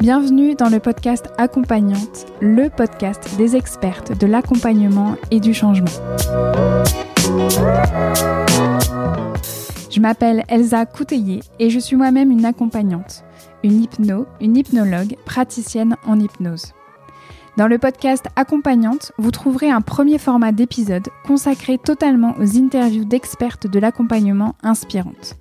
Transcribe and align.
Bienvenue 0.00 0.54
dans 0.54 0.70
le 0.70 0.80
podcast 0.80 1.28
Accompagnante, 1.36 2.24
le 2.40 2.70
podcast 2.70 3.36
des 3.36 3.54
expertes 3.54 4.18
de 4.18 4.26
l'accompagnement 4.26 5.16
et 5.30 5.40
du 5.40 5.52
changement. 5.52 5.90
Je 9.90 10.00
m'appelle 10.00 10.44
Elsa 10.48 10.86
Couteillé 10.86 11.40
et 11.58 11.68
je 11.68 11.78
suis 11.78 11.96
moi-même 11.96 12.30
une 12.30 12.46
accompagnante, 12.46 13.24
une 13.62 13.82
hypno, 13.82 14.26
une 14.40 14.56
hypnologue, 14.56 15.16
praticienne 15.26 15.96
en 16.06 16.18
hypnose. 16.18 16.72
Dans 17.56 17.66
le 17.66 17.78
podcast 17.78 18.26
Accompagnante, 18.36 19.12
vous 19.18 19.32
trouverez 19.32 19.70
un 19.70 19.80
premier 19.80 20.18
format 20.18 20.52
d'épisode 20.52 21.08
consacré 21.26 21.78
totalement 21.78 22.34
aux 22.38 22.56
interviews 22.56 23.04
d'expertes 23.04 23.66
de 23.66 23.78
l'accompagnement 23.80 24.54
inspirantes. 24.62 25.36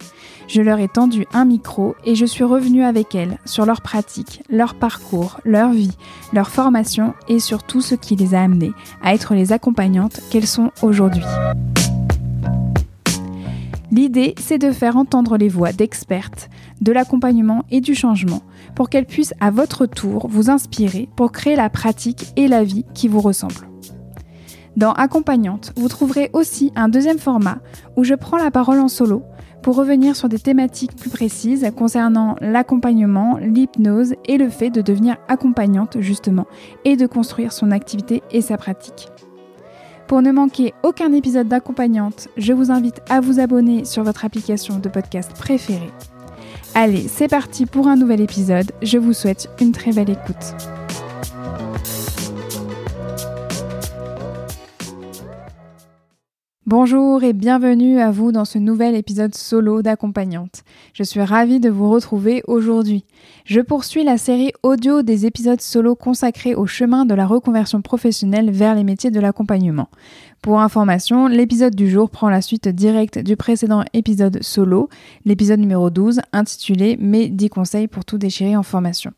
Je 0.48 0.62
leur 0.62 0.80
ai 0.80 0.88
tendu 0.88 1.27
un 1.34 1.45
micro 1.45 1.95
et 2.04 2.16
je 2.16 2.26
suis 2.26 2.44
revenue 2.44 2.84
avec 2.84 3.13
elles 3.13 3.38
sur 3.45 3.66
leur 3.66 3.82
pratique, 3.82 4.41
leur 4.49 4.73
parcours, 4.73 5.40
leur 5.45 5.72
vie, 5.72 5.95
leur 6.34 6.49
formation 6.49 7.13
et 7.27 7.40
sur 7.40 7.62
tout 7.62 7.82
ce 7.82 7.94
qui 7.94 8.16
les 8.16 8.34
a 8.34 8.41
amenées 8.41 8.73
à 9.04 9.13
être 9.13 9.35
les 9.35 9.54
accompagnantes 9.54 10.20
qu'elles 10.32 10.48
sont 10.48 10.71
aujourd'hui. 10.82 11.23
L'idée, 13.91 14.34
c'est 14.40 14.57
de 14.57 14.71
faire 14.71 14.98
entendre 14.98 15.38
les 15.38 15.49
voix 15.49 15.73
d'expertes, 15.73 16.49
de 16.82 16.91
l'accompagnement 16.91 17.66
et 17.70 17.82
du 17.82 17.96
changement 17.96 18.41
pour 18.80 18.90
qu'elles 18.90 19.06
puissent 19.06 19.34
à 19.42 19.52
votre 19.52 19.86
tour 19.88 20.30
vous 20.30 20.50
inspirer 20.50 21.10
pour 21.18 21.34
créer 21.34 21.58
la 21.58 21.70
pratique 21.70 22.28
et 22.38 22.48
la 22.48 22.64
vie 22.64 22.86
qui 22.94 23.10
vous 23.10 23.20
ressemblent. 23.20 23.68
Dans 24.78 24.94
Accompagnante, 24.94 25.74
vous 25.76 25.90
trouverez 25.90 26.30
aussi 26.32 26.72
un 26.78 26.88
deuxième 26.88 27.20
format 27.20 27.58
où 27.98 28.05
je 28.05 28.13
prends 28.13 28.38
la 28.38 28.52
parole 28.52 28.80
en 28.80 28.88
solo 28.88 29.24
pour 29.63 29.76
revenir 29.76 30.16
sur 30.16 30.30
des 30.30 30.40
thématiques 30.40 30.96
plus 30.96 31.10
précises 31.10 31.70
concernant 31.76 32.38
l'accompagnement, 32.40 33.38
l'hypnose 33.41 34.13
et 34.30 34.38
le 34.38 34.48
fait 34.48 34.70
de 34.70 34.80
devenir 34.80 35.18
accompagnante 35.27 35.98
justement 35.99 36.48
et 36.86 36.96
de 36.96 37.05
construire 37.05 37.52
son 37.52 37.71
activité 37.71 38.24
et 38.32 38.40
sa 38.40 38.55
pratique. 38.55 39.10
Pour 40.08 40.21
ne 40.21 40.32
manquer 40.32 40.74
aucun 40.84 41.12
épisode 41.12 41.49
d'accompagnante, 41.49 42.30
je 42.38 42.54
vous 42.54 42.71
invite 42.71 43.02
à 43.10 43.20
vous 43.20 43.41
abonner 43.41 43.84
sur 43.84 44.05
votre 44.05 44.24
application 44.24 44.80
de 44.80 44.88
podcast 44.88 45.34
préférée. 45.34 45.91
Allez, 46.82 47.10
c'est 47.10 47.27
parti 47.27 47.66
pour 47.66 47.90
un 47.90 47.98
nouvel 47.98 48.22
épisode. 48.22 48.72
Je 48.82 48.98
vous 48.98 49.12
souhaite 49.12 49.49
une 49.60 49.74
très 49.74 49.91
belle 49.91 50.12
écoute. 50.12 50.55
Bonjour 56.70 57.23
et 57.23 57.34
bienvenue 57.34 57.99
à 57.99 58.12
vous 58.12 58.31
dans 58.31 58.45
ce 58.45 58.59
nouvel 58.59 58.93
épisode 58.93 59.34
solo 59.34 59.81
d'accompagnante. 59.81 60.62
Je 60.93 61.01
suis 61.01 61.20
ravie 61.20 61.59
de 61.59 61.71
vous 61.71 61.89
retrouver 61.89 62.43
aujourd'hui. 62.45 63.05
Je 63.43 63.59
poursuis 63.59 64.03
la 64.03 64.19
série 64.19 64.51
audio 64.62 65.01
des 65.01 65.25
épisodes 65.25 65.62
solo 65.62 65.95
consacrés 65.95 66.53
au 66.53 66.67
chemin 66.67 67.06
de 67.06 67.16
la 67.16 67.25
reconversion 67.25 67.81
professionnelle 67.81 68.51
vers 68.51 68.75
les 68.75 68.84
métiers 68.84 69.09
de 69.09 69.19
l'accompagnement. 69.19 69.90
Pour 70.44 70.62
information, 70.62 71.25
l'épisode 71.25 71.73
du 71.73 71.90
jour 71.90 72.12
prend 72.12 72.29
la 72.29 72.44
suite 72.44 72.67
directe 72.67 73.17
du 73.17 73.35
précédent 73.35 73.84
épisode 73.94 74.44
solo, 74.44 74.90
l'épisode 75.25 75.62
numéro 75.62 75.90
12 75.90 76.22
intitulé 76.34 76.97
Mes 76.97 77.29
10 77.29 77.50
conseils 77.50 77.88
pour 77.88 78.06
tout 78.06 78.19
déchirer 78.19 78.56
en 78.56 78.62
formation. 78.62 79.12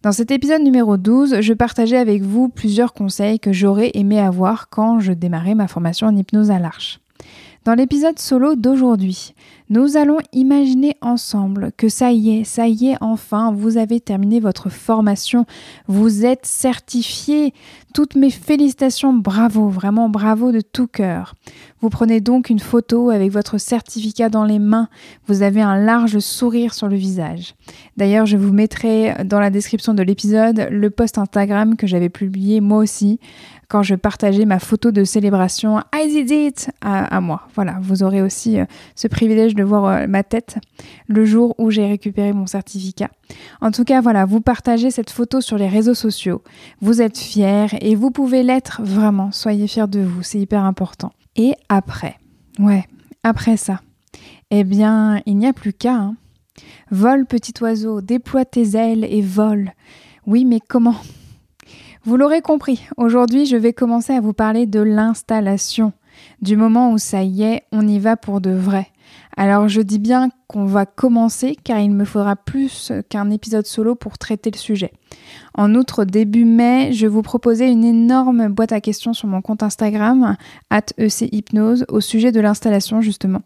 Dans 0.00 0.12
cet 0.12 0.30
épisode 0.30 0.62
numéro 0.62 0.96
12, 0.96 1.40
je 1.40 1.52
partageais 1.52 1.96
avec 1.96 2.22
vous 2.22 2.48
plusieurs 2.48 2.92
conseils 2.92 3.40
que 3.40 3.52
j'aurais 3.52 3.90
aimé 3.94 4.20
avoir 4.20 4.68
quand 4.68 5.00
je 5.00 5.12
démarrais 5.12 5.56
ma 5.56 5.66
formation 5.66 6.06
en 6.06 6.14
hypnose 6.16 6.52
à 6.52 6.60
l'arche. 6.60 7.00
Dans 7.64 7.74
l'épisode 7.74 8.16
solo 8.20 8.54
d'aujourd'hui, 8.54 9.34
nous 9.70 9.96
allons 9.96 10.18
imaginer 10.32 10.96
ensemble 11.00 11.72
que 11.76 11.88
ça 11.88 12.12
y 12.12 12.38
est, 12.38 12.44
ça 12.44 12.68
y 12.68 12.88
est, 12.88 12.96
enfin, 13.00 13.52
vous 13.52 13.76
avez 13.76 14.00
terminé 14.00 14.40
votre 14.40 14.70
formation, 14.70 15.44
vous 15.86 16.24
êtes 16.24 16.46
certifié. 16.46 17.52
Toutes 17.94 18.16
mes 18.16 18.30
félicitations, 18.30 19.12
bravo, 19.12 19.68
vraiment 19.68 20.08
bravo 20.08 20.52
de 20.52 20.60
tout 20.60 20.86
cœur. 20.86 21.34
Vous 21.80 21.88
prenez 21.88 22.20
donc 22.20 22.50
une 22.50 22.58
photo 22.58 23.10
avec 23.10 23.32
votre 23.32 23.58
certificat 23.58 24.28
dans 24.28 24.44
les 24.44 24.58
mains, 24.58 24.88
vous 25.26 25.42
avez 25.42 25.62
un 25.62 25.76
large 25.76 26.18
sourire 26.18 26.74
sur 26.74 26.88
le 26.88 26.96
visage. 26.96 27.54
D'ailleurs, 27.96 28.26
je 28.26 28.36
vous 28.36 28.52
mettrai 28.52 29.14
dans 29.24 29.40
la 29.40 29.50
description 29.50 29.94
de 29.94 30.02
l'épisode 30.02 30.68
le 30.70 30.90
post 30.90 31.18
Instagram 31.18 31.76
que 31.76 31.86
j'avais 31.86 32.08
publié 32.08 32.60
moi 32.60 32.78
aussi 32.78 33.18
quand 33.68 33.82
je 33.82 33.94
partageais 33.94 34.46
ma 34.46 34.58
photo 34.58 34.90
de 34.90 35.04
célébration 35.04 35.80
I 35.94 36.08
did 36.08 36.30
it 36.30 36.70
à, 36.80 37.20
moi. 37.20 37.42
Voilà, 37.54 37.78
vous 37.82 38.02
aurez 38.02 38.22
aussi 38.22 38.58
euh, 38.58 38.64
ce 38.94 39.08
privilège 39.08 39.54
de 39.58 39.64
voir 39.64 39.84
euh, 39.84 40.06
ma 40.06 40.22
tête 40.22 40.58
le 41.06 41.24
jour 41.24 41.54
où 41.58 41.70
j'ai 41.70 41.86
récupéré 41.86 42.32
mon 42.32 42.46
certificat. 42.46 43.10
En 43.60 43.70
tout 43.70 43.84
cas, 43.84 44.00
voilà, 44.00 44.24
vous 44.24 44.40
partagez 44.40 44.90
cette 44.90 45.10
photo 45.10 45.40
sur 45.40 45.58
les 45.58 45.68
réseaux 45.68 45.94
sociaux. 45.94 46.42
Vous 46.80 47.02
êtes 47.02 47.18
fiers 47.18 47.66
et 47.80 47.94
vous 47.94 48.10
pouvez 48.10 48.42
l'être 48.42 48.80
vraiment. 48.82 49.32
Soyez 49.32 49.66
fiers 49.66 49.88
de 49.88 50.00
vous, 50.00 50.22
c'est 50.22 50.38
hyper 50.38 50.64
important. 50.64 51.12
Et 51.36 51.54
après, 51.68 52.16
ouais, 52.58 52.84
après 53.22 53.56
ça, 53.56 53.80
eh 54.50 54.64
bien, 54.64 55.20
il 55.26 55.36
n'y 55.36 55.46
a 55.46 55.52
plus 55.52 55.72
qu'à. 55.72 55.94
Hein. 55.94 56.16
Vole, 56.90 57.26
petit 57.26 57.54
oiseau, 57.60 58.00
déploie 58.00 58.44
tes 58.44 58.76
ailes 58.76 59.04
et 59.04 59.22
vole. 59.22 59.72
Oui, 60.26 60.44
mais 60.44 60.60
comment? 60.66 60.96
Vous 62.04 62.16
l'aurez 62.16 62.40
compris, 62.40 62.86
aujourd'hui 62.96 63.44
je 63.44 63.56
vais 63.56 63.72
commencer 63.74 64.14
à 64.14 64.20
vous 64.20 64.32
parler 64.32 64.66
de 64.66 64.80
l'installation, 64.80 65.92
du 66.40 66.56
moment 66.56 66.92
où 66.92 66.98
ça 66.98 67.22
y 67.22 67.42
est, 67.42 67.64
on 67.72 67.86
y 67.86 67.98
va 67.98 68.16
pour 68.16 68.40
de 68.40 68.50
vrai. 68.50 68.86
Alors 69.40 69.68
je 69.68 69.80
dis 69.80 70.00
bien 70.00 70.30
qu'on 70.48 70.66
va 70.66 70.84
commencer 70.84 71.56
car 71.62 71.78
il 71.78 71.92
me 71.92 72.04
faudra 72.04 72.34
plus 72.34 72.90
qu'un 73.08 73.30
épisode 73.30 73.66
solo 73.66 73.94
pour 73.94 74.18
traiter 74.18 74.50
le 74.50 74.58
sujet. 74.58 74.90
En 75.54 75.76
outre, 75.76 76.04
début 76.04 76.44
mai, 76.44 76.92
je 76.92 77.06
vous 77.06 77.22
proposais 77.22 77.70
une 77.70 77.84
énorme 77.84 78.48
boîte 78.48 78.72
à 78.72 78.80
questions 78.80 79.12
sur 79.12 79.28
mon 79.28 79.40
compte 79.40 79.62
Instagram, 79.62 80.36
at 80.70 80.86
echypnose, 80.98 81.84
au 81.88 82.00
sujet 82.00 82.32
de 82.32 82.40
l'installation 82.40 83.00
justement. 83.00 83.42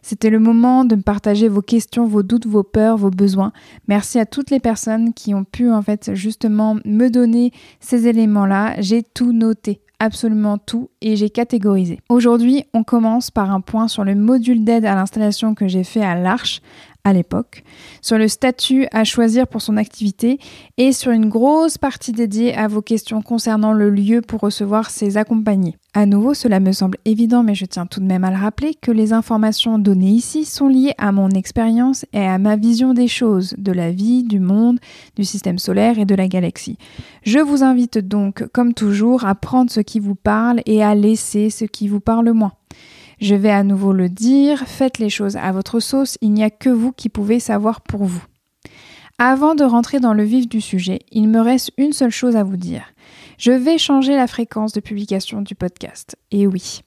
C'était 0.00 0.30
le 0.30 0.38
moment 0.38 0.86
de 0.86 0.96
me 0.96 1.02
partager 1.02 1.48
vos 1.48 1.60
questions, 1.60 2.06
vos 2.06 2.22
doutes, 2.22 2.46
vos 2.46 2.62
peurs, 2.62 2.96
vos 2.96 3.10
besoins. 3.10 3.52
Merci 3.86 4.18
à 4.18 4.24
toutes 4.24 4.50
les 4.50 4.60
personnes 4.60 5.12
qui 5.12 5.34
ont 5.34 5.44
pu 5.44 5.70
en 5.70 5.82
fait 5.82 6.14
justement 6.14 6.78
me 6.86 7.10
donner 7.10 7.52
ces 7.80 8.08
éléments-là. 8.08 8.76
J'ai 8.80 9.02
tout 9.02 9.34
noté 9.34 9.82
absolument 9.98 10.58
tout 10.58 10.90
et 11.00 11.16
j'ai 11.16 11.30
catégorisé. 11.30 12.00
Aujourd'hui, 12.08 12.64
on 12.74 12.84
commence 12.84 13.30
par 13.30 13.50
un 13.50 13.60
point 13.60 13.88
sur 13.88 14.04
le 14.04 14.14
module 14.14 14.64
d'aide 14.64 14.84
à 14.84 14.94
l'installation 14.94 15.54
que 15.54 15.68
j'ai 15.68 15.84
fait 15.84 16.02
à 16.02 16.14
l'Arche 16.14 16.60
à 17.04 17.12
l'époque, 17.12 17.62
sur 18.00 18.16
le 18.16 18.28
statut 18.28 18.86
à 18.90 19.04
choisir 19.04 19.46
pour 19.46 19.60
son 19.60 19.76
activité 19.76 20.38
et 20.78 20.92
sur 20.92 21.12
une 21.12 21.28
grosse 21.28 21.76
partie 21.76 22.12
dédiée 22.12 22.54
à 22.54 22.66
vos 22.66 22.80
questions 22.80 23.20
concernant 23.20 23.74
le 23.74 23.90
lieu 23.90 24.22
pour 24.22 24.40
recevoir 24.40 24.88
ses 24.88 25.18
accompagnés. 25.18 25.76
À 25.92 26.06
nouveau, 26.06 26.34
cela 26.34 26.58
me 26.58 26.72
semble 26.72 26.98
évident, 27.04 27.42
mais 27.42 27.54
je 27.54 27.66
tiens 27.66 27.86
tout 27.86 28.00
de 28.00 28.06
même 28.06 28.24
à 28.24 28.30
le 28.30 28.38
rappeler 28.38 28.74
que 28.74 28.90
les 28.90 29.12
informations 29.12 29.78
données 29.78 30.10
ici 30.10 30.44
sont 30.44 30.66
liées 30.66 30.94
à 30.98 31.12
mon 31.12 31.28
expérience 31.28 32.04
et 32.12 32.26
à 32.26 32.38
ma 32.38 32.56
vision 32.56 32.94
des 32.94 33.06
choses, 33.06 33.54
de 33.58 33.70
la 33.70 33.92
vie, 33.92 34.24
du 34.24 34.40
monde, 34.40 34.80
du 35.14 35.24
système 35.24 35.58
solaire 35.58 35.98
et 35.98 36.06
de 36.06 36.14
la 36.14 36.26
galaxie. 36.26 36.78
Je 37.22 37.38
vous 37.38 37.62
invite 37.62 37.98
donc, 37.98 38.44
comme 38.52 38.74
toujours, 38.74 39.24
à 39.24 39.34
prendre 39.34 39.70
ce 39.70 39.80
qui 39.80 40.00
vous 40.00 40.16
parle 40.16 40.62
et 40.66 40.82
à 40.82 40.94
laisser 40.94 41.50
ce 41.50 41.64
qui 41.64 41.86
vous 41.86 42.00
parle 42.00 42.32
moins. 42.32 42.54
Je 43.20 43.34
vais 43.34 43.50
à 43.50 43.64
nouveau 43.64 43.92
le 43.92 44.08
dire, 44.08 44.64
faites 44.66 44.98
les 44.98 45.10
choses 45.10 45.36
à 45.36 45.52
votre 45.52 45.80
sauce, 45.80 46.18
il 46.20 46.32
n'y 46.32 46.44
a 46.44 46.50
que 46.50 46.70
vous 46.70 46.92
qui 46.92 47.08
pouvez 47.08 47.40
savoir 47.40 47.80
pour 47.80 48.04
vous. 48.04 48.24
Avant 49.18 49.54
de 49.54 49.62
rentrer 49.62 50.00
dans 50.00 50.12
le 50.12 50.24
vif 50.24 50.48
du 50.48 50.60
sujet, 50.60 50.98
il 51.12 51.28
me 51.28 51.40
reste 51.40 51.70
une 51.76 51.92
seule 51.92 52.10
chose 52.10 52.34
à 52.34 52.42
vous 52.42 52.56
dire. 52.56 52.82
Je 53.38 53.52
vais 53.52 53.78
changer 53.78 54.16
la 54.16 54.26
fréquence 54.26 54.72
de 54.72 54.80
publication 54.80 55.40
du 55.40 55.54
podcast. 55.54 56.16
Et 56.32 56.46
oui, 56.46 56.80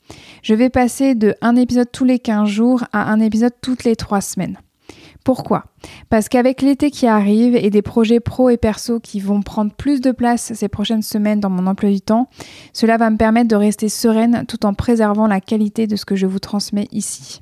je 0.43 0.53
vais 0.53 0.69
passer 0.69 1.15
de 1.15 1.35
un 1.41 1.55
épisode 1.55 1.91
tous 1.91 2.05
les 2.05 2.19
15 2.19 2.49
jours 2.49 2.83
à 2.91 3.11
un 3.11 3.19
épisode 3.21 3.53
toutes 3.61 3.85
les 3.85 3.95
3 3.95 4.19
semaines. 4.21 4.57
Pourquoi? 5.27 5.65
Parce 6.09 6.29
qu'avec 6.29 6.61
l'été 6.61 6.89
qui 6.89 7.05
arrive 7.05 7.53
et 7.57 7.69
des 7.69 7.81
projets 7.81 8.21
pro 8.21 8.49
et 8.49 8.55
perso 8.55 9.01
qui 9.01 9.19
vont 9.19 9.41
prendre 9.41 9.73
plus 9.73 9.99
de 9.99 10.11
place 10.11 10.53
ces 10.53 10.69
prochaines 10.69 11.01
semaines 11.01 11.41
dans 11.41 11.49
mon 11.49 11.67
emploi 11.67 11.89
du 11.89 11.99
temps, 11.99 12.29
cela 12.71 12.95
va 12.95 13.09
me 13.09 13.17
permettre 13.17 13.49
de 13.49 13.57
rester 13.57 13.89
sereine 13.89 14.45
tout 14.47 14.65
en 14.65 14.73
préservant 14.73 15.27
la 15.27 15.41
qualité 15.41 15.85
de 15.85 15.97
ce 15.97 16.05
que 16.05 16.15
je 16.15 16.27
vous 16.27 16.39
transmets 16.39 16.87
ici. 16.93 17.41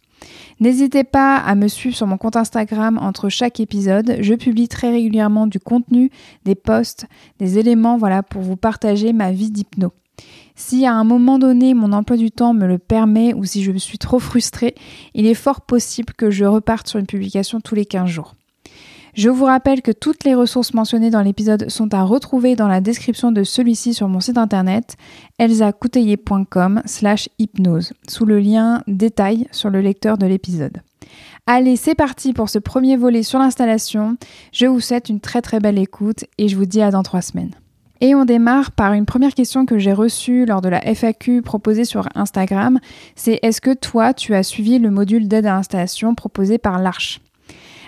N'hésitez 0.59 1.03
pas 1.03 1.37
à 1.37 1.53
me 1.53 1.67
suivre 1.67 1.95
sur 1.95 2.07
mon 2.07 2.17
compte 2.17 2.37
Instagram 2.37 2.97
entre 2.99 3.29
chaque 3.29 3.59
épisode. 3.59 4.17
Je 4.19 4.33
publie 4.33 4.67
très 4.67 4.89
régulièrement 4.89 5.45
du 5.45 5.59
contenu, 5.59 6.09
des 6.43 6.55
posts, 6.55 7.05
des 7.37 7.59
éléments 7.59 7.99
voilà, 7.99 8.23
pour 8.23 8.41
vous 8.41 8.55
partager 8.55 9.13
ma 9.13 9.31
vie 9.31 9.51
d'hypno. 9.51 9.93
Si 10.55 10.85
à 10.85 10.93
un 10.93 11.03
moment 11.03 11.37
donné 11.37 11.73
mon 11.73 11.91
emploi 11.91 12.17
du 12.17 12.31
temps 12.31 12.53
me 12.53 12.65
le 12.65 12.77
permet 12.77 13.33
ou 13.33 13.43
si 13.43 13.63
je 13.63 13.71
suis 13.77 13.97
trop 13.97 14.19
frustrée, 14.19 14.75
il 15.13 15.25
est 15.25 15.33
fort 15.33 15.61
possible 15.61 16.13
que 16.13 16.31
je 16.31 16.45
reparte 16.45 16.87
sur 16.87 16.99
une 16.99 17.05
publication 17.05 17.59
tous 17.59 17.75
les 17.75 17.85
15 17.85 18.07
jours. 18.09 18.35
Je 19.15 19.29
vous 19.29 19.45
rappelle 19.45 19.81
que 19.81 19.91
toutes 19.91 20.25
les 20.25 20.35
ressources 20.35 20.73
mentionnées 20.73 21.09
dans 21.09 21.21
l'épisode 21.21 21.69
sont 21.69 21.93
à 21.93 22.03
retrouver 22.03 22.57
dans 22.57 22.67
la 22.67 22.81
description 22.81 23.31
de 23.31 23.43
celui-ci 23.43 23.93
sur 23.93 24.09
mon 24.09 24.19
site 24.19 24.37
internet 24.37 24.97
elsacouteiller.com 25.39 26.81
slash 26.85 27.29
hypnose 27.39 27.93
sous 28.09 28.25
le 28.25 28.39
lien 28.39 28.83
détail 28.87 29.47
sur 29.51 29.69
le 29.69 29.79
lecteur 29.79 30.17
de 30.17 30.25
l'épisode. 30.25 30.81
Allez, 31.47 31.77
c'est 31.77 31.95
parti 31.95 32.33
pour 32.33 32.49
ce 32.49 32.59
premier 32.59 32.97
volet 32.97 33.23
sur 33.23 33.39
l'installation. 33.39 34.17
Je 34.51 34.65
vous 34.65 34.81
souhaite 34.81 35.07
une 35.07 35.21
très 35.21 35.41
très 35.41 35.61
belle 35.61 35.77
écoute 35.77 36.25
et 36.37 36.49
je 36.49 36.57
vous 36.57 36.65
dis 36.65 36.81
à 36.81 36.91
dans 36.91 37.03
trois 37.03 37.21
semaines. 37.21 37.55
Et 38.01 38.13
on 38.13 38.25
démarre 38.25 38.71
par 38.71 38.93
une 38.93 39.05
première 39.05 39.33
question 39.33 39.65
que 39.65 39.77
j'ai 39.77 39.93
reçue 39.93 40.45
lors 40.45 40.61
de 40.61 40.69
la 40.69 40.81
FAQ 40.93 41.41
proposée 41.41 41.85
sur 41.85 42.07
Instagram. 42.15 42.79
C'est 43.15 43.39
est-ce 43.41 43.61
que 43.61 43.73
toi, 43.73 44.13
tu 44.13 44.33
as 44.33 44.43
suivi 44.43 44.79
le 44.79 44.91
module 44.91 45.27
d'aide 45.27 45.45
à 45.45 45.53
l'installation 45.53 46.15
proposé 46.15 46.57
par 46.57 46.79
l'Arche 46.79 47.21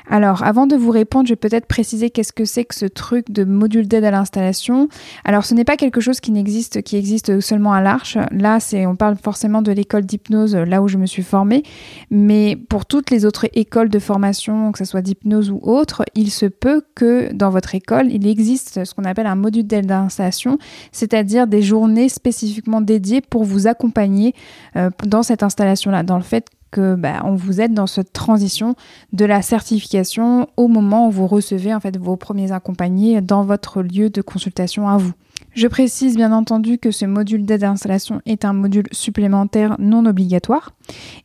alors, 0.10 0.44
avant 0.44 0.68
de 0.68 0.76
vous 0.76 0.92
répondre, 0.92 1.28
je 1.28 1.34
vais 1.34 1.38
peut-être 1.38 1.66
préciser 1.66 2.10
qu'est-ce 2.10 2.32
que 2.32 2.46
c'est 2.46 2.64
que 2.64 2.76
ce 2.76 2.86
truc 2.86 3.30
de 3.30 3.44
module 3.44 3.88
d'aide 3.88 4.06
à 4.06 4.12
l'installation. 4.12 4.88
Alors, 5.26 5.44
ce 5.46 5.54
n'est 5.54 5.66
pas 5.66 5.76
quelque 5.76 6.00
chose 6.00 6.20
qui 6.20 6.32
n'existe, 6.32 6.82
qui 6.82 6.96
existe 6.96 7.42
seulement 7.42 7.74
à 7.74 7.82
l'Arche. 7.82 8.18
Là, 8.32 8.60
c'est, 8.60 8.86
on 8.86 8.96
parle 8.96 9.18
forcément 9.22 9.62
de 9.62 9.72
l'école 9.72 10.06
d'hypnose, 10.06 10.56
là 10.56 10.82
où 10.82 10.88
je 10.88 10.98
me 10.98 11.06
suis 11.06 11.24
formée. 11.24 11.64
Mais 12.10 12.56
pour 12.56 12.86
toutes 12.86 13.10
les 13.10 13.26
autres 13.26 13.48
écoles 13.54 13.90
de 13.90 14.00
formation, 14.00 14.72
que 14.72 14.78
ce 14.78 14.86
soit 14.86 15.02
d'hypnose 15.02 15.52
ou 15.52 15.60
autre, 15.62 16.04
il 16.16 16.32
se 16.32 16.46
peut 16.46 16.82
que 16.96 17.34
dans 17.34 17.50
votre 17.50 17.76
école, 17.76 18.12
il 18.12 18.28
existe 18.28 18.86
ce 18.86 18.94
qu'on 18.94 19.04
appelle 19.04 19.28
un 19.28 19.36
module 19.36 19.68
d'aide 19.68 19.92
à 19.92 20.00
l'installation, 20.00 20.58
c'est-à-dire 20.92 21.48
des 21.48 21.62
journées 21.62 22.08
spécifiquement 22.08 22.80
dédiées 22.80 23.22
pour 23.22 23.44
vous 23.44 23.68
accompagner 23.68 24.34
euh, 24.78 24.90
dans 25.06 25.24
cette 25.24 25.44
installation-là, 25.44 26.04
dans 26.04 26.18
le 26.18 26.24
fait 26.24 26.46
que 26.72 26.96
bah, 26.96 27.22
on 27.26 27.36
vous 27.36 27.62
aide 27.62 27.74
dans 27.74 27.88
cette 27.88 28.14
transition 28.14 28.76
de 29.14 29.26
la 29.26 29.42
certification 29.42 30.48
au 30.58 30.68
moment 30.68 31.08
où 31.08 31.12
vous 31.12 31.28
recevez 31.28 31.74
en 31.74 31.80
fait 31.80 31.98
vos 31.98 32.16
premiers 32.16 32.52
accompagnés 32.52 33.22
dans 33.22 33.44
votre 33.44 33.82
lieu 33.82 34.10
de 34.10 34.22
consultation 34.22 34.88
à 34.88 34.98
vous. 34.98 35.14
Je 35.54 35.68
précise 35.68 36.16
bien 36.16 36.32
entendu 36.32 36.78
que 36.78 36.92
ce 36.92 37.06
module 37.06 37.46
d'aide 37.46 37.64
à 37.64 37.68
l'installation 37.68 38.22
est 38.26 38.46
un 38.46 38.54
module 38.54 38.88
supplémentaire 38.92 39.76
non 39.80 40.06
obligatoire 40.06 40.72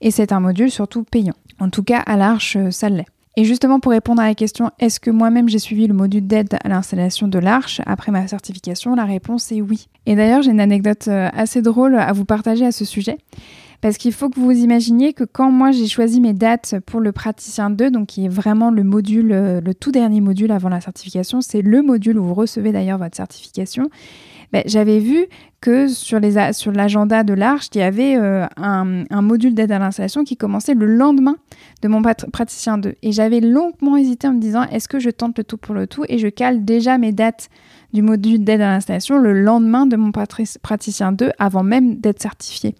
et 0.00 0.10
c'est 0.10 0.32
un 0.32 0.40
module 0.40 0.70
surtout 0.70 1.04
payant. 1.04 1.34
En 1.60 1.70
tout 1.70 1.82
cas, 1.82 1.98
à 1.98 2.16
l'Arche, 2.16 2.56
ça 2.70 2.88
l'est. 2.88 3.06
Et 3.36 3.44
justement, 3.44 3.80
pour 3.80 3.92
répondre 3.92 4.20
à 4.20 4.26
la 4.26 4.34
question 4.34 4.70
est-ce 4.78 5.00
que 5.00 5.10
moi-même 5.10 5.48
j'ai 5.48 5.58
suivi 5.58 5.86
le 5.86 5.94
module 5.94 6.26
d'aide 6.26 6.56
à 6.62 6.68
l'installation 6.68 7.28
de 7.28 7.38
l'Arche 7.38 7.80
après 7.86 8.12
ma 8.12 8.26
certification, 8.28 8.94
la 8.94 9.04
réponse 9.04 9.50
est 9.52 9.62
oui. 9.62 9.88
Et 10.04 10.16
d'ailleurs, 10.16 10.42
j'ai 10.42 10.50
une 10.50 10.60
anecdote 10.60 11.08
euh, 11.08 11.30
assez 11.32 11.62
drôle 11.62 11.96
à 11.96 12.12
vous 12.12 12.26
partager 12.26 12.66
à 12.66 12.72
ce 12.72 12.84
sujet. 12.84 13.16
Parce 13.82 13.98
qu'il 13.98 14.12
faut 14.12 14.30
que 14.30 14.38
vous 14.38 14.52
imaginiez 14.52 15.12
que 15.12 15.24
quand 15.24 15.50
moi 15.50 15.72
j'ai 15.72 15.88
choisi 15.88 16.20
mes 16.20 16.32
dates 16.32 16.76
pour 16.86 17.00
le 17.00 17.10
praticien 17.10 17.68
2, 17.68 17.90
donc 17.90 18.06
qui 18.06 18.24
est 18.24 18.28
vraiment 18.28 18.70
le 18.70 18.84
module, 18.84 19.32
euh, 19.32 19.60
le 19.60 19.74
tout 19.74 19.90
dernier 19.90 20.20
module 20.20 20.52
avant 20.52 20.68
la 20.68 20.80
certification, 20.80 21.40
c'est 21.40 21.62
le 21.62 21.82
module 21.82 22.16
où 22.16 22.24
vous 22.24 22.34
recevez 22.34 22.70
d'ailleurs 22.70 22.98
votre 22.98 23.16
certification. 23.16 23.90
Ben, 24.52 24.62
j'avais 24.66 25.00
vu 25.00 25.26
que 25.60 25.88
sur, 25.88 26.20
l'agenda 26.20 27.24
de 27.24 27.34
l'Arche, 27.34 27.68
il 27.74 27.78
y 27.78 27.82
avait 27.82 28.16
euh, 28.16 28.46
un, 28.56 29.22
module 29.22 29.54
d'aide 29.54 29.72
à 29.72 29.78
l'installation 29.78 30.22
qui 30.24 30.36
commençait 30.36 30.74
le 30.74 30.86
lendemain 30.86 31.36
de 31.80 31.88
mon 31.88 32.02
praticien 32.02 32.78
2. 32.78 32.94
Et 33.02 33.12
j'avais 33.12 33.40
longuement 33.40 33.96
hésité 33.96 34.28
en 34.28 34.34
me 34.34 34.40
disant 34.40 34.64
est-ce 34.64 34.88
que 34.88 35.00
je 35.00 35.10
tente 35.10 35.38
le 35.38 35.44
tout 35.44 35.56
pour 35.56 35.74
le 35.74 35.86
tout? 35.86 36.04
Et 36.08 36.18
je 36.18 36.28
cale 36.28 36.64
déjà 36.64 36.98
mes 36.98 37.12
dates 37.12 37.48
du 37.92 38.02
module 38.02 38.44
d'aide 38.44 38.60
à 38.60 38.68
l'installation 38.68 39.18
le 39.18 39.32
lendemain 39.32 39.86
de 39.86 39.96
mon 39.96 40.12
praticien 40.12 41.12
2 41.12 41.30
avant 41.38 41.62
même 41.62 41.96
d'être 41.96 42.20
certifié. 42.20 42.74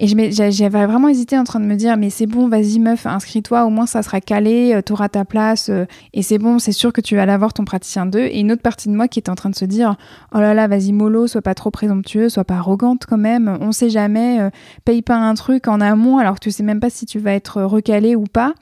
Et 0.00 0.06
j'avais 0.06 0.86
vraiment 0.86 1.08
hésité 1.08 1.36
en 1.36 1.42
train 1.42 1.58
de 1.58 1.64
me 1.64 1.74
dire, 1.74 1.96
mais 1.96 2.08
c'est 2.08 2.26
bon, 2.26 2.46
vas-y 2.46 2.78
meuf, 2.78 3.04
inscris-toi, 3.04 3.64
au 3.64 3.68
moins 3.68 3.86
ça 3.86 4.04
sera 4.04 4.20
calé, 4.20 4.74
euh, 4.74 4.80
tu 4.80 4.92
auras 4.92 5.08
ta 5.08 5.24
place, 5.24 5.70
euh, 5.70 5.86
et 6.14 6.22
c'est 6.22 6.38
bon, 6.38 6.60
c'est 6.60 6.70
sûr 6.70 6.92
que 6.92 7.00
tu 7.00 7.16
vas 7.16 7.26
l'avoir 7.26 7.52
ton 7.52 7.64
praticien 7.64 8.06
2. 8.06 8.20
Et 8.20 8.38
une 8.38 8.52
autre 8.52 8.62
partie 8.62 8.88
de 8.88 8.94
moi 8.94 9.08
qui 9.08 9.18
était 9.18 9.30
en 9.30 9.34
train 9.34 9.50
de 9.50 9.56
se 9.56 9.64
dire, 9.64 9.96
oh 10.32 10.38
là 10.38 10.54
là, 10.54 10.68
vas-y 10.68 10.92
mollo, 10.92 11.26
sois 11.26 11.42
pas 11.42 11.56
trop 11.56 11.72
présomptueux, 11.72 12.28
sois 12.28 12.44
pas 12.44 12.54
arrogante 12.54 13.06
quand 13.06 13.18
même, 13.18 13.58
on 13.60 13.72
sait 13.72 13.90
jamais, 13.90 14.38
euh, 14.40 14.50
paye 14.84 15.02
pas 15.02 15.16
un 15.16 15.34
truc 15.34 15.66
en 15.66 15.80
amont 15.80 16.18
alors 16.18 16.36
que 16.36 16.44
tu 16.44 16.52
sais 16.52 16.62
même 16.62 16.78
pas 16.78 16.90
si 16.90 17.04
tu 17.04 17.18
vas 17.18 17.32
être 17.32 17.60
recalé 17.62 18.14
ou 18.14 18.24
pas. 18.24 18.54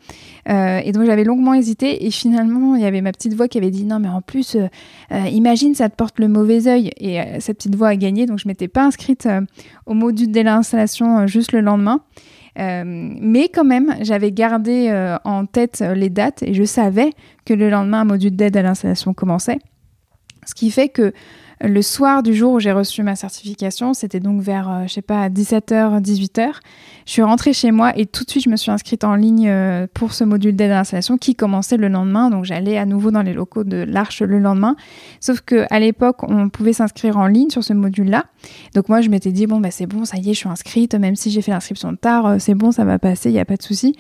et 0.49 0.93
donc 0.93 1.05
j'avais 1.05 1.25
longuement 1.25 1.53
hésité, 1.53 2.07
et 2.07 2.11
finalement, 2.11 2.77
il 2.77 2.83
y 2.83 2.87
avait 2.87 3.03
ma 3.03 3.13
petite 3.13 3.35
voix 3.35 3.47
qui 3.47 3.59
avait 3.59 3.71
dit, 3.71 3.85
non 3.85 3.99
mais 3.99 4.09
en 4.09 4.23
plus, 4.23 4.57
imagine, 5.11 5.75
ça 5.75 5.91
te 5.91 5.97
porte 5.97 6.19
le 6.19 6.29
mauvais 6.29 6.67
œil. 6.67 6.93
Et 6.99 7.21
cette 7.41 7.59
petite 7.59 7.75
voix 7.75 7.89
a 7.89 7.97
gagné, 7.97 8.25
donc 8.25 8.39
je 8.39 8.49
m'étais 8.49 8.69
pas 8.69 8.85
inscrite 8.85 9.29
au 9.87 9.95
module 9.95 10.31
de 10.31 10.41
l'installation 10.41 11.27
juste 11.27 11.53
le 11.53 11.61
lendemain. 11.61 12.01
Euh, 12.59 12.85
mais 12.87 13.49
quand 13.49 13.65
même, 13.65 13.97
j'avais 14.01 14.33
gardé 14.33 14.89
euh, 14.89 15.17
en 15.25 15.45
tête 15.47 15.85
les 15.95 16.09
dates 16.09 16.43
et 16.43 16.55
je 16.55 16.65
savais 16.65 17.11
que 17.45 17.53
le 17.55 17.69
lendemain, 17.69 18.01
un 18.01 18.05
module 18.05 18.35
d'aide 18.35 18.57
à 18.57 18.63
l'installation 18.63 19.13
commençait. 19.15 19.59
Ce 20.47 20.55
qui 20.55 20.71
fait 20.71 20.89
que 20.89 21.13
le 21.61 21.81
soir 21.81 22.23
du 22.23 22.35
jour 22.35 22.53
où 22.53 22.61
j'ai 22.61 22.73
reçu 22.73 23.03
ma 23.03 23.17
certification, 23.17 23.95
c'était 23.95 24.21
donc 24.21 24.43
vers, 24.43 24.71
euh, 24.71 24.83
je 24.87 24.93
sais 24.93 25.03
pas, 25.03 25.31
17h, 25.31 26.03
18h, 26.03 26.51
je 27.07 27.13
suis 27.13 27.23
rentrée 27.23 27.53
chez 27.53 27.71
moi 27.71 27.97
et 27.97 28.05
tout 28.05 28.25
de 28.25 28.31
suite, 28.31 28.45
je 28.45 28.51
me 28.51 28.57
suis 28.57 28.71
inscrite 28.71 29.05
en 29.05 29.15
ligne 29.15 29.49
euh, 29.49 29.87
pour 29.95 30.13
ce 30.13 30.25
module 30.25 30.55
d'aide 30.55 30.73
à 30.73 30.75
l'installation 30.75 31.17
qui 31.17 31.35
commençait 31.35 31.77
le 31.77 31.89
lendemain. 31.89 32.31
Donc, 32.31 32.45
j'allais 32.45 32.77
à 32.77 32.85
nouveau 32.85 33.11
dans 33.11 33.23
les 33.23 33.33
locaux 33.33 33.65
de 33.65 33.77
l'Arche 33.89 34.21
le 34.21 34.39
lendemain. 34.39 34.77
Sauf 35.21 35.41
qu'à 35.41 35.79
l'époque, 35.79 36.25
on 36.25 36.51
pouvait 36.51 36.75
s'inscrire 36.75 37.17
en 37.17 37.27
ligne 37.27 37.49
sur 37.49 37.65
ce 37.65 37.73
module-là. 37.73 38.27
Donc, 38.75 38.89
moi, 38.89 39.01
je 39.01 39.09
m'étais 39.09 39.33
dit, 39.33 39.47
bon, 39.47 39.61
bah, 39.61 39.71
c'est 39.71 39.87
bon, 39.87 40.05
ça 40.05 40.19
y 40.19 40.31
est, 40.31 40.35
je 40.35 40.41
suis 40.41 40.49
inscrite, 40.49 40.95
même 40.95 41.17
si 41.17 41.31
j'ai 41.31 41.43
fait 41.43 41.53
l'inscription 41.53 41.95
tard, 41.97 42.27
euh, 42.27 42.37
c'est 42.39 42.55
bon, 42.55 42.71
ça 42.71 42.85
va 42.85 42.99
passer, 42.99 43.31
il 43.31 43.35
n'y 43.35 43.41
a 43.41 43.45
pas 43.45 43.57
de 43.57 43.63
souci. 43.63 43.95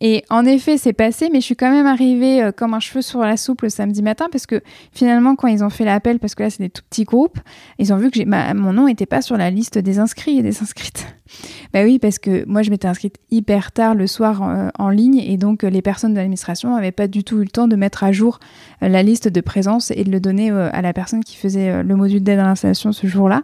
Et 0.00 0.24
en 0.28 0.44
effet, 0.44 0.78
c'est 0.78 0.92
passé, 0.92 1.30
mais 1.32 1.40
je 1.40 1.46
suis 1.46 1.56
quand 1.56 1.70
même 1.70 1.86
arrivée 1.86 2.50
comme 2.56 2.74
un 2.74 2.80
cheveu 2.80 3.02
sur 3.02 3.20
la 3.20 3.36
soupe 3.36 3.62
le 3.62 3.68
samedi 3.68 4.00
matin 4.00 4.28
parce 4.30 4.46
que 4.46 4.62
finalement, 4.92 5.34
quand 5.34 5.48
ils 5.48 5.64
ont 5.64 5.70
fait 5.70 5.84
l'appel, 5.84 6.20
parce 6.20 6.36
que 6.36 6.44
là, 6.44 6.50
c'est 6.50 6.62
des 6.62 6.70
tout 6.70 6.82
petits 6.88 6.97
groupes, 7.04 7.38
ils 7.78 7.92
ont 7.92 7.96
vu 7.96 8.10
que 8.10 8.24
mon 8.54 8.72
nom 8.72 8.86
n'était 8.86 9.06
pas 9.06 9.22
sur 9.22 9.36
la 9.36 9.50
liste 9.50 9.78
des 9.78 9.98
inscrits 9.98 10.38
et 10.38 10.42
des 10.42 10.62
inscrites. 10.62 11.06
bah 11.72 11.84
oui, 11.84 11.98
parce 11.98 12.18
que 12.18 12.44
moi, 12.46 12.62
je 12.62 12.70
m'étais 12.70 12.88
inscrite 12.88 13.16
hyper 13.30 13.72
tard 13.72 13.94
le 13.94 14.06
soir 14.06 14.42
euh, 14.42 14.68
en, 14.78 14.90
ligne 14.90 15.18
et 15.18 15.36
donc 15.36 15.64
euh, 15.64 15.70
les 15.70 15.82
personnes 15.82 16.12
de 16.12 16.18
l'administration 16.18 16.74
n'avaient 16.74 16.92
pas 16.92 17.08
du 17.08 17.24
tout 17.24 17.36
eu 17.38 17.44
le 17.44 17.50
temps 17.50 17.68
de 17.68 17.76
mettre 17.76 18.04
à 18.04 18.12
jour 18.12 18.40
la 18.80 19.02
liste 19.02 19.28
de 19.28 19.40
présence 19.40 19.90
et 19.90 20.04
de 20.04 20.10
le 20.10 20.20
donner 20.20 20.50
à 20.50 20.82
la 20.82 20.92
personne 20.92 21.24
qui 21.24 21.36
faisait 21.36 21.82
le 21.82 21.96
module 21.96 22.22
d'aide 22.22 22.38
à 22.38 22.44
l'installation 22.44 22.92
ce 22.92 23.06
jour-là. 23.06 23.42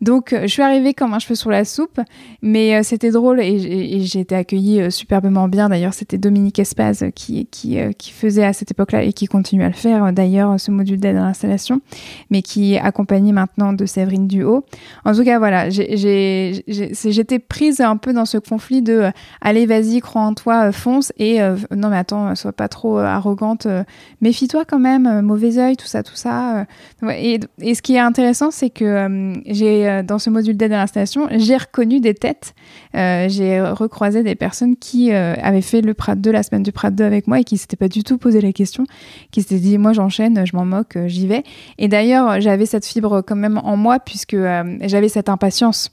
Donc, 0.00 0.32
euh, 0.32 0.42
je 0.42 0.46
suis 0.46 0.62
arrivée 0.62 0.94
comme 0.94 1.12
un 1.14 1.18
cheveu 1.18 1.34
sur 1.34 1.50
la 1.50 1.64
soupe, 1.64 2.00
mais 2.40 2.76
euh, 2.76 2.82
c'était 2.82 3.10
drôle 3.10 3.40
et, 3.40 4.00
j'ai 4.00 4.20
été 4.20 4.34
accueillie 4.34 4.80
euh, 4.80 4.90
superbement 4.90 5.48
bien. 5.48 5.68
D'ailleurs, 5.68 5.94
c'était 5.94 6.18
Dominique 6.18 6.58
Espaz 6.58 7.04
qui, 7.14 7.48
faisait 8.12 8.44
à 8.44 8.52
cette 8.52 8.70
époque-là 8.70 9.02
et 9.02 9.12
qui 9.12 9.26
continue 9.26 9.62
à 9.62 9.68
le 9.68 9.74
faire 9.74 10.12
d'ailleurs 10.12 10.58
ce 10.58 10.70
module 10.70 10.98
d'aide 10.98 11.16
à 11.16 11.20
l'installation, 11.20 11.80
mais 12.30 12.42
qui 12.42 12.74
est 12.74 12.80
accompagné 12.80 13.32
maintenant 13.32 13.72
de 13.72 13.86
Séverine 13.86 14.26
Duhaut. 14.26 14.64
En 15.04 15.14
tout 15.14 15.24
cas, 15.24 15.38
voilà, 15.38 15.68
j'étais 15.70 17.38
prise 17.38 17.80
un 17.80 17.96
peu 17.96 18.12
dans 18.12 18.24
ce 18.24 18.38
conflit 18.38 18.82
de 18.82 19.10
allez, 19.40 19.66
vas-y, 19.66 20.00
crois 20.00 20.22
en 20.22 20.34
toi, 20.34 20.72
fonce 20.72 21.12
et 21.18 21.40
non, 21.74 21.88
mais 21.88 21.96
attends, 21.96 22.34
sois 22.34 22.52
pas 22.52 22.68
trop 22.68 22.98
arrogante, 22.98 23.66
méfie-toi 24.20 24.64
quand 24.64 24.78
même, 24.78 25.20
mauvais 25.22 25.58
oeil, 25.58 25.76
tout 25.76 25.86
ça, 25.86 26.02
tout 26.02 26.16
ça. 26.16 26.66
Et 27.08 27.40
ce 27.74 27.82
qui 27.82 27.94
est 27.94 28.00
intéressant, 28.00 28.50
c'est 28.50 28.70
que 28.70 29.34
j'ai 29.46 29.87
euh, 29.88 30.02
dans 30.02 30.18
ce 30.18 30.30
module 30.30 30.56
d'aide 30.56 30.72
à 30.72 30.76
l'installation, 30.76 31.28
j'ai 31.30 31.56
reconnu 31.56 32.00
des 32.00 32.14
têtes. 32.14 32.54
Euh, 32.94 33.26
j'ai 33.28 33.60
recroisé 33.60 34.22
des 34.22 34.34
personnes 34.34 34.76
qui 34.76 35.12
euh, 35.12 35.34
avaient 35.42 35.62
fait 35.62 35.80
le 35.80 35.94
Prat 35.94 36.14
2, 36.14 36.30
la 36.30 36.42
semaine 36.42 36.62
du 36.62 36.72
Prat 36.72 36.90
2 36.90 37.04
avec 37.04 37.26
moi 37.26 37.40
et 37.40 37.44
qui 37.44 37.56
s'étaient 37.56 37.76
pas 37.76 37.88
du 37.88 38.04
tout 38.04 38.18
posé 38.18 38.40
la 38.40 38.52
question, 38.52 38.84
qui 39.30 39.42
s'étaient 39.42 39.60
dit 39.60 39.78
moi 39.78 39.92
j'enchaîne, 39.92 40.46
je 40.46 40.54
m'en 40.54 40.64
moque, 40.64 40.98
j'y 41.06 41.26
vais. 41.26 41.42
Et 41.78 41.88
d'ailleurs, 41.88 42.40
j'avais 42.40 42.66
cette 42.66 42.86
fibre 42.86 43.22
quand 43.22 43.36
même 43.36 43.60
en 43.64 43.76
moi 43.76 43.98
puisque 43.98 44.36
j'avais 44.82 45.08
cette 45.08 45.28
impatience. 45.28 45.90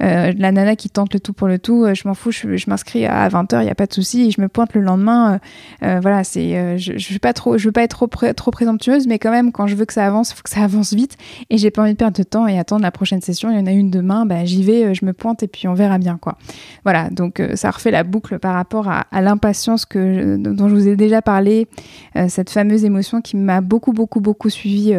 la 0.00 0.52
nana 0.52 0.76
qui 0.76 0.90
tente 0.90 1.14
le 1.14 1.20
tout 1.20 1.32
pour 1.32 1.48
le 1.48 1.58
tout, 1.58 1.86
je 1.94 2.08
m'en 2.08 2.14
fous, 2.14 2.30
je, 2.30 2.68
m'inscris 2.68 3.06
à 3.06 3.28
20h, 3.28 3.60
il 3.60 3.64
n'y 3.64 3.70
a 3.70 3.74
pas 3.74 3.86
de 3.86 3.94
souci, 3.94 4.30
je 4.30 4.40
me 4.40 4.48
pointe 4.48 4.74
le 4.74 4.80
lendemain. 4.80 5.40
voilà, 5.80 6.24
c'est, 6.24 6.78
je, 6.78 6.96
je 6.96 7.12
veux 7.12 7.18
pas 7.18 7.32
je 7.56 7.64
veux 7.64 7.72
pas 7.72 7.82
être 7.82 8.06
trop, 8.06 8.32
trop 8.32 8.50
présomptueuse, 8.50 9.06
mais 9.06 9.18
quand 9.18 9.30
même, 9.30 9.52
quand 9.52 9.66
je 9.66 9.74
veux 9.74 9.84
que 9.84 9.92
ça 9.92 10.06
avance, 10.06 10.30
il 10.30 10.36
faut 10.36 10.42
que 10.42 10.50
ça 10.50 10.62
avance 10.62 10.92
vite. 10.94 11.16
Et 11.50 11.58
j'ai 11.58 11.70
pas 11.70 11.82
envie 11.82 11.92
de 11.92 11.96
perdre 11.96 12.16
de 12.16 12.22
temps 12.22 12.46
et 12.46 12.58
attendre 12.58 12.82
la 12.82 12.90
prochaine 12.90 13.20
session 13.20 13.35
il 13.44 13.56
y 13.56 13.58
en 13.58 13.66
a 13.66 13.72
une 13.72 13.90
demain, 13.90 14.26
bah, 14.26 14.44
j'y 14.44 14.62
vais, 14.62 14.84
euh, 14.84 14.94
je 14.94 15.04
me 15.04 15.12
pointe 15.12 15.42
et 15.42 15.48
puis 15.48 15.68
on 15.68 15.74
verra 15.74 15.98
bien 15.98 16.18
quoi. 16.20 16.36
Voilà, 16.84 17.10
donc 17.10 17.40
euh, 17.40 17.56
ça 17.56 17.70
refait 17.70 17.90
la 17.90 18.04
boucle 18.04 18.38
par 18.38 18.54
rapport 18.54 18.88
à, 18.88 19.04
l'impatience 19.20 19.86
que 19.86 20.36
dont 20.36 20.68
je 20.68 20.74
vous 20.74 20.88
ai 20.88 20.96
déjà 20.96 21.22
parlé, 21.22 21.68
euh, 22.16 22.26
cette 22.28 22.50
fameuse 22.50 22.84
émotion 22.84 23.20
qui 23.20 23.36
m'a 23.36 23.60
beaucoup 23.60 23.92
beaucoup 23.92 24.20
beaucoup 24.20 24.50
suivi 24.50 24.94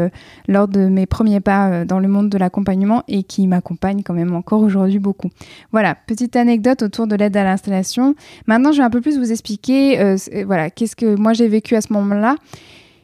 lors 0.48 0.68
de 0.68 0.88
mes 0.88 1.06
premiers 1.06 1.40
pas 1.40 1.86
dans 1.86 2.00
le 2.00 2.08
monde 2.08 2.30
de 2.30 2.38
l'accompagnement 2.38 3.04
et 3.08 3.24
qui 3.24 3.48
m'accompagne 3.48 4.02
quand 4.04 4.14
même 4.14 4.36
encore 4.36 4.62
aujourd'hui 4.62 5.00
beaucoup. 5.00 5.30
Voilà, 5.72 5.96
petite 5.96 6.36
anecdote 6.36 6.82
autour 6.82 7.08
de 7.08 7.16
l'aide 7.16 7.38
à 7.38 7.44
l'installation. 7.44 8.16
Maintenant, 8.48 8.72
je 8.72 8.78
vais 8.78 8.84
un 8.84 8.90
peu 8.90 9.02
plus 9.02 9.18
vous 9.18 9.32
expliquer 9.32 10.16
voilà, 10.46 10.70
qu'est-ce 10.70 10.96
que 10.96 11.16
moi 11.16 11.34
j'ai 11.34 11.48
vécu 11.48 11.76
à 11.76 11.82
ce 11.82 11.94
moment-là. 11.94 12.36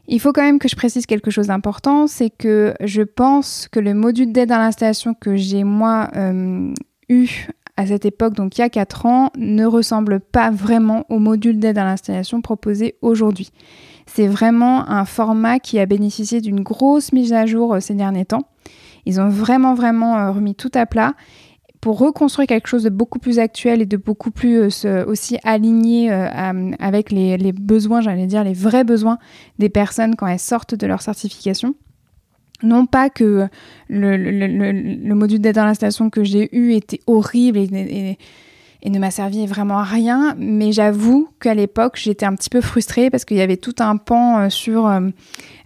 Il 0.07 0.19
faut 0.19 0.33
quand 0.33 0.41
même 0.41 0.59
que 0.59 0.67
je 0.67 0.75
précise 0.75 1.05
quelque 1.05 1.31
chose 1.31 1.47
d'important, 1.47 2.07
c'est 2.07 2.29
que 2.29 2.73
je 2.81 3.01
pense 3.01 3.67
que 3.71 3.79
le 3.79 3.93
module 3.93 4.31
d'aide 4.33 4.51
à 4.51 4.57
l'installation 4.57 5.13
que 5.13 5.37
j'ai 5.37 5.63
moi 5.63 6.09
euh, 6.15 6.73
eu 7.07 7.47
à 7.77 7.87
cette 7.87 8.05
époque, 8.05 8.33
donc 8.33 8.57
il 8.57 8.61
y 8.61 8.63
a 8.63 8.69
4 8.69 9.05
ans, 9.05 9.29
ne 9.35 9.65
ressemble 9.65 10.19
pas 10.19 10.51
vraiment 10.51 11.05
au 11.09 11.19
module 11.19 11.57
d'aide 11.57 11.77
à 11.77 11.85
l'installation 11.85 12.41
proposé 12.41 12.95
aujourd'hui. 13.01 13.49
C'est 14.05 14.27
vraiment 14.27 14.87
un 14.89 15.05
format 15.05 15.59
qui 15.59 15.79
a 15.79 15.85
bénéficié 15.85 16.41
d'une 16.41 16.61
grosse 16.61 17.13
mise 17.13 17.33
à 17.33 17.45
jour 17.45 17.73
euh, 17.73 17.79
ces 17.79 17.93
derniers 17.93 18.25
temps. 18.25 18.47
Ils 19.05 19.19
ont 19.19 19.29
vraiment, 19.29 19.73
vraiment 19.73 20.17
euh, 20.17 20.31
remis 20.31 20.55
tout 20.55 20.71
à 20.73 20.85
plat 20.85 21.13
pour 21.83 21.99
reconstruire 21.99 22.47
quelque 22.47 22.67
chose 22.67 22.83
de 22.83 22.89
beaucoup 22.89 23.19
plus 23.19 23.39
actuel 23.39 23.81
et 23.81 23.85
de 23.85 23.97
beaucoup 23.97 24.31
plus 24.31 24.85
aussi 25.05 25.37
aligné 25.43 26.09
avec 26.09 27.11
les, 27.11 27.51
besoins, 27.51 27.99
j'allais 27.99 28.25
dire 28.25 28.45
les 28.45 28.53
vrais 28.53 28.85
besoins 28.85 29.17
des 29.59 29.67
personnes 29.67 30.15
quand 30.15 30.25
elles 30.25 30.39
sortent 30.39 30.75
de 30.75 30.87
leur 30.87 31.01
certification. 31.01 31.75
Non 32.61 32.85
pas 32.85 33.09
que 33.09 33.49
le, 33.89 35.13
module 35.13 35.39
d'aide 35.39 35.57
à 35.57 35.65
l'installation 35.65 36.09
que 36.09 36.23
j'ai 36.23 36.55
eu 36.55 36.71
était 36.71 37.01
horrible 37.05 37.59
ne 38.91 38.99
m'a 38.99 39.11
servi 39.11 39.47
vraiment 39.47 39.79
à 39.79 39.83
rien, 39.83 40.35
mais 40.37 40.73
j'avoue 40.73 41.29
qu'à 41.39 41.53
l'époque, 41.53 41.93
j'étais 41.95 42.25
un 42.25 42.35
petit 42.35 42.49
peu 42.49 42.59
frustrée 42.59 43.09
parce 43.09 43.23
qu'il 43.23 43.37
y 43.37 43.41
avait 43.41 43.57
tout 43.57 43.75
un 43.79 43.95
pan 43.95 44.39
euh, 44.39 44.49
sur 44.49 44.87
euh, 44.87 44.99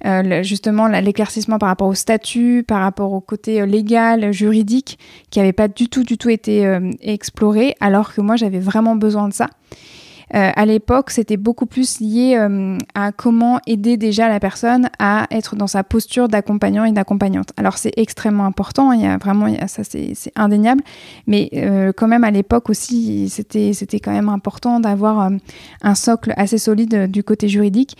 euh, 0.06 0.44
justement 0.44 0.88
l'éclaircissement 0.88 1.58
par 1.58 1.70
rapport 1.70 1.88
au 1.88 1.96
statut, 1.96 2.64
par 2.68 2.82
rapport 2.82 3.14
au 3.14 3.20
côté 3.20 3.66
légal, 3.66 4.32
juridique, 4.32 5.00
qui 5.32 5.40
n'avait 5.40 5.52
pas 5.52 5.68
du 5.68 5.90
tout, 5.90 6.04
du 6.04 6.20
tout 6.20 6.30
été 6.30 6.78
exploré, 7.02 7.76
alors 7.80 8.14
que 8.14 8.22
moi, 8.22 8.36
j'avais 8.36 8.60
vraiment 8.60 8.96
besoin 8.96 9.28
de 9.28 9.34
ça. 9.34 9.48
Euh, 10.36 10.52
à 10.54 10.66
l'époque, 10.66 11.10
c'était 11.10 11.38
beaucoup 11.38 11.66
plus 11.66 12.02
lié 12.02 12.36
euh, 12.38 12.78
à 12.96 13.14
comment 13.14 13.60
aider 13.66 13.96
déjà 13.96 14.28
la 14.28 14.42
personne 14.42 14.90
à 15.00 15.26
être 15.32 15.56
dans 15.56 15.68
sa 15.68 15.84
posture 15.84 16.28
d'accompagnant 16.28 16.84
et 16.84 16.92
d'accompagnante. 16.92 17.54
Alors 17.56 17.78
c'est 17.78 17.94
extrêmement 17.96 18.46
important, 18.46 18.92
il 18.92 19.02
y 19.02 19.06
a 19.06 19.18
vraiment, 19.18 19.48
ça 19.68 19.84
c'est 19.86 20.14
indéniable, 20.36 20.84
mais 21.28 21.50
euh, 21.54 21.94
quand 21.96 22.10
même 22.10 22.26
à 22.26 22.32
l'époque 22.32 22.70
aussi, 22.70 23.30
c'était 23.30 24.00
quand 24.00 24.12
même 24.12 24.30
important 24.30 24.82
d'avoir 24.82 25.32
un 25.82 25.96
socle 25.96 26.34
assez 26.36 26.58
solide 26.58 27.10
du 27.10 27.24
côté 27.24 27.48
juridique. 27.48 27.96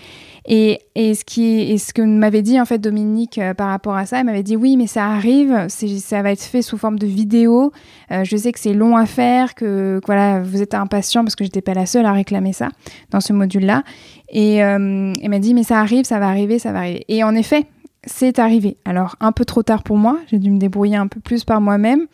Et, 0.50 0.80
et, 0.96 1.14
ce 1.14 1.26
qui 1.26 1.44
et 1.44 1.78
ce 1.78 1.92
que 1.92 2.02
m'avait 2.02 2.42
dit 2.42 2.60
en 2.60 2.64
fait 2.64 2.78
Dominique 2.78 3.38
par 3.58 3.68
rapport 3.68 3.96
à 3.98 4.06
ça, 4.06 4.20
elle 4.20 4.26
m'avait 4.26 4.44
dit 4.44 4.56
oui, 4.56 4.78
mais 4.78 4.88
ça 4.88 5.08
arrive, 5.08 5.68
ça 5.68 6.22
va 6.22 6.32
être 6.32 6.42
fait 6.42 6.62
sous 6.62 6.78
forme 6.78 6.98
de 7.00 7.08
vidéo. 7.08 7.74
je 8.10 8.38
sais 8.38 8.54
que 8.54 8.60
c'est 8.60 8.74
long 8.74 8.96
à 8.96 9.06
faire, 9.06 9.56
que, 9.56 10.00
que, 10.00 10.06
voilà, 10.06 10.42
vous 10.42 10.62
êtes 10.62 10.74
impatient 10.74 11.24
parce 11.24 11.36
que 11.36 11.44
j'étais 11.44 11.62
pas 11.62 11.74
la 11.74 11.86
seule 11.86 12.06
à 12.06 12.14
réclamer 12.18 12.54
ça 12.54 12.70
dans 13.12 13.22
ce 13.22 13.34
module-là. 13.34 13.84
Et 14.30 14.64
euh, 14.64 15.14
elle 15.22 15.30
m'a 15.30 15.40
dit, 15.40 15.54
mais 15.54 15.64
ça 15.64 15.80
arrive, 15.80 16.06
ça 16.06 16.20
va 16.20 16.28
arriver, 16.28 16.60
ça 16.60 16.72
va 16.72 16.80
arriver. 16.80 17.06
Et 17.08 17.24
en 17.24 17.34
effet, 17.34 17.66
c'est 18.08 18.40
arrivé. 18.40 18.78
Alors 18.86 19.16
un 19.20 19.32
peu 19.32 19.46
trop 19.46 19.64
tard 19.64 19.84
pour 19.84 19.98
moi, 19.98 20.20
j'ai 20.28 20.40
dû 20.40 20.50
me 20.52 20.58
débrouiller 20.58 20.96
un 20.96 21.08
peu 21.08 21.20
plus 21.20 21.44
par 21.44 21.62
moi-même, 21.62 22.08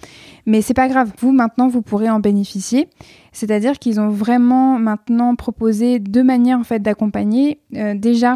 mais 0.45 0.61
c'est 0.61 0.73
pas 0.73 0.87
grave. 0.87 1.11
Vous 1.19 1.31
maintenant 1.31 1.67
vous 1.67 1.81
pourrez 1.81 2.09
en 2.09 2.19
bénéficier. 2.19 2.87
C'est-à-dire 3.31 3.79
qu'ils 3.79 3.99
ont 3.99 4.09
vraiment 4.09 4.77
maintenant 4.79 5.35
proposé 5.35 5.99
deux 5.99 6.23
manières 6.23 6.59
en 6.59 6.63
fait 6.63 6.79
d'accompagner. 6.79 7.59
Euh, 7.75 7.95
déjà, 7.95 8.35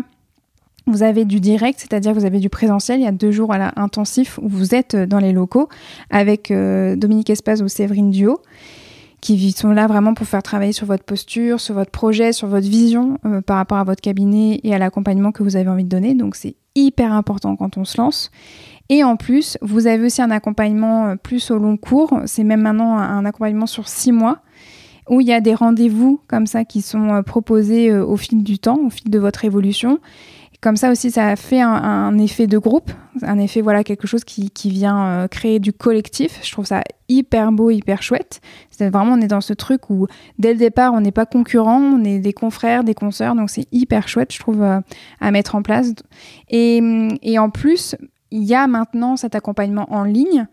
vous 0.85 1.03
avez 1.03 1.25
du 1.25 1.39
direct, 1.39 1.79
c'est-à-dire 1.79 2.13
vous 2.13 2.25
avez 2.25 2.39
du 2.39 2.49
présentiel. 2.49 2.99
Il 2.99 3.03
y 3.03 3.07
a 3.07 3.11
deux 3.11 3.31
jours 3.31 3.53
à 3.53 3.57
la 3.57 3.73
intensif 3.75 4.39
où 4.41 4.47
vous 4.47 4.73
êtes 4.73 4.95
dans 4.95 5.19
les 5.19 5.33
locaux 5.33 5.67
avec 6.09 6.49
euh, 6.51 6.95
Dominique 6.95 7.29
Espaz 7.29 7.61
ou 7.61 7.67
Séverine 7.67 8.11
Duo 8.11 8.39
qui 9.35 9.51
sont 9.51 9.71
là 9.71 9.87
vraiment 9.87 10.13
pour 10.13 10.25
faire 10.25 10.41
travailler 10.41 10.71
sur 10.71 10.85
votre 10.85 11.03
posture, 11.03 11.59
sur 11.59 11.75
votre 11.75 11.91
projet, 11.91 12.31
sur 12.31 12.47
votre 12.47 12.67
vision 12.67 13.17
euh, 13.25 13.41
par 13.41 13.57
rapport 13.57 13.77
à 13.77 13.83
votre 13.83 14.01
cabinet 14.01 14.61
et 14.63 14.73
à 14.73 14.77
l'accompagnement 14.77 15.33
que 15.33 15.43
vous 15.43 15.57
avez 15.57 15.69
envie 15.69 15.83
de 15.83 15.89
donner. 15.89 16.13
Donc 16.13 16.35
c'est 16.35 16.55
hyper 16.75 17.11
important 17.11 17.55
quand 17.57 17.77
on 17.77 17.83
se 17.83 17.97
lance. 17.97 18.31
Et 18.89 19.03
en 19.03 19.17
plus, 19.17 19.57
vous 19.61 19.87
avez 19.87 20.05
aussi 20.05 20.21
un 20.21 20.31
accompagnement 20.31 21.07
euh, 21.07 21.15
plus 21.15 21.51
au 21.51 21.57
long 21.57 21.75
cours. 21.75 22.21
C'est 22.25 22.45
même 22.45 22.61
maintenant 22.61 22.97
un 22.97 23.25
accompagnement 23.25 23.65
sur 23.65 23.89
six 23.89 24.13
mois 24.13 24.39
où 25.09 25.19
il 25.19 25.27
y 25.27 25.33
a 25.33 25.41
des 25.41 25.53
rendez-vous 25.53 26.21
comme 26.27 26.47
ça 26.47 26.63
qui 26.63 26.81
sont 26.81 27.09
euh, 27.09 27.21
proposés 27.21 27.93
au 27.93 28.15
fil 28.15 28.43
du 28.43 28.59
temps, 28.59 28.79
au 28.85 28.89
fil 28.89 29.09
de 29.09 29.19
votre 29.19 29.43
évolution. 29.43 29.99
Comme 30.59 30.75
ça 30.75 30.91
aussi, 30.91 31.11
ça 31.11 31.35
fait 31.35 31.61
un, 31.61 32.17
effet 32.17 32.47
de 32.47 32.57
groupe, 32.57 32.91
un 33.21 33.37
effet, 33.37 33.61
voilà, 33.61 33.83
quelque 33.83 34.07
chose 34.07 34.23
qui, 34.23 34.51
vient 34.69 35.05
euh, 35.05 35.27
créer 35.27 35.59
du 35.59 35.71
collectif. 35.71 36.39
Je 36.43 36.51
trouve 36.51 36.65
ça 36.65 36.81
hyper 37.09 37.51
beau, 37.51 37.69
hyper 37.69 38.01
chouette. 38.01 38.41
C'est 38.71 38.89
vraiment, 38.89 39.13
on 39.13 39.21
est 39.21 39.27
dans 39.27 39.41
ce 39.41 39.53
truc 39.53 39.91
où, 39.91 40.07
dès 40.39 40.53
le 40.53 40.59
départ, 40.59 40.93
on 40.93 41.01
n'est 41.01 41.11
pas 41.11 41.27
concurrents, 41.27 41.79
on 41.79 42.03
est 42.03 42.17
des 42.17 42.33
confrères, 42.33 42.83
des 42.83 42.95
consoeurs, 42.95 43.35
donc 43.35 43.51
c'est 43.51 43.67
hyper 43.71 44.07
chouette, 44.07 44.33
je 44.33 44.39
trouve, 44.39 44.63
euh, 44.63 44.79
à 45.21 45.29
mettre 45.29 45.53
en 45.53 45.61
place. 45.61 45.93
Et, 46.49 46.81
et 47.21 47.37
en 47.37 47.51
plus, 47.51 47.95
il 48.31 48.43
y 48.43 48.55
a 48.55 48.65
maintenant 48.65 49.15
cet 49.15 49.35
accompagnement 49.35 49.87
en 49.93 50.03
ligne 50.03 50.47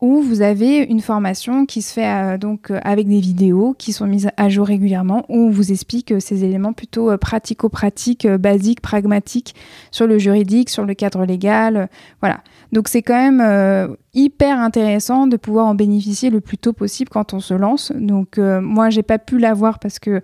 où 0.00 0.22
vous 0.22 0.42
avez 0.42 0.78
une 0.84 1.00
formation 1.00 1.66
qui 1.66 1.82
se 1.82 1.92
fait 1.92 2.06
euh, 2.06 2.38
donc 2.38 2.70
euh, 2.70 2.78
avec 2.82 3.08
des 3.08 3.20
vidéos 3.20 3.74
qui 3.76 3.92
sont 3.92 4.06
mises 4.06 4.30
à 4.36 4.48
jour 4.48 4.66
régulièrement 4.66 5.24
où 5.28 5.36
on 5.36 5.50
vous 5.50 5.72
explique 5.72 6.12
euh, 6.12 6.20
ces 6.20 6.44
éléments 6.44 6.72
plutôt 6.72 7.16
pratico-pratiques, 7.18 8.26
basiques, 8.26 8.80
pragmatiques 8.80 9.54
sur 9.90 10.06
le 10.06 10.18
juridique, 10.18 10.70
sur 10.70 10.84
le 10.84 10.94
cadre 10.94 11.24
légal, 11.24 11.88
voilà. 12.20 12.40
Donc 12.72 12.88
c'est 12.88 13.02
quand 13.02 13.14
même 13.14 13.96
hyper 14.14 14.58
intéressant 14.58 15.26
de 15.26 15.36
pouvoir 15.36 15.66
en 15.66 15.74
bénéficier 15.74 16.30
le 16.30 16.40
plus 16.40 16.58
tôt 16.58 16.72
possible 16.72 17.10
quand 17.10 17.34
on 17.34 17.40
se 17.40 17.54
lance. 17.54 17.92
Donc 17.94 18.38
moi 18.38 18.90
j'ai 18.90 19.02
pas 19.02 19.18
pu 19.18 19.38
l'avoir 19.38 19.78
parce 19.78 19.98
que 19.98 20.20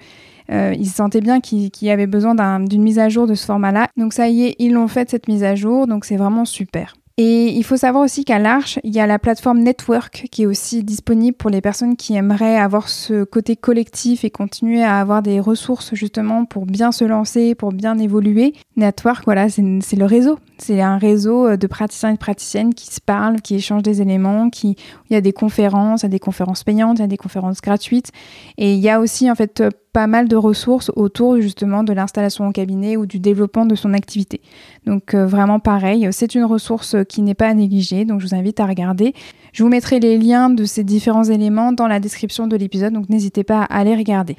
ils 0.50 0.88
sentaient 0.88 1.20
bien 1.20 1.40
qu'il 1.40 1.70
y 1.80 1.90
avait 1.90 2.06
besoin 2.06 2.60
d'une 2.60 2.82
mise 2.82 2.98
à 2.98 3.08
jour 3.08 3.26
de 3.26 3.34
ce 3.34 3.46
format-là. 3.46 3.88
Donc 3.96 4.12
ça 4.12 4.28
y 4.28 4.44
est, 4.44 4.56
ils 4.58 4.72
l'ont 4.72 4.88
fait 4.88 5.10
cette 5.10 5.28
mise 5.28 5.44
à 5.44 5.54
jour, 5.54 5.86
donc 5.86 6.04
c'est 6.04 6.16
vraiment 6.16 6.44
super. 6.44 6.94
Et 7.16 7.56
il 7.56 7.62
faut 7.62 7.76
savoir 7.76 8.02
aussi 8.02 8.24
qu'à 8.24 8.40
l'Arche, 8.40 8.80
il 8.82 8.92
y 8.92 8.98
a 8.98 9.06
la 9.06 9.20
plateforme 9.20 9.60
Network 9.60 10.26
qui 10.32 10.42
est 10.42 10.46
aussi 10.46 10.82
disponible 10.82 11.36
pour 11.36 11.48
les 11.48 11.60
personnes 11.60 11.94
qui 11.94 12.16
aimeraient 12.16 12.56
avoir 12.56 12.88
ce 12.88 13.22
côté 13.22 13.54
collectif 13.54 14.24
et 14.24 14.30
continuer 14.30 14.82
à 14.82 14.98
avoir 14.98 15.22
des 15.22 15.38
ressources 15.38 15.94
justement 15.94 16.44
pour 16.44 16.66
bien 16.66 16.90
se 16.90 17.04
lancer, 17.04 17.54
pour 17.54 17.70
bien 17.70 17.98
évoluer. 17.98 18.52
Network, 18.76 19.26
voilà, 19.26 19.48
c'est 19.48 19.62
le 19.62 20.04
réseau. 20.04 20.40
C'est 20.58 20.80
un 20.80 20.98
réseau 20.98 21.46
euh, 21.46 21.56
de 21.56 21.68
praticiens 21.68 22.10
et 22.10 22.14
de 22.14 22.18
praticiennes 22.18 22.74
qui 22.74 22.86
se 22.86 23.00
parlent, 23.00 23.40
qui 23.40 23.54
échangent 23.54 23.82
des 23.84 24.02
éléments, 24.02 24.50
qui, 24.50 24.76
il 25.08 25.14
y 25.14 25.16
a 25.16 25.20
des 25.20 25.32
conférences, 25.32 26.02
il 26.02 26.06
y 26.06 26.06
a 26.06 26.10
des 26.10 26.18
conférences 26.18 26.64
payantes, 26.64 26.98
il 26.98 27.02
y 27.02 27.04
a 27.04 27.08
des 27.08 27.16
conférences 27.16 27.60
gratuites. 27.60 28.10
Et 28.58 28.74
il 28.74 28.80
y 28.80 28.88
a 28.88 28.98
aussi 28.98 29.30
en 29.30 29.36
fait 29.36 29.62
pas 29.94 30.06
mal 30.08 30.26
de 30.26 30.36
ressources 30.36 30.90
autour 30.96 31.40
justement 31.40 31.84
de 31.84 31.92
l'installation 31.92 32.48
au 32.48 32.52
cabinet 32.52 32.96
ou 32.96 33.06
du 33.06 33.20
développement 33.20 33.64
de 33.64 33.76
son 33.76 33.94
activité. 33.94 34.40
Donc 34.86 35.14
euh, 35.14 35.24
vraiment 35.24 35.60
pareil, 35.60 36.08
c'est 36.10 36.34
une 36.34 36.44
ressource 36.44 36.96
qui 37.08 37.22
n'est 37.22 37.34
pas 37.34 37.46
à 37.46 37.54
négliger, 37.54 38.04
donc 38.04 38.20
je 38.20 38.26
vous 38.26 38.34
invite 38.34 38.58
à 38.58 38.66
regarder. 38.66 39.14
Je 39.52 39.62
vous 39.62 39.68
mettrai 39.68 40.00
les 40.00 40.18
liens 40.18 40.50
de 40.50 40.64
ces 40.64 40.82
différents 40.82 41.24
éléments 41.24 41.72
dans 41.72 41.86
la 41.86 42.00
description 42.00 42.48
de 42.48 42.56
l'épisode, 42.56 42.92
donc 42.92 43.08
n'hésitez 43.08 43.44
pas 43.44 43.62
à 43.62 43.78
aller 43.78 43.94
regarder. 43.94 44.36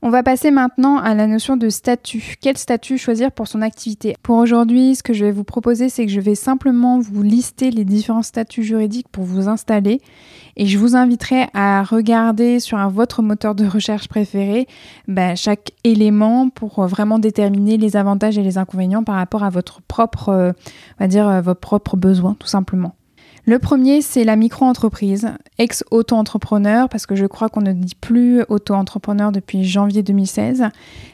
On 0.00 0.10
va 0.10 0.22
passer 0.22 0.52
maintenant 0.52 0.98
à 0.98 1.12
la 1.14 1.26
notion 1.26 1.56
de 1.56 1.68
statut. 1.68 2.36
Quel 2.40 2.56
statut 2.56 2.98
choisir 2.98 3.32
pour 3.32 3.48
son 3.48 3.62
activité? 3.62 4.14
Pour 4.22 4.36
aujourd'hui, 4.36 4.94
ce 4.94 5.02
que 5.02 5.12
je 5.12 5.24
vais 5.24 5.32
vous 5.32 5.42
proposer, 5.42 5.88
c'est 5.88 6.06
que 6.06 6.12
je 6.12 6.20
vais 6.20 6.36
simplement 6.36 7.00
vous 7.00 7.22
lister 7.22 7.72
les 7.72 7.84
différents 7.84 8.22
statuts 8.22 8.62
juridiques 8.62 9.08
pour 9.08 9.24
vous 9.24 9.48
installer 9.48 10.00
et 10.56 10.66
je 10.66 10.78
vous 10.78 10.94
inviterai 10.94 11.48
à 11.52 11.82
regarder 11.82 12.60
sur 12.60 12.78
votre 12.90 13.22
moteur 13.22 13.56
de 13.56 13.66
recherche 13.66 14.06
préféré 14.06 14.68
ben, 15.08 15.34
chaque 15.34 15.72
élément 15.82 16.48
pour 16.48 16.86
vraiment 16.86 17.18
déterminer 17.18 17.76
les 17.76 17.96
avantages 17.96 18.38
et 18.38 18.42
les 18.44 18.56
inconvénients 18.56 19.02
par 19.02 19.16
rapport 19.16 19.42
à 19.42 19.50
votre 19.50 19.82
propre, 19.82 20.28
euh, 20.28 20.52
on 21.00 21.04
va 21.04 21.08
dire, 21.08 21.26
euh, 21.28 21.40
vos 21.40 21.56
propres 21.56 21.96
besoins, 21.96 22.36
tout 22.38 22.46
simplement. 22.46 22.94
Le 23.48 23.58
premier, 23.58 24.02
c'est 24.02 24.24
la 24.24 24.36
micro-entreprise, 24.36 25.30
ex-auto-entrepreneur, 25.56 26.86
parce 26.90 27.06
que 27.06 27.14
je 27.14 27.24
crois 27.24 27.48
qu'on 27.48 27.62
ne 27.62 27.72
dit 27.72 27.94
plus 27.94 28.42
auto-entrepreneur 28.50 29.32
depuis 29.32 29.64
janvier 29.64 30.02
2016. 30.02 30.64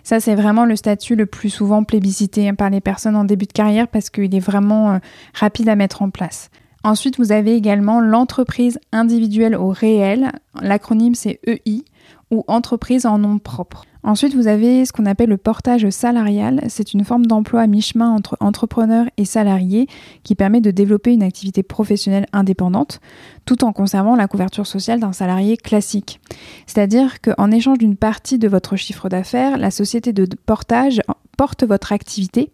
Ça, 0.02 0.18
c'est 0.18 0.34
vraiment 0.34 0.64
le 0.64 0.74
statut 0.74 1.14
le 1.14 1.26
plus 1.26 1.48
souvent 1.48 1.84
plébiscité 1.84 2.52
par 2.52 2.70
les 2.70 2.80
personnes 2.80 3.14
en 3.14 3.22
début 3.22 3.46
de 3.46 3.52
carrière 3.52 3.86
parce 3.86 4.10
qu'il 4.10 4.34
est 4.34 4.40
vraiment 4.40 4.94
euh, 4.94 4.98
rapide 5.32 5.68
à 5.68 5.76
mettre 5.76 6.02
en 6.02 6.10
place. 6.10 6.50
Ensuite, 6.82 7.18
vous 7.18 7.30
avez 7.30 7.54
également 7.54 8.00
l'entreprise 8.00 8.80
individuelle 8.90 9.54
au 9.54 9.68
réel. 9.68 10.32
L'acronyme, 10.60 11.14
c'est 11.14 11.38
EI 11.46 11.84
ou 12.32 12.42
entreprise 12.48 13.06
en 13.06 13.18
nom 13.18 13.38
propre. 13.38 13.84
Ensuite, 14.06 14.34
vous 14.34 14.48
avez 14.48 14.84
ce 14.84 14.92
qu'on 14.92 15.06
appelle 15.06 15.30
le 15.30 15.38
portage 15.38 15.88
salarial. 15.88 16.60
C'est 16.68 16.92
une 16.92 17.04
forme 17.04 17.24
d'emploi 17.24 17.62
à 17.62 17.66
mi-chemin 17.66 18.10
entre 18.10 18.36
entrepreneur 18.38 19.06
et 19.16 19.24
salarié 19.24 19.86
qui 20.24 20.34
permet 20.34 20.60
de 20.60 20.70
développer 20.70 21.14
une 21.14 21.22
activité 21.22 21.62
professionnelle 21.62 22.26
indépendante 22.34 23.00
tout 23.46 23.64
en 23.64 23.72
conservant 23.72 24.14
la 24.14 24.28
couverture 24.28 24.66
sociale 24.66 25.00
d'un 25.00 25.14
salarié 25.14 25.56
classique. 25.56 26.20
C'est-à-dire 26.66 27.22
qu'en 27.22 27.50
échange 27.50 27.78
d'une 27.78 27.96
partie 27.96 28.38
de 28.38 28.46
votre 28.46 28.76
chiffre 28.76 29.08
d'affaires, 29.08 29.56
la 29.56 29.70
société 29.70 30.12
de 30.12 30.28
portage 30.44 31.00
porte 31.38 31.64
votre 31.64 31.92
activité 31.92 32.50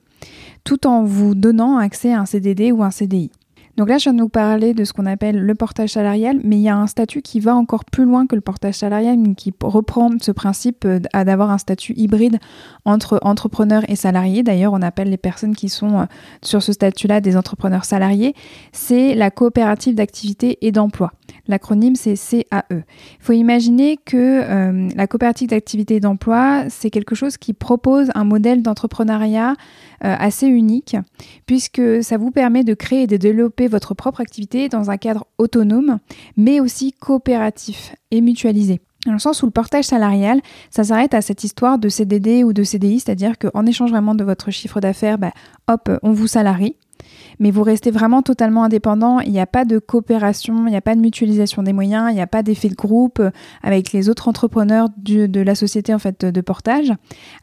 tout 0.63 0.87
en 0.87 1.03
vous 1.03 1.35
donnant 1.35 1.79
accès 1.79 2.13
à 2.13 2.21
un 2.21 2.27
CDD 2.27 2.71
ou 2.71 2.85
un 2.85 2.93
CDI. 2.93 3.33
Donc 3.81 3.89
là, 3.89 3.97
je 3.97 4.03
viens 4.03 4.13
de 4.13 4.21
vous 4.21 4.29
parler 4.29 4.75
de 4.75 4.85
ce 4.85 4.93
qu'on 4.93 5.07
appelle 5.07 5.41
le 5.41 5.55
portage 5.55 5.89
salarial, 5.89 6.39
mais 6.45 6.57
il 6.57 6.61
y 6.61 6.69
a 6.69 6.77
un 6.77 6.87
statut 6.87 7.23
qui 7.23 7.41
va 7.41 7.57
encore 7.57 7.87
plus 7.87 8.05
loin 8.05 8.27
que 8.27 8.35
le 8.35 8.43
portage 8.43 8.75
salarial, 8.75 9.17
qui 9.35 9.55
reprend 9.63 10.11
ce 10.21 10.33
principe 10.33 10.85
euh, 10.85 10.99
d'avoir 10.99 11.51
un 11.51 11.57
statut 11.57 11.95
hybride 11.97 12.41
entre 12.85 13.19
entrepreneurs 13.23 13.83
et 13.89 13.97
salariés. 13.97 14.43
D'ailleurs, 14.43 14.75
on 14.75 14.83
appelle 14.83 15.09
les 15.09 15.17
personnes 15.17 15.57
qui 15.57 15.71
sont 15.71 16.01
euh, 16.01 16.05
sur 16.43 16.63
ce 16.63 16.75
statut-là 16.75 17.23
des 17.23 17.39
entrepreneurs 17.39 17.87
salariés. 17.87 18.35
C'est 18.73 19.15
la 19.15 19.31
coopérative 19.31 19.95
d'activité 19.95 20.59
et 20.61 20.73
d'emploi. 20.73 21.13
L'acronyme, 21.49 21.97
c'est 21.97 22.17
CAE. 22.17 22.63
Il 22.71 22.85
faut 23.21 23.33
imaginer 23.33 23.97
que 23.97 24.43
euh, 24.43 24.91
la 24.95 25.07
coopérative 25.07 25.49
d'activité 25.49 25.97
et 25.97 26.01
d'emploi, 26.01 26.65
c'est 26.69 26.91
quelque 26.91 27.15
chose 27.15 27.39
qui 27.39 27.55
propose 27.55 28.11
un 28.15 28.25
modèle 28.25 28.61
d'entrepreneuriat 28.61 29.55
assez 30.03 30.47
unique, 30.47 30.97
puisque 31.45 32.03
ça 32.03 32.17
vous 32.17 32.31
permet 32.31 32.65
de 32.65 32.73
créer 32.73 33.03
et 33.03 33.07
de 33.07 33.19
développer 33.19 33.31
développer 33.31 33.69
votre 33.71 33.95
propre 33.95 34.21
activité 34.21 34.69
dans 34.69 34.91
un 34.91 34.97
cadre 34.97 35.27
autonome, 35.39 35.99
mais 36.37 36.61
aussi 36.61 36.93
coopératif 36.93 37.95
et 38.11 38.21
mutualisé. 38.21 38.81
Dans 39.07 39.13
le 39.13 39.19
sens 39.19 39.43
où 39.43 39.47
le 39.47 39.53
portage 39.53 39.85
salarial, 39.85 40.41
ça 40.71 40.85
s'arrête 40.85 41.15
à 41.15 41.23
cette 41.23 41.43
histoire 41.43 41.79
de 41.79 41.89
CDD 41.89 42.45
ou 42.45 42.53
de 42.53 42.63
CDI, 42.63 43.01
c'est-à-dire 43.01 43.39
qu'en 43.39 43.65
échange 43.65 43.91
vraiment 43.91 44.15
de 44.15 44.25
votre 44.25 44.51
chiffre 44.51 44.81
d'affaires, 44.81 45.17
bah, 45.17 45.33
hop, 45.69 45.91
on 46.03 46.13
vous 46.13 46.27
salarie 46.27 46.77
mais 47.39 47.51
vous 47.51 47.63
restez 47.63 47.91
vraiment 47.91 48.23
totalement 48.23 48.65
indépendant. 48.65 49.21
Il 49.21 49.33
n'y 49.33 49.41
a 49.41 49.47
pas 49.47 49.65
de 49.65 49.79
coopération, 49.79 50.67
il 50.67 50.71
n'y 50.71 50.77
a 50.77 50.81
pas 50.81 50.95
de 50.95 51.01
mutualisation 51.01 51.63
des 51.63 51.73
moyens, 51.73 52.11
il 52.11 52.15
n'y 52.15 52.21
a 52.21 52.27
pas 52.27 52.43
d'effet 52.43 52.69
de 52.69 52.75
groupe 52.75 53.21
euh, 53.21 53.31
avec 53.63 53.93
les 53.93 54.09
autres 54.09 54.29
entrepreneurs 54.29 54.89
de 54.97 55.41
la 55.41 55.55
société 55.55 55.95
en 55.95 55.99
fait 55.99 56.25
de 56.25 56.41
portage. 56.41 56.93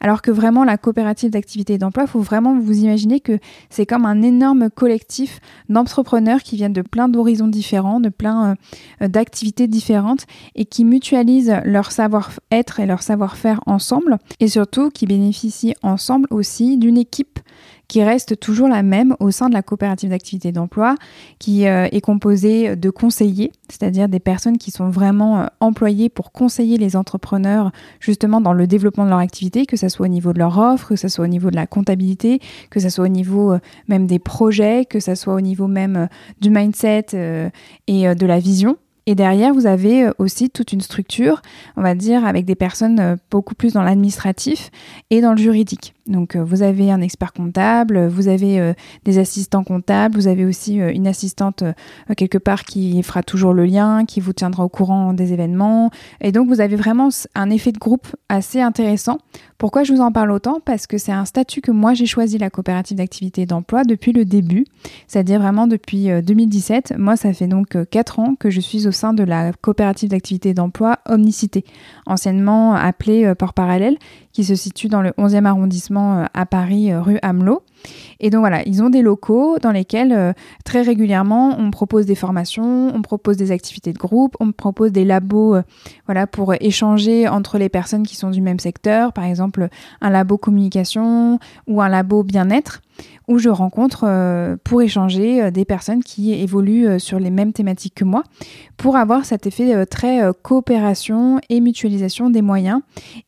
Alors 0.00 0.22
que 0.22 0.30
vraiment 0.30 0.64
la 0.64 0.76
coopérative 0.76 1.30
d'activité 1.30 1.74
et 1.74 1.78
d'emploi, 1.78 2.04
il 2.04 2.10
faut 2.10 2.20
vraiment 2.20 2.58
vous 2.58 2.78
imaginer 2.78 3.20
que 3.20 3.38
c'est 3.70 3.86
comme 3.86 4.06
un 4.06 4.22
énorme 4.22 4.70
collectif 4.70 5.40
d'entrepreneurs 5.68 6.42
qui 6.42 6.56
viennent 6.56 6.72
de 6.72 6.82
plein 6.82 7.08
d'horizons 7.08 7.48
différents, 7.48 8.00
de 8.00 8.08
plein 8.08 8.56
euh, 9.02 9.08
d'activités 9.08 9.66
différentes 9.66 10.26
et 10.54 10.64
qui 10.64 10.84
mutualisent 10.84 11.56
leur 11.64 11.92
savoir-être 11.92 12.80
et 12.80 12.86
leur 12.86 13.02
savoir-faire 13.02 13.60
ensemble 13.66 14.18
et 14.40 14.48
surtout 14.48 14.90
qui 14.90 15.06
bénéficient 15.06 15.74
ensemble 15.82 16.26
aussi 16.30 16.76
d'une 16.76 16.98
équipe 16.98 17.38
qui 17.88 18.02
reste 18.02 18.38
toujours 18.38 18.68
la 18.68 18.82
même 18.82 19.16
au 19.18 19.30
sein 19.30 19.48
de 19.48 19.54
la 19.54 19.62
coopérative 19.62 20.10
d'activité 20.10 20.52
d'emploi, 20.52 20.94
qui 21.38 21.66
euh, 21.66 21.88
est 21.90 22.02
composée 22.02 22.76
de 22.76 22.90
conseillers, 22.90 23.50
c'est-à-dire 23.68 24.08
des 24.08 24.20
personnes 24.20 24.58
qui 24.58 24.70
sont 24.70 24.90
vraiment 24.90 25.40
euh, 25.40 25.46
employées 25.60 26.10
pour 26.10 26.30
conseiller 26.30 26.76
les 26.76 26.96
entrepreneurs 26.96 27.72
justement 27.98 28.42
dans 28.42 28.52
le 28.52 28.66
développement 28.66 29.04
de 29.04 29.10
leur 29.10 29.18
activité, 29.18 29.64
que 29.64 29.78
ce 29.78 29.88
soit 29.88 30.04
au 30.06 30.10
niveau 30.10 30.34
de 30.34 30.38
leur 30.38 30.58
offre, 30.58 30.88
que 30.88 30.96
ce 30.96 31.08
soit 31.08 31.24
au 31.24 31.28
niveau 31.28 31.50
de 31.50 31.56
la 31.56 31.66
comptabilité, 31.66 32.40
que 32.68 32.78
ce 32.78 32.90
soit 32.90 33.06
au 33.06 33.08
niveau 33.08 33.52
euh, 33.52 33.58
même 33.88 34.06
des 34.06 34.18
projets, 34.18 34.84
que 34.84 35.00
ce 35.00 35.14
soit 35.14 35.34
au 35.34 35.40
niveau 35.40 35.66
même 35.66 36.08
du 36.40 36.50
mindset 36.50 37.06
et 37.86 38.14
de 38.14 38.26
la 38.26 38.38
vision. 38.38 38.76
Et 39.08 39.14
derrière, 39.14 39.54
vous 39.54 39.66
avez 39.66 40.04
euh, 40.04 40.10
aussi 40.18 40.50
toute 40.50 40.74
une 40.74 40.82
structure, 40.82 41.40
on 41.78 41.82
va 41.82 41.94
dire, 41.94 42.26
avec 42.26 42.44
des 42.44 42.54
personnes 42.54 43.00
euh, 43.00 43.16
beaucoup 43.30 43.54
plus 43.54 43.72
dans 43.72 43.82
l'administratif 43.82 44.70
et 45.08 45.22
dans 45.22 45.30
le 45.30 45.38
juridique. 45.38 45.94
Donc, 46.08 46.34
euh, 46.34 46.42
vous 46.42 46.62
avez 46.62 46.90
un 46.90 47.00
expert 47.00 47.32
comptable, 47.32 48.06
vous 48.06 48.28
avez 48.28 48.74
des 49.04 49.18
assistants 49.18 49.62
comptables, 49.62 50.16
vous 50.16 50.26
avez 50.26 50.44
aussi 50.44 50.76
une 50.76 51.06
assistante 51.06 51.62
quelque 52.16 52.38
part 52.38 52.64
qui 52.64 53.02
fera 53.02 53.22
toujours 53.22 53.52
le 53.52 53.64
lien, 53.64 54.04
qui 54.04 54.20
vous 54.20 54.32
tiendra 54.32 54.64
au 54.64 54.68
courant 54.68 55.12
des 55.12 55.32
événements. 55.32 55.90
Et 56.20 56.32
donc, 56.32 56.48
vous 56.48 56.60
avez 56.60 56.76
vraiment 56.76 57.08
un 57.34 57.50
effet 57.50 57.72
de 57.72 57.78
groupe 57.78 58.08
assez 58.28 58.60
intéressant. 58.60 59.18
Pourquoi 59.58 59.82
je 59.82 59.92
vous 59.92 60.00
en 60.00 60.12
parle 60.12 60.30
autant? 60.30 60.60
Parce 60.64 60.86
que 60.86 60.98
c'est 60.98 61.12
un 61.12 61.24
statut 61.24 61.60
que 61.60 61.72
moi 61.72 61.92
j'ai 61.94 62.06
choisi, 62.06 62.38
la 62.38 62.48
coopérative 62.48 62.96
d'activité 62.96 63.42
et 63.42 63.46
d'emploi, 63.46 63.84
depuis 63.84 64.12
le 64.12 64.24
début, 64.24 64.64
c'est-à-dire 65.08 65.40
vraiment 65.40 65.66
depuis 65.66 66.08
2017. 66.22 66.94
Moi, 66.96 67.16
ça 67.16 67.32
fait 67.32 67.48
donc 67.48 67.76
4 67.90 68.20
ans 68.20 68.34
que 68.38 68.50
je 68.50 68.60
suis 68.60 68.86
au 68.86 68.92
sein 68.92 69.12
de 69.14 69.24
la 69.24 69.52
coopérative 69.52 70.10
d'activité 70.10 70.54
d'emploi 70.54 70.98
Omnicité, 71.06 71.64
anciennement 72.06 72.74
appelée 72.74 73.24
euh, 73.24 73.34
Port 73.34 73.54
Parallèle, 73.54 73.96
qui 74.38 74.44
se 74.44 74.54
situe 74.54 74.86
dans 74.86 75.02
le 75.02 75.10
11e 75.18 75.46
arrondissement 75.46 76.20
euh, 76.20 76.24
à 76.32 76.46
Paris, 76.46 76.92
euh, 76.92 77.02
rue 77.02 77.18
Hamelot. 77.22 77.64
Et 78.20 78.30
donc 78.30 78.38
voilà, 78.38 78.62
ils 78.66 78.84
ont 78.84 78.88
des 78.88 79.02
locaux 79.02 79.58
dans 79.60 79.72
lesquels 79.72 80.34
très 80.64 80.82
régulièrement 80.82 81.56
on 81.58 81.72
propose 81.72 82.06
des 82.06 82.14
formations, 82.14 82.94
on 82.94 83.02
propose 83.02 83.36
des 83.36 83.50
activités 83.50 83.92
de 83.92 83.98
groupe, 83.98 84.36
on 84.38 84.52
propose 84.52 84.92
des 84.92 85.04
labos 85.04 85.56
voilà, 86.06 86.26
pour 86.26 86.54
échanger 86.60 87.28
entre 87.28 87.56
les 87.58 87.68
personnes 87.68 88.04
qui 88.04 88.16
sont 88.16 88.30
du 88.30 88.40
même 88.40 88.58
secteur, 88.58 89.12
par 89.12 89.24
exemple 89.24 89.68
un 90.00 90.10
labo 90.10 90.38
communication 90.38 91.38
ou 91.68 91.80
un 91.80 91.88
labo 91.88 92.24
bien-être 92.24 92.80
où 93.28 93.38
je 93.38 93.50
rencontre 93.50 94.04
euh, 94.08 94.56
pour 94.64 94.82
échanger 94.82 95.42
euh, 95.42 95.50
des 95.50 95.64
personnes 95.64 96.02
qui 96.02 96.32
évoluent 96.32 96.88
euh, 96.88 96.98
sur 96.98 97.18
les 97.18 97.30
mêmes 97.30 97.52
thématiques 97.52 97.94
que 97.94 98.04
moi, 98.04 98.24
pour 98.78 98.96
avoir 98.96 99.24
cet 99.24 99.46
effet 99.46 99.84
très 99.86 100.20
coopération 100.42 101.40
et 101.50 101.60
mutualisation 101.60 102.30
des 102.30 102.42
moyens 102.42 102.80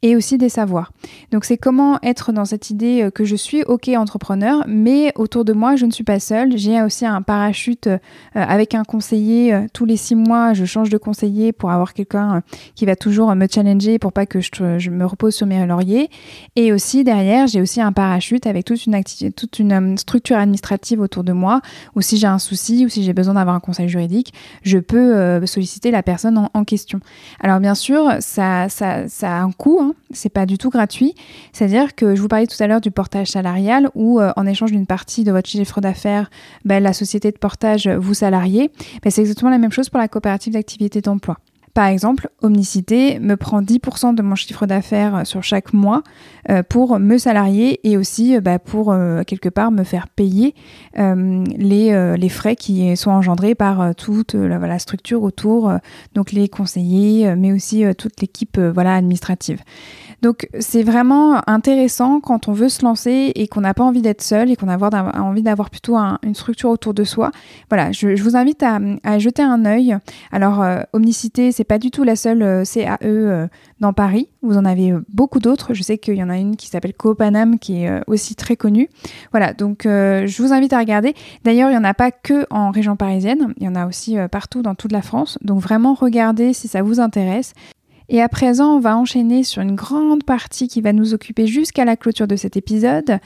et 0.03 0.15
aussi 0.15 0.39
des 0.39 0.49
savoirs. 0.49 0.93
Donc 1.33 1.45
c'est 1.45 1.57
comment 1.57 1.99
être 2.03 2.33
dans 2.33 2.45
cette 2.45 2.71
idée 2.71 3.11
que 3.13 3.25
je 3.25 3.35
suis 3.35 3.63
ok 3.65 3.89
entrepreneur, 3.89 4.63
mais 4.69 5.13
autour 5.17 5.45
de 5.45 5.53
moi 5.53 5.75
je 5.75 5.87
ne 5.87 5.91
suis 5.91 6.05
pas 6.05 6.21
seule. 6.21 6.57
J'ai 6.57 6.81
aussi 6.83 7.05
un 7.05 7.21
parachute 7.23 7.89
avec 8.35 8.75
un 8.75 8.85
conseiller 8.85 9.67
tous 9.73 9.85
les 9.85 9.97
six 9.97 10.15
mois. 10.15 10.53
Je 10.53 10.65
change 10.65 10.89
de 10.89 10.99
conseiller 10.99 11.53
pour 11.53 11.73
avoir 11.73 11.95
quelqu'un 11.95 12.43
qui 12.77 12.87
va 12.87 12.95
toujours 12.95 13.35
me 13.35 13.47
challenger 13.53 13.99
pour 13.99 14.13
pas 14.13 14.27
que 14.27 14.41
je, 14.41 14.79
je, 14.79 14.91
me 14.91 15.05
repose 15.05 15.35
sur 15.35 15.47
mes 15.47 15.67
lauriers. 15.67 16.11
Et 16.55 16.73
aussi 16.73 17.03
derrière 17.03 17.49
j'ai 17.49 17.61
aussi 17.61 17.81
un 17.81 17.93
parachute 17.93 18.47
avec 18.47 18.65
toute 18.65 18.87
une 18.87 18.95
activité, 18.95 19.33
une 19.61 19.99
structure 19.99 20.37
administrative 20.37 21.01
autour 21.01 21.25
de 21.25 21.33
moi, 21.33 21.61
ou 21.95 22.01
si 22.01 22.17
j'ai 22.17 22.27
un 22.27 22.39
souci, 22.39 22.85
ou 22.85 22.89
si 22.89 23.03
j'ai 23.03 23.13
besoin 23.13 23.35
d'avoir 23.35 23.55
un 23.55 23.61
conseil 23.61 23.89
juridique, 23.89 24.33
je 24.63 24.79
peux 24.79 25.17
euh, 25.17 25.47
solliciter 25.47 25.91
la 25.91 26.03
personne 26.03 26.49
en, 26.53 26.65
question. 26.65 27.01
Alors 27.41 27.59
bien 27.61 27.75
sûr, 27.75 28.11
ça, 28.21 28.69
ça, 28.69 29.09
ça 29.09 29.39
a 29.39 29.41
un 29.41 29.53
coût, 29.53 29.81
hein, 29.81 29.95
c'est 30.11 30.29
pas 30.29 30.47
du 30.47 30.59
tout 30.59 30.71
gratuit. 30.71 31.15
C'est-à-dire 31.53 31.95
que 31.95 32.15
je 32.15 32.21
vous 32.21 32.29
parlais 32.29 32.47
tout 32.47 32.63
à 32.63 32.67
l'heure 32.67 32.81
du 32.81 32.91
portage 32.91 33.29
salarial, 33.29 33.91
où 33.95 34.21
euh, 34.21 34.33
en 34.37 34.47
échange 34.47 34.73
d'une 34.73 34.87
partie 34.87 35.25
de 35.25 35.33
votre 35.33 35.49
chiffre 35.49 35.81
d'affaires, 35.81 36.31
ben, 36.65 36.83
la 36.83 36.93
société 36.93 37.31
de 37.31 37.39
portage 37.39 37.89
vous 37.89 38.15
salariez. 38.15 38.71
Ben, 39.03 39.11
c'est 39.11 39.23
exactement 39.23 39.51
la 39.51 39.59
même 39.59 39.73
chose 39.73 39.89
pour 39.89 39.99
la 40.01 40.09
coopérative 40.09 40.53
d'activité 40.53 41.01
d'emploi. 41.01 41.39
Par 41.75 41.87
exemple, 41.87 42.29
Omnicité 42.43 43.21
me 43.21 43.37
prend 43.37 43.63
10% 43.63 44.15
de 44.15 44.23
mon 44.23 44.35
chiffre 44.35 44.67
d'affaires 44.67 45.17
euh, 45.17 45.25
sur 45.25 45.43
chaque 45.43 45.73
mois 45.73 46.03
euh, 46.49 46.63
pour 46.63 46.99
me 46.99 47.17
salarier 47.17 47.81
et 47.89 47.97
aussi 47.97 48.37
euh, 48.37 48.41
bah, 48.41 48.59
pour 48.59 48.95
quelque 49.27 49.49
part 49.49 49.71
me 49.71 49.85
faire 49.85 50.09
payer 50.09 50.55
les, 50.97 52.17
les, 52.17 52.29
frais 52.29 52.57
qui 52.57 52.97
sont 52.97 53.11
engendrés 53.11 53.55
par 53.55 53.95
toute 53.95 54.35
la, 54.35 54.79
structure 54.79 55.23
autour, 55.23 55.73
donc 56.15 56.33
les 56.33 56.49
conseillers, 56.49 57.35
mais 57.37 57.53
aussi 57.53 57.85
toute 57.97 58.21
l'équipe 58.21 58.59
voilà, 58.59 58.95
administrative. 58.95 59.61
Donc 60.23 60.49
c'est 60.59 60.83
vraiment 60.83 61.41
intéressant 61.49 62.21
quand 62.21 62.49
on 62.49 62.53
veut 62.53 62.69
se 62.69 62.85
lancer 62.85 63.33
et 63.35 63.49
qu'on 63.49 63.63
n'a 63.63 63.75
pas 63.75 63.85
envie 63.85 64.03
d'être 64.03 64.23
seul 64.23 64.51
et 64.51 64.57
qu'on 64.57 64.69
a 64.69 64.77
envie 65.19 65.43
d'avoir 65.43 65.71
plutôt 65.71 65.97
une 65.97 66.35
structure 66.35 66.71
autour 66.71 66.95
de 66.95 67.05
soi. 67.05 67.31
Voilà, 67.71 67.93
je, 67.93 68.23
vous 68.23 68.37
invite 68.37 68.63
à, 68.63 69.19
jeter 69.19 69.43
un 69.43 69.65
œil. 69.65 69.97
Alors 70.31 70.63
euh, 70.63 70.81
Omnicité, 70.93 71.53
c'est 71.53 71.65
pas 71.65 71.79
du 71.79 71.91
tout 71.91 72.05
la 72.05 72.17
seule 72.17 72.43
euh, 72.43 72.65
CAE 72.65 72.99
euh, 73.05 73.47
dans 73.81 73.93
Paris. 73.93 74.29
Vous 74.43 74.57
en 74.57 74.65
avez 74.65 74.93
beaucoup 75.09 75.39
d'autres. 75.39 75.75
Je 75.75 75.83
sais 75.83 75.99
qu'il 75.99 76.17
y 76.17 76.23
en 76.23 76.31
a 76.31 76.37
une 76.37 76.57
qui 76.57 76.69
s'appelle 76.69 76.95
Coopanam 76.95 77.59
qui 77.59 77.85
est 77.85 78.01
aussi 78.07 78.35
très 78.35 78.57
connue. 78.57 78.89
Voilà, 79.33 79.53
donc 79.53 79.83
je 79.85 80.43
vous 80.43 80.53
invite 80.53 80.73
à 80.73 80.79
regarder. 80.79 81.15
D'ailleurs, 81.45 81.69
il 81.69 81.73
n'y 81.73 81.79
en 81.79 81.85
a 81.85 81.95
pas 81.95 82.11
que 82.11 82.47
en 82.51 82.71
région 82.71 82.97
parisienne, 82.97 83.55
il 83.59 83.65
y 83.65 83.69
en 83.69 83.75
a 83.75 83.87
aussi 83.87 84.17
partout 84.31 84.63
dans 84.63 84.75
toute 84.75 84.93
la 84.93 85.03
France. 85.03 85.39
Donc 85.43 85.61
vraiment 85.61 85.93
regardez 85.93 86.55
si 86.55 86.69
ça 86.69 86.83
vous 86.83 87.01
intéresse. 87.01 87.53
Et 88.13 88.21
à 88.21 88.29
présent, 88.29 88.75
on 88.75 88.81
va 88.81 88.97
enchaîner 88.97 89.45
sur 89.45 89.63
une 89.63 89.77
grande 89.77 90.25
partie 90.25 90.67
qui 90.67 90.81
va 90.81 90.93
nous 90.93 91.15
occuper 91.15 91.47
jusqu'à 91.47 91.85
la 91.85 91.97
clôture 91.97 92.27
de 92.27 92.35
cet 92.35 92.57
épisode, 92.57 93.21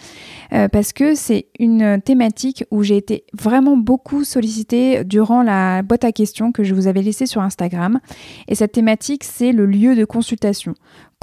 euh, 0.52 0.68
parce 0.68 0.92
que 0.92 1.14
c'est 1.14 1.46
une 1.58 2.02
thématique 2.02 2.64
où 2.70 2.82
j'ai 2.82 2.98
été 2.98 3.24
vraiment 3.32 3.78
beaucoup 3.78 4.24
sollicitée 4.24 5.02
durant 5.02 5.42
la 5.42 5.80
boîte 5.80 6.04
à 6.04 6.12
questions 6.12 6.52
que 6.52 6.64
je 6.64 6.74
vous 6.74 6.86
avais 6.86 7.00
laissée 7.00 7.24
sur 7.24 7.40
Instagram. 7.40 7.98
Et 8.46 8.54
cette 8.54 8.72
thématique, 8.72 9.24
c'est 9.24 9.52
le 9.52 9.64
lieu 9.64 9.96
de 9.96 10.04
consultation 10.04 10.74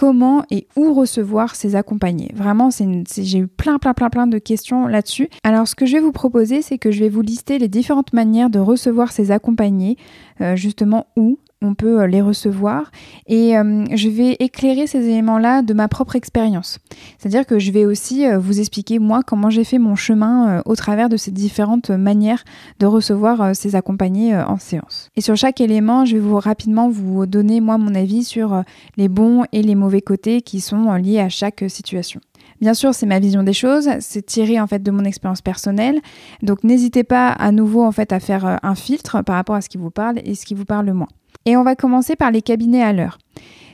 comment 0.02 0.43
et 0.50 0.67
où 0.76 0.95
recevoir 0.95 1.54
ces 1.54 1.76
accompagnés? 1.76 2.32
Vraiment, 2.34 2.69
j'ai 2.71 3.38
eu 3.38 3.45
plein, 3.45 3.78
plein, 3.78 3.93
plein, 3.93 4.10
plein 4.10 4.26
de 4.26 4.39
questions 4.39 4.88
là-dessus. 4.88 5.30
Alors, 5.43 5.67
ce 5.67 5.76
que 5.76 5.86
je 5.86 5.93
vais 5.93 6.00
vous 6.00 6.12
proposer, 6.12 6.63
c'est 6.63 6.80
que 6.80 6.89
je 6.89 7.02
vais 7.02 7.10
vous 7.10 7.21
lister 7.21 7.60
les 7.60 7.67
différentes 7.67 8.12
manières 8.12 8.50
de 8.50 8.58
recevoir 8.58 9.12
ces 9.12 9.30
accompagnés, 9.30 9.97
euh, 10.41 10.56
justement 10.56 11.06
où, 11.15 11.38
on 11.62 11.76
peut 11.76 12.02
euh, 12.02 12.08
les 12.08 12.21
recevoir 12.21 12.91
et 13.28 13.58
euh, 13.58 13.86
je 13.93 14.10
vais 14.10 14.36
éclairer 14.39 14.88
ces 14.88 15.00
éléments-là 15.08 15.62
de 15.62 15.74
ma 15.74 15.88
propre 15.88 16.15
expérience. 16.15 16.80
C'est-à-dire 17.17 17.45
que 17.45 17.60
je 17.60 17.71
vais 17.71 17.86
aussi 17.86 18.26
euh, 18.26 18.39
vous 18.39 18.60
expliquer 18.60 19.00
moi 19.00 19.21
comment 19.26 19.50
j'ai 19.50 19.63
fait 19.63 19.78
mon 19.78 19.95
chemin 19.95 20.62
au 20.65 20.76
travers 20.76 21.10
de 21.10 21.17
ces 21.17 21.32
différentes 21.32 21.89
manières 21.89 22.43
de 22.80 22.86
recevoir 22.86 23.56
ces 23.56 23.76
accompagnés 23.76 24.36
en 24.36 24.58
séance. 24.58 25.10
Et 25.15 25.21
sur 25.21 25.36
chaque 25.36 25.62
élément, 25.62 26.06
je 26.06 26.13
vais 26.15 26.21
vous 26.21 26.39
rapidement 26.39 26.89
vous 26.89 27.26
donner 27.26 27.62
moi 27.62 27.78
mon 27.78 27.93
avis 27.95 28.24
sur 28.24 28.63
les 28.97 29.08
bons 29.08 29.43
et 29.52 29.62
les 29.62 29.76
mauvais 29.76 30.02
côtés 30.02 30.41
qui 30.41 30.60
sont 30.62 30.93
liés 30.95 31.19
à 31.19 31.30
chaque 31.30 31.63
situation. 31.67 32.21
Bien 32.60 32.74
sûr, 32.74 32.93
c'est 32.93 33.06
ma 33.06 33.19
vision 33.19 33.43
des 33.43 33.54
choses, 33.54 33.89
c'est 34.00 34.26
tiré 34.26 34.60
en 34.60 34.67
fait 34.67 34.84
de 34.84 34.91
mon 34.91 35.04
expérience 35.04 35.41
personnelle. 35.41 36.00
Donc 36.41 36.63
n'hésitez 36.63 37.04
pas 37.04 37.30
à 37.30 37.52
nouveau 37.52 37.84
en 37.84 37.91
fait 37.91 38.12
à 38.12 38.19
faire 38.19 38.60
un 38.62 38.76
filtre 38.76 39.21
par 39.24 39.36
rapport 39.36 39.56
à 39.56 39.62
ce 39.62 39.69
qui 39.69 39.78
vous 39.78 39.91
parle 39.91 40.19
et 40.24 40.36
ce 40.36 40.45
qui 40.45 40.54
vous 40.54 40.65
parle 40.65 40.91
moins. 40.91 41.08
Et 41.45 41.58
on 41.58 41.63
va 41.63 41.75
commencer 41.75 42.15
par 42.15 42.32
les 42.32 42.41
cabinets 42.41 42.84
à 42.84 42.93
l'heure. 42.93 43.17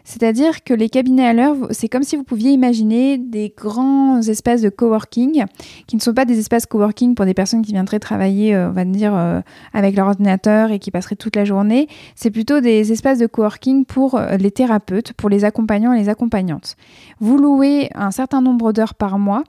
C'est-à-dire 0.08 0.64
que 0.64 0.74
les 0.74 0.88
cabinets 0.88 1.28
à 1.28 1.34
l'heure, 1.34 1.58
c'est 1.72 1.90
comme 1.90 2.04
si 2.04 2.16
vous 2.16 2.24
pouviez 2.24 2.52
imaginer 2.52 3.18
des 3.18 3.54
grands 3.56 4.22
espaces 4.22 4.62
de 4.62 4.70
coworking 4.70 5.44
qui 5.86 5.98
ne 5.98 6.02
sont 6.02 6.14
pas 6.14 6.24
des 6.24 6.40
espaces 6.40 6.66
coworking 6.66 7.14
pour 7.14 7.26
des 7.26 7.34
personnes 7.34 7.62
qui 7.62 7.74
viendraient 7.74 8.00
travailler, 8.00 8.56
euh, 8.56 8.70
on 8.70 8.72
va 8.72 8.86
dire, 8.86 9.14
euh, 9.14 9.42
avec 9.74 9.98
leur 9.98 10.08
ordinateur 10.08 10.72
et 10.72 10.80
qui 10.80 10.92
passeraient 10.92 11.18
toute 11.18 11.36
la 11.36 11.44
journée. 11.44 11.90
C'est 12.16 12.32
plutôt 12.32 12.62
des 12.62 12.94
espaces 12.94 13.20
de 13.20 13.28
coworking 13.28 13.84
pour 13.84 14.16
euh, 14.16 14.38
les 14.38 14.50
thérapeutes, 14.50 15.12
pour 15.12 15.28
les 15.28 15.44
accompagnants 15.44 15.92
et 15.92 16.00
les 16.00 16.08
accompagnantes. 16.08 16.78
Vous 17.20 17.38
louez 17.38 17.90
un 17.94 18.12
certain 18.12 18.42
nombre 18.42 18.72
d'heures 18.72 18.96
par 18.96 19.20
mois 19.20 19.44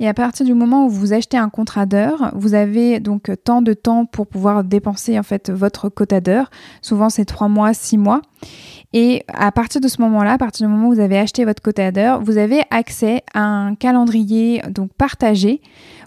Et 0.00 0.08
à 0.08 0.14
partir 0.14 0.46
du 0.46 0.54
moment 0.54 0.86
où 0.86 0.88
vous 0.88 1.12
achetez 1.12 1.36
un 1.36 1.50
contrat 1.50 1.84
d'heure, 1.84 2.32
vous 2.34 2.54
avez 2.54 3.00
donc 3.00 3.30
tant 3.44 3.60
de 3.60 3.74
temps 3.74 4.06
pour 4.06 4.26
pouvoir 4.26 4.64
dépenser 4.64 5.18
en 5.18 5.22
fait 5.22 5.50
votre 5.50 5.90
quota 5.90 6.22
d'heure. 6.22 6.50
Souvent 6.80 7.10
c'est 7.10 7.26
trois 7.26 7.48
mois, 7.48 7.74
six 7.74 7.98
mois. 7.98 8.22
Et 8.94 9.24
à 9.28 9.52
partir 9.52 9.80
de 9.80 9.88
ce 9.88 10.00
moment-là, 10.00 10.32
à 10.32 10.38
partir 10.38 10.66
du 10.66 10.72
moment 10.72 10.88
où 10.88 10.94
vous 10.94 11.00
avez 11.00 11.18
acheté 11.18 11.44
votre 11.44 11.62
quota 11.62 12.18
vous 12.18 12.38
avez 12.38 12.62
accès 12.70 13.22
à 13.34 13.42
un 13.42 13.74
calendrier 13.74 14.62
donc 14.70 14.90
partagé 14.94 15.60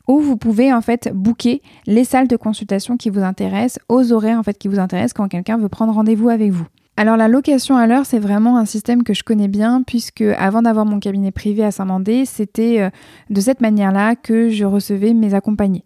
où 0.08 0.19
vous 0.19 0.38
pouvez 0.38 0.73
en 0.73 0.82
fait 0.82 1.12
booker 1.13 1.62
les 1.86 2.03
salles 2.03 2.27
de 2.27 2.36
consultation 2.36 2.97
qui 2.97 3.12
vous 3.12 3.21
intéressent, 3.21 3.79
aux 3.89 4.12
horaires 4.12 4.39
en 4.39 4.43
fait 4.43 4.58
qui 4.58 4.67
vous 4.67 4.79
intéressent 4.79 5.13
quand 5.13 5.27
quelqu'un 5.27 5.58
veut 5.58 5.69
prendre 5.69 5.93
rendez-vous 5.93 6.29
avec 6.29 6.51
vous. 6.51 6.65
Alors 6.95 7.17
la 7.17 7.27
location 7.27 7.75
à 7.75 7.88
l'heure, 7.88 8.06
c'est 8.06 8.19
vraiment 8.19 8.58
un 8.58 8.65
système 8.65 9.03
que 9.03 9.15
je 9.15 9.23
connais 9.23 9.47
bien 9.47 9.82
puisque 9.82 10.21
avant 10.21 10.62
d'avoir 10.62 10.86
mon 10.86 10.99
cabinet 10.99 11.32
privé 11.32 11.63
à 11.63 11.71
Saint-Mandé, 11.71 12.25
c'était 12.25 12.82
euh, 12.82 12.89
de 13.32 13.41
cette 13.41 13.62
manière-là 13.62 14.15
que 14.15 14.49
je 14.49 14.63
recevais 14.63 15.13
mes 15.15 15.34
accompagnés. 15.34 15.84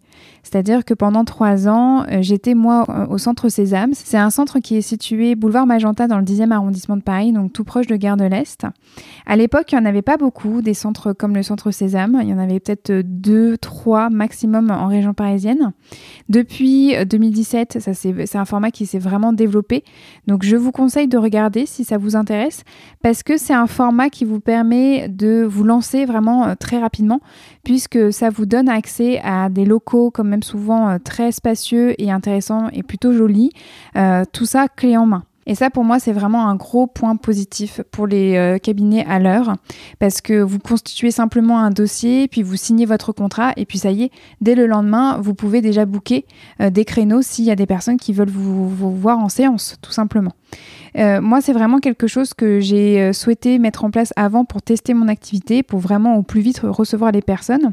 C'est-à-dire 0.50 0.84
que 0.86 0.94
pendant 0.94 1.24
trois 1.24 1.68
ans, 1.68 2.04
euh, 2.10 2.18
j'étais 2.22 2.54
moi 2.54 2.86
euh, 2.88 3.06
au 3.08 3.18
centre 3.18 3.50
Sésame. 3.50 3.90
C'est 3.92 4.16
un 4.16 4.30
centre 4.30 4.60
qui 4.60 4.76
est 4.76 4.82
situé 4.82 5.34
boulevard 5.34 5.66
Magenta 5.66 6.06
dans 6.06 6.18
le 6.18 6.24
10e 6.24 6.52
arrondissement 6.52 6.96
de 6.96 7.02
Paris, 7.02 7.32
donc 7.32 7.52
tout 7.52 7.64
proche 7.64 7.86
de 7.86 7.96
Gare 7.96 8.16
de 8.16 8.24
l'Est. 8.24 8.66
À 9.26 9.36
l'époque, 9.36 9.70
il 9.72 9.78
n'y 9.78 9.82
en 9.82 9.84
avait 9.84 10.02
pas 10.02 10.16
beaucoup 10.16 10.62
des 10.62 10.72
centres 10.72 11.12
comme 11.12 11.34
le 11.34 11.42
centre 11.42 11.70
Sésame. 11.70 12.18
Il 12.22 12.28
y 12.28 12.32
en 12.32 12.38
avait 12.38 12.60
peut-être 12.60 13.02
deux, 13.04 13.58
trois 13.58 14.08
maximum 14.08 14.70
en 14.70 14.86
région 14.86 15.12
parisienne. 15.12 15.72
Depuis 16.30 16.94
2017, 17.04 17.76
euh, 17.86 17.92
c'est 17.92 18.38
un 18.38 18.44
format 18.46 18.70
qui 18.70 18.86
s'est 18.86 18.98
vraiment 18.98 19.34
développé. 19.34 19.84
Donc 20.26 20.44
je 20.44 20.56
vous 20.56 20.72
conseille 20.72 21.08
de 21.08 21.18
regarder 21.18 21.66
si 21.66 21.84
ça 21.84 21.98
vous 21.98 22.16
intéresse 22.16 22.64
parce 23.02 23.22
que 23.22 23.36
c'est 23.36 23.54
un 23.54 23.66
format 23.66 24.08
qui 24.08 24.24
vous 24.24 24.40
permet 24.40 25.08
de 25.08 25.46
vous 25.48 25.64
lancer 25.64 26.06
vraiment 26.06 26.54
très 26.56 26.78
rapidement 26.78 27.20
puisque 27.64 28.12
ça 28.14 28.30
vous 28.30 28.46
donne 28.46 28.70
accès 28.70 29.20
à 29.22 29.50
des 29.50 29.66
locaux 29.66 30.07
comme 30.10 30.28
même 30.28 30.42
souvent 30.42 30.88
euh, 30.88 30.98
très 31.02 31.32
spacieux 31.32 32.00
et 32.00 32.10
intéressants 32.10 32.68
et 32.72 32.82
plutôt 32.82 33.12
jolis. 33.12 33.50
Euh, 33.96 34.24
tout 34.32 34.46
ça 34.46 34.68
clé 34.68 34.96
en 34.96 35.06
main. 35.06 35.24
Et 35.46 35.54
ça, 35.54 35.70
pour 35.70 35.82
moi, 35.82 35.98
c'est 35.98 36.12
vraiment 36.12 36.46
un 36.46 36.56
gros 36.56 36.86
point 36.86 37.16
positif 37.16 37.80
pour 37.90 38.06
les 38.06 38.36
euh, 38.36 38.58
cabinets 38.58 39.06
à 39.08 39.18
l'heure, 39.18 39.56
parce 39.98 40.20
que 40.20 40.42
vous 40.42 40.58
constituez 40.58 41.10
simplement 41.10 41.58
un 41.58 41.70
dossier, 41.70 42.28
puis 42.28 42.42
vous 42.42 42.56
signez 42.56 42.84
votre 42.84 43.12
contrat, 43.12 43.54
et 43.56 43.64
puis 43.64 43.78
ça 43.78 43.90
y 43.90 44.02
est, 44.02 44.10
dès 44.42 44.54
le 44.54 44.66
lendemain, 44.66 45.18
vous 45.22 45.32
pouvez 45.32 45.62
déjà 45.62 45.86
booker 45.86 46.26
des 46.60 46.84
créneaux 46.84 47.22
s'il 47.22 47.46
y 47.46 47.50
a 47.50 47.56
des 47.56 47.64
personnes 47.64 47.96
qui 47.96 48.12
veulent 48.12 48.28
vous 48.28 48.68
voir 48.94 49.18
en 49.18 49.30
séance, 49.30 49.76
tout 49.80 49.90
simplement. 49.90 50.32
Moi, 50.94 51.40
c'est 51.40 51.54
vraiment 51.54 51.78
quelque 51.78 52.06
chose 52.06 52.34
que 52.34 52.60
j'ai 52.60 53.14
souhaité 53.14 53.58
mettre 53.58 53.84
en 53.84 53.90
place 53.90 54.12
avant 54.16 54.44
pour 54.44 54.60
tester 54.60 54.92
mon 54.92 55.08
activité, 55.08 55.62
pour 55.62 55.78
vraiment 55.78 56.16
au 56.16 56.22
plus 56.22 56.42
vite 56.42 56.60
recevoir 56.62 57.10
les 57.12 57.22
personnes. 57.22 57.72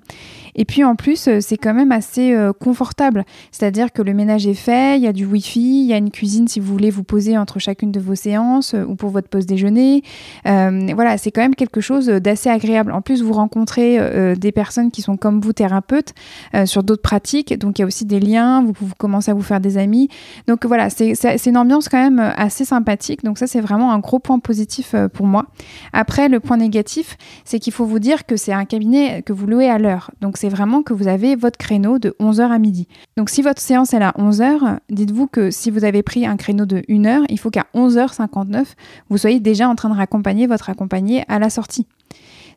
Et 0.56 0.66
puis 0.66 0.84
en 0.84 0.96
plus, 0.96 1.28
euh, 1.28 1.40
c'est 1.42 1.58
quand 1.58 1.74
même 1.74 1.92
assez 1.92 2.36
confortable. 2.60 3.26
C'est-à-dire 3.52 3.92
que 3.92 4.02
le 4.02 4.14
ménage 4.14 4.48
est 4.48 4.54
fait, 4.54 4.98
il 4.98 5.04
y 5.04 5.08
a 5.08 5.14
du 5.14 5.26
Wi-Fi, 5.26 5.60
il 5.60 5.88
y 5.88 5.94
a 5.94 5.98
une 5.98 6.12
cuisine 6.12 6.48
si 6.48 6.60
vous 6.60 6.72
voulez 6.72 6.90
vous 6.90 7.04
poser 7.04 7.38
entre 7.38 7.60
chacune 7.60 7.92
de 7.92 8.00
vos 8.00 8.16
séances 8.16 8.74
ou 8.74 8.96
pour 8.96 9.10
votre 9.10 9.28
pause 9.28 9.46
déjeuner. 9.46 10.04
voilà, 10.46 11.18
c'est 11.18 11.32
quand 11.32 11.42
même 11.42 11.56
quelque 11.56 11.82
chose 11.82 12.08
d'assez 12.08 12.50
agréable. 12.50 12.92
En 12.92 13.02
plus, 13.02 13.22
vous 13.22 13.34
rencontrez 13.34 14.36
des 14.36 14.52
personnes 14.52 14.92
qui 14.92 15.02
sont 15.02 15.18
comme 15.18 15.40
vous 15.42 15.54
thérapeutes 15.54 16.14
sur 16.66 16.84
d'autres 16.84 17.02
pratiques. 17.02 17.58
Donc 17.58 17.78
il 17.78 17.82
y 17.82 17.84
a 17.84 17.88
aussi 17.88 18.06
des 18.06 18.20
liens, 18.20 18.64
vous, 18.64 18.74
vous 18.80 18.96
commencez 18.98 19.32
à 19.32 19.34
vous 19.34 19.42
faire 19.42 19.60
des 19.60 19.78
amis. 19.78 20.10
Donc 20.48 20.66
voilà, 20.66 20.90
c'est 20.90 21.46
une 21.46 21.58
ambiance 21.58 21.90
quand 21.90 22.02
même 22.02 22.20
assez 22.20 22.66
sympathique. 22.66 23.24
Donc 23.24 23.38
ça, 23.38 23.48
c'est 23.48 23.62
vraiment 23.62 23.92
un 23.92 24.00
gros 24.00 24.20
point 24.20 24.40
positif 24.40 24.94
euh, 24.94 25.08
pour 25.08 25.26
moi. 25.26 25.46
Après, 25.94 26.30
le 26.30 26.40
point 26.40 26.58
négatif, 26.58 27.18
c'est 27.44 27.60
qu'il 27.60 27.74
faut 27.74 27.86
vous 27.86 28.00
dire 28.00 28.26
que 28.26 28.38
c'est 28.38 28.54
un 28.54 28.66
cabinet 28.66 29.22
que 29.24 29.34
vous 29.34 29.48
louez 29.48 29.70
à 29.70 29.78
l'heure. 29.78 30.12
Donc 30.22 30.38
c'est 30.46 30.50
vraiment 30.50 30.84
que 30.84 30.94
vous 30.94 31.08
avez 31.08 31.36
votre 31.36 31.58
créneau 31.58 31.98
de 31.98 32.16
11h 32.20 32.52
à 32.52 32.60
midi. 32.60 32.88
Donc 33.18 33.32
si 33.32 33.42
votre 33.42 33.60
séance 33.60 33.96
est 33.96 34.04
à 34.04 34.12
11h, 34.12 34.78
dites-vous 34.92 35.26
que 35.26 35.50
si 35.50 35.72
vous 35.72 35.84
avez 35.84 36.04
pris 36.04 36.28
un 36.28 36.38
créneau 36.38 36.68
de 36.68 36.82
1h, 36.82 37.26
il 37.30 37.40
faut 37.40 37.50
qu'à 37.50 37.66
11h59, 37.74 38.66
vous 39.10 39.18
soyez 39.18 39.40
déjà 39.40 39.68
en 39.68 39.74
train 39.74 39.90
de 39.90 39.96
raccompagner 39.96 40.46
votre 40.46 40.70
accompagné 40.70 41.24
à 41.30 41.40
la 41.40 41.50
sortie 41.50 41.88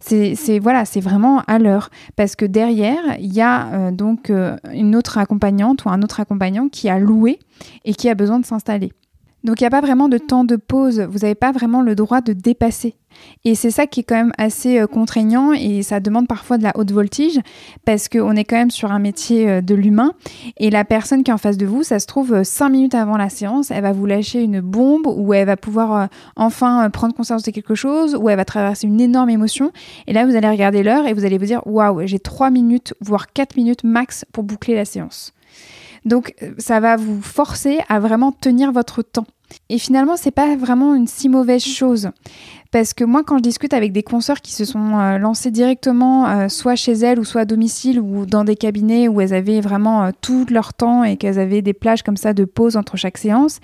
c'est 0.01 0.59
voilà, 0.61 0.85
c'est 0.85 1.01
vraiment 1.01 1.42
à 1.48 1.59
l'heure 1.59 1.90
parce 2.14 2.37
que 2.37 2.44
derrière 2.44 3.01
il 3.18 3.33
y 3.33 3.40
a 3.40 3.66
euh, 3.72 3.90
donc 3.90 4.31
euh, 4.31 4.57
une 4.72 4.94
autre 4.94 5.18
accompagnante 5.18 5.85
ou 5.85 5.88
un 5.88 6.03
autre 6.03 6.20
accompagnant 6.20 6.68
qui 6.68 6.88
a 6.88 7.01
loué 7.01 7.40
et 7.85 7.94
qui 7.94 8.09
a 8.09 8.14
besoin 8.14 8.38
de 8.38 8.46
s'installer. 8.46 8.92
Donc 9.49 9.63
il 9.63 9.65
n'y 9.65 9.69
a 9.69 9.71
pas 9.71 9.81
vraiment 9.81 10.11
de 10.11 10.19
temps 10.19 10.45
de 10.45 10.57
pause, 10.57 11.01
vous 11.01 11.21
n'avez 11.21 11.35
pas 11.35 11.53
vraiment 11.53 11.81
le 11.81 11.95
droit 11.95 12.21
de 12.21 12.35
dépasser. 12.35 12.97
Et 13.47 13.55
c'est 13.55 13.71
ça 13.71 13.87
qui 13.87 14.01
est 14.01 14.03
quand 14.03 14.15
même 14.15 14.35
assez 14.37 14.79
euh, 14.79 14.87
contraignant 14.87 15.55
et 15.55 15.83
ça 15.83 16.01
demande 16.01 16.29
parfois 16.29 16.59
de 16.59 16.63
la 16.65 16.77
haute 16.77 16.93
voltige 16.93 17.41
parce 17.87 18.11
qu'on 18.11 18.37
est 18.37 18.45
quand 18.45 18.57
même 18.57 18.71
sur 18.71 18.93
un 18.93 18.99
métier 18.99 19.49
euh, 19.49 19.61
de 19.63 19.75
l'humain 19.75 20.13
et 20.59 20.69
la 20.69 20.85
personne 20.85 21.25
qui 21.25 21.31
est 21.31 21.35
en 21.35 21.39
face 21.39 21.57
de 21.57 21.65
vous, 21.65 21.83
ça 21.83 21.99
se 21.99 22.07
trouve 22.07 22.35
euh, 22.35 22.45
cinq 22.45 22.69
minutes 22.69 22.95
avant 22.95 23.17
la 23.17 23.31
séance, 23.31 23.71
elle 23.71 23.85
va 23.85 23.93
vous 23.93 24.05
lâcher 24.05 24.43
une 24.43 24.61
bombe 24.61 25.07
ou 25.07 25.33
elle 25.33 25.47
va 25.47 25.57
pouvoir 25.57 26.11
enfin 26.37 26.91
prendre 26.91 27.15
conscience 27.15 27.43
de 27.43 27.51
quelque 27.51 27.75
chose 27.75 28.17
ou 28.21 28.29
elle 28.29 28.37
va 28.37 28.45
traverser 28.45 28.87
une 28.87 29.01
énorme 29.01 29.31
émotion 29.31 29.73
et 30.07 30.13
là 30.13 30.27
vous 30.27 30.37
allez 30.37 30.51
regarder 30.51 30.83
l'heure 30.83 31.07
et 31.07 31.15
vous 31.15 31.25
allez 31.25 31.39
vous 31.39 31.47
dire 31.47 31.63
waouh 31.65 32.07
j'ai 32.07 32.19
trois 32.19 32.51
minutes 32.51 32.93
voire 33.01 33.33
quatre 33.33 33.57
minutes 33.57 33.83
max 33.83 34.27
pour 34.31 34.45
boucler 34.45 34.75
la 34.75 34.85
séance. 34.85 35.33
Donc 36.05 36.35
ça 36.59 36.81
va 36.81 36.97
vous 36.97 37.21
forcer 37.23 37.79
à 37.89 38.01
vraiment 38.01 38.33
tenir 38.33 38.73
votre 38.73 39.03
temps. 39.03 39.27
Et 39.71 39.79
finalement, 39.79 40.17
c'est 40.17 40.31
pas 40.31 40.57
vraiment 40.57 40.95
une 40.95 41.07
si 41.07 41.29
mauvaise 41.29 41.65
chose. 41.65 42.11
Parce 42.71 42.93
que 42.93 43.03
moi, 43.03 43.23
quand 43.25 43.39
je 43.39 43.43
discute 43.43 43.73
avec 43.73 43.93
des 43.93 44.03
consoeurs 44.03 44.43
qui 44.43 44.53
se 44.53 44.67
sont 44.67 44.99
euh, 44.99 45.17
lancées 45.17 45.51
directement, 45.51 46.29
euh, 46.29 46.49
soit 46.49 46.77
chez 46.77 46.93
elles 46.93 47.19
ou 47.19 47.25
soit 47.25 47.43
à 47.43 47.45
domicile 47.47 47.99
ou 47.99 48.27
dans 48.27 48.45
des 48.45 48.57
cabinets 48.57 49.09
où 49.09 49.23
elles 49.23 49.33
avaient 49.33 49.63
vraiment 49.63 50.05
euh, 50.05 50.11
tout 50.21 50.45
leur 50.51 50.75
temps 50.75 51.03
et 51.03 51.17
qu'elles 51.17 51.39
avaient 51.39 51.63
des 51.63 51.73
plages 51.73 52.03
comme 52.03 52.19
ça 52.19 52.35
de 52.35 52.45
pause 52.45 52.77
entre 52.77 52.99
chaque 52.99 53.17
séance, 53.17 53.61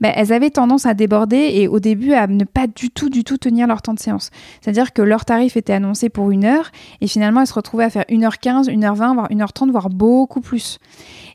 ben, 0.00 0.12
elles 0.16 0.32
avaient 0.32 0.50
tendance 0.50 0.86
à 0.86 0.94
déborder 0.94 1.50
et 1.54 1.68
au 1.68 1.78
début 1.78 2.14
à 2.14 2.26
ne 2.26 2.42
pas 2.42 2.66
du 2.66 2.90
tout, 2.90 3.10
du 3.10 3.22
tout 3.22 3.38
tenir 3.38 3.68
leur 3.68 3.80
temps 3.80 3.94
de 3.94 4.00
séance. 4.00 4.30
C'est-à-dire 4.60 4.92
que 4.92 5.02
leur 5.02 5.24
tarif 5.24 5.56
était 5.56 5.72
annoncé 5.72 6.08
pour 6.08 6.32
une 6.32 6.44
heure 6.44 6.72
et 7.00 7.06
finalement 7.06 7.42
elles 7.42 7.46
se 7.46 7.54
retrouvaient 7.54 7.84
à 7.84 7.90
faire 7.90 8.06
1h15, 8.10 8.64
1h20, 8.64 9.14
voire 9.14 9.28
1h30, 9.28 9.70
voire 9.70 9.88
beaucoup 9.88 10.40
plus. 10.40 10.80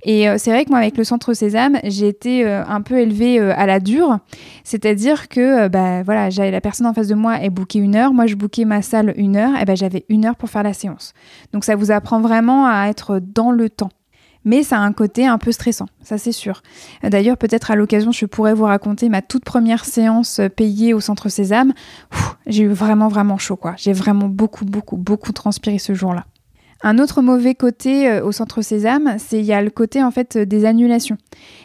Et 0.06 0.28
c'est 0.38 0.52
vrai 0.52 0.66
que 0.66 0.70
moi, 0.70 0.80
avec 0.80 0.98
le 0.98 1.04
Centre 1.04 1.34
Sésame, 1.34 1.80
j'ai 1.84 2.08
été 2.08 2.46
un 2.46 2.82
peu 2.82 3.00
élevée 3.00 3.39
à 3.39 3.66
la 3.66 3.80
dure. 3.80 4.20
C'est-à-dire 4.63 5.30
que 5.30 5.68
bah, 5.70 6.04
voilà, 6.04 6.30
la 6.30 6.62
personne 6.62 6.88
en 6.88 6.94
face 6.94 7.08
de 7.08 7.16
moi 7.16 7.42
est 7.42 7.50
booké 7.50 7.80
une 7.80 7.96
heure, 7.96 8.13
moi 8.13 8.28
je 8.28 8.36
bookais 8.36 8.66
ma 8.66 8.82
salle 8.82 9.13
une 9.16 9.38
heure, 9.38 9.56
et 9.62 9.66
ben 9.66 9.78
j'avais 9.78 10.06
une 10.10 10.26
heure 10.26 10.36
pour 10.36 10.50
faire 10.50 10.63
la 10.63 10.74
séance. 10.74 11.13
Donc 11.54 11.63
ça 11.63 11.76
vous 11.76 11.92
apprend 11.92 12.20
vraiment 12.20 12.68
à 12.68 12.88
être 12.88 13.20
dans 13.20 13.52
le 13.52 13.70
temps. 13.70 13.92
Mais 14.46 14.63
ça 14.63 14.78
a 14.78 14.82
un 14.82 14.92
côté 14.92 15.26
un 15.26 15.38
peu 15.38 15.54
stressant, 15.54 15.86
ça 16.02 16.18
c'est 16.18 16.34
sûr. 16.34 16.63
D'ailleurs, 17.02 17.38
peut-être 17.38 17.72
à 17.72 17.78
l'occasion, 17.78 18.12
je 18.12 18.26
pourrais 18.26 18.54
vous 18.54 18.66
raconter 18.66 19.08
ma 19.08 19.22
toute 19.22 19.46
première 19.46 19.86
séance 19.86 20.42
payée 20.58 20.94
au 20.94 21.00
Centre 21.00 21.30
Sésame. 21.30 21.72
J'ai 22.46 22.63
eu 22.63 22.68
vraiment, 22.68 23.08
vraiment 23.08 23.38
chaud, 23.38 23.56
quoi. 23.56 23.74
J'ai 23.78 23.94
vraiment 23.94 24.28
beaucoup, 24.28 24.66
beaucoup, 24.66 24.98
beaucoup 24.98 25.32
transpiré 25.32 25.80
ce 25.80 25.94
jour-là. 25.94 26.26
Un 26.86 27.00
autre 27.00 27.22
mauvais 27.22 27.56
côté 27.56 28.10
euh, 28.10 28.26
au 28.26 28.34
centre 28.34 28.62
Sésame, 28.62 29.15
c'est 29.17 29.39
il 29.39 29.46
y 29.46 29.54
a 29.54 29.62
le 29.62 29.69
côté 29.69 30.04
en 30.04 30.12
fait 30.12 30.38
des 30.38 30.65
annulations. 30.65 31.17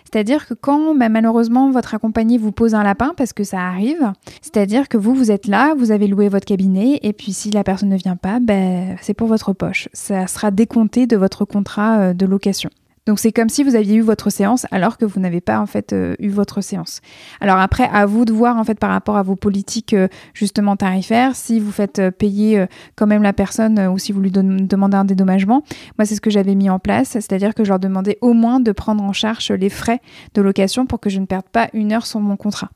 C'est-à-dire 0.04 0.46
que 0.46 0.54
quand 0.54 0.94
bah, 0.94 1.08
malheureusement 1.08 1.70
votre 1.70 1.94
accompagné 1.94 2.38
vous 2.38 2.52
pose 2.52 2.74
un 2.74 2.84
lapin 2.84 3.12
parce 3.16 3.32
que 3.32 3.42
ça 3.42 3.60
arrive, 3.60 4.12
c'est-à-dire 4.40 4.88
que 4.88 4.96
vous 4.96 5.14
vous 5.14 5.30
êtes 5.30 5.48
là, 5.48 5.74
vous 5.76 5.90
avez 5.90 6.06
loué 6.06 6.28
votre 6.28 6.46
cabinet 6.46 7.00
et 7.02 7.12
puis 7.12 7.32
si 7.32 7.50
la 7.50 7.64
personne 7.64 7.88
ne 7.88 7.96
vient 7.96 8.16
pas, 8.16 8.38
ben, 8.40 8.96
c'est 9.02 9.12
pour 9.12 9.26
votre 9.26 9.52
poche. 9.52 9.88
Ça 9.92 10.28
sera 10.28 10.52
décompté 10.52 11.06
de 11.06 11.16
votre 11.16 11.44
contrat 11.44 11.98
euh, 11.98 12.12
de 12.14 12.24
location. 12.24 12.70
Donc 13.08 13.18
c'est 13.18 13.32
comme 13.32 13.48
si 13.48 13.64
vous 13.64 13.74
aviez 13.74 13.96
eu 13.96 14.00
votre 14.02 14.28
séance 14.28 14.66
alors 14.70 14.98
que 14.98 15.06
vous 15.06 15.18
n'avez 15.18 15.40
pas 15.40 15.60
en 15.60 15.64
fait 15.64 15.94
euh, 15.94 16.14
eu 16.18 16.28
votre 16.28 16.60
séance. 16.60 17.00
Alors 17.40 17.56
après, 17.56 17.88
à 17.90 18.04
vous 18.04 18.26
de 18.26 18.34
voir 18.34 18.58
en 18.58 18.64
fait 18.64 18.78
par 18.78 18.90
rapport 18.90 19.16
à 19.16 19.22
vos 19.22 19.34
politiques 19.34 19.94
euh, 19.94 20.08
justement 20.34 20.76
tarifaires, 20.76 21.34
si 21.34 21.58
vous 21.58 21.72
faites 21.72 22.00
euh, 22.00 22.10
payer 22.10 22.66
quand 22.96 23.06
même 23.06 23.22
la 23.22 23.32
personne 23.32 23.80
ou 23.88 23.96
si 23.96 24.12
vous 24.12 24.20
lui 24.20 24.30
demandez 24.30 24.96
un 24.98 25.06
dédommagement. 25.06 25.62
Moi, 25.96 26.04
c'est 26.04 26.16
ce 26.16 26.20
que 26.20 26.28
j'avais 26.28 26.54
mis 26.54 26.68
en 26.68 26.78
place, 26.78 27.08
c'est-à-dire 27.08 27.54
que 27.54 27.64
je 27.64 27.70
leur 27.70 27.78
demandais 27.78 28.18
au 28.20 28.34
moins 28.34 28.60
de 28.60 28.72
prendre 28.72 29.02
en 29.02 29.14
charge 29.14 29.50
les 29.52 29.70
frais 29.70 30.02
de 30.34 30.42
location 30.42 30.84
pour 30.84 31.00
que 31.00 31.08
je 31.08 31.18
ne 31.18 31.24
perde 31.24 31.48
pas 31.50 31.70
une 31.72 31.92
heure 31.94 32.04
sur 32.04 32.20
mon 32.20 32.36
contrat. 32.36 32.68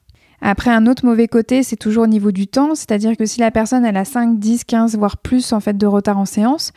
Après, 0.45 0.71
un 0.71 0.87
autre 0.89 1.07
mauvais 1.07 1.29
côté, 1.29 1.63
c'est 1.63 1.77
toujours 1.77 2.03
au 2.03 2.09
niveau 2.09 2.33
du 2.33 2.49
temps, 2.49 2.75
c'est-à-dire 2.75 3.17
que 3.17 3.25
si 3.27 3.39
la 3.39 3.53
personne 3.53 3.85
elle 3.85 3.97
a 3.97 4.05
5, 4.05 4.41
10, 4.41 4.65
15, 4.65 4.97
voire 4.97 5.17
plus 5.17 5.53
en 5.53 5.61
fait 5.61 5.79
de 5.79 5.87
retard 5.87 6.19
en 6.19 6.25
séance, 6.25 6.73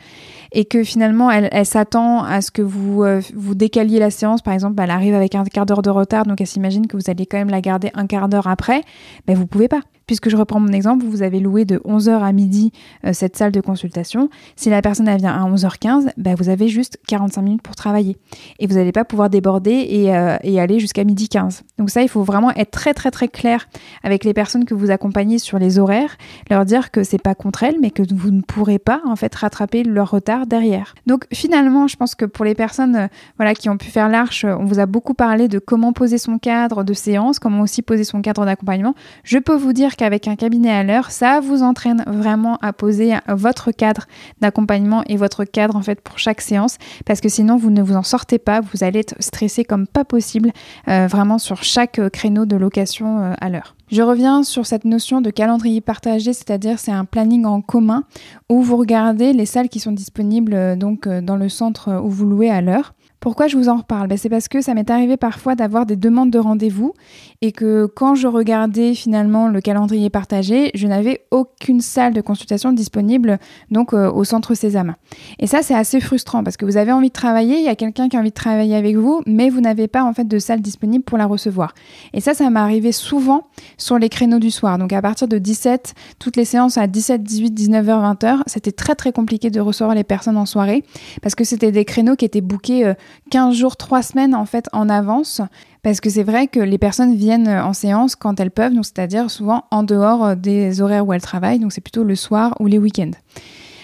et 0.52 0.64
que 0.64 0.84
finalement 0.84 1.32
elle, 1.32 1.66
s'attend 1.66 2.22
à 2.22 2.40
ce 2.42 2.52
que 2.52 2.62
vous 2.62 3.02
euh, 3.02 3.20
vous 3.34 3.56
décaliez 3.56 3.98
la 3.98 4.12
séance, 4.12 4.40
par 4.40 4.54
exemple, 4.54 4.80
elle 4.80 4.90
arrive 4.90 5.14
avec 5.14 5.34
un 5.34 5.42
quart 5.42 5.66
d'heure 5.66 5.82
de 5.82 5.90
retard, 5.90 6.24
donc 6.24 6.40
elle 6.40 6.46
s'imagine 6.46 6.86
que 6.86 6.96
vous 6.96 7.10
allez 7.10 7.26
quand 7.26 7.38
même 7.38 7.50
la 7.50 7.60
garder 7.60 7.90
un 7.94 8.06
quart 8.06 8.28
d'heure 8.28 8.46
après, 8.46 8.82
ben 9.26 9.36
vous 9.36 9.46
pouvez 9.46 9.66
pas. 9.66 9.80
Puisque 10.06 10.28
je 10.28 10.36
reprends 10.36 10.60
mon 10.60 10.72
exemple, 10.72 11.04
vous 11.04 11.22
avez 11.22 11.40
loué 11.40 11.64
de 11.64 11.78
11h 11.78 12.22
à 12.22 12.30
midi 12.30 12.70
euh, 13.04 13.12
cette 13.12 13.36
salle 13.36 13.50
de 13.50 13.60
consultation. 13.60 14.28
Si 14.54 14.70
la 14.70 14.80
personne 14.80 15.14
vient 15.16 15.32
à 15.32 15.50
11h15, 15.50 16.10
bah, 16.16 16.36
vous 16.36 16.48
avez 16.48 16.68
juste 16.68 16.98
45 17.08 17.42
minutes 17.42 17.62
pour 17.62 17.74
travailler. 17.74 18.16
Et 18.60 18.68
vous 18.68 18.76
n'allez 18.76 18.92
pas 18.92 19.04
pouvoir 19.04 19.30
déborder 19.30 19.72
et, 19.72 20.14
euh, 20.14 20.36
aller 20.62 20.78
jusqu'à 20.78 21.02
midi 21.02 21.28
15. 21.28 21.64
Donc 21.78 21.90
ça, 21.90 22.02
il 22.02 22.08
faut 22.08 22.22
vraiment 22.22 22.52
être 22.52 22.70
très 22.70 22.94
très 22.94 23.10
très 23.10 23.26
clair 23.26 23.68
avec 24.04 24.22
les 24.22 24.32
personnes 24.32 24.64
que 24.64 24.74
vous 24.74 24.92
accompagnez 24.92 25.38
sur 25.40 25.58
les 25.58 25.80
horaires, 25.80 26.16
leur 26.50 26.64
dire 26.64 26.92
que 26.92 27.02
c'est 27.02 27.20
pas 27.20 27.34
contre 27.34 27.64
elles, 27.64 27.76
mais 27.80 27.90
que 27.90 28.02
vous 28.14 28.30
ne 28.30 28.42
pourrez 28.42 28.78
pas 28.78 29.02
en 29.06 29.16
fait 29.16 29.34
rattraper 29.34 29.82
leur 29.82 30.12
retard 30.12 30.46
derrière. 30.46 30.94
Donc 31.06 31.26
finalement, 31.32 31.88
je 31.88 31.96
pense 31.96 32.14
que 32.14 32.24
pour 32.24 32.44
les 32.44 32.54
personnes 32.54 32.96
euh, 32.96 33.08
voilà 33.38 33.54
qui 33.54 33.68
ont 33.68 33.76
pu 33.76 33.90
faire 33.90 34.08
l'arche, 34.08 34.44
on 34.44 34.66
vous 34.66 34.78
a 34.78 34.86
beaucoup 34.86 35.14
parlé 35.14 35.48
de 35.48 35.58
comment 35.58 35.92
poser 35.92 36.18
son 36.18 36.38
cadre 36.38 36.84
de 36.84 36.94
séance, 36.94 37.40
comment 37.40 37.62
aussi 37.62 37.82
poser 37.82 38.04
son 38.04 38.22
cadre 38.22 38.44
d'accompagnement. 38.44 38.94
Je 39.24 39.38
peux 39.38 39.56
vous 39.56 39.72
dire 39.72 39.95
qu'avec 39.96 40.28
un 40.28 40.36
cabinet 40.36 40.70
à 40.70 40.82
l'heure, 40.82 41.10
ça 41.10 41.40
vous 41.40 41.62
entraîne 41.62 42.04
vraiment 42.06 42.58
à 42.62 42.72
poser 42.72 43.14
votre 43.28 43.70
cadre 43.70 44.06
d'accompagnement 44.40 45.02
et 45.06 45.16
votre 45.16 45.44
cadre 45.44 45.76
en 45.76 45.82
fait 45.82 46.00
pour 46.00 46.18
chaque 46.18 46.40
séance, 46.40 46.78
parce 47.04 47.20
que 47.20 47.28
sinon 47.28 47.56
vous 47.56 47.70
ne 47.70 47.82
vous 47.82 47.96
en 47.96 48.02
sortez 48.02 48.38
pas, 48.38 48.60
vous 48.60 48.84
allez 48.84 49.00
être 49.00 49.14
stressé 49.20 49.64
comme 49.64 49.86
pas 49.86 50.04
possible 50.04 50.52
euh, 50.88 51.06
vraiment 51.06 51.38
sur 51.38 51.62
chaque 51.62 52.00
créneau 52.10 52.46
de 52.46 52.56
location 52.56 53.18
euh, 53.18 53.34
à 53.40 53.48
l'heure. 53.48 53.76
Je 53.90 54.02
reviens 54.02 54.42
sur 54.42 54.66
cette 54.66 54.84
notion 54.84 55.20
de 55.20 55.30
calendrier 55.30 55.80
partagé, 55.80 56.32
c'est-à-dire 56.32 56.78
c'est 56.78 56.92
un 56.92 57.04
planning 57.04 57.44
en 57.44 57.60
commun 57.60 58.04
où 58.48 58.62
vous 58.62 58.76
regardez 58.76 59.32
les 59.32 59.46
salles 59.46 59.68
qui 59.68 59.80
sont 59.80 59.92
disponibles 59.92 60.54
euh, 60.54 60.76
donc 60.76 61.08
dans 61.08 61.36
le 61.36 61.48
centre 61.48 62.00
où 62.02 62.10
vous 62.10 62.26
louez 62.26 62.50
à 62.50 62.60
l'heure. 62.60 62.94
Pourquoi 63.26 63.48
je 63.48 63.56
vous 63.56 63.68
en 63.68 63.78
reparle? 63.78 64.06
Ben, 64.06 64.16
C'est 64.16 64.28
parce 64.28 64.46
que 64.46 64.60
ça 64.60 64.72
m'est 64.72 64.88
arrivé 64.88 65.16
parfois 65.16 65.56
d'avoir 65.56 65.84
des 65.84 65.96
demandes 65.96 66.30
de 66.30 66.38
rendez-vous 66.38 66.94
et 67.42 67.50
que 67.50 67.86
quand 67.86 68.14
je 68.14 68.28
regardais 68.28 68.94
finalement 68.94 69.48
le 69.48 69.60
calendrier 69.60 70.10
partagé, 70.10 70.70
je 70.74 70.86
n'avais 70.86 71.22
aucune 71.32 71.80
salle 71.80 72.14
de 72.14 72.20
consultation 72.20 72.72
disponible 72.72 73.40
donc 73.68 73.94
euh, 73.94 74.12
au 74.12 74.22
centre 74.22 74.54
Sésame. 74.54 74.94
Et 75.40 75.48
ça 75.48 75.62
c'est 75.62 75.74
assez 75.74 75.98
frustrant 75.98 76.44
parce 76.44 76.56
que 76.56 76.64
vous 76.64 76.76
avez 76.76 76.92
envie 76.92 77.08
de 77.08 77.12
travailler, 77.12 77.58
il 77.58 77.64
y 77.64 77.68
a 77.68 77.74
quelqu'un 77.74 78.08
qui 78.08 78.16
a 78.16 78.20
envie 78.20 78.28
de 78.28 78.34
travailler 78.34 78.76
avec 78.76 78.94
vous, 78.94 79.22
mais 79.26 79.50
vous 79.50 79.60
n'avez 79.60 79.88
pas 79.88 80.04
en 80.04 80.14
fait 80.14 80.28
de 80.28 80.38
salle 80.38 80.60
disponible 80.60 81.02
pour 81.02 81.18
la 81.18 81.26
recevoir. 81.26 81.74
Et 82.12 82.20
ça 82.20 82.32
ça 82.32 82.48
m'est 82.48 82.60
arrivé 82.60 82.92
souvent 82.92 83.48
sur 83.76 83.98
les 83.98 84.08
créneaux 84.08 84.38
du 84.38 84.52
soir. 84.52 84.78
Donc 84.78 84.92
à 84.92 85.02
partir 85.02 85.26
de 85.26 85.38
17, 85.38 85.94
toutes 86.20 86.36
les 86.36 86.44
séances 86.44 86.78
à 86.78 86.86
17, 86.86 87.24
18, 87.24 87.50
19h, 87.60 88.14
20h, 88.14 88.42
c'était 88.46 88.70
très 88.70 88.94
très 88.94 89.10
compliqué 89.10 89.50
de 89.50 89.58
recevoir 89.58 89.96
les 89.96 90.04
personnes 90.04 90.36
en 90.36 90.46
soirée 90.46 90.84
parce 91.22 91.34
que 91.34 91.42
c'était 91.42 91.72
des 91.72 91.84
créneaux 91.84 92.14
qui 92.14 92.24
étaient 92.24 92.40
bookés 92.40 92.86
euh, 92.86 92.94
15 93.30 93.54
jours, 93.54 93.76
3 93.76 94.02
semaines 94.02 94.34
en 94.34 94.46
fait 94.46 94.66
en 94.72 94.88
avance. 94.88 95.40
Parce 95.82 96.00
que 96.00 96.10
c'est 96.10 96.24
vrai 96.24 96.48
que 96.48 96.58
les 96.58 96.78
personnes 96.78 97.14
viennent 97.14 97.48
en 97.48 97.72
séance 97.72 98.16
quand 98.16 98.40
elles 98.40 98.50
peuvent, 98.50 98.72
c'est-à-dire 98.82 99.30
souvent 99.30 99.64
en 99.70 99.84
dehors 99.84 100.34
des 100.34 100.80
horaires 100.80 101.06
où 101.06 101.12
elles 101.12 101.20
travaillent, 101.20 101.60
donc 101.60 101.72
c'est 101.72 101.80
plutôt 101.80 102.02
le 102.02 102.16
soir 102.16 102.54
ou 102.58 102.66
les 102.66 102.78
week-ends. 102.78 103.12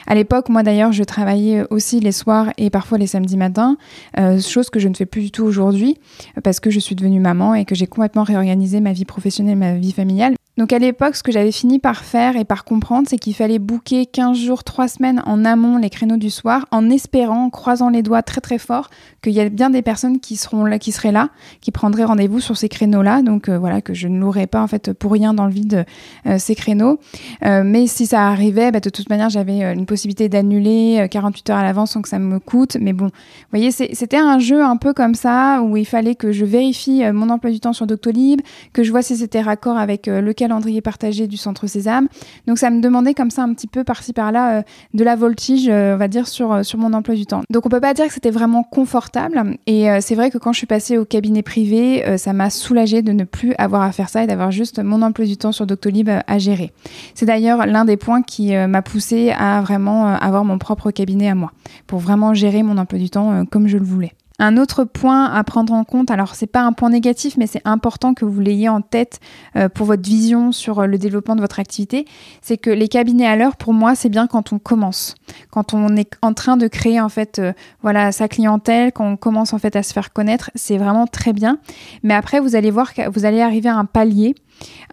À 0.07 0.15
l'époque, 0.15 0.49
moi 0.49 0.63
d'ailleurs, 0.63 0.93
je 0.93 1.05
travaillais 1.05 1.65
aussi 1.71 2.01
les 2.01 2.13
soirs 2.13 2.49
et 2.59 2.71
parfois 2.71 2.99
les 2.99 3.07
samedis 3.07 3.37
matins, 3.37 3.77
euh, 4.19 4.41
chose 4.41 4.69
que 4.71 4.81
je 4.81 4.89
ne 4.89 4.95
fais 4.95 5.07
plus 5.07 5.23
du 5.23 5.31
tout 5.31 5.45
aujourd'hui 5.45 5.97
parce 6.43 6.61
que 6.61 6.71
je 6.71 6.81
suis 6.81 6.95
devenue 6.95 7.21
maman 7.21 7.55
et 7.55 7.65
que 7.65 7.75
j'ai 7.75 7.87
complètement 7.87 8.25
réorganisé 8.25 8.81
ma 8.81 8.93
vie 8.93 9.05
professionnelle, 9.05 9.57
ma 9.57 9.75
vie 9.75 9.93
familiale. 9.93 10.35
Donc 10.59 10.75
à 10.75 10.79
l'époque, 10.79 11.17
ce 11.17 11.23
que 11.23 11.33
j'avais 11.33 11.51
fini 11.51 11.79
par 11.79 12.05
faire 12.05 12.37
et 12.37 12.45
par 12.45 12.65
comprendre, 12.65 13.09
c'est 13.09 13.17
qu'il 13.17 13.35
fallait 13.35 13.59
booker 13.59 14.05
15 14.05 14.37
jours, 14.37 14.65
3 14.65 14.87
semaines 14.87 15.23
en 15.25 15.47
amont 15.47 15.79
les 15.79 15.89
créneaux 15.89 16.19
du 16.19 16.29
soir, 16.29 16.67
en 16.71 16.91
espérant, 16.91 17.47
en 17.47 17.51
croisant 17.51 17.89
les 17.89 18.03
doigts 18.03 18.23
très 18.23 18.43
très 18.43 18.59
fort, 18.59 18.91
qu'il 19.23 19.33
y 19.33 19.41
a 19.41 19.49
bien 19.49 19.71
des 19.71 19.81
personnes 19.81 20.21
qui 20.21 20.37
seront 20.37 20.67
là, 20.67 20.79
qui 20.79 20.93
seraient 20.93 21.11
là, 21.11 21.31
qui 21.63 21.71
prendraient 21.71 22.05
rendez-vous 22.05 22.39
sur 22.39 22.59
ces 22.59 22.69
créneaux-là. 22.69 23.23
Donc 23.23 23.49
euh, 23.49 23.59
voilà, 23.59 23.81
que 23.81 23.95
je 23.95 24.09
ne 24.09 24.21
louerais 24.21 24.47
pas 24.47 24.61
en 24.61 24.67
fait 24.67 24.93
pour 24.93 25.13
rien 25.13 25.33
dans 25.33 25.47
le 25.47 25.53
vide 25.53 25.87
euh, 26.27 26.37
ces 26.39 26.55
créneaux. 26.55 27.01
Euh, 27.47 27.63
mais 27.65 27.87
si 27.87 28.05
ça 28.05 28.29
arrivait, 28.29 28.71
bah, 28.73 28.81
de 28.81 28.91
toute 28.91 29.09
manière, 29.09 29.31
j'avais 29.31 29.73
une 29.73 29.87
possibilité 29.87 30.29
d'annuler 30.29 31.07
48 31.11 31.49
heures 31.49 31.59
à 31.59 31.63
l'avance 31.63 31.93
sans 31.93 32.03
que 32.03 32.11
ça 32.11 32.19
me 32.19 32.39
coûte. 32.39 32.77
Mais 32.79 32.93
bon, 32.93 33.07
vous 33.07 33.11
voyez, 33.51 33.71
c'était 33.71 34.19
un 34.19 34.39
jeu 34.39 34.63
un 34.63 34.77
peu 34.77 34.93
comme 34.93 35.15
ça 35.15 35.63
où 35.63 35.79
il 35.79 35.87
fallait 35.87 36.15
que 36.15 36.31
je 36.31 36.45
vérifie 36.45 37.11
mon 37.11 37.31
emploi 37.31 37.51
du 37.51 37.61
temps 37.61 37.73
sur 37.73 37.87
Doctolib, 37.87 38.43
que 38.75 38.83
je 38.83 38.91
vois 38.91 39.01
si 39.01 39.17
c'était 39.17 39.41
raccord 39.41 39.79
avec 39.79 40.09
le 40.09 40.33
calendrier 40.43 40.81
partagé 40.81 41.29
du 41.29 41.37
Centre 41.37 41.69
Sésame. 41.69 42.09
Donc 42.49 42.59
ça 42.59 42.69
me 42.71 42.81
demandait 42.81 43.15
comme 43.15 43.31
ça 43.31 43.45
un 43.45 43.55
petit 43.55 43.69
peu 43.69 43.85
par-ci 43.85 44.13
par-là 44.13 44.59
euh, 44.59 44.63
de 44.93 45.05
la 45.05 45.15
voltige, 45.15 45.69
euh, 45.69 45.95
on 45.95 45.99
va 45.99 46.09
dire, 46.09 46.27
sur, 46.27 46.53
euh, 46.53 46.63
sur 46.65 46.81
mon 46.81 46.93
emploi 46.95 47.15
du 47.15 47.27
temps. 47.27 47.43
Donc 47.49 47.65
on 47.65 47.69
peut 47.69 47.81
pas 47.81 47.95
dire 47.95 48.09
que 48.09 48.13
c'était 48.13 48.33
vraiment 48.33 48.65
confortable. 48.65 49.57
Et 49.69 49.87
c'est 50.01 50.17
vrai 50.17 50.31
que 50.31 50.39
quand 50.39 50.53
je 50.53 50.59
suis 50.59 50.67
passée 50.67 50.99
au 50.99 51.05
cabinet 51.05 51.43
privé, 51.43 52.19
ça 52.19 52.33
m'a 52.33 52.51
soulagée 52.51 53.03
de 53.03 53.13
ne 53.13 53.25
plus 53.25 53.55
avoir 53.59 53.83
à 53.83 53.93
faire 53.93 54.09
ça 54.09 54.25
et 54.25 54.27
d'avoir 54.27 54.51
juste 54.51 54.81
mon 54.83 55.03
emploi 55.03 55.27
du 55.27 55.37
temps 55.37 55.53
sur 55.53 55.67
Doctolib 55.67 56.09
à 56.27 56.39
gérer. 56.39 56.73
C'est 57.15 57.27
d'ailleurs 57.27 57.67
l'un 57.67 57.85
des 57.85 57.97
points 57.97 58.23
qui 58.23 58.55
m'a 58.55 58.83
poussée 58.83 59.31
à 59.31 59.61
vraiment 59.61 60.07
avoir 60.07 60.45
mon 60.45 60.59
propre 60.59 60.91
cabinet 60.91 61.29
à 61.29 61.35
moi, 61.35 61.53
pour 61.87 62.01
vraiment 62.01 62.35
gérer 62.35 62.63
mon 62.63 62.79
emploi 62.79 62.99
du 62.99 63.11
temps 63.11 63.45
comme 63.51 63.69
je 63.69 63.79
le 63.79 63.85
voulais. 63.85 64.13
Un 64.39 64.57
autre 64.57 64.85
point 64.85 65.27
à 65.27 65.45
prendre 65.45 65.73
en 65.73 65.85
compte, 65.85 66.11
alors 66.11 66.35
c'est 66.35 66.47
pas 66.47 66.63
un 66.63 66.73
point 66.73 66.91
négatif, 66.91 67.37
mais 67.37 67.47
c'est 67.47 67.63
important 67.65 68.15
que 68.15 68.25
vous 68.25 68.41
l'ayez 68.41 68.69
en 68.69 68.81
tête 68.81 69.21
euh, 69.57 69.69
pour 69.69 69.87
votre 69.87 70.03
vision 70.03 70.53
sur 70.53 70.81
euh, 70.81 70.87
le 70.87 70.99
développement 70.99 71.37
de 71.37 71.41
votre 71.41 71.61
activité, 71.61 72.07
c'est 72.41 72.57
que 72.57 72.71
les 72.71 72.89
cabinets 72.89 73.27
à 73.27 73.37
l'heure, 73.37 73.57
pour 73.57 73.73
moi, 73.73 73.95
c'est 73.95 74.09
bien 74.09 74.27
quand 74.27 74.53
on 74.53 74.59
commence, 74.59 75.15
quand 75.51 75.75
on 75.75 75.97
est 75.97 76.11
en 76.23 76.33
train 76.35 76.57
de 76.57 76.67
créer 76.67 77.01
en 77.01 77.09
fait, 77.09 77.39
euh, 77.39 77.53
voilà, 77.83 78.13
sa 78.13 78.29
clientèle, 78.29 78.93
quand 78.93 79.07
on 79.07 79.17
commence 79.17 79.53
en 79.53 79.59
fait 79.59 79.77
à 79.77 79.83
se 79.83 79.93
faire 79.93 80.13
connaître, 80.13 80.51
c'est 80.55 80.79
vraiment 80.79 81.07
très 81.07 81.33
bien. 81.33 81.59
Mais 82.03 82.15
après, 82.15 82.41
vous 82.41 82.57
allez 82.57 82.71
voir 82.71 82.95
que 82.95 83.09
vous 83.11 83.25
allez 83.25 83.41
arriver 83.41 83.69
à 83.69 83.77
un 83.77 83.85
palier 83.85 84.35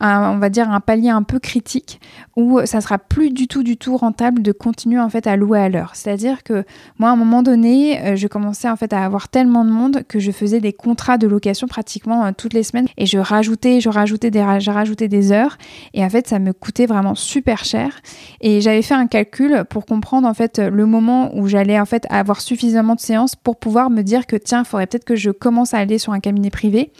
on 0.02 0.38
va 0.38 0.50
dire 0.50 0.72
un 0.72 0.80
palier 0.80 1.10
un 1.10 1.24
peu 1.24 1.40
critique 1.40 2.00
où 2.36 2.60
ça 2.66 2.82
sera 2.82 2.98
plus 2.98 3.32
du 3.32 3.48
tout 3.48 3.64
du 3.64 3.78
tout 3.78 3.98
rentable 3.98 4.42
de 4.42 4.52
continuer 4.52 5.00
en 5.00 5.10
fait 5.10 5.28
à 5.28 5.36
louer 5.36 5.60
à 5.60 5.70
l'heure. 5.70 5.92
C'est-à-dire 5.94 6.44
que 6.44 6.64
moi 6.98 7.10
à 7.10 7.14
un 7.14 7.16
moment 7.16 7.44
donné, 7.44 8.02
euh, 8.02 8.16
je 8.16 8.28
commençais 8.28 8.70
en 8.70 8.76
fait 8.76 8.94
à 8.94 9.04
avoir 9.04 9.30
tellement 9.30 9.66
de 9.66 9.70
monde 9.70 10.04
que 10.08 10.20
je 10.20 10.32
faisais 10.32 10.60
des 10.60 10.74
contrats 10.74 11.18
de 11.18 11.28
location 11.28 11.68
pratiquement 11.68 12.26
euh, 12.26 12.32
toutes 12.36 12.54
les 12.54 12.64
semaines 12.64 12.88
et 12.98 13.06
je 13.06 13.18
rajoutais, 13.18 13.82
je 13.82 13.90
rajoutais 13.90 14.32
des, 14.32 14.46
je 14.60 14.72
rajoutais 14.72 15.08
des 15.08 15.32
heures 15.32 15.58
et 15.94 16.04
en 16.04 16.10
fait 16.10 16.28
ça 16.28 16.40
me 16.40 16.54
coûtait 16.54 16.86
vraiment 16.86 17.16
super 17.16 17.66
cher 17.66 18.00
et 18.42 18.62
j'avais 18.62 18.82
fait 18.82 18.94
un 18.94 19.08
calcul 19.08 19.64
pour 19.70 19.86
comprendre 19.86 20.28
en 20.28 20.34
fait 20.34 20.60
le 20.60 20.86
moment 20.86 21.36
où 21.36 21.48
j'allais 21.48 21.80
en 21.80 21.86
fait 21.86 22.06
avoir 22.10 22.42
suffisamment 22.42 22.96
de 22.96 23.00
séances 23.00 23.36
pour 23.36 23.58
pouvoir 23.58 23.90
me 23.90 24.02
dire 24.02 24.26
que 24.28 24.36
tiens, 24.36 24.64
il 24.64 24.66
faudrait 24.66 24.88
peut-être 24.88 25.06
que 25.06 25.16
je 25.16 25.32
commence 25.32 25.74
à 25.74 25.78
aller 25.78 25.98
sur 25.98 26.14
un 26.14 26.20
cabinet 26.20 26.50
privé 26.50 26.92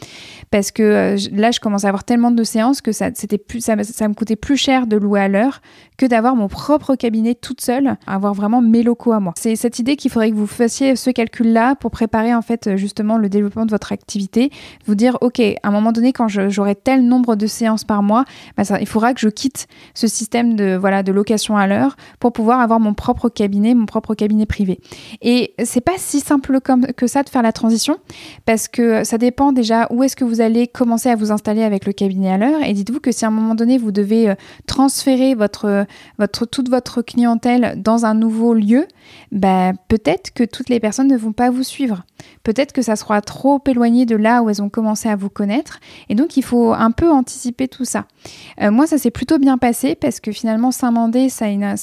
parce 0.50 0.70
que 0.70 0.82
euh, 0.82 1.16
là 1.32 1.50
je 1.50 1.60
commence 1.60 1.84
à 1.84 1.88
avoir 1.88 2.04
tellement 2.04 2.30
de 2.30 2.44
séances 2.44 2.59
que 2.82 2.92
ça, 2.92 3.10
c'était 3.14 3.38
plus, 3.38 3.60
ça, 3.60 3.76
me 3.76 4.14
coûtait 4.14 4.36
plus 4.36 4.56
cher 4.56 4.86
de 4.86 4.96
louer 4.96 5.20
à 5.20 5.28
l'heure 5.28 5.60
que 6.00 6.06
d'avoir 6.06 6.34
mon 6.34 6.48
propre 6.48 6.94
cabinet 6.94 7.34
toute 7.34 7.60
seule, 7.60 7.96
avoir 8.06 8.32
vraiment 8.32 8.62
mes 8.62 8.82
locaux 8.82 9.12
à 9.12 9.20
moi. 9.20 9.34
C'est 9.36 9.54
cette 9.54 9.78
idée 9.78 9.96
qu'il 9.96 10.10
faudrait 10.10 10.30
que 10.30 10.34
vous 10.34 10.46
fassiez 10.46 10.96
ce 10.96 11.10
calcul-là 11.10 11.74
pour 11.74 11.90
préparer 11.90 12.34
en 12.34 12.40
fait 12.40 12.74
justement 12.76 13.18
le 13.18 13.28
développement 13.28 13.66
de 13.66 13.70
votre 13.70 13.92
activité. 13.92 14.50
Vous 14.86 14.94
dire, 14.94 15.18
ok, 15.20 15.40
à 15.40 15.68
un 15.68 15.70
moment 15.70 15.92
donné, 15.92 16.14
quand 16.14 16.26
j'aurai 16.26 16.74
tel 16.74 17.04
nombre 17.06 17.36
de 17.36 17.46
séances 17.46 17.84
par 17.84 18.02
mois, 18.02 18.24
bah 18.56 18.62
il 18.80 18.86
faudra 18.86 19.12
que 19.12 19.20
je 19.20 19.28
quitte 19.28 19.66
ce 19.92 20.06
système 20.06 20.56
de 20.56 20.74
voilà 20.74 21.02
de 21.02 21.12
location 21.12 21.58
à 21.58 21.66
l'heure 21.66 21.96
pour 22.18 22.32
pouvoir 22.32 22.60
avoir 22.60 22.80
mon 22.80 22.94
propre 22.94 23.28
cabinet, 23.28 23.74
mon 23.74 23.84
propre 23.84 24.14
cabinet 24.14 24.46
privé. 24.46 24.80
Et 25.20 25.52
c'est 25.62 25.82
pas 25.82 25.98
si 25.98 26.20
simple 26.20 26.60
que 26.96 27.06
ça 27.08 27.22
de 27.22 27.28
faire 27.28 27.42
la 27.42 27.52
transition 27.52 27.98
parce 28.46 28.68
que 28.68 29.04
ça 29.04 29.18
dépend 29.18 29.52
déjà 29.52 29.86
où 29.90 30.02
est-ce 30.02 30.16
que 30.16 30.24
vous 30.24 30.40
allez 30.40 30.66
commencer 30.66 31.10
à 31.10 31.16
vous 31.16 31.30
installer 31.30 31.62
avec 31.62 31.84
le 31.84 31.92
cabinet 31.92 32.30
à 32.30 32.38
l'heure 32.38 32.62
et 32.64 32.72
dites-vous 32.72 33.00
que 33.00 33.12
si 33.12 33.26
à 33.26 33.28
un 33.28 33.32
moment 33.32 33.54
donné 33.54 33.76
vous 33.76 33.92
devez 33.92 34.30
euh, 34.30 34.34
transférer 34.66 35.34
votre, 35.34 35.84
votre, 36.18 36.46
toute 36.46 36.68
votre 36.68 37.02
clientèle 37.02 37.80
dans 37.80 38.04
un 38.04 38.14
nouveau 38.14 38.54
lieu, 38.54 38.86
bah, 39.32 39.72
peut-être 39.88 40.32
que 40.32 40.44
toutes 40.44 40.68
les 40.68 40.80
personnes 40.80 41.08
ne 41.08 41.16
vont 41.16 41.32
pas 41.32 41.50
vous 41.50 41.62
suivre. 41.62 42.04
Peut-être 42.42 42.72
que 42.72 42.82
ça 42.82 42.96
sera 42.96 43.20
trop 43.20 43.60
éloigné 43.66 44.06
de 44.06 44.16
là 44.16 44.42
où 44.42 44.50
elles 44.50 44.62
ont 44.62 44.68
commencé 44.68 45.08
à 45.08 45.16
vous 45.16 45.30
connaître. 45.30 45.80
Et 46.08 46.14
donc 46.14 46.36
il 46.36 46.42
faut 46.42 46.72
un 46.72 46.90
peu 46.90 47.10
anticiper 47.10 47.68
tout 47.68 47.84
ça. 47.84 48.06
Euh, 48.60 48.70
moi, 48.70 48.86
ça 48.86 48.98
s'est 48.98 49.10
plutôt 49.10 49.38
bien 49.38 49.58
passé 49.58 49.94
parce 49.94 50.20
que 50.20 50.32
finalement 50.32 50.70
Saint-Mandé, 50.70 51.28
c'est 51.28 51.52
une, 51.52 51.74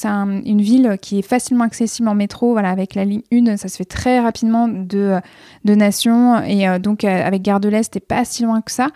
une, 0.45 0.61
ville 0.61 0.97
qui 1.01 1.19
est 1.19 1.27
facilement 1.27 1.63
accessible 1.63 2.07
en 2.07 2.15
métro. 2.15 2.51
Voilà, 2.51 2.69
avec 2.69 2.95
la 2.95 3.05
ligne 3.05 3.23
1, 3.31 3.57
ça 3.57 3.67
se 3.67 3.77
fait 3.77 3.85
très 3.85 4.19
rapidement 4.19 4.67
de, 4.67 5.19
de 5.65 5.75
Nation. 5.75 6.43
Et 6.43 6.67
euh, 6.67 6.79
donc 6.79 7.03
avec 7.03 7.41
Gare 7.41 7.59
de 7.59 7.69
l'Est, 7.69 7.91
c'est 7.93 7.99
pas 7.99 8.25
si 8.25 8.43
loin 8.43 8.61
que 8.61 8.71
ça. 8.71 8.89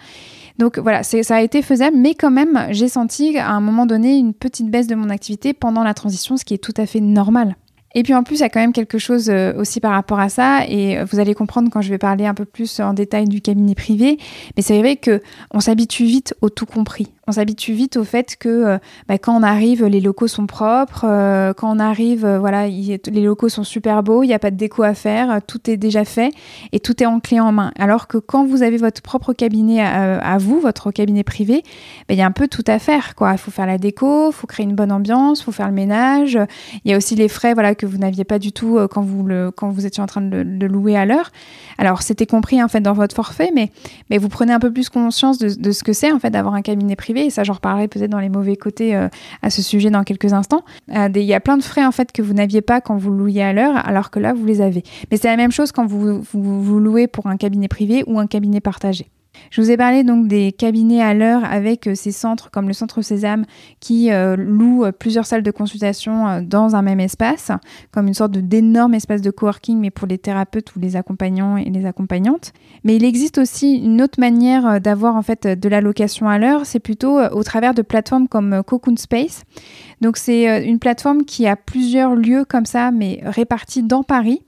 Donc 0.58 0.78
voilà, 0.78 1.04
ça 1.04 1.36
a 1.36 1.42
été 1.42 1.62
faisable, 1.62 1.98
mais 1.98 2.16
quand 2.16 2.32
même, 2.32 2.68
j'ai 2.72 2.88
senti 2.88 3.38
à 3.38 3.52
un 3.52 3.62
moment 3.62 3.86
donné 3.86 4.18
une 4.18 4.34
petite 4.34 4.70
baisse 4.70 4.88
de 4.88 4.96
mon 4.96 5.10
activité 5.10 5.54
pendant 5.54 5.84
la 5.84 5.94
transition, 5.94 6.38
ce 6.38 6.46
qui 6.46 6.54
est 6.54 6.64
tout 6.64 6.74
à 6.78 6.86
fait 6.86 7.02
normal. 7.02 7.56
Et 7.94 8.04
puis 8.04 8.14
en 8.14 8.24
plus, 8.24 8.36
il 8.36 8.42
y 8.42 8.44
a 8.44 8.50
quand 8.50 8.62
même 8.62 8.72
quelque 8.72 8.98
chose 8.98 9.30
euh, 9.30 9.54
aussi 9.58 9.82
par 9.82 9.92
rapport 9.92 10.20
à 10.20 10.30
ça, 10.30 10.66
et 10.68 11.04
vous 11.04 11.20
allez 11.20 11.34
comprendre 11.34 11.70
quand 11.70 11.82
je 11.82 11.90
vais 11.90 11.98
parler 11.98 12.26
un 12.26 12.34
peu 12.34 12.46
plus 12.46 12.80
en 12.80 12.94
détail 12.94 13.26
du 13.26 13.42
cabinet 13.42 13.76
privé. 13.76 14.18
Mais 14.56 14.64
c'est 14.64 14.80
vrai 14.80 14.96
que 14.96 15.22
on 15.54 15.60
s'habitue 15.60 16.06
vite 16.06 16.34
au 16.42 16.50
tout 16.50 16.66
compris. 16.66 17.08
On 17.28 17.34
s'habitue 17.34 17.74
vite 17.74 17.98
au 17.98 18.04
fait 18.04 18.36
que 18.36 18.50
euh, 18.50 18.78
bah, 19.08 19.18
quand 19.20 19.38
on 19.38 19.44
arrive, 19.44 19.86
les 19.86 20.02
locaux 20.02 20.28
sont 20.28 20.48
propres, 20.48 21.06
euh, 21.08 21.54
quand 21.54 21.76
on 21.76 21.80
arrive, 21.80 22.26
euh, 22.26 22.40
voilà, 22.40 22.68
les 22.68 23.22
locaux 23.22 23.48
sont 23.48 23.64
super 23.64 24.02
beaux, 24.02 24.24
il 24.24 24.28
n'y 24.28 24.34
a 24.34 24.40
pas 24.40 24.50
de 24.50 24.56
déco 24.56 24.82
à 24.82 24.96
faire, 24.96 25.40
tout 25.46 25.70
est 25.70 25.78
déjà 25.78 26.04
fait 26.04 26.34
et 26.72 26.80
tout 26.80 27.02
est 27.02 27.06
en 27.06 27.20
clé 27.20 27.40
en 27.40 27.52
main. 27.52 27.72
Alors 27.78 28.08
que 28.08 28.18
quand 28.18 28.46
vous 28.46 28.64
avez 28.64 28.78
votre 28.78 29.02
propre 29.04 29.34
cabinet 29.34 29.82
à, 29.82 30.38
vous, 30.40 30.60
votre 30.60 30.92
cabinet 30.92 31.24
privé, 31.24 31.62
bah, 32.08 32.16
il 32.16 32.18
y 32.18 32.22
a 32.22 32.26
un 32.26 32.32
peu 32.32 32.48
tout 32.48 32.64
à 32.66 32.80
faire. 32.80 33.14
Il 33.22 33.38
faut 33.38 33.52
faire 33.52 33.68
la 33.68 33.78
déco, 33.78 34.32
il 34.32 34.34
faut 34.34 34.48
créer 34.48 34.66
une 34.66 34.76
bonne 34.76 34.92
ambiance, 34.92 35.42
il 35.42 35.44
faut 35.44 35.52
faire 35.52 35.68
le 35.68 35.74
ménage. 35.74 36.40
Il 36.84 36.92
y 36.92 36.94
a 36.94 36.98
aussi 36.98 37.16
les 37.16 37.28
frais 37.28 37.54
voilà, 37.54 37.76
que 37.76 37.86
vous 37.86 37.98
n'aviez 37.98 38.24
pas 38.24 38.40
du 38.40 38.52
tout 38.52 38.80
quand, 38.90 39.02
vous 39.02 39.28
quand 39.56 39.70
vous 39.70 39.86
étiez 39.86 40.02
en 40.02 40.08
train 40.08 40.22
de 40.22 40.38
le, 40.38 40.68
louer 40.68 40.98
à 40.98 41.06
l'heure. 41.06 41.32
Alors 41.78 42.02
c'était 42.02 42.26
compris 42.26 42.64
en 42.64 42.68
fait 42.68 42.82
dans 42.82 42.94
votre 42.94 43.16
forfait, 43.16 43.52
mais, 43.54 43.72
mais 44.10 44.18
vous 44.18 44.30
prenez 44.30 44.54
un 44.54 44.60
peu 44.60 44.72
plus 44.72 44.90
conscience 44.90 45.38
de, 45.38 45.54
de 45.54 45.72
ce 45.72 45.84
que 45.84 45.94
c'est 45.94 46.12
en 46.12 46.20
fait 46.20 46.32
d'avoir 46.32 46.56
un 46.56 46.62
cabinet 46.62 46.96
privé 46.96 47.11
et 47.20 47.30
ça 47.30 47.44
j'en 47.44 47.54
reparlerai 47.54 47.88
peut-être 47.88 48.10
dans 48.10 48.20
les 48.20 48.30
mauvais 48.30 48.56
côtés 48.56 48.96
euh, 48.96 49.08
à 49.42 49.50
ce 49.50 49.62
sujet 49.62 49.90
dans 49.90 50.04
quelques 50.04 50.34
instants. 50.34 50.64
Euh, 50.96 51.10
il 51.14 51.24
y 51.24 51.34
a 51.34 51.40
plein 51.40 51.58
de 51.58 51.64
frais 51.64 51.86
en 51.86 51.92
fait 51.92 52.12
que 52.12 52.22
vous 52.22 52.34
n'aviez 52.34 52.62
pas 52.62 52.82
quand 52.82 52.98
vous 52.98 53.12
louiez 53.12 53.44
à 53.44 53.54
l'heure, 53.54 53.76
alors 53.88 54.10
que 54.10 54.20
là 54.20 54.34
vous 54.34 54.46
les 54.46 54.62
avez. 54.62 54.84
Mais 55.10 55.18
c'est 55.18 55.28
la 55.28 55.38
même 55.38 55.52
chose 55.52 55.72
quand 55.72 55.86
vous, 55.86 56.22
vous 56.34 56.80
louez 56.80 57.08
pour 57.08 57.28
un 57.28 57.38
cabinet 57.38 57.68
privé 57.68 58.04
ou 58.08 58.20
un 58.20 58.28
cabinet 58.28 58.62
partagé. 58.62 59.08
Je 59.50 59.62
vous 59.62 59.72
ai 59.72 59.78
parlé 59.78 60.04
donc 60.04 60.28
des 60.28 60.52
cabinets 60.52 61.02
à 61.02 61.14
l'heure 61.14 61.44
avec 61.44 61.88
euh, 61.88 61.96
ces 61.96 62.12
centres 62.12 62.52
comme 62.52 62.68
le 62.68 62.74
Centre 62.74 63.02
Sésame 63.02 63.46
qui 63.80 64.12
euh, 64.12 64.36
louent 64.36 64.86
euh, 64.86 64.92
plusieurs 64.92 65.26
salles 65.26 65.44
de 65.44 65.52
consultation 65.52 66.42
dans 66.42 66.76
un 66.76 66.82
même 66.82 67.00
espace, 67.00 67.52
comme 67.92 68.08
une 68.08 68.14
sorte 68.14 68.32
d'énorme 68.32 68.94
espace 68.94 69.22
de 69.22 69.32
coworking, 69.32 69.80
mais 69.80 69.90
pour 69.90 70.08
les 70.08 70.18
thérapeutes 70.18 70.76
ou 70.76 70.80
les 70.80 70.96
accompagnants 70.96 71.58
et 71.58 71.70
les 71.70 71.86
accompagnantes. 71.86 72.54
Mais 72.84 72.96
il 72.96 73.04
existe 73.04 73.38
aussi 73.38 73.78
une 73.78 74.02
autre 74.02 74.20
manière 74.20 74.80
d'avoir 74.80 75.16
en 75.16 75.22
fait 75.22 75.48
de 75.48 75.70
la 75.70 75.82
location 75.82 76.30
à 76.30 76.38
l'heure, 76.38 76.66
c'est 76.66 76.80
plutôt 76.80 77.20
au 77.20 77.44
travers 77.44 77.74
de 77.74 77.82
plateformes 77.82 78.28
comme 78.28 78.64
Cocoon 78.66 78.98
Space. 78.98 79.44
Donc 80.02 80.18
c'est 80.18 80.66
une 80.66 80.80
plateforme 80.80 81.24
qui 81.24 81.48
a 81.48 81.56
plusieurs 81.56 82.16
lieux 82.16 82.46
comme 82.46 82.66
ça, 82.66 82.92
mais 82.92 83.22
répartis 83.24 83.84
dans 83.84 84.04
Paris 84.04 84.42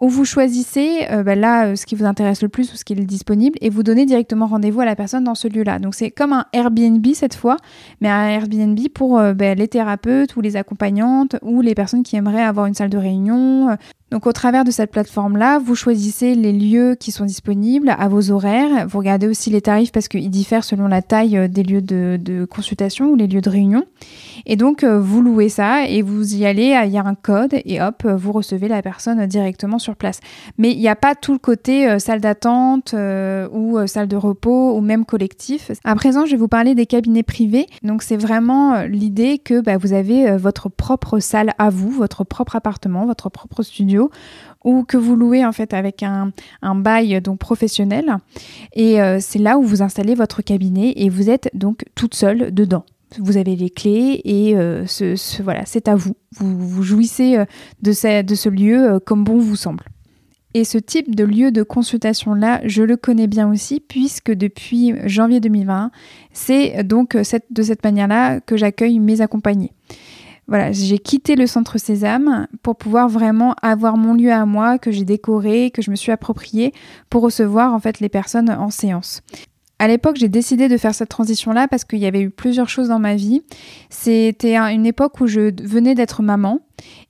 où 0.00 0.08
vous 0.08 0.24
choisissez 0.24 1.06
euh, 1.10 1.22
bah, 1.22 1.34
là 1.34 1.66
euh, 1.66 1.76
ce 1.76 1.86
qui 1.86 1.94
vous 1.94 2.04
intéresse 2.04 2.42
le 2.42 2.48
plus 2.48 2.72
ou 2.72 2.76
ce 2.76 2.84
qui 2.84 2.94
est 2.94 2.96
disponible 2.96 3.58
et 3.60 3.68
vous 3.68 3.82
donnez 3.82 4.06
directement 4.06 4.46
rendez-vous 4.46 4.80
à 4.80 4.84
la 4.84 4.96
personne 4.96 5.24
dans 5.24 5.34
ce 5.34 5.48
lieu-là. 5.48 5.78
Donc 5.78 5.94
c'est 5.94 6.10
comme 6.10 6.32
un 6.32 6.46
Airbnb 6.52 7.06
cette 7.14 7.34
fois, 7.34 7.56
mais 8.00 8.08
un 8.08 8.28
Airbnb 8.28 8.78
pour 8.94 9.18
euh, 9.18 9.34
bah, 9.34 9.54
les 9.54 9.68
thérapeutes 9.68 10.36
ou 10.36 10.40
les 10.40 10.56
accompagnantes 10.56 11.36
ou 11.42 11.60
les 11.60 11.74
personnes 11.74 12.02
qui 12.02 12.16
aimeraient 12.16 12.42
avoir 12.42 12.66
une 12.66 12.74
salle 12.74 12.90
de 12.90 12.98
réunion, 12.98 13.76
donc 14.10 14.26
au 14.26 14.32
travers 14.32 14.64
de 14.64 14.72
cette 14.72 14.90
plateforme-là, 14.90 15.60
vous 15.60 15.76
choisissez 15.76 16.34
les 16.34 16.52
lieux 16.52 16.96
qui 16.98 17.12
sont 17.12 17.24
disponibles 17.24 17.94
à 17.96 18.08
vos 18.08 18.32
horaires. 18.32 18.88
Vous 18.88 18.98
regardez 18.98 19.28
aussi 19.28 19.50
les 19.50 19.60
tarifs 19.60 19.92
parce 19.92 20.08
qu'ils 20.08 20.30
diffèrent 20.30 20.64
selon 20.64 20.88
la 20.88 21.00
taille 21.00 21.36
euh, 21.36 21.48
des 21.48 21.62
lieux 21.62 21.80
de, 21.80 22.44
consultation 22.50 23.10
ou 23.10 23.16
les 23.16 23.28
lieux 23.28 23.40
de 23.40 23.50
réunion. 23.50 23.84
Et 24.46 24.56
donc 24.56 24.82
euh, 24.82 24.98
vous 24.98 25.22
louez 25.22 25.48
ça 25.48 25.86
et 25.86 26.02
vous 26.02 26.34
y 26.34 26.44
allez, 26.44 26.76
il 26.84 26.90
y 26.90 26.98
a 26.98 27.04
un 27.04 27.14
code 27.14 27.54
et 27.64 27.80
hop, 27.80 28.04
vous 28.04 28.32
recevez 28.32 28.66
la 28.66 28.82
personne 28.82 29.24
directement 29.26 29.78
sur 29.78 29.94
place. 29.94 30.20
Mais 30.58 30.72
il 30.72 30.78
n'y 30.78 30.88
a 30.88 30.96
pas 30.96 31.14
tout 31.14 31.32
le 31.32 31.38
côté 31.38 31.88
euh, 31.88 31.98
salle 31.98 32.20
d'attente 32.20 32.94
ou 33.52 33.78
salle 33.86 34.08
de 34.08 34.16
repos 34.16 34.76
ou 34.76 34.80
même 34.80 35.04
collectif. 35.04 35.70
À 35.84 35.94
présent, 35.94 36.26
je 36.26 36.32
vais 36.32 36.36
vous 36.36 36.48
parler 36.48 36.74
des 36.74 36.86
cabinets 36.86 37.22
privés. 37.22 37.66
Donc 37.82 38.02
c'est 38.02 38.16
vraiment 38.16 38.82
l'idée 38.82 39.38
que 39.38 39.60
bah, 39.60 39.76
vous 39.76 39.92
avez 39.92 40.36
votre 40.36 40.68
propre 40.68 41.20
salle 41.20 41.52
à 41.58 41.70
vous, 41.70 41.90
votre 41.90 42.24
propre 42.24 42.56
appartement, 42.56 43.06
votre 43.06 43.28
propre 43.28 43.62
ou 44.64 44.84
que 44.84 44.96
vous 44.96 45.16
louez 45.16 45.44
en 45.44 45.52
fait 45.52 45.72
avec 45.74 46.02
un, 46.02 46.32
bail 46.62 47.20
donc 47.20 47.38
professionnel. 47.38 48.16
Et 48.74 49.00
euh, 49.00 49.18
c'est 49.20 49.38
là 49.38 49.58
où 49.58 49.62
vous 49.62 49.82
installez 49.82 50.14
votre 50.14 50.42
cabinet 50.42 50.92
et 50.96 51.08
vous 51.08 51.30
êtes 51.30 51.50
donc 51.54 51.84
toute 51.94 52.14
seule 52.14 52.52
dedans. 52.52 52.84
Vous 53.18 53.36
avez 53.36 53.56
les 53.56 53.70
clés 53.70 54.20
et 54.24 54.56
euh, 54.56 54.86
ce, 54.86 55.42
voilà, 55.42 55.64
c'est 55.66 55.88
à 55.88 55.96
vous. 55.96 56.14
Vous, 56.38 56.82
jouissez 56.82 57.38
euh, 57.38 57.44
de 57.82 57.92
ce, 57.92 58.22
de 58.22 58.34
ce 58.34 58.48
lieu 58.48 59.00
comme 59.04 59.24
bon 59.24 59.38
vous 59.38 59.56
semble. 59.56 59.84
Et 60.52 60.64
ce 60.64 60.78
type 60.78 61.14
de 61.14 61.22
lieu 61.22 61.52
de 61.52 61.62
consultation-là, 61.62 62.60
je 62.64 62.82
le 62.82 62.96
connais 62.96 63.28
bien 63.28 63.48
aussi, 63.48 63.78
puisque 63.78 64.32
depuis 64.32 64.94
janvier 65.04 65.38
2020, 65.38 65.92
c'est 66.32 66.82
donc 66.82 67.16
de 67.16 67.62
cette 67.62 67.84
manière-là 67.84 68.40
que 68.40 68.56
j'accueille 68.56 68.98
mes 68.98 69.20
accompagnés 69.20 69.72
voilà, 70.50 70.72
j'ai 70.72 70.98
quitté 70.98 71.36
le 71.36 71.46
centre 71.46 71.78
Sésame 71.78 72.48
pour 72.62 72.74
pouvoir 72.74 73.08
vraiment 73.08 73.54
avoir 73.62 73.96
mon 73.96 74.14
lieu 74.14 74.32
à 74.32 74.44
moi 74.46 74.78
que 74.78 74.90
j'ai 74.90 75.04
décoré, 75.04 75.70
que 75.70 75.80
je 75.80 75.92
me 75.92 75.96
suis 75.96 76.10
approprié 76.10 76.74
pour 77.08 77.22
recevoir 77.22 77.72
en 77.72 77.78
fait 77.78 78.00
les 78.00 78.08
personnes 78.08 78.50
en 78.50 78.68
séance. 78.68 79.22
À 79.78 79.86
l'époque, 79.86 80.16
j'ai 80.16 80.28
décidé 80.28 80.68
de 80.68 80.76
faire 80.76 80.94
cette 80.94 81.08
transition-là 81.08 81.68
parce 81.68 81.84
qu'il 81.84 82.00
y 82.00 82.06
avait 82.06 82.20
eu 82.20 82.30
plusieurs 82.30 82.68
choses 82.68 82.88
dans 82.88 82.98
ma 82.98 83.14
vie. 83.14 83.42
C'était 83.90 84.56
une 84.56 84.84
époque 84.84 85.20
où 85.20 85.28
je 85.28 85.52
venais 85.64 85.94
d'être 85.94 86.20
maman 86.20 86.60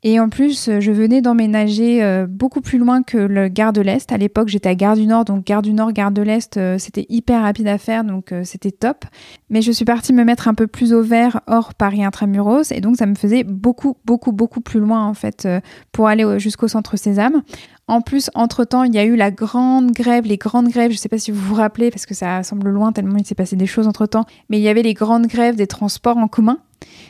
et 0.03 0.19
en 0.19 0.29
plus, 0.29 0.71
je 0.81 0.93
venais 0.93 1.21
d'emménager 1.21 2.03
euh, 2.03 2.27
beaucoup 2.27 2.61
plus 2.61 2.79
loin 2.79 3.03
que 3.03 3.19
le 3.19 3.49
Gare 3.49 3.73
de 3.73 3.81
l'Est. 3.81 4.11
À 4.13 4.17
l'époque, 4.17 4.49
j'étais 4.49 4.71
à 4.71 4.75
Gare 4.75 4.97
du 4.97 5.07
Nord, 5.07 5.25
donc 5.25 5.45
Gare 5.45 5.63
du 5.63 5.73
Nord, 5.73 5.93
Gare 5.93 6.11
de 6.11 6.23
l'Est, 6.23 6.57
euh, 6.57 6.79
c'était 6.79 7.07
hyper 7.09 7.43
rapide 7.43 7.69
à 7.69 7.77
faire, 7.77 8.05
donc 8.05 8.33
euh, 8.33 8.43
c'était 8.45 8.71
top. 8.71 9.05
Mais 9.51 9.61
je 9.61 9.73
suis 9.73 9.85
partie 9.85 10.13
me 10.13 10.25
mettre 10.25 10.49
un 10.49 10.55
peu 10.55 10.67
plus 10.67 10.93
au 10.95 11.03
vert 11.03 11.41
hors 11.47 11.75
Paris 11.75 12.03
intramuros, 12.03 12.73
et 12.73 12.81
donc 12.81 12.97
ça 12.97 13.07
me 13.07 13.15
faisait 13.15 13.45
beaucoup, 13.45 13.97
beaucoup, 14.05 14.33
beaucoup 14.33 14.61
plus 14.61 14.81
loin 14.81 15.05
en 15.05 15.15
fait 15.15 15.47
pour 15.93 16.09
aller 16.09 16.39
jusqu'au 16.39 16.69
centre 16.69 16.97
Sésame. 16.97 17.43
En 17.89 18.01
plus, 18.01 18.31
entre-temps, 18.35 18.85
il 18.85 18.95
y 18.95 18.99
a 18.99 19.05
eu 19.05 19.17
la 19.17 19.31
grande 19.31 19.91
grève, 19.91 20.25
les 20.25 20.37
grandes 20.37 20.69
grèves, 20.69 20.93
je 20.93 20.97
ne 20.97 21.01
sais 21.01 21.09
pas 21.09 21.19
si 21.19 21.31
vous 21.31 21.41
vous 21.41 21.55
rappelez, 21.57 21.91
parce 21.91 22.07
que 22.07 22.15
ça 22.15 22.43
semble 22.43 22.71
loin 22.71 22.93
tellement 22.93 23.17
il 23.17 23.27
s'est 23.27 23.35
passé 23.35 23.57
des 23.57 23.67
choses 23.67 23.89
entre-temps, 23.89 24.25
mais 24.49 24.59
il 24.59 24.63
y 24.63 24.69
avait 24.69 24.83
les 24.83 24.95
grandes 24.95 25.27
grèves 25.27 25.57
des 25.57 25.67
transports 25.67 26.17
en 26.17 26.29
commun. 26.29 26.59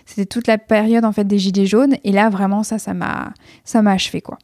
C'était 0.06 0.26
toute 0.26 0.46
la 0.46 0.58
période 0.58 1.04
en 1.04 1.12
fait 1.12 1.24
des 1.24 1.38
gilets 1.38 1.66
jaunes 1.66 1.96
et 2.04 2.12
là 2.12 2.28
vraiment 2.30 2.62
ça 2.62 2.78
ça 2.78 2.94
m'a 2.94 3.32
ça 3.64 3.82
m'a 3.82 3.92
achevé 3.92 4.20
quoi. 4.20 4.38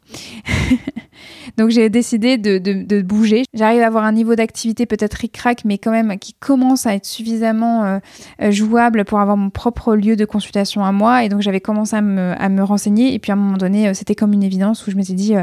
Donc 1.57 1.70
j'ai 1.70 1.88
décidé 1.88 2.38
de, 2.38 3.02
bouger. 3.02 3.44
J'arrive 3.55 3.83
à 3.83 3.87
avoir 3.87 4.05
un 4.05 4.12
niveau 4.12 4.35
d'activité 4.35 4.87
peut-être 4.87 5.14
ric-rac 5.14 5.64
mais 5.64 5.79
quand 5.79 5.90
même 5.90 6.18
qui 6.18 6.35
commence 6.35 6.87
à 6.87 6.94
être 6.94 7.07
suffisamment 7.07 7.85
euh, 7.85 7.98
euh, 8.42 8.50
jouable 8.50 9.05
pour 9.05 9.20
avoir 9.20 9.37
mon 9.37 9.50
propre 9.50 9.94
lieu 9.94 10.16
de 10.16 10.24
consultation 10.24 10.85
à 10.85 10.92
moi 10.92 11.24
et 11.24 11.29
donc 11.29 11.40
j'avais 11.40 11.61
commencé 11.61 11.96
à 11.96 12.00
me, 12.00 12.62
renseigner 12.62 13.14
et 13.14 13.18
puis 13.18 13.31
à 13.31 13.35
un 13.35 13.38
moment 13.38 13.57
donné 13.57 13.88
euh, 13.88 13.94
c'était 13.94 14.14
comme 14.14 14.33
une 14.33 14.42
évidence 14.42 14.87
où 14.87 14.90
je 14.90 14.96
me 14.96 15.02
suis 15.02 15.14
dit 15.14 15.35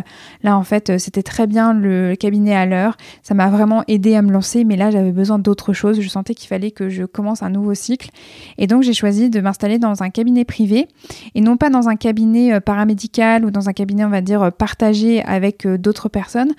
là 0.42 0.58
en 0.58 0.64
fait 0.64 0.98
c'était 1.00 1.24
très 1.24 1.48
bien 1.48 1.74
le 1.74 2.16
cabinet 2.16 2.56
à 2.56 2.66
l'heure. 2.66 2.98
Ça 3.22 3.34
m'a 3.34 3.50
vraiment 3.50 3.84
aidé 3.88 4.16
à 4.16 4.22
me 4.22 4.32
lancer 4.32 4.64
mais 4.64 4.76
là 4.76 4.92
j'avais 4.92 5.12
besoin 5.12 5.40
d'autre 5.40 5.74
chose. 5.74 6.02
Je 6.02 6.10
sentais 6.10 6.36
qu'il 6.36 6.48
fallait 6.48 6.72
que 6.72 6.90
je 6.90 7.04
commence 7.06 7.44
un 7.44 7.50
nouveau 7.50 7.74
cycle 7.74 8.10
et 8.58 8.68
donc 8.68 8.84
j'ai 8.84 8.94
choisi 8.94 9.30
de 9.30 9.40
m'installer 9.40 9.80
dans 9.80 10.04
un 10.04 10.10
cabinet 10.10 10.46
privé 10.46 10.88
et 11.36 11.42
non 11.42 11.58
pas 11.58 11.70
dans 11.70 11.90
un 11.90 11.96
cabinet 11.96 12.54
euh, 12.54 12.60
paramédical 12.60 13.46
ou 13.46 13.52
dans 13.52 13.70
un 13.70 13.74
cabinet, 13.74 14.06
on 14.06 14.10
va 14.10 14.22
dire, 14.22 14.52
partagé 14.52 15.24
avec 15.24 15.63
euh, 15.66 15.78
d'autres 15.78 16.10
personnes 16.10 16.52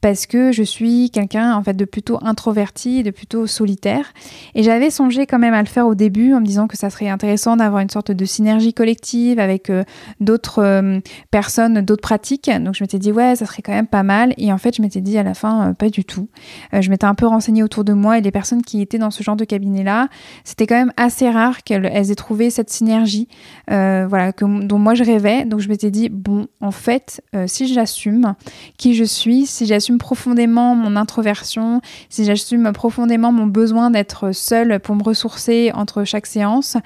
parce 0.00 0.26
que 0.26 0.52
je 0.52 0.62
suis 0.62 1.10
quelqu'un, 1.10 1.54
en 1.54 1.62
fait, 1.62 1.74
de 1.74 1.84
plutôt 1.84 2.18
introverti, 2.22 3.02
de 3.02 3.10
plutôt 3.10 3.46
solitaire. 3.46 4.12
Et 4.54 4.62
j'avais 4.62 4.90
songé 4.90 5.26
quand 5.26 5.38
même 5.38 5.54
à 5.54 5.62
le 5.62 5.68
faire 5.68 5.86
au 5.86 5.94
début 5.94 6.34
en 6.34 6.40
me 6.40 6.46
disant 6.46 6.66
que 6.66 6.76
ça 6.76 6.90
serait 6.90 7.08
intéressant 7.08 7.56
d'avoir 7.56 7.82
une 7.82 7.90
sorte 7.90 8.10
de 8.10 8.24
synergie 8.24 8.74
collective 8.74 9.38
avec 9.38 9.70
euh, 9.70 9.84
d'autres 10.20 11.00
personnes, 11.30 11.80
d'autres 11.80 12.02
pratiques. 12.02 12.50
Donc 12.60 12.74
je 12.74 12.82
m'étais 12.84 12.98
dit, 12.98 13.12
ouais, 13.12 13.36
ça 13.36 13.46
serait 13.46 13.62
quand 13.62 13.72
même 13.72 13.86
pas 13.86 14.02
mal. 14.02 14.34
Et 14.38 14.52
en 14.52 14.58
fait, 14.58 14.76
je 14.76 14.82
m'étais 14.82 15.00
dit 15.00 15.18
à 15.18 15.22
la 15.22 15.34
fin, 15.34 15.74
pas 15.74 15.88
du 15.88 16.04
tout. 16.04 16.28
je 16.72 16.88
m'étais 16.90 17.06
un 17.06 17.14
peu 17.14 17.26
renseignée 17.26 17.62
autour 17.62 17.84
de 17.84 17.92
moi 17.92 18.18
et 18.18 18.20
les 18.20 18.30
personnes 18.30 18.62
qui 18.62 18.80
étaient 18.80 18.98
dans 18.98 19.10
ce 19.10 19.22
genre 19.22 19.36
de 19.36 19.44
cabinet-là, 19.44 20.08
c'était 20.44 20.66
quand 20.66 20.76
même 20.76 20.92
assez 20.96 21.30
rare 21.30 21.62
qu'elles 21.62 22.10
aient 22.10 22.14
trouvé 22.14 22.50
cette 22.50 22.70
synergie 22.70 23.28
euh, 23.70 24.06
voilà, 24.08 24.32
dont 24.32 24.78
moi 24.78 24.94
je 24.94 25.04
rêvais. 25.04 25.44
Donc 25.44 25.60
je 25.60 25.68
m'étais 25.68 25.90
dit, 25.90 26.08
bon, 26.08 26.46
en 26.60 26.70
fait, 26.70 27.22
euh, 27.34 27.46
si 27.46 27.72
j'assume 27.72 28.34
qui 28.76 28.94
je 28.94 29.04
suis, 29.04 29.46
si 29.46 29.66
j'assume 29.66 29.98
profondément 29.98 30.74
mon 30.74 30.96
introversion, 30.96 31.80
si 32.08 32.24
j'assume 32.24 32.72
profondément 32.72 33.32
mon 33.32 33.46
besoin 33.46 33.90
d'être 33.90 34.32
seule 34.32 34.80
pour 34.80 34.96
me 34.96 35.02
ressourcer 35.02 35.70
entre 35.74 36.04
chaque 36.04 36.26
séance, 36.26 36.76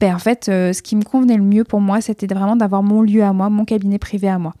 ben 0.00 0.14
en 0.14 0.18
fait, 0.18 0.48
euh, 0.48 0.72
ce 0.72 0.82
qui 0.82 0.96
me 0.96 1.02
convenait 1.02 1.36
le 1.36 1.42
mieux 1.42 1.64
pour 1.64 1.80
moi, 1.80 2.00
c'était 2.00 2.26
vraiment 2.26 2.56
d'avoir 2.56 2.82
mon 2.82 3.02
lieu 3.02 3.22
à 3.22 3.32
moi, 3.32 3.50
mon 3.50 3.64
cabinet 3.64 3.98
privé 3.98 4.28
à 4.28 4.38
moi. 4.38 4.54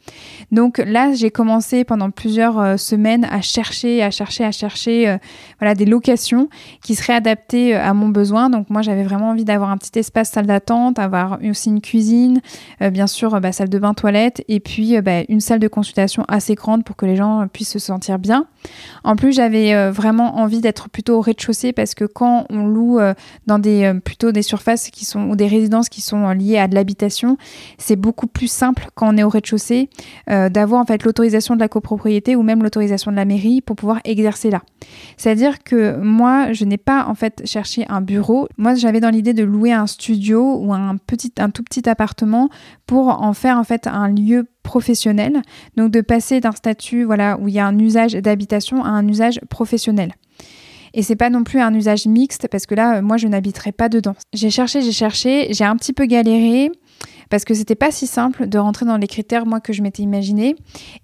Donc 0.50 0.78
là, 0.78 1.12
j'ai 1.12 1.30
commencé 1.30 1.84
pendant 1.84 2.10
plusieurs 2.10 2.78
semaines 2.78 3.24
à 3.24 3.40
chercher, 3.40 4.02
à 4.02 4.10
chercher, 4.10 4.44
à 4.44 4.52
chercher 4.52 5.16
voilà, 5.58 5.74
des 5.74 5.86
locations 5.86 6.48
qui 6.82 6.94
seraient 6.94 7.14
adaptées 7.14 7.74
à 7.74 7.94
mon 7.94 8.08
besoin. 8.08 8.50
Donc 8.50 8.70
moi, 8.70 8.82
j'avais 8.82 9.04
vraiment 9.04 9.30
envie 9.30 9.44
d'avoir 9.44 9.70
un 9.70 9.76
petit 9.76 9.98
espace 9.98 10.30
salle 10.30 10.46
d'attente, 10.46 10.98
avoir 10.98 11.38
aussi 11.42 11.68
une 11.68 11.80
cuisine, 11.80 12.40
euh, 12.80 12.90
bien 12.90 13.06
sûr, 13.06 13.40
bah, 13.40 13.52
salle 13.52 13.68
de 13.68 13.78
bain, 13.78 13.94
toilette, 13.94 14.42
et 14.48 14.60
puis 14.60 14.96
euh, 14.96 15.02
bah, 15.02 15.22
une 15.28 15.40
salle 15.40 15.60
de 15.60 15.68
consultation 15.68 16.24
assez 16.28 16.51
grande 16.54 16.84
pour 16.84 16.96
que 16.96 17.06
les 17.06 17.16
gens 17.16 17.46
puissent 17.52 17.72
se 17.72 17.78
sentir 17.78 18.18
bien. 18.18 18.46
En 19.04 19.16
plus, 19.16 19.32
j'avais 19.32 19.90
vraiment 19.90 20.38
envie 20.38 20.60
d'être 20.60 20.88
plutôt 20.88 21.18
au 21.18 21.20
rez-de-chaussée 21.20 21.72
parce 21.72 21.94
que 21.94 22.04
quand 22.04 22.46
on 22.50 22.66
loue 22.66 23.00
dans 23.46 23.58
des 23.58 23.92
plutôt 24.04 24.32
des 24.32 24.42
surfaces 24.42 24.90
qui 24.90 25.04
sont 25.04 25.28
ou 25.28 25.36
des 25.36 25.46
résidences 25.46 25.88
qui 25.88 26.00
sont 26.00 26.30
liées 26.30 26.58
à 26.58 26.68
de 26.68 26.74
l'habitation, 26.74 27.36
c'est 27.78 27.96
beaucoup 27.96 28.26
plus 28.26 28.50
simple 28.50 28.86
quand 28.94 29.12
on 29.12 29.16
est 29.16 29.22
au 29.22 29.28
rez-de-chaussée 29.28 29.90
d'avoir 30.28 30.80
en 30.80 30.84
fait 30.84 31.04
l'autorisation 31.04 31.54
de 31.54 31.60
la 31.60 31.68
copropriété 31.68 32.36
ou 32.36 32.42
même 32.42 32.62
l'autorisation 32.62 33.10
de 33.10 33.16
la 33.16 33.24
mairie 33.24 33.60
pour 33.60 33.76
pouvoir 33.76 34.00
exercer 34.04 34.50
là. 34.50 34.62
C'est-à-dire 35.16 35.62
que 35.62 35.96
moi, 35.98 36.52
je 36.52 36.64
n'ai 36.64 36.78
pas 36.78 37.06
en 37.06 37.14
fait 37.14 37.42
cherché 37.44 37.84
un 37.88 38.00
bureau. 38.00 38.48
Moi, 38.58 38.74
j'avais 38.74 39.00
dans 39.00 39.10
l'idée 39.10 39.34
de 39.34 39.44
louer 39.44 39.72
un 39.72 39.86
studio 39.86 40.56
ou 40.56 40.72
un 40.72 40.96
petit, 40.96 41.32
un 41.38 41.50
tout 41.50 41.62
petit 41.62 41.88
appartement 41.88 42.48
pour 42.86 43.08
en 43.22 43.32
faire 43.32 43.58
en 43.58 43.64
fait 43.64 43.86
un 43.86 44.08
lieu 44.08 44.46
professionnel. 44.62 45.42
Donc 45.76 45.90
de 45.90 46.00
passer 46.00 46.40
d'un 46.40 46.52
statut 46.52 47.04
voilà 47.04 47.38
où 47.38 47.48
il 47.48 47.54
y 47.54 47.58
a 47.58 47.66
un 47.66 47.78
usage 47.78 48.12
d'habitation 48.12 48.84
à 48.84 48.88
un 48.88 49.06
usage 49.08 49.40
professionnel. 49.48 50.12
Et 50.94 51.02
c'est 51.02 51.16
pas 51.16 51.30
non 51.30 51.42
plus 51.42 51.60
un 51.60 51.72
usage 51.74 52.06
mixte 52.06 52.48
parce 52.48 52.66
que 52.66 52.74
là, 52.74 53.00
moi, 53.00 53.16
je 53.16 53.26
n'habiterai 53.26 53.72
pas 53.72 53.88
dedans. 53.88 54.14
J'ai 54.32 54.50
cherché, 54.50 54.82
j'ai 54.82 54.92
cherché, 54.92 55.48
j'ai 55.50 55.64
un 55.64 55.76
petit 55.76 55.92
peu 55.92 56.04
galéré 56.04 56.70
parce 57.30 57.46
que 57.46 57.54
c'était 57.54 57.74
pas 57.74 57.90
si 57.90 58.06
simple 58.06 58.46
de 58.46 58.58
rentrer 58.58 58.84
dans 58.84 58.98
les 58.98 59.06
critères 59.06 59.46
moi 59.46 59.60
que 59.60 59.72
je 59.72 59.80
m'étais 59.80 60.02
imaginé 60.02 60.54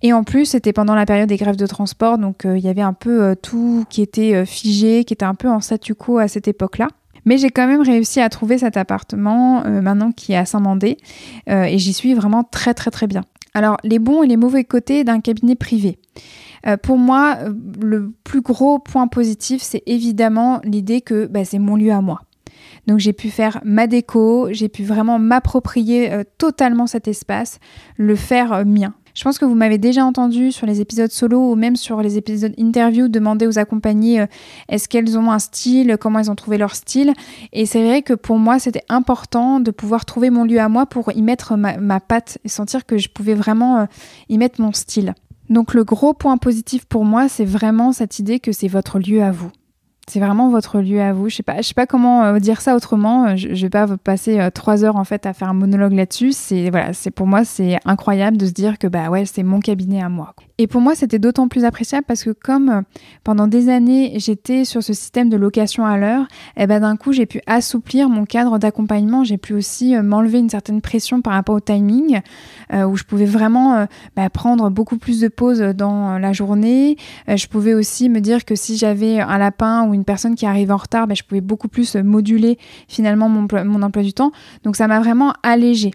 et 0.03 0.13
en 0.13 0.25
plus 0.25 0.45
c'était 0.45 0.75
pendant 0.75 0.95
la 0.95 1.07
période 1.07 1.27
des 1.27 1.39
grèves 1.39 1.57
de 1.57 1.67
transport 1.67 2.19
donc 2.19 2.45
euh, 2.45 2.59
il 2.59 2.63
y 2.63 2.69
avait 2.69 2.83
un 2.83 2.93
peu 2.93 3.23
euh, 3.23 3.35
tout 3.35 3.87
qui 3.89 4.03
était 4.03 4.35
euh, 4.35 4.45
figé 4.45 5.05
qui 5.05 5.15
était 5.15 5.25
un 5.25 5.35
peu 5.35 5.49
en 5.49 5.63
statu 5.63 5.95
quo 5.95 6.19
à 6.19 6.29
cette 6.29 6.47
époque-là 6.47 6.89
mais 7.25 7.39
j'ai 7.39 7.49
quand 7.49 7.67
même 7.67 7.81
réussi 7.81 8.21
à 8.21 8.29
trouver 8.29 8.59
cet 8.59 8.77
appartement 8.77 9.63
maintenant 9.65 10.13
qui 10.13 10.33
est 10.33 10.37
à 10.37 10.45
Saint-Mandé 10.45 10.97
et 11.47 11.79
j'y 11.79 11.93
suis 11.93 12.15
vraiment 12.15 12.43
très 12.43 12.73
très 12.73 12.91
très 12.91 13.07
bien. 13.07 13.23
Alors 13.55 13.77
les 13.85 13.99
bons 13.99 14.23
et 14.23 14.27
les 14.27 14.37
mauvais 14.37 14.65
côtés 14.65 15.05
d'un 15.05 15.21
cabinet 15.21 15.57
privé. 15.57 15.99
pour 16.83 16.99
moi, 16.99 17.39
le 17.81 18.13
plus 18.25 18.41
gros 18.41 18.79
point 18.79 19.09
positif, 19.09 19.63
c'est 19.63 19.83
évidemment 19.87 20.61
l'idée 20.65 21.01
que 21.01 21.27
bah, 21.27 21.45
c'est 21.45 21.59
mon 21.59 21.77
lieu 21.77 21.93
à 21.93 22.01
moi. 22.01 22.23
Donc 22.87 22.99
j'ai 22.99 23.13
pu 23.13 23.31
faire 23.31 23.61
ma 23.65 23.87
déco, 23.87 24.49
j'ai 24.51 24.69
pu 24.69 24.83
vraiment 24.83 25.19
m'approprier 25.19 26.13
euh, 26.13 26.25
totalement 26.39 26.87
cet 26.87 27.07
espace, 27.07 27.59
le 27.97 28.17
faire 28.17 28.53
euh, 28.53 28.65
mien. 28.65 28.95
Je 29.19 29.25
pense 29.25 29.41
que 29.41 29.45
vous 29.45 29.57
m'avez 29.57 29.79
déjà 29.79 30.05
entendu 30.05 30.53
sur 30.53 30.65
les 30.65 30.81
épisodes 30.81 31.11
solo 31.11 31.51
ou 31.51 31.57
même 31.57 31.75
sur 31.75 32.01
les 32.03 32.19
épisodes 32.19 32.55
interview 32.57 33.09
demander 33.09 33.49
aux 33.49 33.59
accompagnés 33.59 34.21
euh, 34.21 34.27
est-ce 34.69 34.89
qu'elles 34.89 35.19
ont 35.19 35.33
un 35.33 35.41
style, 35.41 35.97
comment 36.01 36.21
elles 36.21 36.31
ont 36.31 36.37
trouvé 36.37 36.57
leur 36.57 36.77
style. 36.77 37.15
Et 37.53 37.67
c'est 37.67 37.85
vrai 37.85 38.03
que 38.03 38.15
pour 38.15 38.39
moi, 38.39 38.61
c'était 38.61 38.85
important 38.89 39.59
de 39.59 39.73
pouvoir 39.73 40.05
trouver 40.05 40.31
mon 40.31 40.45
lieu 40.45 40.61
à 40.61 40.69
moi 40.69 40.87
pour 40.87 41.11
y 41.11 41.21
mettre 41.21 41.57
ma, 41.57 41.99
patte 41.99 42.39
et 42.45 42.49
sentir 42.49 42.87
que 42.87 42.97
je 42.97 43.09
pouvais 43.09 43.35
vraiment 43.35 43.89
y 44.29 44.39
mettre 44.39 44.61
mon 44.61 44.71
style. 44.71 45.15
Donc 45.51 45.75
le 45.75 45.83
gros 45.83 46.15
point 46.15 46.37
positif 46.37 46.85
pour 46.85 47.05
moi, 47.05 47.29
c'est 47.29 47.45
vraiment 47.45 47.91
cette 47.91 48.21
idée 48.21 48.39
que 48.39 48.53
c'est 48.53 48.69
votre 48.69 49.01
lieu 49.01 49.21
à 49.25 49.33
vous. 49.33 49.51
C'est 50.09 50.21
vraiment 50.21 50.49
votre 50.49 50.81
lieu 50.81 51.01
à 51.03 51.13
vous. 51.13 51.29
Je 51.29 51.37
sais 51.37 51.43
pas, 51.43 51.59
je 51.59 51.69
sais 51.69 51.75
pas 51.75 51.87
comment 51.87 52.25
euh, 52.25 52.39
dire 52.39 52.61
ça 52.61 52.75
autrement. 52.75 53.37
Je, 53.37 53.55
je 53.55 53.63
vais 53.67 53.71
pas 53.71 53.87
passer 53.99 54.41
euh, 54.41 54.51
trois 54.51 54.85
heures 54.85 54.97
en 54.97 55.05
fait 55.05 55.27
à 55.27 55.35
faire 55.35 55.49
un 55.49 55.55
monologue 55.55 55.93
là-dessus. 55.93 56.33
C'est 56.33 56.71
voilà, 56.71 56.93
c'est 56.95 57.11
pour 57.11 57.27
moi 57.27 57.45
c'est 57.45 57.79
incroyable 57.85 58.37
de 58.39 58.47
se 58.47 58.53
dire 58.53 58.79
que 58.79 58.87
bah 58.87 59.11
ouais, 59.11 59.27
c'est 59.27 59.43
mon 59.43 59.61
cabinet 59.61 60.03
à 60.03 60.09
moi. 60.09 60.35
Et 60.61 60.67
pour 60.67 60.81
moi, 60.81 60.97
c'était 60.97 61.21
d'autant 61.21 61.47
plus 61.47 61.65
appréciable 61.65 62.05
parce 62.05 62.25
que 62.25 62.31
comme 62.31 62.69
euh, 62.69 62.81
pendant 63.23 63.47
des 63.47 63.69
années, 63.69 64.15
j'étais 64.17 64.65
sur 64.65 64.83
ce 64.83 64.93
système 64.93 65.29
de 65.29 65.37
location 65.37 65.87
à 65.87 65.97
l'heure, 65.97 66.23
et 66.57 66.65
eh 66.65 66.67
ben 66.67 66.81
d'un 66.81 66.97
coup, 66.97 67.13
j'ai 67.13 67.27
pu 67.27 67.41
assouplir 67.47 68.09
mon 68.09 68.25
cadre 68.25 68.59
d'accompagnement. 68.59 69.23
J'ai 69.23 69.39
pu 69.39 69.55
aussi 69.55 69.95
m'enlever 69.97 70.39
une 70.39 70.51
certaine 70.51 70.81
pression 70.81 71.23
par 71.23 71.35
rapport 71.35 71.55
au 71.55 71.61
timing, 71.61 72.21
où 72.73 72.97
je 72.97 73.05
pouvais 73.05 73.25
vraiment 73.25 73.87
bah, 74.17 74.29
prendre 74.31 74.69
beaucoup 74.71 74.99
plus 74.99 75.21
de 75.21 75.29
pauses 75.29 75.61
dans 75.61 76.19
la 76.19 76.33
journée. 76.33 76.97
je 77.29 77.47
pouvais 77.47 77.75
aussi 77.75 78.09
me 78.09 78.21
dire 78.21 78.45
que 78.45 78.55
si 78.55 78.77
j'avais 78.77 79.21
un 79.21 79.39
lapin 79.39 79.87
ou 79.87 79.95
une 79.95 80.05
personne 80.05 80.35
qui 80.35 80.47
arrive 80.47 80.73
en 80.73 80.77
retard, 80.77 81.07
bah, 81.07 81.15
je 81.15 81.23
pouvais 81.23 81.41
beaucoup 81.41 81.69
plus 81.69 81.97
moduler 81.97 82.59
finalement 82.89 83.29
mon, 83.29 83.47
mon 83.65 83.83
emploi 83.83 84.03
du 84.03 84.13
temps. 84.13 84.33
Donc 84.65 84.77
ça 84.77 84.89
m'a 84.89 84.99
vraiment 84.99 85.33
allégé. 85.43 85.93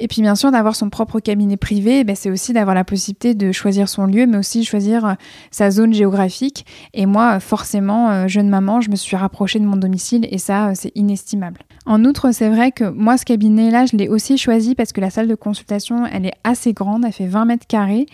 Et 0.00 0.08
puis 0.08 0.22
bien 0.22 0.34
sûr, 0.34 0.50
d'avoir 0.50 0.76
son 0.76 0.90
propre 0.90 1.20
cabinet 1.20 1.56
privé, 1.56 2.04
ben, 2.04 2.14
c'est 2.14 2.30
aussi 2.30 2.52
d'avoir 2.52 2.74
la 2.74 2.84
possibilité 2.84 3.34
de 3.34 3.52
choisir 3.52 3.88
son 3.88 4.06
lieu, 4.06 4.26
mais 4.26 4.38
aussi 4.38 4.60
de 4.60 4.64
choisir 4.64 5.04
euh, 5.04 5.12
sa 5.50 5.70
zone 5.70 5.92
géographique. 5.92 6.66
Et 6.94 7.06
moi, 7.06 7.40
forcément, 7.40 8.10
euh, 8.10 8.28
jeune 8.28 8.48
maman, 8.48 8.80
je 8.80 8.90
me 8.90 8.96
suis 8.96 9.16
rapprochée 9.16 9.58
de 9.58 9.64
mon 9.64 9.76
domicile 9.76 10.26
et 10.30 10.38
ça, 10.38 10.68
euh, 10.68 10.72
c'est 10.74 10.92
inestimable. 10.94 11.60
En 11.88 12.04
outre, 12.04 12.32
c'est 12.32 12.48
vrai 12.48 12.70
que 12.70 12.84
moi, 12.84 13.16
ce 13.16 13.24
cabinet-là, 13.24 13.86
je 13.86 13.96
l'ai 13.96 14.08
aussi 14.08 14.38
choisi 14.38 14.74
parce 14.74 14.92
que 14.92 15.00
la 15.00 15.10
salle 15.10 15.26
de 15.26 15.34
consultation, 15.34 16.06
elle 16.06 16.26
est 16.26 16.34
assez 16.44 16.72
grande, 16.72 17.04
elle 17.04 17.12
fait 17.12 17.26
20 17.26 17.46
mètres 17.46 17.66
carrés. 17.66 18.06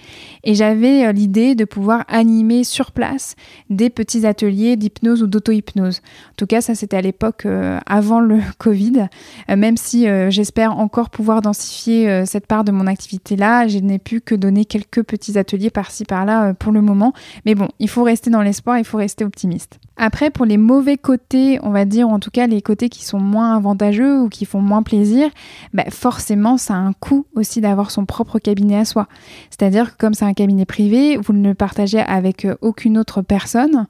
Et 0.45 0.55
j'avais 0.55 1.13
l'idée 1.13 1.55
de 1.55 1.65
pouvoir 1.65 2.05
animer 2.09 2.65
sur 2.65 2.93
place 2.93 3.35
des 3.71 3.91
petits 3.91 4.27
ateliers 4.27 4.77
d'hypnose 4.77 5.23
ou 5.23 5.27
d'auto-hypnose. 5.27 5.99
En 5.99 6.35
tout 6.37 6.47
cas, 6.47 6.61
ça, 6.61 6.75
c'était 6.75 6.97
à 6.97 7.03
l'époque 7.03 7.47
avant 7.87 8.21
le 8.21 8.41
Covid, 8.59 9.09
même 9.49 9.77
si 9.77 10.07
j'espère 10.31 10.79
encore 10.79 11.11
pouvoir 11.11 11.43
densifier 11.43 12.09
euh, 12.09 12.25
cette 12.27 12.47
part 12.47 12.65
de 12.65 12.73
mon 12.73 12.87
activité-là. 12.87 13.69
Je 13.69 13.79
n'ai 13.79 13.99
pu 13.99 14.21
que 14.21 14.35
donner 14.35 14.65
quelques 14.65 15.03
petits 15.03 15.39
ateliers 15.39 15.71
par-ci 15.71 16.05
par-là 16.05 16.49
euh, 16.49 16.53
pour 16.55 16.73
le 16.73 16.81
moment. 16.81 17.13
Mais 17.45 17.55
bon, 17.55 17.69
il 17.79 17.89
faut 17.89 18.03
rester 18.03 18.31
dans 18.31 18.43
l'espoir, 18.43 18.79
il 18.79 18.85
faut 18.85 18.99
rester 18.99 19.25
optimiste. 19.25 19.79
Après, 19.97 20.31
pour 20.31 20.45
les 20.45 20.57
mauvais 20.57 20.97
côtés, 20.97 21.59
on 21.63 21.71
va 21.71 21.85
dire, 21.85 22.09
ou 22.09 22.13
en 22.13 22.19
tout 22.19 22.31
cas 22.31 22.47
les 22.47 22.63
côtés 22.63 22.89
qui 22.89 23.05
sont 23.05 23.21
moins 23.21 23.57
avantageux 23.57 24.21
ou 24.21 24.29
qui 24.29 24.45
font 24.45 24.61
moins 24.61 24.83
plaisir, 24.83 25.31
bah 25.73 25.85
forcément, 25.91 26.57
ça 26.57 26.75
a 26.75 26.79
un 26.79 26.93
coût 26.93 27.27
aussi 27.35 27.61
d'avoir 27.61 27.91
son 27.91 28.05
propre 28.05 28.39
cabinet 28.39 28.77
à 28.77 28.85
soi. 28.85 29.07
C'est-à-dire 29.51 29.93
que 29.93 29.99
comme 29.99 30.15
c'est 30.15 30.25
un 30.25 30.35
cabinet 30.35 30.65
privé, 30.65 31.17
vous 31.17 31.33
ne 31.33 31.49
le 31.49 31.55
partagez 31.55 32.01
avec 32.01 32.45
euh, 32.45 32.57
aucune 32.61 32.99
autre 32.99 33.23
personne. 33.23 33.87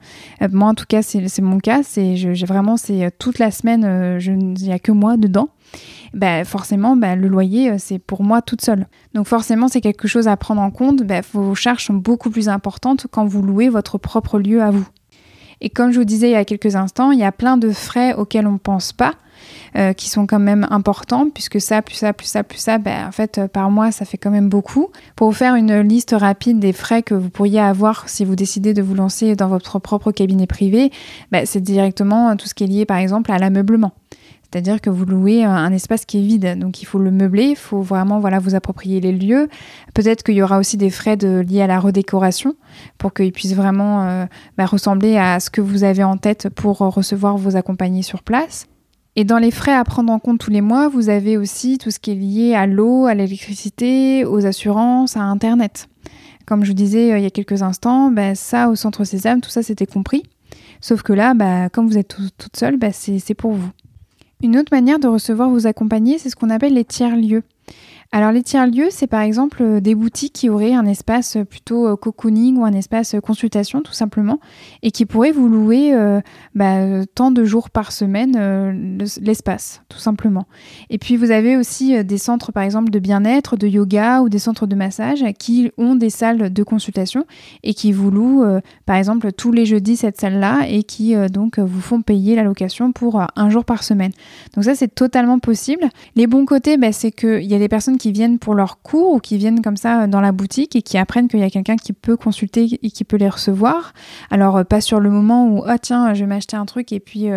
moi, 0.51 0.69
en 0.69 0.75
tout 0.75 0.87
cas, 0.89 1.03
c'est 1.03 1.41
mon 1.41 1.59
cas. 1.59 1.83
C'est 1.83 2.15
vraiment, 2.45 2.77
c'est 2.77 3.11
toute 3.19 3.39
la 3.39 3.51
semaine, 3.51 4.19
il 4.21 4.63
n'y 4.63 4.73
a 4.73 4.79
que 4.79 4.93
moi 4.93 5.17
dedans 5.17 5.49
bah, 6.13 6.45
forcément, 6.45 6.97
bah, 6.97 7.17
le 7.17 7.29
loyer, 7.29 7.73
euh, 7.73 7.77
c'est 7.79 7.99
pour 7.99 8.23
moi 8.23 8.43
toute 8.43 8.63
seule. 8.63 8.87
Donc 9.15 9.27
forcément, 9.27 9.69
c'est 9.69 9.81
quelque 9.81 10.09
chose 10.09 10.29
à 10.29 10.37
prendre 10.37 10.63
en 10.63 10.71
compte. 10.71 11.03
Vos 11.33 11.55
charges 11.55 11.85
sont 11.85 11.95
beaucoup 11.95 12.31
plus 12.31 12.49
importantes 12.49 13.07
quand 13.11 13.27
vous 13.27 13.43
louez 13.43 13.69
votre 13.69 13.99
propre 13.99 14.39
lieu 14.39 14.63
à 14.63 14.71
vous. 14.71 14.87
Et 15.65 15.71
comme 15.71 15.93
je 15.93 15.99
vous 15.99 16.05
disais 16.05 16.29
il 16.29 16.33
y 16.33 16.37
a 16.37 16.45
quelques 16.45 16.77
instants, 16.77 17.11
il 17.11 17.19
y 17.19 17.25
a 17.25 17.33
plein 17.33 17.57
de 17.57 17.71
frais 17.71 18.13
auxquels 18.13 18.47
on 18.47 18.53
ne 18.53 18.59
pense 18.59 18.93
pas, 18.93 19.15
euh, 19.77 19.95
qui 19.95 20.11
sont 20.11 20.27
quand 20.27 20.39
même 20.39 20.67
importants, 20.71 21.31
puisque 21.31 21.59
ça, 21.59 21.81
plus 21.81 21.95
ça, 21.95 22.13
plus 22.13 22.27
ça, 22.27 22.45
plus 22.45 22.59
ça, 22.59 22.77
ben, 22.77 23.09
en 23.09 23.13
fait, 23.13 23.39
euh, 23.39 23.49
par 23.49 23.71
mois, 23.71 23.91
ça 23.91 24.05
fait 24.05 24.19
quand 24.19 24.31
même 24.31 24.51
beaucoup. 24.51 24.91
Pour 25.17 25.31
vous 25.31 25.35
faire 25.35 25.55
une 25.55 25.81
liste 25.81 26.15
rapide 26.17 26.59
des 26.59 26.75
frais 26.75 27.03
que 27.03 27.15
vous 27.15 27.31
pourriez 27.31 27.61
avoir 27.61 28.11
si 28.11 28.27
vous 28.27 28.37
décidez 28.37 28.75
de 28.75 28.83
vous 28.83 28.95
lancer 28.95 29.37
dans 29.37 29.49
votre 29.49 29.79
propre 29.79 30.13
cabinet 30.13 30.47
privé, 30.47 30.93
ben, 31.33 31.47
c'est 31.47 31.63
directement 31.63 32.37
tout 32.37 32.47
ce 32.47 32.53
qui 32.53 32.65
est 32.65 32.67
lié, 32.67 32.85
par 32.85 32.99
exemple, 32.99 33.33
à 33.33 33.39
l'ameublement. 33.39 33.93
C'est-à-dire 34.55 34.81
que 34.81 34.89
vous 34.89 35.05
louez 35.05 35.43
un 35.43 35.73
espace 35.73 36.05
qui 36.05 36.19
est 36.19 36.23
vide, 36.23 36.57
donc 36.61 36.81
il 36.81 36.85
faut 36.85 37.01
le 37.01 37.11
meubler, 37.11 37.43
il 37.43 37.57
faut 37.57 37.83
vraiment 37.83 38.21
voilà 38.21 38.39
vous 38.39 38.55
approprier 38.55 39.01
les 39.01 39.11
lieux. 39.11 39.49
Peut-être 39.95 40.23
qu'il 40.23 40.37
y 40.37 40.43
aura 40.43 40.61
aussi 40.61 40.77
des 40.77 40.91
frais 40.91 41.17
liés 41.17 41.63
à 41.63 41.67
la 41.67 41.81
redécoration 41.81 42.55
pour 42.97 43.13
qu'ils 43.13 43.33
puissent 43.33 43.57
vraiment 43.57 44.05
euh, 44.05 44.27
bah, 44.57 44.67
ressembler 44.67 45.17
à 45.17 45.41
ce 45.41 45.51
que 45.51 45.61
vous 45.61 45.83
avez 45.83 46.05
en 46.05 46.19
tête 46.19 46.51
pour 46.51 46.79
recevoir 46.79 47.37
vos 47.37 47.57
accompagnés 47.57 48.03
sur 48.03 48.23
place. 48.23 48.69
Et 49.17 49.25
dans 49.25 49.39
les 49.39 49.51
frais 49.51 49.75
à 49.75 49.83
prendre 49.83 50.13
en 50.13 50.21
compte 50.21 50.39
tous 50.39 50.53
les 50.53 50.61
mois, 50.61 50.89
vous 50.89 51.09
avez 51.09 51.37
aussi 51.37 51.79
tout 51.79 51.91
ce 51.91 51.99
qui 51.99 52.13
est 52.13 52.15
lié 52.15 52.55
à 52.55 52.69
l'eau, 52.69 53.07
à 53.07 53.15
l'électricité, 53.15 54.25
aux 54.25 54.47
assurances, 54.47 55.17
à 55.17 55.23
Internet. 55.23 55.89
Comme 56.47 56.63
je 56.63 56.69
vous 56.69 56.77
disais 56.77 57.13
euh, 57.13 57.19
il 57.19 57.25
y 57.25 57.27
a 57.27 57.31
quelques 57.31 57.63
instants, 57.63 58.13
bah, 58.13 58.37
ça 58.37 58.69
au 58.69 58.77
centre 58.77 59.03
Sésame, 59.03 59.41
tout 59.41 59.51
ça 59.51 59.65
c'était 59.65 59.87
compris. 59.87 60.23
Sauf 60.81 61.03
que 61.03 61.13
là, 61.13 61.35
bah, 61.35 61.71
comme 61.71 61.89
vous 61.89 61.99
êtes 61.99 62.17
toute 62.39 62.57
seule, 62.57 62.79
c'est 62.93 63.35
pour 63.35 63.51
vous. 63.51 63.71
Une 64.45 64.59
autre 64.59 64.73
manière 64.73 64.99
de 64.99 65.09
recevoir 65.09 65.49
vos 65.49 65.67
accompagnés, 65.67 66.19
c'est 66.19 66.29
ce 66.29 66.37
qu'on 66.37 66.51
appelle 66.51 66.75
les 66.75 66.85
tiers-lieux. 66.85 67.45
Alors 68.17 68.31
les 68.31 68.45
tiers-lieux, 68.45 68.91
c'est 68.91 69.09
par 69.09 69.23
exemple 69.23 69.61
euh, 69.61 69.81
des 69.81 69.97
boutiques 69.97 70.35
qui 70.35 70.49
auraient 70.49 70.73
un 70.73 70.87
espace 70.87 71.35
euh, 71.35 71.45
plutôt 71.45 71.89
euh, 71.89 71.97
cocooning 71.97 72.59
ou 72.59 72.65
un 72.65 72.73
espace 72.73 73.17
consultation 73.21 73.83
tout 73.83 73.93
simplement 73.93 74.39
et 74.85 74.93
qui 74.93 75.05
pourraient 75.05 75.33
vous 75.33 75.49
louer 75.49 75.93
bah, 76.55 77.05
tant 77.17 77.33
de 77.33 77.45
jours 77.45 77.71
par 77.71 77.91
semaine 77.91 78.99
l'espace 79.21 79.83
tout 79.89 79.99
simplement. 79.99 80.47
Et 80.91 80.99
puis 80.99 81.17
vous 81.17 81.33
avez 81.33 81.57
aussi 81.57 82.05
des 82.05 82.19
centres 82.19 82.53
par 82.53 82.63
exemple 82.63 82.91
de 82.91 82.99
bien-être, 82.99 83.57
de 83.57 83.67
yoga 83.67 84.21
ou 84.21 84.29
des 84.29 84.39
centres 84.39 84.67
de 84.67 84.77
massage 84.77 85.25
qui 85.39 85.73
ont 85.77 85.97
des 85.97 86.11
salles 86.11 86.53
de 86.53 86.63
consultation 86.63 87.25
et 87.63 87.75
qui 87.75 87.91
vous 87.93 88.11
louent 88.11 88.45
par 88.87 88.97
exemple 88.97 89.33
tous 89.33 89.51
les 89.51 89.67
jeudis 89.67 89.97
cette 89.97 90.21
salle-là 90.21 90.67
et 90.69 90.83
qui 90.85 91.15
donc 91.29 91.59
vous 91.59 91.81
font 91.81 92.03
payer 92.03 92.37
la 92.37 92.43
location 92.43 92.93
pour 92.93 93.21
un 93.35 93.51
jour 93.51 93.65
par 93.65 93.83
semaine. 93.83 94.13
Donc 94.55 94.65
ça 94.65 94.75
c'est 94.75 94.95
totalement 94.95 95.39
possible. 95.39 95.89
Les 96.15 96.27
bons 96.27 96.45
côtés, 96.45 96.77
bah, 96.77 96.93
c'est 96.93 97.11
qu'il 97.11 97.45
y 97.45 97.55
a 97.55 97.59
des 97.59 97.69
personnes 97.69 97.99
qui 98.04 98.04
qui 98.05 98.13
viennent 98.13 98.39
pour 98.39 98.55
leur 98.55 98.83
cours 98.83 99.15
ou 99.15 99.19
qui 99.19 99.39
viennent 99.39 99.63
comme 99.63 99.79
ça 99.79 100.07
dans 100.07 100.21
la 100.21 100.31
boutique 100.31 100.77
et 100.77 100.83
qui 100.83 100.99
apprennent 100.99 101.27
qu'il 101.27 101.41
y 101.41 101.43
a 101.43 101.49
quelqu'un 101.49 101.77
qui 101.77 101.95
peut 101.95 102.19
consulter 102.19 102.79
et 102.83 102.91
qui 102.91 103.03
peut 103.03 103.17
les 103.17 103.31
recevoir. 103.31 103.95
Alors 104.31 104.63
pas 104.67 104.83
sur 104.83 105.01
le 105.01 105.09
moment 105.09 105.49
où 105.49 105.63
ah 105.67 105.79
tiens 105.79 106.13
je 106.13 106.21
vais 106.21 106.27
m'acheter 106.27 106.55
un 106.55 106.67
truc 106.67 106.93
et 106.93 107.01
puis 107.01 107.29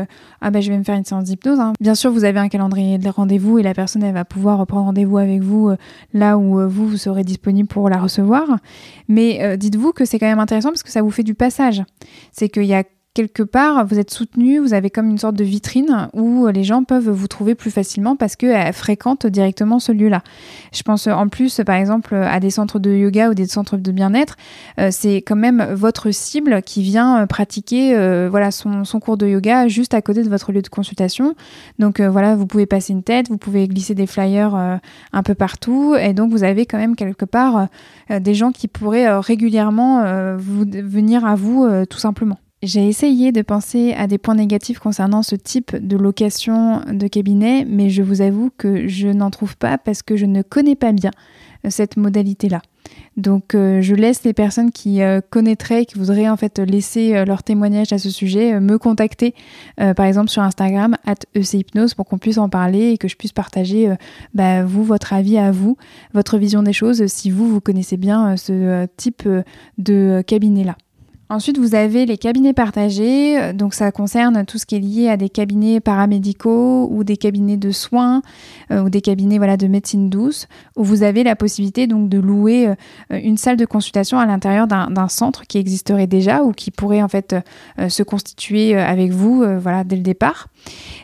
ah 0.42 0.52
ben 0.52 0.62
je 0.62 0.70
vais 0.70 0.78
me 0.78 0.84
faire 0.84 0.98
une 0.98 1.06
séance 1.06 1.24
d'hypnose. 1.24 1.62
Hein. 1.62 1.72
Bien 1.80 1.96
sûr 1.96 2.12
vous 2.12 2.26
avez 2.26 2.40
un 2.40 2.50
calendrier 2.50 2.98
de 2.98 3.08
rendez-vous 3.08 3.60
et 3.60 3.64
la 3.64 3.74
personne 3.74 4.04
elle 4.04 4.14
va 4.14 4.26
pouvoir 4.26 4.68
prendre 4.68 4.88
rendez-vous 4.88 5.20
avec 5.20 5.42
vous 5.42 5.72
là 6.14 6.38
où 6.38 6.68
vous 6.68 6.90
vous 6.90 6.98
serez 6.98 7.24
disponible 7.24 7.70
pour 7.70 7.88
la 7.88 7.98
recevoir. 7.98 8.58
Mais 9.08 9.56
dites-vous 9.56 9.94
que 9.94 10.04
c'est 10.04 10.20
quand 10.20 10.28
même 10.28 10.40
intéressant 10.40 10.72
parce 10.72 10.84
que 10.84 10.92
ça 10.92 11.02
vous 11.02 11.12
fait 11.12 11.24
du 11.24 11.34
passage. 11.34 11.82
C'est 12.34 12.50
qu'il 12.50 12.66
y 12.66 12.74
a 12.74 12.84
quelque 13.18 13.42
part, 13.42 13.84
vous 13.88 13.98
êtes 13.98 14.12
soutenu, 14.12 14.60
vous 14.60 14.76
avez 14.76 14.92
comme 14.92 15.10
une 15.10 15.18
sorte 15.18 15.36
de 15.36 15.44
vitrine 15.44 16.08
où 16.14 16.46
les 16.46 16.64
gens 16.64 16.84
peuvent 16.84 17.10
vous 17.10 17.28
trouver 17.28 17.56
plus 17.56 17.72
facilement 17.72 18.16
parce 18.16 18.36
qu'elles 18.36 18.72
fréquentent 18.74 19.26
directement 19.26 19.80
ce 19.80 19.92
lieu-là. 19.92 20.22
Je 20.72 20.84
pense 20.84 21.08
en 21.08 21.28
plus, 21.28 21.60
par 21.66 21.78
exemple, 21.78 22.14
à 22.14 22.40
des 22.40 22.52
centres 22.52 22.78
de 22.78 22.92
yoga 22.92 23.32
ou 23.32 23.34
des 23.34 23.48
centres 23.48 23.76
de 23.76 23.92
bien-être. 23.92 24.36
Euh, 24.80 24.90
c'est 24.92 25.16
quand 25.16 25.36
même 25.36 25.68
votre 25.74 26.12
cible 26.12 26.62
qui 26.62 26.84
vient 26.84 27.26
pratiquer 27.26 27.96
euh, 27.96 28.28
voilà, 28.30 28.52
son, 28.52 28.84
cours 29.00 29.18
de 29.18 29.26
yoga 29.26 29.68
juste 29.68 29.96
à 29.96 30.04
côté 30.04 30.22
de 30.22 30.30
votre 30.30 30.52
lieu 30.52 30.62
de 30.62 30.68
consultation. 30.68 31.34
Donc 31.80 32.00
euh, 32.00 32.12
voilà, 32.12 32.36
vous 32.36 32.46
pouvez 32.46 32.68
passer 32.68 32.94
une 32.94 33.02
tête, 33.02 33.30
vous 33.30 33.40
pouvez 33.40 33.68
glisser 33.68 33.96
des 33.96 34.06
flyers 34.06 34.80
un 35.12 35.24
peu 35.24 35.34
partout 35.34 35.96
et 36.00 36.14
donc 36.14 36.30
vous 36.30 36.44
avez 36.44 36.68
quand 36.68 36.78
même 36.78 36.96
quelque 36.96 37.26
part 37.26 37.68
des 38.12 38.36
gens 38.36 38.52
qui 38.52 38.68
pourraient 38.68 39.18
régulièrement 39.18 40.04
venir 40.38 41.26
à 41.26 41.34
vous 41.34 41.68
tout 41.90 41.98
simplement. 41.98 42.38
J'ai 42.64 42.88
essayé 42.88 43.32
de 43.32 43.44
penser 43.44 43.94
à 43.94 44.08
des 44.08 44.18
points 44.18 44.34
négatifs 44.34 44.80
concernant 44.80 45.22
ce 45.22 45.36
type 45.36 45.76
de 45.76 45.96
location 45.96 46.82
de 46.92 47.08
cabinet, 47.08 47.66
mais 47.70 47.92
je 47.92 48.02
vous 48.02 48.22
avoue 48.22 48.50
que 48.58 48.88
je 48.88 49.10
n'en 49.10 49.30
trouve 49.30 49.56
pas 49.56 49.78
parce 49.78 50.02
que 50.02 50.16
je 50.16 50.26
ne 50.26 50.42
connais 50.42 50.76
pas 50.76 50.92
bien 50.92 51.12
euh, 51.66 51.70
cette 51.70 51.98
modalité-là. 51.98 52.64
Donc 53.16 53.54
euh, 53.54 53.82
je 53.82 53.94
laisse 53.94 54.24
les 54.24 54.34
personnes 54.34 54.72
qui 54.72 55.04
euh, 55.04 55.22
connaîtraient, 55.30 55.86
qui 55.86 56.00
voudraient 56.00 56.30
en 56.30 56.36
fait 56.36 56.58
laisser 56.58 57.24
leur 57.26 57.44
témoignage 57.44 57.94
à 57.94 58.00
ce 58.00 58.10
sujet, 58.10 58.60
me 58.60 58.80
contacter 58.80 59.36
par 59.78 60.08
exemple 60.08 60.30
sur 60.30 60.42
Instagram 60.42 60.98
at 61.06 61.16
echypnose 61.36 61.94
pour 61.94 62.08
qu'on 62.08 62.18
puisse 62.18 62.40
en 62.40 62.50
parler 62.50 62.90
et 62.90 62.98
que 62.98 63.08
je 63.08 63.18
puisse 63.18 63.34
partager 63.34 63.94
bah, 64.34 64.64
vous, 64.64 64.84
votre 64.84 65.14
avis 65.14 65.38
à 65.38 65.52
vous, 65.52 65.78
votre 66.16 66.40
vision 66.40 66.64
des 66.64 66.74
choses 66.74 67.06
si 67.06 67.30
vous, 67.30 67.48
vous 67.48 67.62
connaissez 67.62 67.98
bien 67.98 68.36
ce 68.36 68.88
type 68.98 69.30
de 69.78 70.24
cabinet-là. 70.26 70.76
Ensuite, 71.30 71.58
vous 71.58 71.76
avez 71.76 72.06
les 72.06 72.18
cabinets 72.18 72.54
partagés. 72.54 73.52
Donc, 73.54 73.74
ça 73.74 73.92
concerne 73.92 74.46
tout 74.46 74.58
ce 74.58 74.66
qui 74.66 74.76
est 74.76 74.80
lié 74.80 75.10
à 75.10 75.18
des 75.18 75.28
cabinets 75.28 75.82
paramédicaux 75.82 76.88
ou 76.90 77.04
des 77.04 77.18
cabinets 77.18 77.58
de 77.58 77.72
soins 77.72 78.22
euh, 78.72 78.84
ou 78.84 78.90
des 78.90 79.02
cabinets 79.02 79.38
voilà, 79.38 79.58
de 79.58 79.68
médecine 79.68 80.10
douce 80.10 80.48
où 80.78 80.86
vous 80.86 81.04
avez 81.04 81.24
la 81.24 81.36
possibilité 81.36 81.86
donc 81.86 82.08
de 82.08 82.18
louer 82.18 82.68
euh, 82.68 82.76
une 83.12 83.36
salle 83.36 83.58
de 83.58 83.66
consultation 83.66 84.20
à 84.20 84.26
l'intérieur 84.26 84.68
d'un 84.68 85.08
centre 85.10 85.46
qui 85.46 85.58
existerait 85.58 86.08
déjà 86.08 86.44
ou 86.44 86.54
qui 86.54 86.72
pourrait 86.72 87.02
en 87.02 87.10
fait 87.10 87.36
euh, 87.78 87.90
se 87.90 88.04
constituer 88.04 88.76
avec 88.78 89.12
vous 89.12 89.44
voilà, 89.60 89.84
dès 89.84 89.98
le 89.98 90.04
départ. 90.04 90.48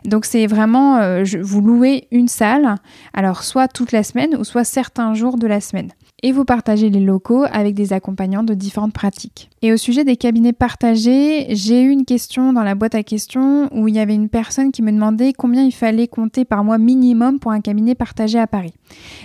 Donc, 0.05 0.23
c'est 0.23 0.47
vraiment, 0.47 1.21
vous 1.41 1.61
louez 1.61 2.07
une 2.11 2.27
salle, 2.27 2.75
alors 3.13 3.43
soit 3.43 3.67
toute 3.67 3.91
la 3.91 4.03
semaine 4.03 4.35
ou 4.35 4.43
soit 4.43 4.63
certains 4.63 5.13
jours 5.13 5.37
de 5.37 5.47
la 5.47 5.59
semaine 5.59 5.91
et 6.23 6.31
vous 6.31 6.45
partagez 6.45 6.89
les 6.89 7.01
locaux 7.01 7.43
avec 7.51 7.75
des 7.75 7.91
accompagnants 7.91 8.43
de 8.43 8.53
différentes 8.53 8.93
pratiques. 8.93 9.49
Et 9.61 9.73
au 9.73 9.77
sujet 9.77 10.05
des 10.05 10.15
cabinets 10.15 10.53
partagés, 10.53 11.47
j'ai 11.49 11.81
eu 11.81 11.89
une 11.89 12.05
question 12.05 12.53
dans 12.53 12.63
la 12.63 12.75
boîte 12.75 12.95
à 12.95 13.03
questions 13.03 13.69
où 13.73 13.89
il 13.89 13.95
y 13.95 13.99
avait 13.99 14.15
une 14.15 14.29
personne 14.29 14.71
qui 14.71 14.81
me 14.81 14.91
demandait 14.91 15.33
combien 15.33 15.63
il 15.63 15.73
fallait 15.73 16.07
compter 16.07 16.45
par 16.45 16.63
mois 16.63 16.77
minimum 16.77 17.39
pour 17.39 17.51
un 17.51 17.59
cabinet 17.59 17.93
partagé 17.93 18.39
à 18.39 18.47
Paris. 18.47 18.73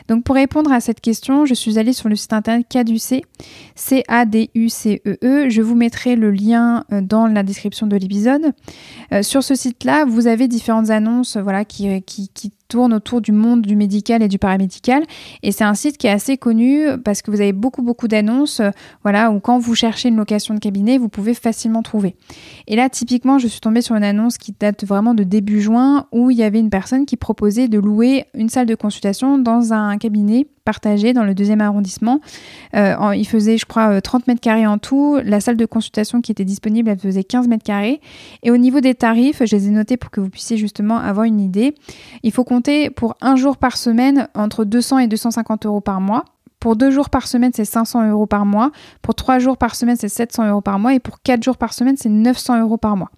Donc 0.08 0.24
pour 0.24 0.34
répondre 0.34 0.72
à 0.72 0.80
cette 0.80 1.00
question, 1.00 1.46
je 1.46 1.54
suis 1.54 1.78
allée 1.78 1.92
sur 1.92 2.08
le 2.08 2.16
site 2.16 2.32
internet 2.32 2.66
Caducé, 2.68 3.22
C-A-D-U-C-E-E. 3.76 5.18
-E. 5.22 5.50
Je 5.50 5.62
vous 5.62 5.76
mettrai 5.76 6.16
le 6.16 6.32
lien 6.32 6.84
euh, 6.92 7.00
dans 7.00 7.28
la 7.28 7.44
description 7.44 7.86
de 7.86 7.96
l'épisode. 7.96 8.52
Euh, 9.12 9.22
sur 9.22 9.44
ce 9.44 9.54
site-là, 9.54 10.04
vous 10.04 10.26
avez 10.26 10.48
différentes 10.48 10.90
annonces 10.90 11.36
voilà, 11.36 11.64
qui, 11.64 12.02
qui, 12.02 12.28
qui 12.34 12.52
tourne 12.68 12.92
autour 12.92 13.20
du 13.20 13.32
monde 13.32 13.62
du 13.62 13.76
médical 13.76 14.22
et 14.22 14.28
du 14.28 14.38
paramédical. 14.38 15.02
Et 15.42 15.52
c'est 15.52 15.64
un 15.64 15.74
site 15.74 15.98
qui 15.98 16.06
est 16.06 16.10
assez 16.10 16.36
connu 16.36 16.86
parce 17.04 17.22
que 17.22 17.30
vous 17.30 17.40
avez 17.40 17.52
beaucoup, 17.52 17.82
beaucoup 17.82 18.08
d'annonces, 18.08 18.60
euh, 18.60 18.70
voilà, 19.02 19.30
où 19.30 19.40
quand 19.40 19.58
vous 19.58 19.74
cherchez 19.74 20.10
une 20.10 20.16
location 20.16 20.54
de 20.54 20.60
cabinet, 20.60 20.98
vous 20.98 21.08
pouvez 21.08 21.34
facilement 21.34 21.82
trouver. 21.82 22.14
Et 22.66 22.76
là, 22.76 22.88
typiquement, 22.88 23.38
je 23.38 23.48
suis 23.48 23.60
tombée 23.60 23.80
sur 23.80 23.96
une 23.96 24.04
annonce 24.04 24.38
qui 24.38 24.54
date 24.58 24.84
vraiment 24.84 25.14
de 25.14 25.24
début 25.24 25.60
juin 25.60 26.06
où 26.12 26.30
il 26.30 26.36
y 26.36 26.42
avait 26.42 26.60
une 26.60 26.70
personne 26.70 27.06
qui 27.06 27.16
proposait 27.16 27.68
de 27.68 27.78
louer 27.78 28.26
une 28.34 28.48
salle 28.48 28.66
de 28.66 28.74
consultation 28.74 29.38
dans 29.38 29.72
un 29.72 29.96
cabinet 29.98 30.46
partagé 30.68 31.14
dans 31.14 31.24
le 31.24 31.34
deuxième 31.34 31.62
arrondissement. 31.62 32.20
Euh, 32.76 33.14
il 33.16 33.26
faisait, 33.26 33.56
je 33.56 33.64
crois, 33.64 34.02
30 34.02 34.20
euh, 34.20 34.24
mètres 34.28 34.42
carrés 34.42 34.66
en 34.66 34.76
tout. 34.76 35.18
La 35.24 35.40
salle 35.40 35.56
de 35.56 35.64
consultation 35.64 36.20
qui 36.20 36.30
était 36.30 36.44
disponible, 36.44 36.90
elle 36.90 36.98
faisait 36.98 37.24
15 37.24 37.48
mètres 37.48 37.64
carrés. 37.64 38.02
Et 38.42 38.50
au 38.50 38.58
niveau 38.58 38.80
des 38.80 38.94
tarifs, 38.94 39.42
je 39.42 39.56
les 39.56 39.68
ai 39.68 39.70
notés 39.70 39.96
pour 39.96 40.10
que 40.10 40.20
vous 40.20 40.28
puissiez 40.28 40.58
justement 40.58 40.98
avoir 40.98 41.24
une 41.24 41.40
idée. 41.40 41.74
Il 42.22 42.32
faut 42.32 42.44
compter 42.44 42.90
pour 42.90 43.16
un 43.22 43.34
jour 43.34 43.56
par 43.56 43.78
semaine 43.78 44.28
entre 44.34 44.66
200 44.66 44.98
et 44.98 45.06
250 45.06 45.64
euros 45.64 45.80
par 45.80 46.02
mois. 46.02 46.26
Pour 46.60 46.76
deux 46.76 46.90
jours 46.90 47.08
par 47.08 47.28
semaine, 47.28 47.52
c'est 47.54 47.64
500 47.64 48.10
euros 48.10 48.26
par 48.26 48.44
mois. 48.44 48.70
Pour 49.00 49.14
trois 49.14 49.38
jours 49.38 49.56
par 49.56 49.74
semaine, 49.74 49.96
c'est 49.98 50.10
700 50.10 50.50
euros 50.50 50.60
par 50.60 50.78
mois. 50.78 50.92
Et 50.92 51.00
pour 51.00 51.22
quatre 51.22 51.42
jours 51.42 51.56
par 51.56 51.72
semaine, 51.72 51.96
c'est 51.96 52.10
900 52.10 52.60
euros 52.60 52.76
par 52.76 52.94
mois. 52.94 53.10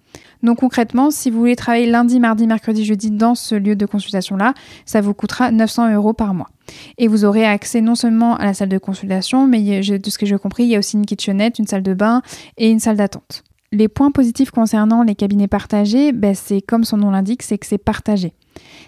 Donc 0.43 0.59
concrètement, 0.59 1.11
si 1.11 1.29
vous 1.29 1.39
voulez 1.39 1.55
travailler 1.55 1.87
lundi, 1.87 2.19
mardi, 2.19 2.47
mercredi, 2.47 2.85
jeudi 2.85 3.11
dans 3.11 3.35
ce 3.35 3.55
lieu 3.55 3.75
de 3.75 3.85
consultation-là, 3.85 4.53
ça 4.85 5.01
vous 5.01 5.13
coûtera 5.13 5.51
900 5.51 5.93
euros 5.93 6.13
par 6.13 6.33
mois. 6.33 6.49
Et 6.97 7.07
vous 7.07 7.25
aurez 7.25 7.45
accès 7.45 7.81
non 7.81 7.95
seulement 7.95 8.35
à 8.37 8.45
la 8.45 8.53
salle 8.53 8.69
de 8.69 8.77
consultation, 8.77 9.47
mais 9.47 9.81
de 9.81 10.09
ce 10.09 10.17
que 10.17 10.25
j'ai 10.25 10.37
compris, 10.37 10.63
il 10.63 10.69
y 10.69 10.75
a 10.75 10.79
aussi 10.79 10.97
une 10.97 11.05
kitchenette, 11.05 11.59
une 11.59 11.67
salle 11.67 11.83
de 11.83 11.93
bain 11.93 12.21
et 12.57 12.69
une 12.69 12.79
salle 12.79 12.97
d'attente. 12.97 13.43
Les 13.73 13.87
points 13.87 14.11
positifs 14.11 14.51
concernant 14.51 15.01
les 15.01 15.15
cabinets 15.15 15.47
partagés, 15.47 16.11
ben, 16.11 16.35
c'est 16.35 16.59
comme 16.59 16.83
son 16.83 16.97
nom 16.97 17.09
l'indique, 17.09 17.41
c'est 17.41 17.57
que 17.57 17.65
c'est 17.65 17.77
partagé. 17.77 18.33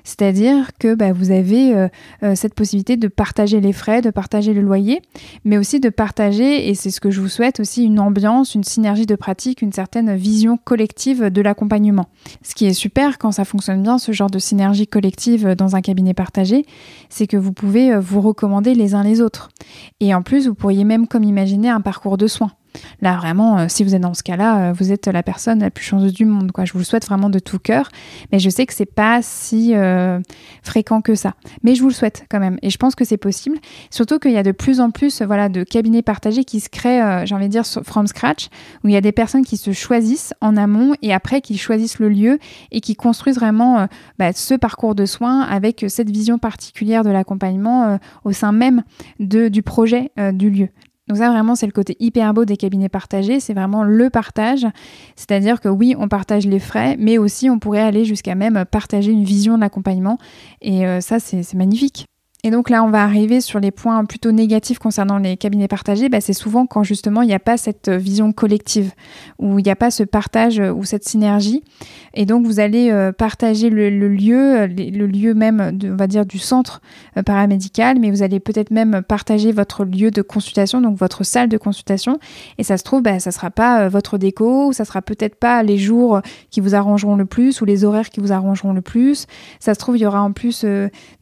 C'est-à-dire 0.04 0.72
que 0.78 0.94
bah, 0.94 1.14
vous 1.14 1.32
avez 1.32 1.74
euh, 1.74 1.88
euh, 2.22 2.36
cette 2.36 2.54
possibilité 2.54 2.98
de 2.98 3.08
partager 3.08 3.62
les 3.62 3.72
frais, 3.72 4.02
de 4.02 4.10
partager 4.10 4.54
le 4.54 4.60
loyer, 4.60 5.02
mais 5.46 5.58
aussi 5.58 5.80
de 5.80 5.88
partager, 5.88 6.68
et 6.68 6.76
c'est 6.76 6.92
ce 6.92 7.00
que 7.00 7.12
je 7.12 7.22
vous 7.22 7.30
souhaite 7.30 7.62
aussi, 7.62 7.86
une 7.86 7.98
ambiance, 7.98 8.56
une 8.56 8.66
synergie 8.66 9.06
de 9.06 9.16
pratique, 9.16 9.62
une 9.62 9.72
certaine 9.72 10.18
vision 10.18 10.58
collective 10.58 11.30
de 11.30 11.42
l'accompagnement. 11.42 12.08
Ce 12.42 12.54
qui 12.54 12.66
est 12.66 12.74
super 12.74 13.20
quand 13.20 13.32
ça 13.32 13.46
fonctionne 13.46 13.84
bien, 13.84 13.98
ce 13.98 14.12
genre 14.12 14.30
de 14.30 14.40
synergie 14.40 14.88
collective 14.88 15.56
dans 15.56 15.78
un 15.78 15.82
cabinet 15.82 16.14
partagé, 16.14 16.66
c'est 17.08 17.28
que 17.28 17.38
vous 17.38 17.54
pouvez 17.54 17.94
euh, 17.94 18.02
vous 18.02 18.20
recommander 18.20 18.74
les 18.76 18.96
uns 18.96 19.04
les 19.04 19.22
autres. 19.22 19.48
Et 20.02 20.14
en 20.14 20.24
plus, 20.24 20.50
vous 20.50 20.56
pourriez 20.56 20.84
même 20.84 21.08
comme 21.08 21.24
imaginer 21.24 21.70
un 21.70 21.80
parcours 21.80 22.18
de 22.18 22.28
soins. 22.28 22.52
Là, 23.02 23.18
vraiment, 23.18 23.60
euh, 23.60 23.66
si 23.68 23.84
vous 23.84 23.96
êtes 23.96 24.02
dans 24.02 24.14
ce 24.14 24.24
cas-là, 24.24 24.70
euh, 24.70 24.74
vous 24.74 24.92
êtes 24.92 25.08
la 25.08 25.24
personne 25.24 25.60
la 25.60 25.70
plus 25.70 25.84
chanceuse 25.84 26.14
du 26.14 26.26
monde. 26.26 26.52
Quoi. 26.52 26.66
Je 26.66 26.74
vous 26.74 26.80
le 26.80 26.86
souhaite 26.86 27.06
vraiment 27.06 27.30
de 27.30 27.40
tout 27.40 27.60
cœur. 27.60 27.90
Mais 28.32 28.40
je 28.40 28.50
sais 28.50 28.66
que 28.66 28.74
c'est 28.74 28.86
pas 28.86 29.22
si 29.22 29.76
euh, 29.76 30.20
fréquent 30.64 31.02
que 31.02 31.16
ça. 31.16 31.34
Mais 31.64 31.76
je 31.76 31.82
vous 31.82 31.90
le 31.90 31.94
souhaite 31.94 32.26
quand 32.30 32.40
même. 32.40 32.58
Et 32.62 32.70
je 32.70 32.78
pense 32.78 32.96
que 32.96 33.06
c'est 33.06 33.18
possible. 33.18 33.58
Surtout 33.90 34.20
qu'il 34.20 34.32
y 34.32 34.38
a 34.38 34.44
de 34.44 34.52
plus 34.52 34.80
en 34.80 34.92
plus 34.92 35.22
voilà, 35.22 35.50
de 35.50 35.64
cabinets 35.64 36.02
partagés 36.02 36.44
qui 36.44 36.60
se 36.60 36.70
créent, 36.70 37.26
j'ai 37.26 37.36
envie 37.36 37.48
de 37.48 37.52
dire, 37.52 37.66
from 37.66 38.08
scratch, 38.08 38.50
où 38.84 38.88
il 38.88 38.94
y 38.94 38.98
a 38.98 39.02
des 39.02 39.12
personnes 39.12 39.46
qui 39.46 39.58
se 39.58 39.72
choisissent 39.72 40.34
en 40.42 40.58
amont 40.58 40.94
et 41.02 41.14
après 41.14 41.42
qui 41.42 41.58
choisissent 41.58 42.00
le 42.00 42.10
lieu 42.10 42.40
et 42.72 42.82
qui 42.82 42.96
construisent 42.96 43.36
vraiment 43.36 43.88
bah, 44.20 44.34
ce 44.34 44.54
parcours 44.54 44.96
de 44.96 45.06
soins 45.06 45.42
avec 45.42 45.86
cette 45.88 46.10
vision 46.10 46.38
particulière 46.38 47.04
de 47.04 47.10
l'accompagnement 47.10 48.00
au 48.24 48.32
sein 48.32 48.52
même 48.52 48.84
du 49.20 49.64
projet 49.64 50.12
du 50.34 50.50
lieu. 50.50 50.70
Donc 51.14 51.20
ça 51.20 51.30
vraiment 51.30 51.54
c'est 51.54 51.68
le 51.68 51.72
côté 51.72 51.96
hyper 52.00 52.34
beau 52.34 52.44
des 52.44 52.58
cabinets 52.58 52.90
partagés, 52.90 53.40
c'est 53.40 53.54
vraiment 53.54 53.84
le 53.84 54.10
partage, 54.10 54.66
c'est-à-dire 55.16 55.62
que 55.62 55.70
oui 55.70 55.94
on 55.96 56.08
partage 56.08 56.48
les 56.48 56.58
frais, 56.58 56.96
mais 56.98 57.20
aussi 57.20 57.52
on 57.52 57.60
pourrait 57.60 57.82
aller 57.82 58.04
jusqu'à 58.04 58.34
même 58.34 58.66
partager 58.66 59.12
une 59.12 59.24
vision 59.24 59.54
de 59.54 59.62
l'accompagnement. 59.62 60.18
Et 60.64 60.88
euh, 60.88 61.02
ça 61.02 61.20
c'est 61.20 61.54
magnifique. 61.54 62.08
Et 62.46 62.52
donc 62.52 62.70
là, 62.70 62.84
on 62.84 62.90
va 62.90 63.02
arriver 63.04 63.40
sur 63.40 63.62
les 63.62 63.72
points 63.72 64.04
plutôt 64.04 64.34
négatifs 64.34 64.78
concernant 64.78 65.18
les 65.18 65.38
cabinets 65.38 65.70
partagés. 65.70 66.10
Bah, 66.10 66.20
c'est 66.20 66.34
souvent 66.34 66.66
quand 66.66 66.84
justement 66.84 67.22
il 67.22 67.28
n'y 67.28 67.34
a 67.34 67.40
pas 67.40 67.56
cette 67.56 67.88
vision 67.88 68.34
collective, 68.34 68.92
où 69.40 69.60
il 69.60 69.64
n'y 69.64 69.72
a 69.72 69.78
pas 69.78 69.92
ce 69.92 70.04
partage 70.04 70.60
euh, 70.60 70.74
ou 70.74 70.84
cette 70.84 71.06
synergie. 71.06 71.64
Et 72.14 72.26
donc 72.26 72.46
vous 72.46 72.60
allez 72.60 72.92
euh, 72.92 73.14
partager 73.14 73.70
le, 73.70 73.90
lieu, 73.90 74.66
le 74.68 75.08
lieu 75.08 75.34
même, 75.34 75.80
on 75.86 75.96
va 75.96 76.08
dire, 76.08 76.26
du 76.26 76.38
centre 76.38 76.82
euh, 77.16 77.24
paramédical, 77.24 77.98
mais 78.02 78.12
vous 78.12 78.24
allez 78.24 78.42
peut-être 78.42 78.72
même 78.72 79.04
partager 79.08 79.54
votre 79.54 79.86
lieu 79.86 80.12
de 80.12 80.22
consultation, 80.22 80.82
donc 80.82 80.98
votre 80.98 81.24
salle 81.24 81.48
de 81.48 81.58
consultation. 81.58 82.20
Et 82.58 82.64
ça 82.64 82.78
se 82.78 82.84
trouve, 82.84 83.04
bah, 83.04 83.20
ça 83.20 83.30
ne 83.30 83.34
sera 83.34 83.52
pas 83.52 83.88
votre 83.88 84.18
déco, 84.18 84.68
ou 84.68 84.74
ça 84.74 84.84
sera 84.84 85.02
peut-être 85.02 85.36
pas 85.36 85.64
les 85.64 85.78
jours 85.78 86.20
qui 86.52 86.60
vous 86.60 86.76
arrangeront 86.76 87.16
le 87.16 87.26
plus 87.26 87.62
ou 87.62 87.66
les 87.66 87.86
horaires 87.86 88.10
qui 88.10 88.20
vous 88.20 88.34
arrangeront 88.34 88.74
le 88.74 88.82
plus. 88.82 89.28
Ça 89.62 89.74
se 89.74 89.80
trouve, 89.80 89.96
il 89.96 90.02
y 90.02 90.06
aura 90.06 90.22
en 90.22 90.34
plus 90.34 90.66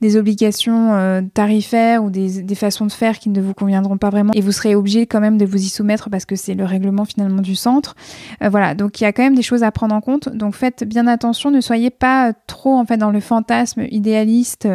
des 0.02 0.18
obligations 0.18 1.11
euh, 1.12 1.22
tarifaires 1.34 2.04
ou 2.04 2.10
des, 2.10 2.42
des, 2.42 2.56
façons 2.56 2.86
de 2.86 2.92
faire 2.92 3.20
qui 3.20 3.30
ne 3.30 3.42
vous 3.42 3.54
conviendront 3.54 3.98
pas 3.98 4.10
vraiment 4.10 4.34
et 4.34 4.42
vous 4.42 4.52
serez 4.52 4.76
obligé 4.76 5.06
quand 5.06 5.20
même 5.20 5.38
de 5.38 5.46
vous 5.46 5.58
y 5.58 5.70
soumettre 5.70 6.10
parce 6.10 6.26
que 6.26 6.36
c'est 6.36 6.54
le 6.54 6.66
règlement 6.66 7.06
finalement 7.06 7.42
du 7.42 7.56
centre. 7.56 7.96
Euh, 8.44 8.50
voilà, 8.50 8.74
donc 8.76 9.00
il 9.00 9.04
y 9.04 9.08
a 9.08 9.14
quand 9.14 9.24
même 9.24 9.36
des 9.36 9.42
choses 9.42 9.64
à 9.64 9.72
prendre 9.72 9.94
en 9.94 10.02
compte. 10.02 10.30
Donc 10.30 10.56
faites 10.56 10.84
bien 10.84 11.08
attention, 11.08 11.52
ne 11.52 11.62
soyez 11.62 11.90
pas 11.90 12.34
trop 12.48 12.76
en 12.76 12.86
fait 12.86 12.98
dans 12.98 13.12
le 13.12 13.20
fantasme 13.20 13.86
idéaliste, 13.92 14.68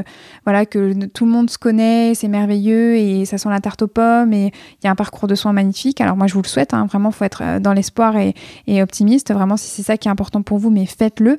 voilà 0.44 0.66
que 0.66 1.06
tout 1.06 1.24
le 1.24 1.32
monde 1.32 1.50
se 1.50 1.58
connaît, 1.58 2.14
c'est 2.14 2.28
merveilleux 2.28 2.96
et 2.96 3.24
ça 3.24 3.38
sent 3.38 3.48
la 3.48 3.60
tarte 3.60 3.82
aux 3.82 3.88
pommes 3.88 4.32
et 4.32 4.52
il 4.82 4.84
y 4.84 4.88
a 4.88 4.90
un 4.90 4.96
parcours 4.96 5.28
de 5.28 5.34
soins 5.34 5.52
magnifique. 5.52 6.00
Alors 6.00 6.16
moi 6.16 6.26
je 6.26 6.34
vous 6.34 6.42
le 6.42 6.48
souhaite, 6.48 6.74
hein, 6.74 6.86
vraiment 6.86 7.10
faut 7.10 7.24
être 7.24 7.60
dans 7.60 7.72
l'espoir 7.72 8.16
et, 8.16 8.34
et 8.66 8.82
optimiste, 8.82 9.32
vraiment 9.32 9.56
si 9.56 9.68
c'est 9.68 9.82
ça 9.82 9.96
qui 9.96 10.08
est 10.08 10.10
important 10.10 10.42
pour 10.42 10.58
vous, 10.58 10.70
mais 10.70 10.86
faites-le. 10.86 11.38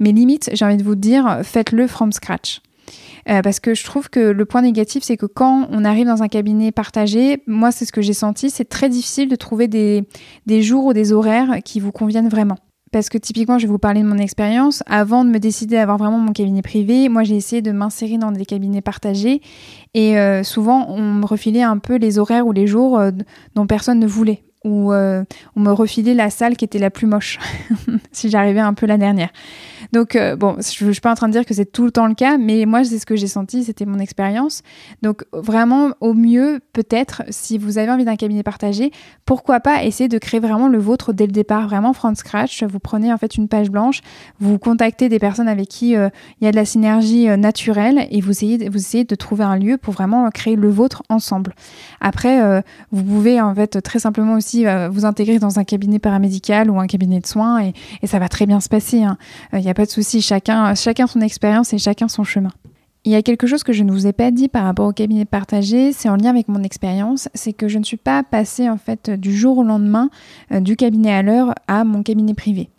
Mais 0.00 0.12
limite, 0.12 0.50
j'ai 0.52 0.64
envie 0.64 0.76
de 0.76 0.84
vous 0.84 0.94
dire, 0.94 1.40
faites-le 1.42 1.86
from 1.88 2.12
scratch. 2.12 2.60
Euh, 3.28 3.42
parce 3.42 3.60
que 3.60 3.74
je 3.74 3.84
trouve 3.84 4.08
que 4.08 4.20
le 4.20 4.44
point 4.44 4.62
négatif, 4.62 5.02
c'est 5.02 5.16
que 5.16 5.26
quand 5.26 5.68
on 5.70 5.84
arrive 5.84 6.06
dans 6.06 6.22
un 6.22 6.28
cabinet 6.28 6.72
partagé, 6.72 7.42
moi 7.46 7.70
c'est 7.70 7.84
ce 7.84 7.92
que 7.92 8.00
j'ai 8.00 8.14
senti, 8.14 8.48
c'est 8.48 8.64
très 8.64 8.88
difficile 8.88 9.28
de 9.28 9.36
trouver 9.36 9.68
des, 9.68 10.04
des 10.46 10.62
jours 10.62 10.86
ou 10.86 10.92
des 10.92 11.12
horaires 11.12 11.58
qui 11.64 11.80
vous 11.80 11.92
conviennent 11.92 12.28
vraiment. 12.28 12.56
Parce 12.90 13.10
que 13.10 13.18
typiquement, 13.18 13.58
je 13.58 13.66
vais 13.66 13.70
vous 13.70 13.78
parler 13.78 14.00
de 14.00 14.06
mon 14.06 14.16
expérience. 14.16 14.82
Avant 14.86 15.22
de 15.22 15.28
me 15.28 15.38
décider 15.38 15.76
à 15.76 15.82
avoir 15.82 15.98
vraiment 15.98 16.16
mon 16.16 16.32
cabinet 16.32 16.62
privé, 16.62 17.10
moi 17.10 17.22
j'ai 17.22 17.36
essayé 17.36 17.60
de 17.60 17.70
m'insérer 17.70 18.16
dans 18.16 18.32
des 18.32 18.46
cabinets 18.46 18.80
partagés. 18.80 19.42
Et 19.92 20.18
euh, 20.18 20.42
souvent, 20.42 20.86
on 20.88 21.02
me 21.02 21.26
refilait 21.26 21.62
un 21.62 21.76
peu 21.76 21.96
les 21.96 22.18
horaires 22.18 22.46
ou 22.46 22.52
les 22.52 22.66
jours 22.66 22.98
euh, 22.98 23.10
dont 23.54 23.66
personne 23.66 23.98
ne 23.98 24.06
voulait. 24.06 24.42
Ou 24.64 24.92
on 24.92 25.60
me 25.60 25.70
refilait 25.70 26.14
la 26.14 26.30
salle 26.30 26.56
qui 26.56 26.64
était 26.64 26.80
la 26.80 26.90
plus 26.90 27.06
moche, 27.06 27.38
si 28.12 28.28
j'arrivais 28.28 28.60
un 28.60 28.74
peu 28.74 28.86
la 28.86 28.98
dernière. 28.98 29.30
Donc, 29.92 30.16
euh, 30.16 30.36
bon, 30.36 30.56
je 30.60 30.84
ne 30.84 30.92
suis 30.92 31.00
pas 31.00 31.10
en 31.10 31.14
train 31.14 31.28
de 31.28 31.32
dire 31.32 31.46
que 31.46 31.54
c'est 31.54 31.70
tout 31.70 31.84
le 31.84 31.90
temps 31.90 32.06
le 32.06 32.14
cas, 32.14 32.38
mais 32.38 32.66
moi, 32.66 32.84
c'est 32.84 32.98
ce 32.98 33.06
que 33.06 33.16
j'ai 33.16 33.26
senti, 33.26 33.64
c'était 33.64 33.86
mon 33.86 33.98
expérience. 33.98 34.62
Donc, 35.02 35.24
vraiment, 35.32 35.90
au 36.00 36.14
mieux, 36.14 36.60
peut-être, 36.72 37.22
si 37.30 37.58
vous 37.58 37.78
avez 37.78 37.90
envie 37.90 38.04
d'un 38.04 38.16
cabinet 38.16 38.42
partagé, 38.42 38.92
pourquoi 39.24 39.60
pas 39.60 39.84
essayer 39.84 40.08
de 40.08 40.18
créer 40.18 40.40
vraiment 40.40 40.68
le 40.68 40.78
vôtre 40.78 41.12
dès 41.12 41.26
le 41.26 41.32
départ, 41.32 41.68
vraiment 41.68 41.92
from 41.92 42.14
scratch. 42.14 42.62
Vous 42.64 42.78
prenez 42.78 43.12
en 43.12 43.18
fait 43.18 43.36
une 43.36 43.48
page 43.48 43.70
blanche, 43.70 44.00
vous 44.40 44.58
contactez 44.58 45.08
des 45.08 45.18
personnes 45.18 45.48
avec 45.48 45.68
qui 45.68 45.96
euh, 45.96 46.08
il 46.40 46.44
y 46.44 46.48
a 46.48 46.50
de 46.50 46.56
la 46.56 46.64
synergie 46.64 47.28
euh, 47.28 47.36
naturelle 47.36 48.06
et 48.10 48.20
vous 48.20 48.30
essayez, 48.30 49.04
de 49.04 49.14
trouver 49.14 49.44
un 49.44 49.56
lieu 49.56 49.78
pour 49.78 49.94
vraiment 49.94 50.28
créer 50.30 50.56
le 50.56 50.68
vôtre 50.68 51.02
ensemble. 51.08 51.54
Après, 52.00 52.62
vous 52.90 53.02
pouvez 53.02 53.40
en 53.40 53.54
fait 53.54 53.80
très 53.80 53.98
simplement 53.98 54.34
aussi 54.34 54.64
vous 54.90 55.04
intégrer 55.04 55.38
dans 55.38 55.58
un 55.58 55.64
cabinet 55.64 55.98
paramédical 55.98 56.70
ou 56.70 56.78
un 56.80 56.86
cabinet 56.86 57.20
de 57.20 57.26
soins 57.26 57.62
et, 57.62 57.72
et 58.02 58.06
ça 58.06 58.18
va 58.18 58.28
très 58.28 58.46
bien 58.46 58.60
se 58.60 58.68
passer. 58.68 59.02
Hein. 59.02 59.16
Il 59.52 59.60
y 59.60 59.68
a 59.68 59.74
pas 59.78 59.86
de 59.86 59.90
souci, 59.92 60.22
chacun, 60.22 60.74
chacun 60.74 61.06
son 61.06 61.20
expérience 61.20 61.72
et 61.72 61.78
chacun 61.78 62.08
son 62.08 62.24
chemin. 62.24 62.50
Il 63.04 63.12
y 63.12 63.14
a 63.14 63.22
quelque 63.22 63.46
chose 63.46 63.62
que 63.62 63.72
je 63.72 63.84
ne 63.84 63.92
vous 63.92 64.08
ai 64.08 64.12
pas 64.12 64.32
dit 64.32 64.48
par 64.48 64.64
rapport 64.64 64.88
au 64.88 64.92
cabinet 64.92 65.24
partagé, 65.24 65.92
c'est 65.92 66.08
en 66.08 66.16
lien 66.16 66.30
avec 66.30 66.48
mon 66.48 66.64
expérience, 66.64 67.28
c'est 67.32 67.52
que 67.52 67.68
je 67.68 67.78
ne 67.78 67.84
suis 67.84 67.96
pas 67.96 68.24
passée 68.24 68.68
en 68.68 68.76
fait 68.76 69.08
du 69.08 69.32
jour 69.32 69.58
au 69.58 69.62
lendemain 69.62 70.10
euh, 70.50 70.58
du 70.58 70.74
cabinet 70.74 71.12
à 71.12 71.22
l'heure 71.22 71.54
à 71.68 71.84
mon 71.84 72.02
cabinet 72.02 72.34
privé. 72.34 72.70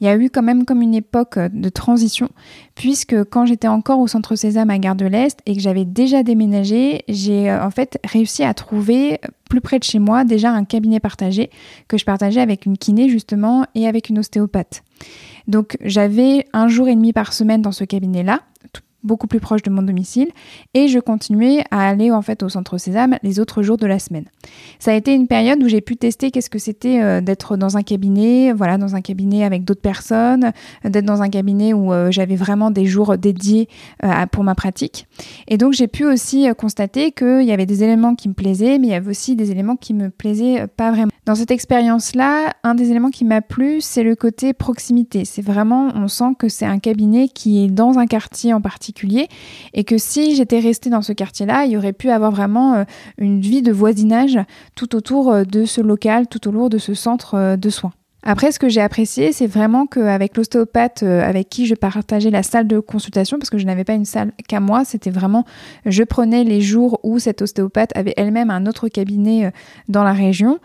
Il 0.00 0.08
y 0.08 0.10
a 0.10 0.16
eu 0.16 0.30
quand 0.30 0.42
même 0.42 0.64
comme 0.64 0.82
une 0.82 0.96
époque 0.96 1.38
de 1.38 1.68
transition, 1.68 2.28
puisque 2.74 3.22
quand 3.30 3.46
j'étais 3.46 3.68
encore 3.68 4.00
au 4.00 4.08
centre 4.08 4.34
Sésame 4.34 4.70
à 4.70 4.80
Gare 4.80 4.96
de 4.96 5.06
l'Est 5.06 5.38
et 5.46 5.54
que 5.54 5.62
j'avais 5.62 5.84
déjà 5.84 6.24
déménagé, 6.24 7.04
j'ai 7.06 7.48
euh, 7.48 7.64
en 7.64 7.70
fait 7.70 8.00
réussi 8.04 8.42
à 8.42 8.52
trouver 8.52 9.20
plus 9.48 9.60
près 9.60 9.78
de 9.78 9.84
chez 9.84 10.00
moi 10.00 10.24
déjà 10.24 10.50
un 10.50 10.64
cabinet 10.64 10.98
partagé 10.98 11.50
que 11.86 11.96
je 11.98 12.04
partageais 12.04 12.40
avec 12.40 12.66
une 12.66 12.76
kiné 12.76 13.08
justement 13.08 13.64
et 13.76 13.86
avec 13.86 14.08
une 14.08 14.18
ostéopathe. 14.18 14.82
Donc 15.48 15.76
j'avais 15.82 16.44
un 16.52 16.68
jour 16.68 16.88
et 16.88 16.94
demi 16.94 17.12
par 17.12 17.32
semaine 17.32 17.62
dans 17.62 17.72
ce 17.72 17.84
cabinet-là, 17.84 18.40
beaucoup 19.08 19.26
plus 19.26 19.40
proche 19.40 19.62
de 19.62 19.70
mon 19.70 19.82
domicile 19.82 20.28
et 20.74 20.86
je 20.86 21.00
continuais 21.00 21.64
à 21.72 21.88
aller 21.88 22.12
en 22.12 22.22
fait 22.22 22.44
au 22.44 22.48
centre 22.48 22.78
Sésame 22.78 23.16
les 23.24 23.40
autres 23.40 23.62
jours 23.62 23.78
de 23.78 23.86
la 23.86 23.98
semaine. 23.98 24.26
Ça 24.78 24.92
a 24.92 24.94
été 24.94 25.14
une 25.14 25.26
période 25.26 25.60
où 25.62 25.68
j'ai 25.68 25.80
pu 25.80 25.96
tester 25.96 26.30
qu'est-ce 26.30 26.50
que 26.50 26.60
c'était 26.60 27.00
euh, 27.02 27.20
d'être 27.20 27.56
dans 27.56 27.76
un 27.76 27.82
cabinet, 27.82 28.52
voilà, 28.52 28.78
dans 28.78 28.94
un 28.94 29.00
cabinet 29.00 29.42
avec 29.42 29.64
d'autres 29.64 29.80
personnes, 29.80 30.52
d'être 30.84 31.06
dans 31.06 31.22
un 31.22 31.30
cabinet 31.30 31.72
où 31.72 31.92
euh, 31.92 32.10
j'avais 32.12 32.36
vraiment 32.36 32.70
des 32.70 32.84
jours 32.84 33.16
dédiés 33.18 33.68
euh, 34.04 34.26
pour 34.30 34.44
ma 34.44 34.54
pratique. 34.54 35.08
Et 35.48 35.56
donc 35.56 35.72
j'ai 35.72 35.88
pu 35.88 36.04
aussi 36.04 36.46
constater 36.56 37.10
qu'il 37.10 37.42
y 37.42 37.52
avait 37.52 37.66
des 37.66 37.82
éléments 37.82 38.14
qui 38.14 38.28
me 38.28 38.34
plaisaient, 38.34 38.78
mais 38.78 38.88
il 38.88 38.90
y 38.90 38.94
avait 38.94 39.10
aussi 39.10 39.34
des 39.34 39.50
éléments 39.50 39.76
qui 39.76 39.94
me 39.94 40.10
plaisaient 40.10 40.66
pas 40.68 40.90
vraiment. 40.90 41.10
Dans 41.24 41.34
cette 41.34 41.50
expérience-là, 41.50 42.52
un 42.62 42.74
des 42.74 42.90
éléments 42.90 43.10
qui 43.10 43.24
m'a 43.24 43.40
plu, 43.40 43.80
c'est 43.80 44.02
le 44.02 44.14
côté 44.14 44.52
proximité. 44.52 45.24
C'est 45.24 45.42
vraiment, 45.42 45.88
on 45.94 46.08
sent 46.08 46.34
que 46.38 46.48
c'est 46.48 46.66
un 46.66 46.78
cabinet 46.78 47.28
qui 47.28 47.64
est 47.64 47.68
dans 47.68 47.98
un 47.98 48.06
quartier 48.06 48.52
en 48.52 48.60
particulier 48.60 48.97
et 49.74 49.84
que 49.84 49.98
si 49.98 50.34
j'étais 50.34 50.60
restée 50.60 50.90
dans 50.90 51.02
ce 51.02 51.12
quartier-là, 51.12 51.64
il 51.64 51.72
y 51.72 51.76
aurait 51.76 51.92
pu 51.92 52.10
avoir 52.10 52.30
vraiment 52.30 52.74
euh, 52.74 52.84
une 53.18 53.40
vie 53.40 53.62
de 53.62 53.72
voisinage 53.72 54.38
tout 54.74 54.96
autour 54.96 55.32
euh, 55.32 55.44
de 55.44 55.64
ce 55.64 55.80
local, 55.80 56.26
tout 56.26 56.48
autour 56.48 56.70
de 56.70 56.78
ce 56.78 56.94
centre 56.94 57.34
euh, 57.34 57.56
de 57.56 57.70
soins. 57.70 57.92
Après, 58.30 58.52
ce 58.52 58.58
que 58.58 58.68
j'ai 58.68 58.82
apprécié, 58.82 59.32
c'est 59.32 59.46
vraiment 59.46 59.86
qu'avec 59.86 60.36
l'ostéopathe 60.36 61.02
avec 61.02 61.48
qui 61.48 61.64
je 61.64 61.74
partageais 61.74 62.28
la 62.28 62.42
salle 62.42 62.66
de 62.66 62.78
consultation, 62.78 63.38
parce 63.38 63.48
que 63.48 63.56
je 63.56 63.64
n'avais 63.64 63.84
pas 63.84 63.94
une 63.94 64.04
salle 64.04 64.32
qu'à 64.46 64.60
moi, 64.60 64.84
c'était 64.84 65.08
vraiment, 65.08 65.46
je 65.86 66.02
prenais 66.02 66.44
les 66.44 66.60
jours 66.60 67.00
où 67.04 67.18
cette 67.18 67.40
ostéopathe 67.40 67.96
avait 67.96 68.12
elle-même 68.18 68.50
un 68.50 68.66
autre 68.66 68.88
cabinet 68.88 69.50
dans 69.88 70.04
la 70.04 70.12
région, 70.12 70.58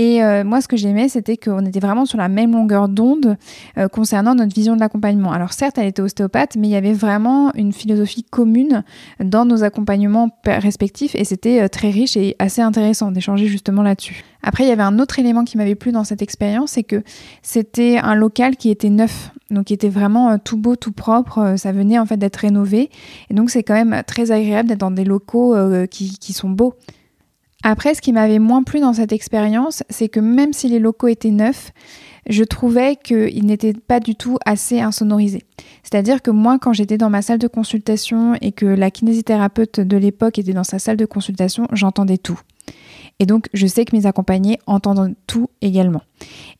et 0.00 0.22
euh, 0.22 0.44
moi, 0.44 0.60
ce 0.60 0.68
que 0.68 0.76
j'aimais, 0.76 1.08
c'était 1.08 1.36
qu'on 1.36 1.66
était 1.66 1.80
vraiment 1.80 2.06
sur 2.06 2.18
la 2.18 2.28
même 2.28 2.52
longueur 2.52 2.88
d'onde 2.88 3.36
euh, 3.78 3.88
concernant 3.88 4.36
notre 4.36 4.54
vision 4.54 4.76
de 4.76 4.80
l'accompagnement. 4.80 5.32
Alors 5.32 5.52
certes, 5.52 5.76
elle 5.76 5.88
était 5.88 6.02
ostéopathe, 6.02 6.54
mais 6.54 6.68
il 6.68 6.70
y 6.70 6.76
avait 6.76 6.92
vraiment 6.92 7.52
une 7.54 7.72
philosophie 7.72 8.22
commune 8.22 8.84
dans 9.18 9.44
nos 9.44 9.64
accompagnements 9.64 10.30
respectifs 10.46 11.16
et 11.16 11.24
c'était 11.24 11.62
euh, 11.62 11.68
très 11.68 11.90
riche 11.90 12.16
et 12.16 12.36
assez 12.38 12.62
intéressant 12.62 13.10
d'échanger 13.10 13.48
justement 13.48 13.82
là-dessus. 13.82 14.22
Après, 14.44 14.62
il 14.62 14.68
y 14.68 14.72
avait 14.72 14.84
un 14.84 15.00
autre 15.00 15.18
élément 15.18 15.42
qui 15.42 15.56
m'avait 15.56 15.74
plu 15.74 15.90
dans 15.90 16.04
cette 16.04 16.22
expérience, 16.22 16.72
c'est 16.72 16.84
que 16.84 17.02
c'était 17.42 17.98
un 17.98 18.14
local 18.14 18.56
qui 18.56 18.70
était 18.70 18.90
neuf, 18.90 19.30
donc 19.50 19.66
qui 19.66 19.74
était 19.74 19.88
vraiment 19.88 20.38
tout 20.38 20.56
beau, 20.56 20.76
tout 20.76 20.92
propre. 20.92 21.54
Ça 21.56 21.72
venait 21.72 21.98
en 21.98 22.06
fait 22.06 22.16
d'être 22.16 22.36
rénové, 22.36 22.90
et 23.30 23.34
donc 23.34 23.50
c'est 23.50 23.62
quand 23.62 23.74
même 23.74 24.02
très 24.06 24.30
agréable 24.30 24.68
d'être 24.68 24.80
dans 24.80 24.90
des 24.90 25.04
locaux 25.04 25.54
qui, 25.90 26.18
qui 26.18 26.32
sont 26.32 26.50
beaux. 26.50 26.74
Après, 27.64 27.94
ce 27.94 28.00
qui 28.00 28.12
m'avait 28.12 28.38
moins 28.38 28.62
plu 28.62 28.78
dans 28.78 28.92
cette 28.92 29.12
expérience, 29.12 29.82
c'est 29.90 30.08
que 30.08 30.20
même 30.20 30.52
si 30.52 30.68
les 30.68 30.78
locaux 30.78 31.08
étaient 31.08 31.32
neufs, 31.32 31.72
je 32.28 32.44
trouvais 32.44 32.94
qu'ils 32.96 33.46
n'étaient 33.46 33.72
pas 33.72 34.00
du 34.00 34.14
tout 34.14 34.38
assez 34.44 34.80
insonorisés. 34.80 35.42
C'est-à-dire 35.82 36.22
que 36.22 36.30
moi, 36.30 36.58
quand 36.60 36.72
j'étais 36.72 36.98
dans 36.98 37.10
ma 37.10 37.22
salle 37.22 37.38
de 37.38 37.48
consultation 37.48 38.34
et 38.40 38.52
que 38.52 38.66
la 38.66 38.90
kinésithérapeute 38.90 39.80
de 39.80 39.96
l'époque 39.96 40.38
était 40.38 40.52
dans 40.52 40.64
sa 40.64 40.78
salle 40.78 40.96
de 40.96 41.06
consultation, 41.06 41.66
j'entendais 41.72 42.18
tout. 42.18 42.38
Et 43.20 43.26
donc, 43.26 43.48
je 43.52 43.66
sais 43.66 43.84
que 43.84 43.96
mes 43.96 44.06
accompagnés 44.06 44.58
entendent 44.66 45.14
tout 45.26 45.50
également. 45.60 46.02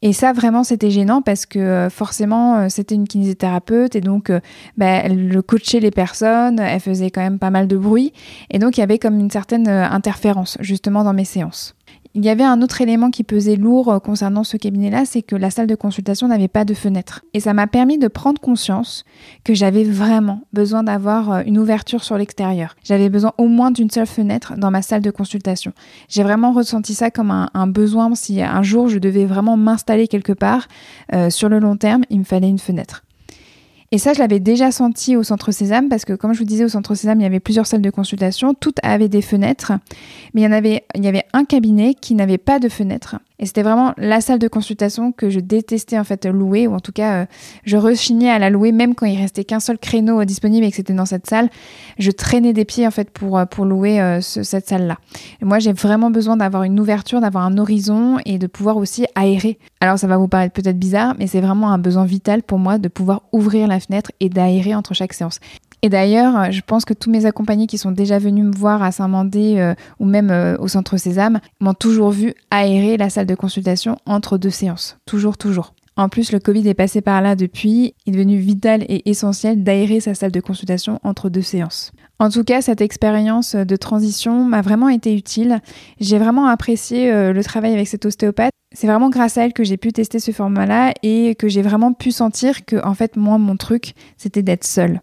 Et 0.02 0.12
ça, 0.12 0.32
vraiment, 0.32 0.64
c'était 0.64 0.90
gênant 0.90 1.22
parce 1.22 1.46
que 1.46 1.58
euh, 1.58 1.90
forcément, 1.90 2.56
euh, 2.56 2.66
c'était 2.68 2.94
une 2.94 3.06
kinésithérapeute 3.06 3.94
et 3.94 4.00
donc, 4.00 4.30
euh, 4.30 4.40
bah, 4.76 4.86
elle 4.86 5.40
coachait 5.42 5.80
les 5.80 5.90
personnes, 5.90 6.58
elle 6.58 6.80
faisait 6.80 7.10
quand 7.10 7.20
même 7.20 7.38
pas 7.38 7.50
mal 7.50 7.68
de 7.68 7.76
bruit. 7.76 8.12
Et 8.50 8.58
donc, 8.58 8.76
il 8.76 8.80
y 8.80 8.82
avait 8.82 8.98
comme 8.98 9.18
une 9.20 9.30
certaine 9.30 9.68
interférence, 9.68 10.58
justement, 10.60 11.04
dans 11.04 11.14
mes 11.14 11.24
séances. 11.24 11.74
Il 12.14 12.24
y 12.24 12.30
avait 12.30 12.44
un 12.44 12.62
autre 12.62 12.80
élément 12.80 13.10
qui 13.10 13.22
pesait 13.22 13.56
lourd 13.56 13.92
euh, 13.92 13.98
concernant 13.98 14.44
ce 14.44 14.56
cabinet-là, 14.56 15.04
c'est 15.04 15.22
que 15.22 15.36
la 15.36 15.50
salle 15.50 15.66
de 15.66 15.74
consultation 15.74 16.28
n'avait 16.28 16.48
pas 16.48 16.64
de 16.64 16.74
fenêtre. 16.74 17.24
Et 17.34 17.40
ça 17.40 17.54
m'a 17.54 17.66
permis 17.66 17.98
de 17.98 18.08
prendre 18.08 18.40
conscience 18.40 19.04
que 19.44 19.54
j'avais 19.54 19.84
vraiment 19.84 20.42
besoin 20.52 20.82
d'avoir 20.82 21.30
euh, 21.32 21.42
une 21.46 21.58
ouverture 21.58 22.02
sur 22.02 22.16
l'extérieur. 22.16 22.74
J'avais 22.82 23.10
besoin 23.10 23.32
au 23.38 23.46
moins 23.46 23.70
d'une 23.70 23.90
seule 23.90 24.06
fenêtre 24.06 24.54
dans 24.56 24.70
ma 24.70 24.82
salle 24.82 25.02
de 25.02 25.10
consultation. 25.10 25.72
J'ai 26.08 26.22
vraiment 26.22 26.52
ressenti 26.52 26.94
ça 26.94 27.10
comme 27.10 27.30
un, 27.30 27.66
besoin. 27.66 28.14
Si 28.14 28.40
un 28.42 28.62
jour 28.62 28.88
je 28.88 28.98
devais 28.98 29.26
vraiment 29.26 29.56
m'installer 29.56 30.08
quelque 30.08 30.32
part, 30.32 30.68
euh, 31.12 31.30
sur 31.30 31.48
le 31.48 31.58
long 31.58 31.76
terme, 31.76 32.02
il 32.10 32.20
me 32.20 32.24
fallait 32.24 32.48
une 32.48 32.58
fenêtre. 32.58 33.02
Et 33.90 33.98
ça, 33.98 34.12
je 34.12 34.18
l'avais 34.18 34.40
déjà 34.40 34.70
senti 34.70 35.16
au 35.16 35.22
Centre 35.22 35.50
Sésame 35.50 35.88
parce 35.88 36.04
que, 36.04 36.12
comme 36.12 36.34
je 36.34 36.38
vous 36.38 36.44
disais, 36.44 36.64
au 36.64 36.68
Centre 36.68 36.94
Sésame, 36.94 37.20
il 37.20 37.22
y 37.22 37.26
avait 37.26 37.40
plusieurs 37.40 37.66
salles 37.66 37.80
de 37.80 37.90
consultation. 37.90 38.52
Toutes 38.52 38.78
avaient 38.82 39.08
des 39.08 39.22
fenêtres, 39.22 39.72
mais 40.34 40.42
il 40.42 40.44
y 40.44 40.46
en 40.46 40.52
avait, 40.52 40.84
il 40.94 41.04
y 41.04 41.08
avait 41.08 41.24
un 41.32 41.44
cabinet 41.44 41.94
qui 41.94 42.14
n'avait 42.14 42.38
pas 42.38 42.58
de 42.58 42.68
fenêtre. 42.68 43.16
Et 43.40 43.46
c'était 43.46 43.62
vraiment 43.62 43.92
la 43.96 44.20
salle 44.20 44.40
de 44.40 44.48
consultation 44.48 45.12
que 45.12 45.30
je 45.30 45.38
détestais 45.38 45.98
en 45.98 46.04
fait 46.04 46.26
louer, 46.26 46.66
ou 46.66 46.74
en 46.74 46.80
tout 46.80 46.90
cas, 46.90 47.22
euh, 47.22 47.26
je 47.64 47.76
rechignais 47.76 48.30
à 48.30 48.38
la 48.40 48.50
louer, 48.50 48.72
même 48.72 48.96
quand 48.96 49.06
il 49.06 49.16
restait 49.16 49.44
qu'un 49.44 49.60
seul 49.60 49.78
créneau 49.78 50.24
disponible 50.24 50.66
et 50.66 50.70
que 50.70 50.76
c'était 50.76 50.92
dans 50.92 51.06
cette 51.06 51.26
salle. 51.28 51.48
Je 51.98 52.10
traînais 52.10 52.52
des 52.52 52.64
pieds 52.64 52.86
en 52.86 52.90
fait 52.90 53.10
pour, 53.10 53.38
euh, 53.38 53.44
louer 53.58 54.00
euh, 54.00 54.20
cette 54.20 54.68
salle-là. 54.68 54.98
Moi, 55.40 55.58
j'ai 55.58 55.72
vraiment 55.72 56.10
besoin 56.10 56.36
d'avoir 56.36 56.64
une 56.64 56.80
ouverture, 56.80 57.20
d'avoir 57.20 57.44
un 57.44 57.58
horizon 57.58 58.18
et 58.24 58.38
de 58.38 58.46
pouvoir 58.46 58.76
aussi 58.76 59.06
aérer. 59.14 59.58
Alors, 59.80 59.98
ça 59.98 60.06
va 60.06 60.16
vous 60.16 60.28
paraître 60.28 60.54
peut-être 60.54 60.78
bizarre, 60.78 61.14
mais 61.18 61.26
c'est 61.26 61.40
vraiment 61.40 61.70
un 61.70 61.78
besoin 61.78 62.04
vital 62.04 62.42
pour 62.42 62.58
moi 62.58 62.78
de 62.78 62.88
pouvoir 62.88 63.22
ouvrir 63.32 63.68
la 63.68 63.78
fenêtre 63.78 64.10
et 64.20 64.28
d'aérer 64.28 64.74
entre 64.74 64.94
chaque 64.94 65.12
séance. 65.12 65.38
Et 65.82 65.88
d'ailleurs, 65.88 66.50
je 66.50 66.60
pense 66.60 66.84
que 66.84 66.94
tous 66.94 67.10
mes 67.10 67.26
accompagnés 67.26 67.66
qui 67.66 67.78
sont 67.78 67.92
déjà 67.92 68.18
venus 68.18 68.44
me 68.44 68.54
voir 68.54 68.82
à 68.82 68.90
Saint-Mandé 68.90 69.58
euh, 69.58 69.74
ou 70.00 70.06
même 70.06 70.30
euh, 70.30 70.56
au 70.58 70.66
Centre 70.66 70.96
Sésame 70.96 71.40
m'ont 71.60 71.74
toujours 71.74 72.10
vu 72.10 72.34
aérer 72.50 72.96
la 72.96 73.10
salle 73.10 73.26
de 73.26 73.34
consultation 73.34 73.96
entre 74.04 74.38
deux 74.38 74.50
séances. 74.50 74.98
Toujours, 75.06 75.38
toujours. 75.38 75.74
En 75.96 76.08
plus, 76.08 76.30
le 76.30 76.38
Covid 76.38 76.66
est 76.68 76.74
passé 76.74 77.00
par 77.00 77.20
là 77.22 77.34
depuis. 77.34 77.94
Il 78.06 78.14
est 78.14 78.16
devenu 78.18 78.38
vital 78.38 78.84
et 78.88 79.08
essentiel 79.10 79.64
d'aérer 79.64 79.98
sa 79.98 80.14
salle 80.14 80.30
de 80.30 80.40
consultation 80.40 81.00
entre 81.02 81.28
deux 81.28 81.42
séances. 81.42 81.90
En 82.20 82.30
tout 82.30 82.44
cas, 82.44 82.62
cette 82.62 82.80
expérience 82.80 83.54
de 83.54 83.76
transition 83.76 84.44
m'a 84.44 84.60
vraiment 84.60 84.88
été 84.88 85.14
utile. 85.14 85.60
J'ai 86.00 86.18
vraiment 86.18 86.46
apprécié 86.46 87.12
euh, 87.12 87.32
le 87.32 87.44
travail 87.44 87.72
avec 87.72 87.86
cette 87.86 88.06
ostéopathe. 88.06 88.52
C'est 88.74 88.86
vraiment 88.86 89.10
grâce 89.10 89.38
à 89.38 89.44
elle 89.44 89.52
que 89.52 89.64
j'ai 89.64 89.76
pu 89.76 89.92
tester 89.92 90.18
ce 90.18 90.30
format-là 90.30 90.92
et 91.02 91.34
que 91.36 91.48
j'ai 91.48 91.62
vraiment 91.62 91.92
pu 91.92 92.10
sentir 92.10 92.64
que, 92.64 92.84
en 92.84 92.94
fait, 92.94 93.16
moi, 93.16 93.38
mon 93.38 93.56
truc, 93.56 93.94
c'était 94.16 94.42
d'être 94.42 94.64
seule. 94.64 95.00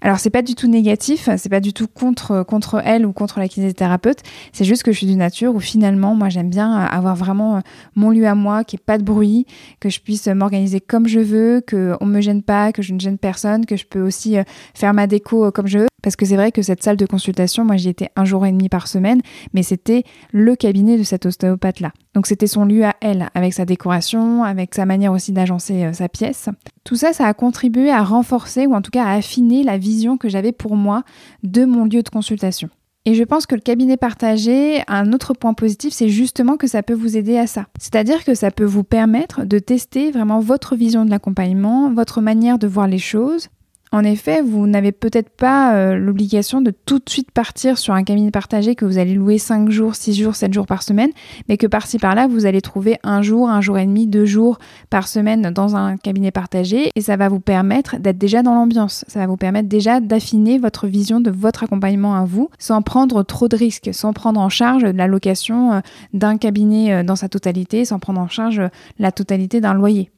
Alors 0.00 0.18
c'est 0.18 0.30
pas 0.30 0.42
du 0.42 0.54
tout 0.54 0.66
négatif, 0.66 1.28
c'est 1.36 1.48
pas 1.48 1.60
du 1.60 1.72
tout 1.72 1.86
contre 1.86 2.42
contre 2.42 2.82
elle 2.84 3.06
ou 3.06 3.12
contre 3.12 3.38
la 3.38 3.48
kinésithérapeute, 3.48 4.22
c'est 4.52 4.64
juste 4.64 4.82
que 4.82 4.92
je 4.92 4.98
suis 4.98 5.06
d'une 5.06 5.18
nature 5.18 5.54
où 5.54 5.60
finalement 5.60 6.14
moi 6.14 6.28
j'aime 6.28 6.50
bien 6.50 6.72
avoir 6.74 7.14
vraiment 7.14 7.60
mon 7.94 8.10
lieu 8.10 8.26
à 8.26 8.34
moi, 8.34 8.58
n'y 8.58 8.74
ait 8.74 8.78
pas 8.84 8.98
de 8.98 9.04
bruit, 9.04 9.46
que 9.80 9.90
je 9.90 10.00
puisse 10.00 10.26
m'organiser 10.26 10.80
comme 10.80 11.06
je 11.06 11.20
veux, 11.20 11.60
que 11.60 11.96
on 12.00 12.06
me 12.06 12.20
gêne 12.20 12.42
pas, 12.42 12.72
que 12.72 12.82
je 12.82 12.92
ne 12.92 13.00
gêne 13.00 13.18
personne, 13.18 13.66
que 13.66 13.76
je 13.76 13.86
peux 13.86 14.02
aussi 14.02 14.38
euh, 14.38 14.42
faire 14.74 14.92
ma 14.94 15.06
déco 15.06 15.46
euh, 15.46 15.50
comme 15.50 15.66
je 15.66 15.78
veux 15.78 15.88
parce 16.02 16.16
que 16.16 16.26
c'est 16.26 16.36
vrai 16.36 16.50
que 16.50 16.62
cette 16.62 16.82
salle 16.82 16.96
de 16.96 17.06
consultation, 17.06 17.64
moi 17.64 17.76
j'y 17.76 17.88
étais 17.88 18.10
un 18.16 18.24
jour 18.24 18.44
et 18.44 18.50
demi 18.50 18.68
par 18.68 18.88
semaine, 18.88 19.22
mais 19.54 19.62
c'était 19.62 20.02
le 20.32 20.56
cabinet 20.56 20.98
de 20.98 21.04
cette 21.04 21.26
ostéopathe 21.26 21.78
là. 21.78 21.92
Donc 22.14 22.26
c'était 22.26 22.46
son 22.46 22.64
lieu 22.64 22.84
à 22.84 22.94
elle, 23.00 23.28
avec 23.34 23.54
sa 23.54 23.64
décoration, 23.64 24.44
avec 24.44 24.74
sa 24.74 24.84
manière 24.84 25.12
aussi 25.12 25.32
d'agencer 25.32 25.84
euh, 25.84 25.92
sa 25.92 26.08
pièce. 26.08 26.48
Tout 26.84 26.96
ça, 26.96 27.12
ça 27.12 27.26
a 27.26 27.34
contribué 27.34 27.90
à 27.90 28.02
renforcer 28.02 28.66
ou 28.66 28.74
en 28.74 28.82
tout 28.82 28.90
cas 28.90 29.04
à 29.04 29.12
affiner 29.12 29.62
la 29.62 29.78
vision 29.78 30.18
que 30.18 30.28
j'avais 30.28 30.52
pour 30.52 30.76
moi 30.76 31.04
de 31.42 31.64
mon 31.64 31.84
lieu 31.84 32.02
de 32.02 32.08
consultation. 32.08 32.68
Et 33.04 33.14
je 33.14 33.24
pense 33.24 33.46
que 33.46 33.56
le 33.56 33.60
cabinet 33.60 33.96
partagé, 33.96 34.82
un 34.86 35.12
autre 35.12 35.34
point 35.34 35.54
positif, 35.54 35.92
c'est 35.92 36.08
justement 36.08 36.56
que 36.56 36.68
ça 36.68 36.84
peut 36.84 36.94
vous 36.94 37.16
aider 37.16 37.36
à 37.36 37.48
ça. 37.48 37.66
C'est-à-dire 37.80 38.24
que 38.24 38.34
ça 38.34 38.52
peut 38.52 38.64
vous 38.64 38.84
permettre 38.84 39.44
de 39.44 39.58
tester 39.58 40.12
vraiment 40.12 40.38
votre 40.38 40.76
vision 40.76 41.04
de 41.04 41.10
l'accompagnement, 41.10 41.92
votre 41.92 42.20
manière 42.20 42.60
de 42.60 42.68
voir 42.68 42.86
les 42.86 42.98
choses, 42.98 43.48
en 43.92 44.04
effet, 44.04 44.40
vous 44.40 44.66
n'avez 44.66 44.90
peut-être 44.90 45.28
pas 45.28 45.74
euh, 45.74 45.98
l'obligation 45.98 46.62
de 46.62 46.70
tout 46.70 46.98
de 46.98 47.08
suite 47.10 47.30
partir 47.30 47.76
sur 47.76 47.92
un 47.92 48.04
cabinet 48.04 48.30
partagé 48.30 48.74
que 48.74 48.86
vous 48.86 48.96
allez 48.96 49.12
louer 49.12 49.36
5 49.36 49.68
jours, 49.68 49.94
6 49.94 50.14
jours, 50.14 50.34
7 50.34 50.52
jours 50.54 50.66
par 50.66 50.82
semaine, 50.82 51.10
mais 51.50 51.58
que 51.58 51.66
par-ci 51.66 51.98
par-là, 51.98 52.26
vous 52.26 52.46
allez 52.46 52.62
trouver 52.62 52.98
un 53.04 53.20
jour, 53.20 53.50
un 53.50 53.60
jour 53.60 53.76
et 53.76 53.84
demi, 53.84 54.06
deux 54.06 54.24
jours 54.24 54.58
par 54.88 55.08
semaine 55.08 55.50
dans 55.50 55.76
un 55.76 55.98
cabinet 55.98 56.30
partagé 56.30 56.90
et 56.94 57.00
ça 57.02 57.18
va 57.18 57.28
vous 57.28 57.38
permettre 57.40 57.98
d'être 57.98 58.16
déjà 58.16 58.42
dans 58.42 58.54
l'ambiance. 58.54 59.04
Ça 59.08 59.20
va 59.20 59.26
vous 59.26 59.36
permettre 59.36 59.68
déjà 59.68 60.00
d'affiner 60.00 60.58
votre 60.58 60.86
vision 60.86 61.20
de 61.20 61.30
votre 61.30 61.64
accompagnement 61.64 62.14
à 62.14 62.24
vous 62.24 62.48
sans 62.58 62.80
prendre 62.80 63.22
trop 63.22 63.48
de 63.48 63.56
risques, 63.56 63.90
sans 63.92 64.14
prendre 64.14 64.40
en 64.40 64.48
charge 64.48 64.84
la 64.84 65.06
location 65.06 65.74
euh, 65.74 65.80
d'un 66.14 66.38
cabinet 66.38 66.94
euh, 66.94 67.02
dans 67.02 67.16
sa 67.16 67.28
totalité, 67.28 67.84
sans 67.84 67.98
prendre 67.98 68.20
en 68.20 68.28
charge 68.28 68.62
la 68.98 69.12
totalité 69.12 69.60
d'un 69.60 69.74
loyer. 69.74 70.10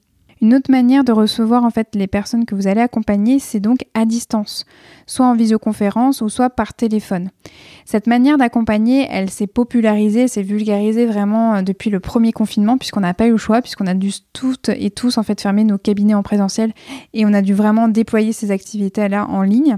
Une 0.45 0.53
autre 0.53 0.71
manière 0.71 1.05
de 1.05 1.13
recevoir 1.13 1.65
en 1.65 1.71
fait 1.71 1.95
les 1.95 2.07
personnes 2.07 2.45
que 2.45 2.55
vous 2.55 2.67
allez 2.67 2.83
accompagner, 2.83 3.39
c'est 3.39 3.61
donc 3.61 3.87
à 3.95 4.05
distance, 4.05 4.67
soit 5.07 5.27
en 5.27 5.35
visioconférence 5.35 6.21
ou 6.21 6.29
soit 6.29 6.51
par 6.51 6.75
téléphone. 6.75 7.31
Cette 7.85 8.07
manière 8.07 8.39
d'accompagner, 8.39 9.07
elle 9.11 9.29
s'est 9.29 9.47
popularisée, 9.47 10.27
s'est 10.29 10.43
vulgarisée 10.43 11.07
vraiment 11.07 11.57
euh, 11.57 11.63
depuis 11.63 11.91
le 11.91 12.01
premier 12.01 12.33
confinement 12.33 12.79
puisqu'on 12.79 13.01
n'a 13.01 13.15
pas 13.15 13.27
eu 13.27 13.33
le 13.33 13.37
choix, 13.37 13.61
puisqu'on 13.61 13.87
a 13.87 13.95
dû 13.95 14.11
toutes 14.33 14.71
et 14.71 14.91
tous 14.91 15.19
en 15.19 15.23
fait 15.23 15.41
fermer 15.41 15.65
nos 15.65 15.79
cabinets 15.79 16.15
en 16.15 16.23
présentiel 16.23 16.73
et 17.13 17.27
on 17.27 17.35
a 17.35 17.43
dû 17.43 17.53
vraiment 17.53 17.89
déployer 17.89 18.33
ces 18.33 18.51
activités-là 18.51 19.27
en 19.29 19.43
ligne. 19.43 19.77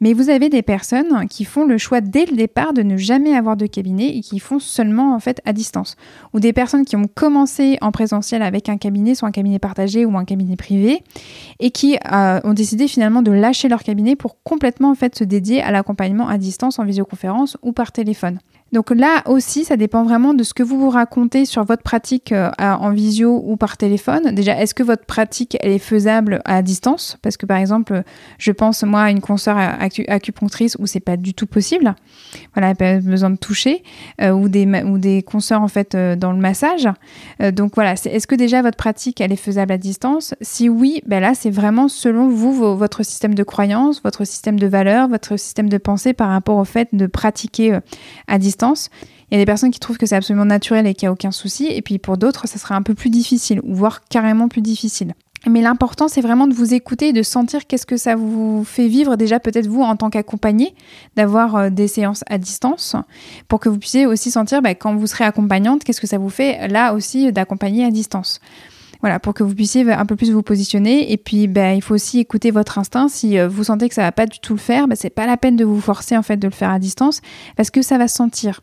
Mais 0.00 0.14
vous 0.14 0.30
avez 0.30 0.48
des 0.48 0.62
personnes 0.62 1.28
qui 1.28 1.44
font 1.44 1.66
le 1.66 1.78
choix 1.78 2.00
dès 2.00 2.24
le 2.24 2.36
départ 2.36 2.72
de 2.72 2.82
ne 2.82 2.96
jamais 2.96 3.36
avoir 3.36 3.56
de 3.56 3.66
cabinet 3.66 4.16
et 4.16 4.20
qui 4.20 4.38
font 4.38 4.58
seulement 4.58 5.14
en 5.14 5.20
fait 5.20 5.40
à 5.44 5.52
distance. 5.52 5.96
Ou 6.32 6.40
des 6.40 6.52
personnes 6.52 6.84
qui 6.84 6.96
ont 6.96 7.06
commencé 7.12 7.76
en 7.82 7.92
présentiel 7.92 8.42
avec 8.42 8.68
un 8.68 8.78
cabinet, 8.78 9.14
soit 9.14 9.28
un 9.28 9.32
cabinet 9.32 9.58
partagé 9.58 10.06
ou 10.06 10.16
un 10.16 10.24
cabinet 10.24 10.56
privé 10.56 11.02
et 11.60 11.70
qui 11.70 11.98
euh, 12.12 12.40
ont 12.44 12.54
décidé 12.54 12.88
finalement 12.88 13.22
de 13.22 13.30
lâcher 13.30 13.68
leur 13.68 13.82
cabinet 13.82 14.16
pour 14.16 14.42
complètement 14.42 14.61
en 14.90 14.94
fait 14.94 15.16
se 15.16 15.24
dédier 15.24 15.62
à 15.62 15.70
l'accompagnement 15.70 16.28
à 16.28 16.38
distance 16.38 16.78
en 16.78 16.84
visioconférence 16.84 17.56
ou 17.62 17.72
par 17.72 17.92
téléphone. 17.92 18.38
Donc 18.72 18.90
là 18.90 19.22
aussi, 19.26 19.64
ça 19.64 19.76
dépend 19.76 20.02
vraiment 20.02 20.32
de 20.32 20.42
ce 20.42 20.54
que 20.54 20.62
vous 20.62 20.78
vous 20.78 20.88
racontez 20.88 21.44
sur 21.44 21.62
votre 21.64 21.82
pratique 21.82 22.32
euh, 22.32 22.50
en 22.58 22.90
visio 22.90 23.42
ou 23.44 23.56
par 23.56 23.76
téléphone. 23.76 24.34
Déjà, 24.34 24.58
est-ce 24.58 24.74
que 24.74 24.82
votre 24.82 25.04
pratique 25.04 25.58
elle 25.60 25.72
est 25.72 25.78
faisable 25.78 26.40
à 26.46 26.62
distance? 26.62 27.18
Parce 27.20 27.36
que 27.36 27.44
par 27.44 27.58
exemple, 27.58 28.02
je 28.38 28.50
pense 28.50 28.82
moi 28.82 29.02
à 29.02 29.10
une 29.10 29.20
consoeur 29.20 29.58
acupunctrice 29.58 30.76
où 30.78 30.86
c'est 30.86 31.00
pas 31.00 31.18
du 31.18 31.34
tout 31.34 31.46
possible. 31.46 31.94
Voilà, 32.54 32.72
elle 32.78 32.96
a 32.96 33.00
besoin 33.00 33.30
de 33.30 33.36
toucher 33.36 33.82
euh, 34.22 34.30
ou 34.30 34.48
des 34.48 34.66
ou 34.84 34.96
des 34.96 35.22
consoeurs 35.22 35.60
en 35.60 35.68
fait 35.68 35.94
euh, 35.94 36.16
dans 36.16 36.32
le 36.32 36.38
massage. 36.38 36.88
donc 37.52 37.74
voilà, 37.74 37.92
est-ce 37.92 38.26
que 38.26 38.34
déjà 38.34 38.62
votre 38.62 38.78
pratique 38.78 39.20
elle 39.20 39.32
est 39.32 39.36
faisable 39.36 39.72
à 39.72 39.78
distance? 39.78 40.34
Si 40.40 40.70
oui, 40.70 41.02
ben 41.06 41.20
là 41.20 41.34
c'est 41.34 41.50
vraiment 41.50 41.88
selon 41.88 42.28
vous 42.28 42.52
votre 42.76 43.02
système 43.02 43.34
de 43.34 43.42
croyance, 43.42 44.00
votre 44.02 44.24
système 44.24 44.58
de 44.58 44.66
valeurs, 44.66 45.08
votre 45.08 45.36
système 45.36 45.68
de 45.68 45.78
pensée 45.78 46.14
par 46.14 46.30
rapport 46.30 46.56
au 46.56 46.64
fait 46.64 46.88
de 46.92 47.06
pratiquer 47.06 47.78
à 48.28 48.38
distance 48.38 48.61
il 49.30 49.34
y 49.34 49.36
a 49.36 49.38
des 49.38 49.46
personnes 49.46 49.70
qui 49.70 49.80
trouvent 49.80 49.98
que 49.98 50.06
c'est 50.06 50.16
absolument 50.16 50.44
naturel 50.44 50.86
et 50.86 50.94
qu'il 50.94 51.06
n'y 51.06 51.08
a 51.08 51.12
aucun 51.12 51.30
souci, 51.30 51.66
et 51.66 51.82
puis 51.82 51.98
pour 51.98 52.18
d'autres, 52.18 52.46
ça 52.46 52.58
sera 52.58 52.74
un 52.74 52.82
peu 52.82 52.94
plus 52.94 53.10
difficile, 53.10 53.60
voire 53.64 54.04
carrément 54.04 54.48
plus 54.48 54.62
difficile. 54.62 55.14
Mais 55.46 55.60
l'important, 55.60 56.06
c'est 56.06 56.20
vraiment 56.20 56.46
de 56.46 56.54
vous 56.54 56.72
écouter 56.72 57.08
et 57.08 57.12
de 57.12 57.22
sentir 57.22 57.66
qu'est-ce 57.66 57.86
que 57.86 57.96
ça 57.96 58.14
vous 58.14 58.62
fait 58.64 58.86
vivre 58.86 59.16
déjà 59.16 59.40
peut-être 59.40 59.66
vous 59.66 59.82
en 59.82 59.96
tant 59.96 60.08
qu'accompagné, 60.08 60.74
d'avoir 61.16 61.56
euh, 61.56 61.70
des 61.70 61.88
séances 61.88 62.22
à 62.28 62.38
distance, 62.38 62.94
pour 63.48 63.58
que 63.58 63.68
vous 63.68 63.78
puissiez 63.78 64.06
aussi 64.06 64.30
sentir 64.30 64.62
bah, 64.62 64.74
quand 64.74 64.94
vous 64.94 65.06
serez 65.06 65.24
accompagnante, 65.24 65.82
qu'est-ce 65.82 66.00
que 66.00 66.06
ça 66.06 66.18
vous 66.18 66.30
fait 66.30 66.68
là 66.68 66.94
aussi 66.94 67.32
d'accompagner 67.32 67.84
à 67.84 67.90
distance. 67.90 68.40
Voilà, 69.02 69.18
pour 69.18 69.34
que 69.34 69.42
vous 69.42 69.54
puissiez 69.54 69.90
un 69.92 70.06
peu 70.06 70.14
plus 70.14 70.30
vous 70.30 70.42
positionner. 70.42 71.12
Et 71.12 71.16
puis, 71.16 71.48
ben, 71.48 71.74
il 71.74 71.82
faut 71.82 71.94
aussi 71.94 72.20
écouter 72.20 72.52
votre 72.52 72.78
instinct. 72.78 73.08
Si 73.08 73.36
euh, 73.36 73.48
vous 73.48 73.64
sentez 73.64 73.88
que 73.88 73.96
ça 73.96 74.02
va 74.02 74.12
pas 74.12 74.26
du 74.26 74.38
tout 74.38 74.54
le 74.54 74.60
faire, 74.60 74.86
ben, 74.86 74.94
c'est 74.94 75.10
pas 75.10 75.26
la 75.26 75.36
peine 75.36 75.56
de 75.56 75.64
vous 75.64 75.80
forcer 75.80 76.16
en 76.16 76.22
de 76.22 76.46
le 76.46 76.54
faire 76.54 76.70
à 76.70 76.78
distance, 76.78 77.20
parce 77.56 77.70
que 77.70 77.82
ça 77.82 77.98
va 77.98 78.06
se 78.06 78.14
sentir. 78.14 78.60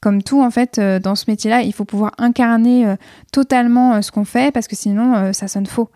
Comme 0.00 0.22
tout 0.22 0.40
en 0.40 0.50
fait 0.50 0.78
euh, 0.78 1.00
dans 1.00 1.16
ce 1.16 1.24
métier-là, 1.28 1.62
il 1.62 1.74
faut 1.74 1.84
pouvoir 1.84 2.12
incarner 2.18 2.86
euh, 2.86 2.96
totalement 3.32 4.00
ce 4.00 4.12
qu'on 4.12 4.24
fait, 4.24 4.52
parce 4.52 4.68
que 4.68 4.76
sinon 4.76 5.32
ça 5.32 5.48
sonne 5.48 5.66
faux. 5.66 5.90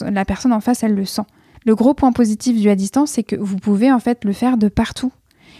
La 0.00 0.24
personne 0.24 0.52
en 0.52 0.60
face, 0.60 0.82
elle 0.82 0.94
le 0.94 1.04
sent. 1.04 1.22
Le 1.66 1.74
gros 1.74 1.94
point 1.94 2.12
positif 2.12 2.58
du 2.58 2.70
à 2.70 2.74
distance, 2.74 3.10
c'est 3.10 3.22
que 3.22 3.36
vous 3.36 3.56
pouvez 3.56 3.92
en 3.92 3.98
fait 3.98 4.24
le 4.24 4.32
faire 4.32 4.56
de 4.56 4.68
partout. 4.68 5.12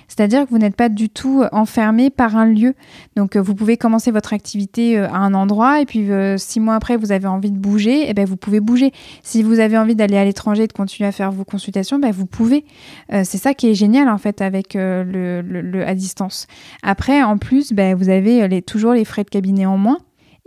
C'est-à-dire 0.09 0.45
que 0.45 0.51
vous 0.51 0.59
n'êtes 0.59 0.77
pas 0.77 0.89
du 0.89 1.09
tout 1.09 1.43
euh, 1.43 1.49
enfermé 1.53 2.11
par 2.11 2.37
un 2.37 2.47
lieu. 2.47 2.75
Donc 3.17 3.37
euh, 3.37 3.43
vous 3.43 3.55
pouvez 3.55 3.77
commencer 3.77 4.11
votre 4.11 4.33
activité 4.33 4.99
euh, 4.99 5.09
à 5.09 5.19
un 5.19 5.35
endroit 5.35 5.81
et 5.81 5.87
puis 5.87 6.09
six 6.37 6.61
mois 6.61 6.75
après 6.75 6.97
vous 6.97 7.13
avez 7.13 7.27
envie 7.27 7.51
de 7.51 7.59
bouger, 7.59 8.03
et 8.03 8.11
eh 8.11 8.15
ben 8.15 8.25
vous 8.25 8.37
pouvez 8.37 8.61
bouger. 8.61 8.93
Si 9.23 9.43
vous 9.43 9.61
avez 9.61 9.77
envie 9.77 9.95
d'aller 9.95 10.17
à 10.17 10.25
l'étranger 10.25 10.65
et 10.65 10.67
de 10.67 10.73
continuer 10.73 11.09
à 11.09 11.13
faire 11.13 11.33
vos 11.33 11.45
consultations, 11.45 11.99
ben 11.99 12.13
vous 12.13 12.27
pouvez. 12.27 12.65
c'est 13.11 13.39
ça 13.39 13.55
qui 13.55 13.69
est 13.69 13.75
génial 13.75 14.09
en 14.09 14.19
fait 14.19 14.41
avec 14.41 14.75
le, 14.75 15.85
à 15.87 15.95
distance. 15.95 16.47
Après 16.83 17.23
en 17.23 17.39
plus, 17.39 17.73
ben, 17.73 17.95
vous 17.95 18.09
avez 18.09 18.63
toujours 18.63 18.93
les 18.93 19.05
frais 19.05 19.25
de 19.25 19.31
cabinet 19.31 19.67
en 19.67 19.79
moins. 19.79 19.99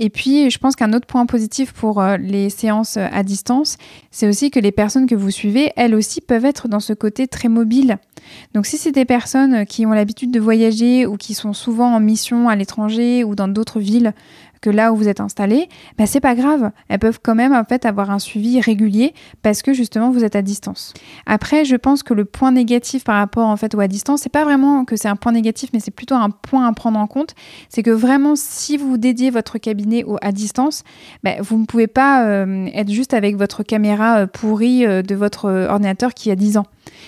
Et 0.02 0.10
puis, 0.10 0.50
je 0.50 0.58
pense 0.58 0.78
qu'un 0.78 0.94
autre 0.94 1.06
point 1.06 1.26
positif 1.26 1.74
pour 1.74 2.02
euh, 2.02 2.16
les 2.16 2.50
séances 2.50 2.96
euh, 2.96 3.06
à 3.12 3.22
distance, 3.22 3.78
c'est 4.12 4.30
aussi 4.30 4.50
que 4.50 4.60
les 4.60 4.72
personnes 4.72 5.08
que 5.08 5.14
vous 5.14 5.30
suivez, 5.30 5.74
elles 5.76 5.94
aussi, 5.94 6.22
peuvent 6.22 6.46
être 6.46 6.70
dans 6.70 6.80
ce 6.80 6.94
côté 6.94 7.28
très 7.28 7.50
mobile. 7.50 7.98
Donc, 8.54 8.66
si 8.66 8.78
c'est 8.78 8.94
des 8.94 9.04
personnes 9.04 9.66
qui 9.66 9.86
ont 9.86 9.92
l'habitude 9.92 10.32
de 10.32 10.40
voyager 10.40 11.06
ou 11.06 11.18
qui 11.18 11.34
sont 11.34 11.52
souvent 11.52 11.94
en 11.94 12.00
mission 12.00 12.48
à 12.48 12.56
l'étranger 12.56 13.26
ou 13.26 13.36
dans 13.36 13.50
d'autres 13.50 13.82
villes 13.82 14.14
que 14.62 14.70
là 14.70 14.92
où 14.92 14.96
vous 14.96 15.08
êtes 15.08 15.20
installé, 15.20 15.70
bah 15.98 16.06
c'est 16.06 16.20
pas 16.20 16.36
grave. 16.36 16.72
Elles 16.88 17.00
peuvent 17.00 17.20
quand 17.22 17.36
même 17.36 17.54
en 17.54 17.64
fait 17.64 17.86
avoir 17.86 18.12
un 18.12 18.20
suivi 18.20 18.60
régulier 18.60 19.14
parce 19.42 19.62
que 19.62 19.74
justement 19.74 20.12
vous 20.12 20.24
êtes 20.24 20.36
à 20.36 20.42
distance. 20.42 20.94
Après, 21.26 21.66
je 21.66 21.76
pense 21.76 22.04
que 22.04 22.14
le 22.14 22.26
point 22.26 22.52
négatif 22.52 23.04
par 23.04 23.16
rapport 23.16 23.48
en 23.48 23.58
fait 23.58 23.74
ou 23.74 23.80
à 23.80 23.88
distance, 23.88 24.22
c'est 24.22 24.32
pas 24.32 24.44
vraiment 24.44 24.86
que 24.86 24.96
c'est 24.96 25.08
un 25.08 25.16
point 25.16 25.32
négatif, 25.32 25.70
mais 25.74 25.80
c'est 25.80 25.92
plutôt 25.92 26.16
un 26.16 26.30
point 26.30 26.68
à 26.68 26.74
prendre 26.74 27.00
en 27.00 27.08
compte. 27.08 27.36
C'est 27.70 27.84
que 27.84 27.92
vraiment, 27.92 28.36
si 28.36 28.78
vous 28.78 28.98
dédiez 28.98 29.30
votre 29.30 29.58
cabinet 29.58 30.04
au, 30.04 30.18
à 30.22 30.32
distance, 30.32 30.84
bah, 31.24 31.36
vous 31.42 31.58
ne 31.58 31.66
pouvez 31.66 31.88
pas 31.88 32.26
euh, 32.26 32.68
être 32.74 32.92
juste 32.92 33.14
avec 33.14 33.36
votre 33.36 33.64
caméra 33.64 34.20
euh, 34.20 34.28
pourrie 34.28 34.86
euh, 34.86 35.02
de 35.02 35.16
votre 35.16 35.50
ordinateur 35.70 36.14
qui 36.14 36.32
a 36.32 36.36
10 36.36 36.58
ans 36.58 36.66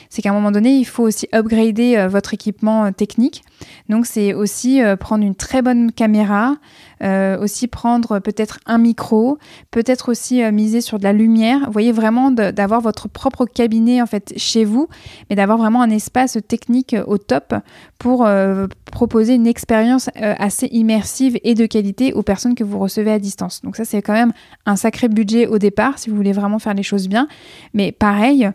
c'est 0.10 0.22
qu'à 0.22 0.30
un 0.30 0.34
moment 0.34 0.52
donné, 0.52 0.76
il 0.76 0.86
faut 0.86 1.04
aussi 1.04 1.28
upgrader 1.34 2.08
votre 2.08 2.34
équipement 2.34 2.92
technique. 2.92 3.44
Donc 3.90 4.06
c'est 4.06 4.34
aussi 4.34 4.82
prendre 5.00 5.24
une 5.24 5.36
très 5.36 5.62
bonne 5.62 5.92
caméra, 5.92 6.56
euh, 7.04 7.40
aussi 7.40 7.68
prendre 7.68 8.20
peut-être 8.20 8.60
un 8.68 8.78
micro, 8.78 9.40
peut-être 9.72 10.10
aussi 10.10 10.44
euh, 10.44 10.52
miser 10.52 10.82
sur 10.82 11.00
de 11.00 11.04
la 11.04 11.14
lumière. 11.14 11.62
Vous 11.66 11.72
voyez 11.72 11.92
vraiment 11.92 12.30
d'avoir 12.30 12.80
votre 12.80 13.08
propre 13.08 13.46
cabinet 13.46 14.04
en 14.04 14.06
fait 14.06 14.34
chez 14.38 14.66
vous, 14.66 14.88
mais 15.30 15.36
d'avoir 15.36 15.58
vraiment 15.58 15.82
un 15.82 15.90
espace 15.90 16.38
technique 16.48 16.96
au 17.08 17.18
top 17.18 17.56
pour 17.98 18.26
euh, 18.26 18.68
proposer 18.92 19.34
une 19.34 19.48
expérience 19.48 20.10
assez 20.16 20.68
immersive 20.68 21.40
et 21.44 21.56
de 21.56 21.66
qualité 21.66 22.14
aux 22.14 22.24
personnes 22.24 22.54
que 22.54 22.64
vous 22.64 22.78
recevez 22.78 23.12
à 23.12 23.20
distance. 23.20 23.62
Donc 23.64 23.78
ça 23.78 23.86
c'est 23.86 24.02
quand 24.02 24.14
même 24.14 24.34
un 24.66 24.76
sacré 24.76 25.08
budget 25.08 25.48
au 25.48 25.58
départ 25.58 25.98
si 25.98 26.10
vous 26.10 26.16
voulez 26.16 26.34
vraiment 26.34 26.60
faire 26.60 26.74
les 26.74 26.84
choses 26.84 27.08
bien, 27.08 27.28
mais 27.74 27.92
pareil, 27.92 28.50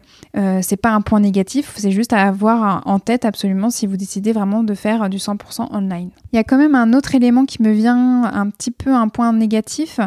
c'est 0.60 0.76
pas 0.76 0.90
un 0.90 1.00
point 1.00 1.15
négatif, 1.20 1.72
c'est 1.76 1.90
juste 1.90 2.12
à 2.12 2.22
avoir 2.22 2.82
en 2.86 2.98
tête 2.98 3.24
absolument 3.24 3.70
si 3.70 3.86
vous 3.86 3.96
décidez 3.96 4.32
vraiment 4.32 4.62
de 4.62 4.74
faire 4.74 5.08
du 5.08 5.18
100% 5.18 5.74
online. 5.74 6.10
Il 6.32 6.36
y 6.36 6.38
a 6.38 6.44
quand 6.44 6.58
même 6.58 6.74
un 6.74 6.92
autre 6.92 7.14
élément 7.14 7.44
qui 7.44 7.62
me 7.62 7.72
vient 7.72 8.24
un 8.24 8.50
petit 8.50 8.70
peu 8.70 8.92
un 8.94 9.08
point 9.08 9.32
négatif, 9.32 10.00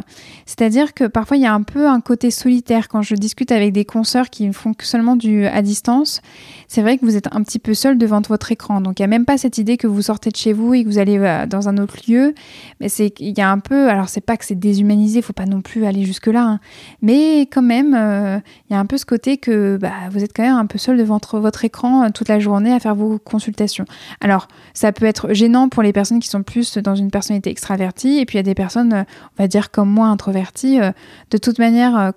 c'est-à-dire 0.46 0.94
que 0.94 1.06
parfois 1.06 1.38
il 1.38 1.44
y 1.44 1.46
a 1.46 1.54
un 1.54 1.64
peu 1.64 1.88
un 1.88 2.02
côté 2.02 2.32
solitaire 2.32 2.88
quand 2.88 3.02
je 3.02 3.16
discute 3.16 3.52
avec 3.52 3.74
des 3.74 3.86
consoeurs 3.86 4.30
qui 4.30 4.52
font 4.54 4.74
seulement 4.82 5.16
du 5.16 5.46
à 5.46 5.62
distance. 5.62 6.22
C'est 6.68 6.82
vrai 6.82 6.98
que 6.98 7.06
vous 7.06 7.16
êtes 7.16 7.34
un 7.34 7.42
petit 7.44 7.60
peu 7.60 7.74
seul 7.74 7.98
devant 7.98 8.22
votre 8.28 8.52
écran, 8.52 8.82
donc 8.82 9.00
il 9.00 9.02
n'y 9.02 9.06
a 9.06 9.08
même 9.08 9.26
pas 9.26 9.38
cette 9.38 9.58
idée 9.58 9.78
que 9.78 9.88
vous 9.88 10.04
sortez 10.04 10.30
de 10.30 10.36
chez 10.36 10.54
vous 10.54 10.74
et 10.74 10.84
que 10.84 10.90
vous 10.90 10.98
allez 10.98 11.18
euh, 11.18 11.46
dans 11.46 11.70
un 11.70 11.78
autre 11.78 11.96
lieu. 12.08 12.34
Mais 12.80 12.90
c'est 12.90 13.14
il 13.20 13.38
y 13.38 13.42
a 13.42 13.50
un 13.50 13.60
peu, 13.60 13.90
alors 13.90 14.10
c'est 14.10 14.22
pas 14.22 14.38
que 14.38 14.46
c'est 14.46 14.60
déshumanisé, 14.60 15.22
faut 15.22 15.34
pas 15.34 15.46
non 15.46 15.62
plus 15.62 15.86
aller 15.86 16.06
jusque 16.06 16.28
là, 16.28 16.44
hein, 16.44 16.60
mais 17.02 17.42
quand 17.42 17.62
même 17.62 17.96
euh, 17.96 18.40
il 18.70 18.74
y 18.74 18.76
a 18.76 18.80
un 18.80 18.86
peu 18.86 18.98
ce 18.98 19.06
côté 19.06 19.38
que 19.38 19.78
bah, 19.78 19.94
vous 20.12 20.24
êtes 20.24 20.36
quand 20.36 20.44
même 20.44 20.56
un 20.56 20.66
peu 20.66 20.78
seul 20.78 20.99
devant 21.00 21.20
votre 21.34 21.66
écran 21.66 22.04
euh, 22.04 22.10
toute 22.14 22.28
la 22.28 22.40
journée 22.40 22.74
à 22.74 22.80
faire 22.80 22.96
vos 22.96 23.18
consultations. 23.18 23.86
Alors 24.22 24.48
ça 24.74 24.92
peut 24.92 25.06
être 25.06 25.34
gênant 25.34 25.70
pour 25.70 25.82
les 25.84 25.94
personnes 25.94 26.20
qui 26.20 26.28
sont 26.28 26.44
plus 26.44 26.78
dans 26.78 26.96
une 26.96 27.10
personnalité 27.10 27.50
extravertie, 27.50 28.20
et 28.20 28.26
puis 28.26 28.36
il 28.36 28.40
y 28.40 28.42
a 28.42 28.44
des 28.44 28.56
personnes, 28.56 28.94
euh, 28.94 29.04
on 29.38 29.44
va 29.44 29.48
dire 29.48 29.72
comme 29.72 29.90
moi, 29.90 30.08
introverties. 30.08 30.80
Euh, 30.80 30.92
de 31.32 31.38
toute 31.38 31.60
manière, 31.60 32.12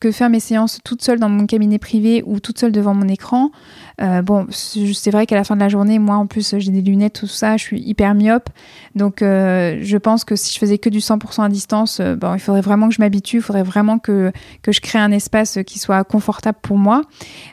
que 0.00 0.10
faire 0.10 0.30
mes 0.30 0.40
séances 0.40 0.80
toute 0.84 1.02
seule 1.02 1.18
dans 1.18 1.28
mon 1.28 1.46
cabinet 1.46 1.78
privé 1.78 2.22
ou 2.26 2.40
toute 2.40 2.58
seule 2.58 2.72
devant 2.72 2.94
mon 2.94 3.08
écran, 3.08 3.50
bon, 3.98 4.46
c'est 4.50 5.10
vrai 5.10 5.26
qu'à 5.26 5.36
la 5.36 5.44
fin 5.44 5.54
de 5.54 5.60
la 5.60 5.68
journée, 5.68 5.98
moi 5.98 6.16
en 6.16 6.26
plus 6.26 6.54
j'ai 6.58 6.70
des 6.70 6.82
lunettes, 6.82 7.14
tout 7.20 7.26
ça, 7.26 7.56
je 7.56 7.62
suis 7.62 7.80
hyper 7.80 8.14
myope, 8.14 8.48
donc 8.94 9.18
je 9.20 9.96
pense 9.96 10.24
que 10.24 10.36
si 10.36 10.52
je 10.52 10.58
faisais 10.58 10.78
que 10.78 10.88
du 10.88 10.98
100% 10.98 11.44
à 11.44 11.48
distance, 11.48 12.00
bon, 12.00 12.34
il 12.34 12.40
faudrait 12.40 12.60
vraiment 12.60 12.88
que 12.88 12.94
je 12.94 13.00
m'habitue, 13.00 13.36
il 13.36 13.42
faudrait 13.42 13.62
vraiment 13.62 13.98
que, 13.98 14.32
que 14.62 14.72
je 14.72 14.80
crée 14.80 14.98
un 14.98 15.12
espace 15.12 15.58
qui 15.66 15.78
soit 15.78 16.04
confortable 16.04 16.58
pour 16.62 16.78
moi, 16.78 17.02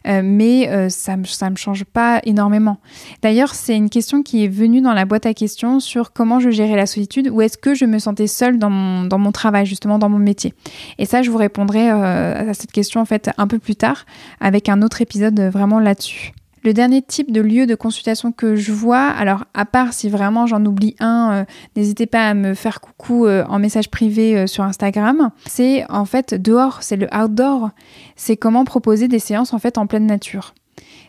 mais 0.06 0.90
ça 0.90 1.18
ne 1.18 1.26
ça 1.26 1.50
me 1.50 1.56
change 1.56 1.84
pas 1.84 2.22
énormément. 2.24 2.78
D'ailleurs, 3.22 3.56
c'est 3.56 3.76
une 3.76 3.90
question 3.90 4.24
qui 4.24 4.46
est 4.46 4.48
venue 4.48 4.82
dans 4.82 4.94
la 4.94 5.06
boîte 5.06 5.26
à 5.26 5.34
questions 5.34 5.80
sur 5.80 6.14
comment 6.14 6.40
je 6.40 6.50
gérais 6.50 6.76
la 6.76 6.86
solitude 6.86 7.30
ou 7.30 7.42
est-ce 7.42 7.58
que 7.58 7.74
je 7.74 7.86
me 7.86 8.00
sentais 8.00 8.28
seule 8.28 8.60
dans 8.60 8.70
mon, 8.70 9.06
dans 9.06 9.18
mon 9.18 9.32
travail, 9.32 9.66
justement 9.66 10.00
dans 10.00 10.10
mon 10.10 10.20
métier. 10.20 10.54
Et 10.98 11.06
ça, 11.06 11.22
je 11.22 11.32
vous 11.32 11.38
répondrai 11.38 11.90
euh, 11.90 12.52
à 12.52 12.54
cette 12.54 12.72
question 12.72 13.02
en 13.02 13.06
fait 13.06 13.30
un 13.38 13.48
peu 13.48 13.60
plus 13.60 13.76
tard 13.76 14.06
avec 14.40 14.70
un 14.70 14.82
autre 14.82 15.02
épisode 15.02 15.40
vraiment 15.40 15.80
là-dessus. 15.80 16.31
Le 16.64 16.74
dernier 16.74 17.02
type 17.02 17.32
de 17.32 17.42
lieu 17.42 17.66
de 17.66 17.76
consultation 17.76 18.32
que 18.32 18.56
je 18.56 18.72
vois, 18.72 19.08
alors 19.08 19.46
à 19.54 19.66
part 19.66 19.94
si 19.94 20.10
vraiment 20.10 20.46
j'en 20.46 20.64
oublie 20.66 20.96
un, 21.00 21.32
euh, 21.32 21.46
n'hésitez 21.76 22.06
pas 22.06 22.30
à 22.30 22.34
me 22.34 22.54
faire 22.54 22.82
coucou 22.82 23.26
euh, 23.26 23.44
en 23.50 23.60
message 23.60 23.90
privé 23.90 24.46
sur 24.48 24.64
Instagram, 24.64 25.32
c'est 25.46 25.90
en 25.90 26.06
fait 26.06 26.34
dehors, 26.34 26.84
c'est 26.84 26.98
le 26.98 27.08
outdoor, 27.16 27.72
c'est 28.16 28.38
comment 28.38 28.64
proposer 28.64 29.08
des 29.08 29.20
séances 29.20 29.54
en 29.54 29.60
fait 29.60 29.78
en 29.78 29.88
pleine 29.88 30.06
nature. 30.06 30.54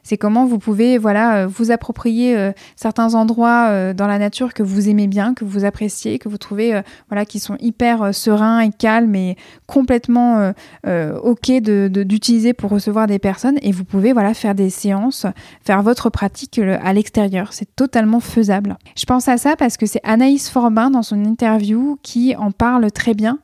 C'est 0.02 0.16
comment 0.16 0.46
vous 0.46 0.58
pouvez 0.58 0.98
voilà 0.98 1.36
euh, 1.36 1.46
vous 1.46 1.70
approprier 1.70 2.36
euh, 2.36 2.52
certains 2.74 3.14
endroits 3.14 3.68
euh, 3.70 3.94
dans 3.94 4.08
la 4.08 4.18
nature 4.18 4.52
que 4.52 4.62
vous 4.62 4.88
aimez 4.88 5.06
bien, 5.06 5.32
que 5.32 5.44
vous 5.44 5.64
appréciez, 5.64 6.18
que 6.18 6.28
vous 6.28 6.38
trouvez 6.38 6.82
voilà 7.08 7.24
qui 7.24 7.38
sont 7.38 7.56
hyper 7.60 8.14
sereins 8.14 8.60
et 8.60 8.70
calmes 8.70 9.14
et 9.14 9.36
complètement 9.66 10.52
ok 10.84 11.52
d'utiliser 11.60 12.52
pour 12.52 12.70
recevoir 12.70 13.06
des 13.06 13.18
personnes 13.18 13.58
et 13.62 13.72
vous 13.72 13.84
pouvez 13.84 14.12
voilà 14.12 14.34
faire 14.34 14.54
des 14.54 14.70
séances, 14.70 15.26
faire 15.64 15.82
votre 15.82 16.10
pratique 16.10 16.58
à 16.58 16.92
l'extérieur. 16.92 17.52
C'est 17.52 17.74
totalement 17.76 18.20
faisable. 18.20 18.76
Je 18.96 19.04
pense 19.04 19.28
à 19.28 19.36
ça 19.36 19.56
parce 19.56 19.76
que 19.76 19.86
c'est 19.86 20.00
Anaïs 20.02 20.48
Forbin 20.50 20.90
dans 20.90 21.02
son 21.02 21.24
interview 21.24 21.98
qui 22.02 22.34
en 22.36 22.50
parle 22.50 22.90
très 22.90 23.14
bien 23.14 23.38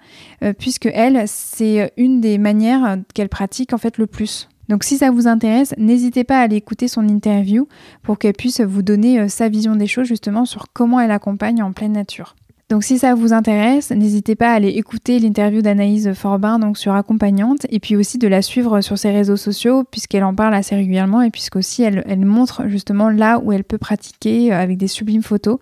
puisque 0.59 0.87
elle 0.87 1.25
c'est 1.27 1.93
une 1.97 2.21
des 2.21 2.39
manières 2.39 2.99
qu'elle 3.15 3.29
pratique 3.29 3.73
en 3.73 3.79
fait 3.79 3.99
le 3.99 4.07
plus. 4.07 4.49
Donc 4.69 4.85
si 4.85 4.99
ça 4.99 5.11
vous 5.11 5.27
intéresse, 5.27 5.75
n'hésitez 5.79 6.25
pas 6.25 6.39
à 6.39 6.43
aller 6.43 6.57
écouter 6.57 6.89
son 6.89 7.09
interview 7.09 7.69
pour 8.03 8.19
qu'elle 8.19 8.35
puisse 8.35 8.61
vous 8.61 8.83
donner 8.83 9.21
euh, 9.21 9.29
sa 9.29 9.49
vision 9.49 9.77
des 9.77 9.87
choses 9.87 10.07
justement 10.07 10.45
sur 10.45 10.67
comment 10.73 11.01
elle 11.01 11.11
accompagne 11.11 11.63
en 11.63 11.73
pleine 11.73 11.93
nature. 11.93 12.35
Donc 12.69 12.85
si 12.85 12.99
ça 12.99 13.15
vous 13.15 13.33
intéresse, 13.33 13.93
n'hésitez 13.93 14.37
pas 14.37 14.51
à 14.51 14.55
aller 14.55 14.69
écouter 14.69 15.19
l'interview 15.19 15.63
d'Anaïse 15.63 16.13
Forbin 16.13 16.59
donc 16.59 16.77
sur 16.77 16.95
accompagnante 16.95 17.67
et 17.71 17.81
puis 17.81 17.97
aussi 17.97 18.19
de 18.19 18.29
la 18.29 18.43
suivre 18.43 18.83
sur 18.83 18.99
ses 18.99 19.11
réseaux 19.11 19.39
sociaux 19.39 19.85
puisqu'elle 19.85 20.25
en 20.25 20.35
parle 20.35 20.55
assez 20.55 20.77
régulièrement 20.77 21.23
et 21.23 21.31
puisqu'aussi 21.31 21.83
elle, 21.83 22.27
montre 22.27 22.69
justement 22.69 23.09
là 23.09 23.41
où 23.43 23.53
elle 23.53 23.65
peut 23.65 23.79
pratiquer 23.79 24.53
euh, 24.53 24.61
avec 24.61 24.77
des 24.77 24.87
sublimes 24.87 25.23
photos 25.23 25.59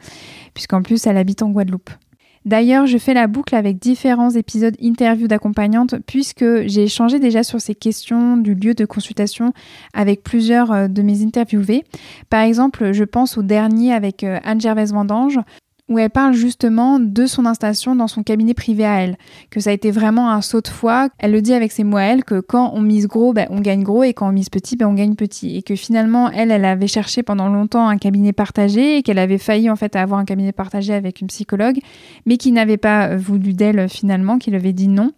puisqu'en 0.53 0.83
plus 0.83 1.07
elle 1.07 1.17
habite 1.17 1.43
en 1.43 1.51
Guadeloupe. 1.51 1.91
D'ailleurs, 2.47 2.87
je 2.87 2.97
fais 2.97 3.13
la 3.13 3.27
boucle 3.27 3.57
avec 3.57 3.81
différents 3.81 4.31
épisodes 4.31 4.77
interviews 4.81 5.27
d'accompagnantes 5.27 5.97
puisque 6.07 6.45
j'ai 6.67 6.85
échangé 6.85 7.19
déjà 7.19 7.43
sur 7.43 7.61
ces 7.61 7.75
questions 7.75 8.37
du 8.37 8.55
lieu 8.55 8.73
de 8.73 8.85
consultation 8.85 9.53
avec 9.93 10.23
plusieurs 10.23 10.71
euh, 10.71 10.87
de 10.87 11.03
mes 11.03 11.25
interviewés. 11.25 11.83
Par 12.31 12.43
exemple, 12.43 12.93
je 12.93 13.03
pense 13.03 13.37
au 13.37 13.43
dernier 13.43 13.93
avec 13.93 14.23
euh, 14.23 14.39
Anne 14.45 14.61
Gervaise 14.61 14.93
Vendange 14.93 15.41
où 15.89 15.99
elle 15.99 16.11
parle 16.11 16.35
justement 16.35 16.99
de 16.99 17.27
son 17.27 17.47
installation 17.47 17.95
dans 17.95 18.09
son 18.09 18.23
cabinet 18.25 18.55
privé 18.55 18.85
à 18.85 19.03
elle, 19.03 19.17
que 19.51 19.61
ça 19.61 19.71
a 19.71 19.73
été 19.73 19.93
vraiment 19.93 20.31
un 20.31 20.43
saut 20.43 20.61
de 20.61 20.69
foi. 20.69 21.09
Elle 21.19 21.31
le 21.31 21.41
dit 21.41 21.53
avec 21.53 21.71
ses 21.71 21.85
mots 21.85 21.99
à 21.99 22.03
elle, 22.03 22.25
que 22.25 22.41
quand 22.41 22.73
on 22.75 22.81
mise 22.81 23.07
gros, 23.07 23.33
ben, 23.33 23.47
on 23.51 23.61
gagne 23.61 23.85
gros, 23.85 24.03
et 24.03 24.13
quand 24.13 24.29
on 24.29 24.33
mise 24.33 24.51
petit, 24.51 24.77
ben, 24.77 24.87
on 24.89 24.95
gagne 24.95 25.15
petit. 25.15 25.57
Et 25.57 25.63
que 25.63 25.77
finalement, 25.77 26.31
elle, 26.31 26.51
elle 26.51 26.65
avait 26.65 26.89
cherché 26.89 27.23
pendant 27.23 27.49
longtemps 27.49 27.89
un 27.89 27.99
cabinet 27.99 28.33
partagé, 28.33 28.99
et 28.99 29.03
qu'elle 29.03 29.19
avait 29.19 29.39
failli 29.39 29.71
en 29.71 29.77
fait 29.77 29.95
avoir 29.95 30.19
un 30.19 30.25
cabinet 30.25 30.53
partagé 30.53 30.93
avec 30.93 31.21
une 31.21 31.29
psychologue, 31.29 31.79
mais 32.27 32.37
qui 32.37 32.51
n'avait 32.51 32.79
pas 32.79 33.17
voulu 33.17 33.53
d'elle 33.53 33.89
finalement, 33.89 34.39
qui 34.39 34.51
lui 34.51 34.57
avait 34.57 34.73
dit 34.73 34.89
non. 34.89 35.13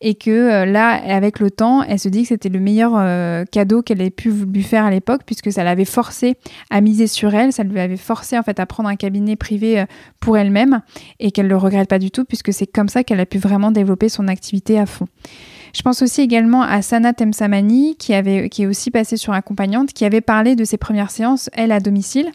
Et 0.00 0.14
que 0.14 0.30
euh, 0.30 0.64
là, 0.64 0.90
avec 0.90 1.40
le 1.40 1.50
temps, 1.50 1.82
elle 1.82 1.98
se 1.98 2.08
dit 2.08 2.22
que 2.22 2.28
c'était 2.28 2.48
le 2.48 2.60
meilleur 2.60 2.92
euh, 2.96 3.44
cadeau 3.44 3.82
qu'elle 3.82 4.00
ait 4.00 4.10
pu 4.10 4.30
lui 4.30 4.62
faire 4.62 4.84
à 4.86 4.90
l'époque, 4.90 5.22
puisque 5.26 5.52
ça 5.52 5.62
l'avait 5.62 5.84
forcé 5.84 6.36
à 6.70 6.80
miser 6.80 7.06
sur 7.06 7.34
elle, 7.34 7.52
ça 7.52 7.64
lui 7.64 7.80
avait 7.80 7.96
forcé 7.96 8.38
en 8.38 8.42
fait 8.42 8.58
à 8.60 8.66
prendre 8.66 8.88
un 8.88 8.96
cabinet 8.96 9.36
privé 9.36 9.80
euh, 9.80 9.84
pour 10.20 10.36
elle-même 10.38 10.80
et 11.20 11.30
qu'elle 11.30 11.48
le 11.48 11.56
regrette 11.56 11.88
pas 11.88 11.98
du 11.98 12.10
tout 12.10 12.24
puisque 12.24 12.52
c'est 12.52 12.66
comme 12.66 12.88
ça 12.88 13.04
qu'elle 13.04 13.20
a 13.20 13.26
pu 13.26 13.38
vraiment 13.38 13.70
développer 13.70 14.08
son 14.08 14.28
activité 14.28 14.78
à 14.78 14.86
fond. 14.86 15.06
Je 15.76 15.82
pense 15.82 16.00
aussi 16.00 16.22
également 16.22 16.62
à 16.62 16.80
Sana 16.80 17.12
Temsamani, 17.12 17.96
qui, 17.96 18.14
avait, 18.14 18.48
qui 18.48 18.62
est 18.62 18.66
aussi 18.66 18.90
passée 18.90 19.18
sur 19.18 19.34
accompagnante, 19.34 19.92
qui 19.92 20.06
avait 20.06 20.22
parlé 20.22 20.56
de 20.56 20.64
ses 20.64 20.78
premières 20.78 21.10
séances, 21.10 21.50
elle, 21.52 21.70
à 21.70 21.80
domicile. 21.80 22.30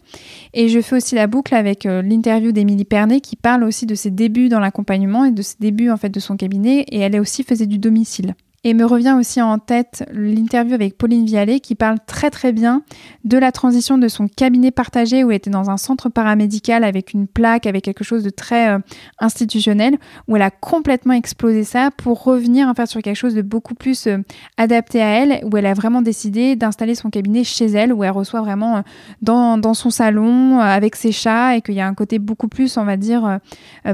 Et 0.54 0.68
je 0.68 0.80
fais 0.80 0.94
aussi 0.94 1.16
la 1.16 1.26
boucle 1.26 1.52
avec 1.56 1.84
euh, 1.84 2.02
l'interview 2.02 2.52
d'Émilie 2.52 2.84
Pernet, 2.84 3.20
qui 3.20 3.34
parle 3.34 3.64
aussi 3.64 3.84
de 3.84 3.96
ses 3.96 4.12
débuts 4.12 4.48
dans 4.48 4.60
l'accompagnement 4.60 5.24
et 5.24 5.32
de 5.32 5.42
ses 5.42 5.56
débuts 5.58 5.90
en 5.90 5.96
fait 5.96 6.10
de 6.10 6.20
son 6.20 6.36
cabinet. 6.36 6.84
Et 6.92 7.00
elle 7.00 7.18
aussi 7.18 7.42
faisait 7.42 7.66
du 7.66 7.78
domicile. 7.78 8.36
Et 8.64 8.74
me 8.74 8.84
revient 8.84 9.16
aussi 9.18 9.42
en 9.42 9.58
tête 9.58 10.08
l'interview 10.12 10.74
avec 10.74 10.96
Pauline 10.96 11.26
Vialet 11.26 11.58
qui 11.58 11.74
parle 11.74 11.98
très 12.06 12.30
très 12.30 12.52
bien 12.52 12.82
de 13.24 13.36
la 13.36 13.50
transition 13.50 13.98
de 13.98 14.06
son 14.06 14.28
cabinet 14.28 14.70
partagé 14.70 15.24
où 15.24 15.32
elle 15.32 15.38
était 15.38 15.50
dans 15.50 15.68
un 15.68 15.76
centre 15.76 16.08
paramédical 16.08 16.84
avec 16.84 17.12
une 17.12 17.26
plaque, 17.26 17.66
avec 17.66 17.82
quelque 17.82 18.04
chose 18.04 18.22
de 18.22 18.30
très 18.30 18.68
euh, 18.68 18.78
institutionnel, 19.18 19.98
où 20.28 20.36
elle 20.36 20.42
a 20.42 20.52
complètement 20.52 21.14
explosé 21.14 21.64
ça 21.64 21.90
pour 21.90 22.22
revenir 22.22 22.68
en 22.68 22.74
fait 22.74 22.86
sur 22.86 23.02
quelque 23.02 23.16
chose 23.16 23.34
de 23.34 23.42
beaucoup 23.42 23.74
plus 23.74 24.06
euh, 24.06 24.18
adapté 24.58 25.02
à 25.02 25.08
elle, 25.08 25.40
où 25.44 25.56
elle 25.56 25.66
a 25.66 25.74
vraiment 25.74 26.00
décidé 26.00 26.54
d'installer 26.54 26.94
son 26.94 27.10
cabinet 27.10 27.42
chez 27.42 27.66
elle, 27.66 27.92
où 27.92 28.04
elle 28.04 28.12
reçoit 28.12 28.42
vraiment 28.42 28.76
euh, 28.76 28.80
dans, 29.22 29.58
dans, 29.58 29.74
son 29.74 29.90
salon 29.90 30.60
avec 30.60 30.94
ses 30.94 31.10
chats 31.10 31.56
et 31.56 31.62
qu'il 31.62 31.74
y 31.74 31.80
a 31.80 31.86
un 31.88 31.94
côté 31.94 32.20
beaucoup 32.20 32.46
plus, 32.46 32.76
on 32.76 32.84
va 32.84 32.96
dire, 32.96 33.38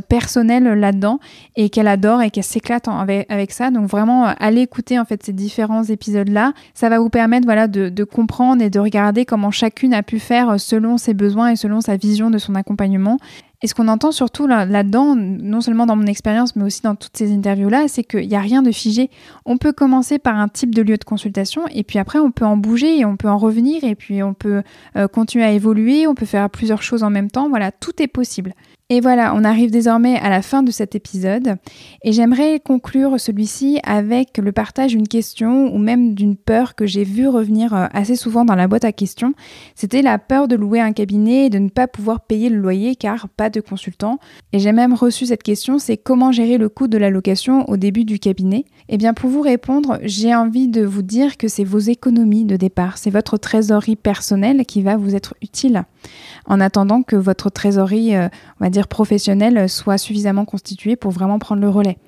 personnel 0.09 0.65
là-dedans 0.65 1.21
et 1.55 1.71
qu'elle 1.71 1.87
adore 1.87 2.21
et 2.21 2.31
qu'elle 2.31 2.45
s'éclate 2.45 2.89
avec, 2.89 3.31
avec 3.31 3.53
ça. 3.53 3.71
Donc 3.71 3.87
vraiment 3.87 4.25
aller 4.25 4.58
écouter 4.63 4.99
en 4.99 5.05
fait 5.05 5.23
ces 5.23 5.33
différents 5.33 5.85
épisodes-là. 5.85 6.53
Ça 6.75 6.89
va 6.89 6.99
vous 6.99 7.11
permettre 7.11 7.47
voilà, 7.47 7.69
de, 7.69 8.05
comprendre 8.05 8.63
et 8.63 8.71
de 8.71 8.79
regarder 8.79 9.25
comment 9.25 9.51
chacune 9.51 9.95
a 9.95 10.03
pu 10.03 10.19
faire 10.19 10.61
selon 10.61 10.99
ses 10.99 11.15
besoins 11.15 11.51
et 11.51 11.57
selon 11.57 11.81
sa 11.81 11.97
vision 11.97 12.31
de 12.31 12.39
son 12.39 12.55
accompagnement. 12.55 13.19
Et 13.61 13.67
ce 13.67 13.75
qu'on 13.75 13.89
entend 13.89 14.13
surtout 14.13 14.47
là-dedans, 14.47 15.17
non 15.17 15.61
seulement 15.61 15.85
dans 15.85 15.97
mon 15.97 16.07
expérience, 16.07 16.55
mais 16.55 16.63
aussi 16.63 16.83
dans 16.83 16.95
toutes 16.95 17.17
ces 17.17 17.33
interviews-là, 17.33 17.89
c'est 17.89 18.05
qu'il 18.05 18.29
n'y 18.29 18.37
a 18.37 18.41
rien 18.41 18.63
de 18.63 18.71
figé. 18.71 19.11
On 19.47 19.57
peut 19.57 19.73
commencer 19.73 20.21
par 20.21 20.37
un 20.39 20.47
type 20.47 20.73
de 20.73 20.83
lieu 20.83 20.97
de 20.97 21.05
consultation, 21.05 21.63
et 21.73 21.83
puis 21.83 21.99
après, 21.99 22.21
on 22.21 22.31
peut 22.31 22.45
en 22.45 22.57
bouger, 22.57 23.01
et 23.01 23.05
on 23.05 23.17
peut 23.17 23.29
en 23.29 23.37
revenir, 23.37 23.83
et 23.83 23.97
puis 23.97 24.23
on 24.23 24.33
peut 24.33 24.63
euh, 24.95 25.09
continuer 25.09 25.45
à 25.45 25.51
évoluer, 25.51 26.07
on 26.07 26.15
peut 26.15 26.25
faire 26.25 26.49
plusieurs 26.51 26.83
choses 26.83 27.03
en 27.03 27.11
même 27.11 27.33
temps. 27.33 27.49
Voilà, 27.49 27.73
tout 27.73 28.01
est 28.01 28.07
possible. 28.07 28.55
Et 28.91 29.03
voilà, 29.03 29.35
on 29.35 29.45
arrive 29.45 29.71
désormais 29.71 30.19
à 30.19 30.31
la 30.31 30.41
fin 30.41 30.63
de 30.63 30.71
cet 30.71 30.95
épisode 30.95 31.57
et 32.03 32.13
j'aimerais 32.13 32.59
conclure 32.59 33.21
celui-ci 33.21 33.81
avec 33.85 34.39
le 34.39 34.51
partage 34.51 34.93
d'une 34.93 35.07
question 35.07 35.71
ou 35.75 35.77
même 35.77 36.15
d'une 36.15 36.37
peur 36.37 36.75
que 36.75 36.87
j'ai 36.87 37.05
vu 37.05 37.29
revenir 37.29 37.75
euh, 37.75 37.87
assez 37.93 38.17
souvent 38.17 38.47
dans 38.47 38.55
la 38.55 38.67
boîte 38.67 38.87
à 38.87 38.93
questions. 38.93 39.35
C'était 39.75 40.01
la 40.01 40.19
peur 40.19 40.49
de 40.49 40.57
louer 40.57 40.81
un 40.81 40.93
cabinet 40.93 41.45
et 41.45 41.51
de 41.51 41.59
ne 41.59 41.69
pas 41.69 41.87
pouvoir 41.87 42.23
payer 42.23 42.49
le 42.49 42.57
loyer 42.57 42.97
car 42.97 43.29
pas 43.29 43.51
de 43.51 43.61
consultant. 43.61 44.21
Et 44.55 44.59
j'ai 44.59 44.73
même 44.73 44.95
reçu 44.95 45.27
cette 45.27 45.43
question, 45.43 45.79
c'est 45.79 45.99
comment 45.99 46.33
gérer 46.33 46.57
le 46.57 46.71
coût 46.71 46.89
de 46.89 46.97
la 46.97 47.11
location 47.11 47.69
au 47.69 47.77
début 47.77 48.07
du 48.07 48.19
cabinet? 48.19 48.65
Eh 48.89 48.97
bien 48.97 49.13
pour 49.13 49.29
vous 49.29 49.43
répondre, 49.43 49.99
j'ai 50.03 50.35
envie 50.35 50.69
de 50.69 50.83
vous 50.83 51.03
dire 51.03 51.37
que 51.37 51.49
c'est 51.49 51.63
vos 51.63 51.79
économies 51.79 52.47
de 52.47 52.57
départ, 52.57 52.97
c'est 52.97 53.11
votre 53.11 53.37
trésorerie 53.37 53.97
personnelle 53.97 54.65
qui 54.65 54.81
va 54.81 54.97
vous 54.97 55.15
être 55.15 55.35
utile 55.43 55.85
en 56.47 56.61
attendant 56.61 57.03
que 57.03 57.17
votre 57.17 57.51
trésorerie, 57.51 58.17
euh, 58.17 58.29
on 58.61 58.65
va 58.65 58.71
dire 58.71 58.89
professionnelle, 58.89 59.69
soit 59.69 59.99
suffisamment 59.99 60.45
constituée 60.45 60.97
pour 60.97 61.11
vraiment 61.11 61.39
prendre 61.39 61.61
le 61.61 61.69
relais. 61.69 61.99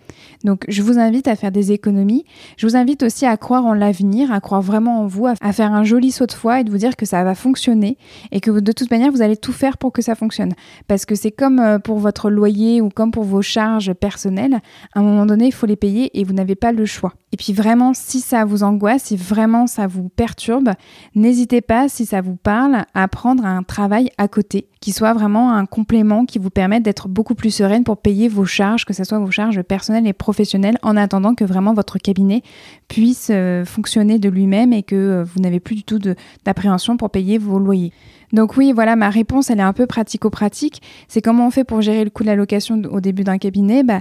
Donc 0.45 0.65
je 0.69 0.83
vous 0.83 0.99
invite 0.99 1.29
à 1.29 1.37
faire 1.37 1.53
des 1.53 1.73
économies. 1.73 2.25
Je 2.57 2.67
vous 2.67 2.77
invite 2.77 3.03
aussi 3.03 3.27
à 3.27 3.37
croire 3.37 3.67
en 3.67 3.75
l'avenir, 3.75 4.33
à 4.33 4.41
croire 4.41 4.63
vraiment 4.63 5.01
en 5.01 5.07
vous, 5.07 5.27
à 5.27 5.53
faire 5.53 5.73
un 5.73 5.85
joli 5.85 6.11
saut 6.13 6.27
de 6.27 6.33
foi 6.33 6.61
et 6.61 6.65
de 6.65 6.71
vous 6.71 6.79
dire 6.79 6.97
que 6.97 7.07
ça 7.07 7.23
va 7.25 7.35
fonctionner 7.35 7.99
et 8.33 8.41
que 8.41 8.51
de 8.51 8.73
toute 8.73 8.91
manière 8.91 9.13
vous 9.13 9.23
allez 9.23 9.37
tout 9.37 9.53
faire 9.53 9.79
pour 9.79 9.93
que 9.93 10.03
ça 10.03 10.15
fonctionne. 10.15 10.53
Parce 10.89 11.05
que 11.05 11.15
c'est 11.15 11.31
comme 11.31 11.59
euh, 11.59 11.79
pour 11.79 11.99
votre 11.99 12.31
loyer 12.31 12.81
ou 12.81 12.89
comme 12.89 13.11
pour 13.11 13.25
vos 13.25 13.43
charges 13.43 13.93
personnelles, 13.93 14.61
à 14.95 15.01
un 15.01 15.03
moment 15.03 15.27
donné 15.27 15.47
il 15.47 15.53
faut 15.53 15.67
les 15.67 15.77
payer 15.77 16.19
et 16.19 16.25
vous 16.25 16.33
n'avez 16.33 16.55
pas 16.55 16.73
le 16.73 16.87
choix. 16.87 17.15
Et 17.33 17.37
puis 17.37 17.53
vraiment, 17.53 17.95
si 17.95 18.21
ça 18.21 18.45
vous 18.45 18.63
angoisse, 18.65 19.05
si 19.05 19.17
vraiment 19.17 19.67
ça 19.67 19.87
vous 19.87 20.09
perturbe, 20.09 20.71
n'hésitez 21.15 21.61
pas, 21.61 21.89
si 21.89 22.05
ça 22.05 22.21
vous 22.21 22.37
parle, 22.37 22.85
à 22.95 23.09
prendre 23.09 23.45
un 23.45 23.63
travail 23.63 24.11
à 24.19 24.27
côté, 24.27 24.69
qui 24.81 24.93
soit 24.93 25.13
vraiment 25.13 25.53
un 25.53 25.67
complément 25.67 26.25
qui 26.25 26.39
vous 26.39 26.49
permette 26.49 26.83
d'être 26.83 27.07
beaucoup 27.07 27.35
plus 27.35 27.51
sereine 27.51 27.85
pour 27.85 27.99
payer 27.99 28.29
vos 28.29 28.47
charges, 28.47 28.87
que 28.87 28.95
ce 28.95 29.05
soit 29.05 29.19
vos 29.19 29.31
charges 29.31 29.61
personnelles 29.63 30.07
et 30.07 30.15
professionnelles, 30.15 30.79
en 30.83 30.97
attendant 30.97 31.35
que 31.35 31.45
vraiment 31.45 31.75
votre 31.75 31.99
cabinet 31.99 32.43
puisse 32.89 33.29
euh, 33.31 33.67
fonctionner 33.67 34.19
de 34.19 34.31
lui-même 34.31 34.73
et 34.73 34.83
que 34.83 34.97
euh, 34.97 35.25
vous 35.25 35.41
n'avez 35.41 35.61
plus 35.61 35.75
du 35.75 35.85
tout 35.85 35.99
d'appréhension 36.45 36.97
pour 36.97 37.11
payer 37.11 37.37
vos 37.37 37.59
loyers. 37.59 37.93
Donc 38.33 38.57
oui, 38.57 38.73
voilà, 38.73 38.97
ma 38.97 39.11
réponse, 39.11 39.51
elle 39.51 39.59
est 39.59 39.63
un 39.63 39.73
peu 39.73 39.87
pratico-pratique. 39.87 40.81
C'est 41.09 41.21
comment 41.21 41.47
on 41.47 41.51
fait 41.51 41.65
pour 41.65 41.83
gérer 41.83 42.05
le 42.05 42.11
coût 42.11 42.23
de 42.23 42.29
la 42.29 42.37
location 42.37 42.81
au 42.91 43.01
début 43.01 43.25
d'un 43.25 43.39
cabinet? 43.39 43.83
Bah, 43.83 44.01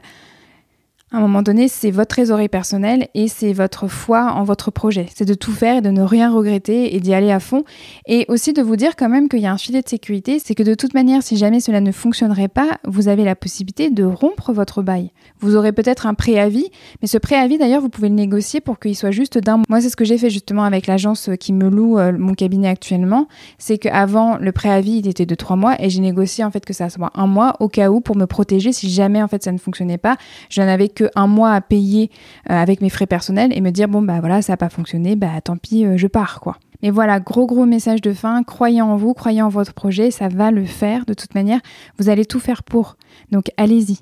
à 1.11 1.17
un 1.17 1.21
moment 1.21 1.41
donné, 1.41 1.67
c'est 1.67 1.89
votre 1.89 2.09
trésorerie 2.09 2.49
personnelle 2.49 3.07
et 3.15 3.27
c'est 3.27 3.51
votre 3.51 3.87
foi 3.87 4.31
en 4.33 4.43
votre 4.43 4.69
projet. 4.69 5.07
C'est 5.15 5.25
de 5.25 5.33
tout 5.33 5.51
faire 5.51 5.77
et 5.77 5.81
de 5.81 5.89
ne 5.89 6.03
rien 6.03 6.31
regretter 6.31 6.95
et 6.95 6.99
d'y 6.99 7.15
aller 7.15 7.31
à 7.31 7.39
fond. 7.39 7.63
Et 8.05 8.25
aussi 8.27 8.53
de 8.53 8.61
vous 8.61 8.75
dire 8.75 8.95
quand 8.95 9.09
même 9.09 9.27
qu'il 9.27 9.39
y 9.39 9.47
a 9.47 9.51
un 9.51 9.57
filet 9.57 9.81
de 9.81 9.89
sécurité, 9.89 10.37
c'est 10.37 10.53
que 10.53 10.61
de 10.61 10.75
toute 10.75 10.93
manière, 10.93 11.23
si 11.23 11.35
jamais 11.35 11.61
cela 11.61 11.81
ne 11.81 11.91
fonctionnerait 11.91 12.47
pas, 12.47 12.77
vous 12.85 13.07
avez 13.07 13.23
la 13.23 13.35
possibilité 13.35 13.89
de 13.89 14.03
rompre 14.03 14.53
votre 14.53 14.83
bail. 14.83 15.11
Vous 15.39 15.55
aurez 15.55 15.71
peut-être 15.71 16.05
un 16.05 16.13
préavis, 16.13 16.69
mais 17.01 17.07
ce 17.07 17.17
préavis 17.17 17.57
d'ailleurs, 17.57 17.81
vous 17.81 17.89
pouvez 17.89 18.09
le 18.09 18.15
négocier 18.15 18.61
pour 18.61 18.77
qu'il 18.77 18.95
soit 18.95 19.09
juste 19.09 19.39
d'un 19.39 19.57
mois. 19.57 19.65
Moi, 19.67 19.81
c'est 19.81 19.89
ce 19.89 19.95
que 19.95 20.05
j'ai 20.05 20.19
fait 20.19 20.29
justement 20.29 20.63
avec 20.63 20.85
l'agence 20.85 21.31
qui 21.39 21.53
me 21.53 21.69
loue 21.69 21.97
euh, 21.97 22.11
mon 22.15 22.35
cabinet 22.35 22.67
actuellement. 22.67 23.27
C'est 23.57 23.79
qu'avant, 23.79 24.37
le 24.37 24.51
préavis, 24.51 24.99
il 24.99 25.07
était 25.07 25.25
de 25.25 25.35
trois 25.35 25.55
mois 25.55 25.75
et 25.81 25.89
j'ai 25.89 26.01
négocié 26.01 26.43
en 26.43 26.51
fait 26.51 26.65
que 26.65 26.73
ça 26.73 26.91
soit 26.91 27.09
un 27.15 27.25
mois 27.25 27.55
au 27.61 27.67
cas 27.67 27.89
où 27.89 27.99
pour 27.99 28.15
me 28.15 28.25
protéger 28.25 28.73
si 28.73 28.91
jamais 28.91 29.23
en 29.23 29.27
fait 29.27 29.43
ça 29.43 29.51
ne 29.51 29.57
fonctionnait 29.57 29.97
pas. 29.97 30.15
Je 30.49 30.61
n'avais 30.61 30.89
un 31.15 31.27
mois 31.27 31.53
à 31.53 31.61
payer 31.61 32.09
euh, 32.49 32.53
avec 32.53 32.81
mes 32.81 32.89
frais 32.89 33.07
personnels 33.07 33.51
et 33.55 33.61
me 33.61 33.71
dire 33.71 33.87
bon 33.87 34.01
bah 34.01 34.19
voilà 34.19 34.41
ça 34.41 34.53
n'a 34.53 34.57
pas 34.57 34.69
fonctionné, 34.69 35.15
bah 35.15 35.41
tant 35.43 35.57
pis 35.57 35.85
euh, 35.85 35.97
je 35.97 36.07
pars 36.07 36.39
quoi. 36.39 36.57
Mais 36.81 36.91
voilà, 36.91 37.19
gros 37.19 37.45
gros 37.45 37.65
message 37.65 38.01
de 38.01 38.13
fin, 38.13 38.41
croyez 38.43 38.81
en 38.81 38.95
vous, 38.95 39.13
croyez 39.13 39.41
en 39.41 39.49
votre 39.49 39.73
projet, 39.73 40.11
ça 40.11 40.29
va 40.29 40.49
le 40.49 40.63
faire 40.65 41.05
de 41.05 41.13
toute 41.13 41.35
manière, 41.35 41.59
vous 41.97 42.09
allez 42.09 42.25
tout 42.25 42.39
faire 42.39 42.63
pour. 42.63 42.95
Donc 43.31 43.51
allez-y. 43.57 43.99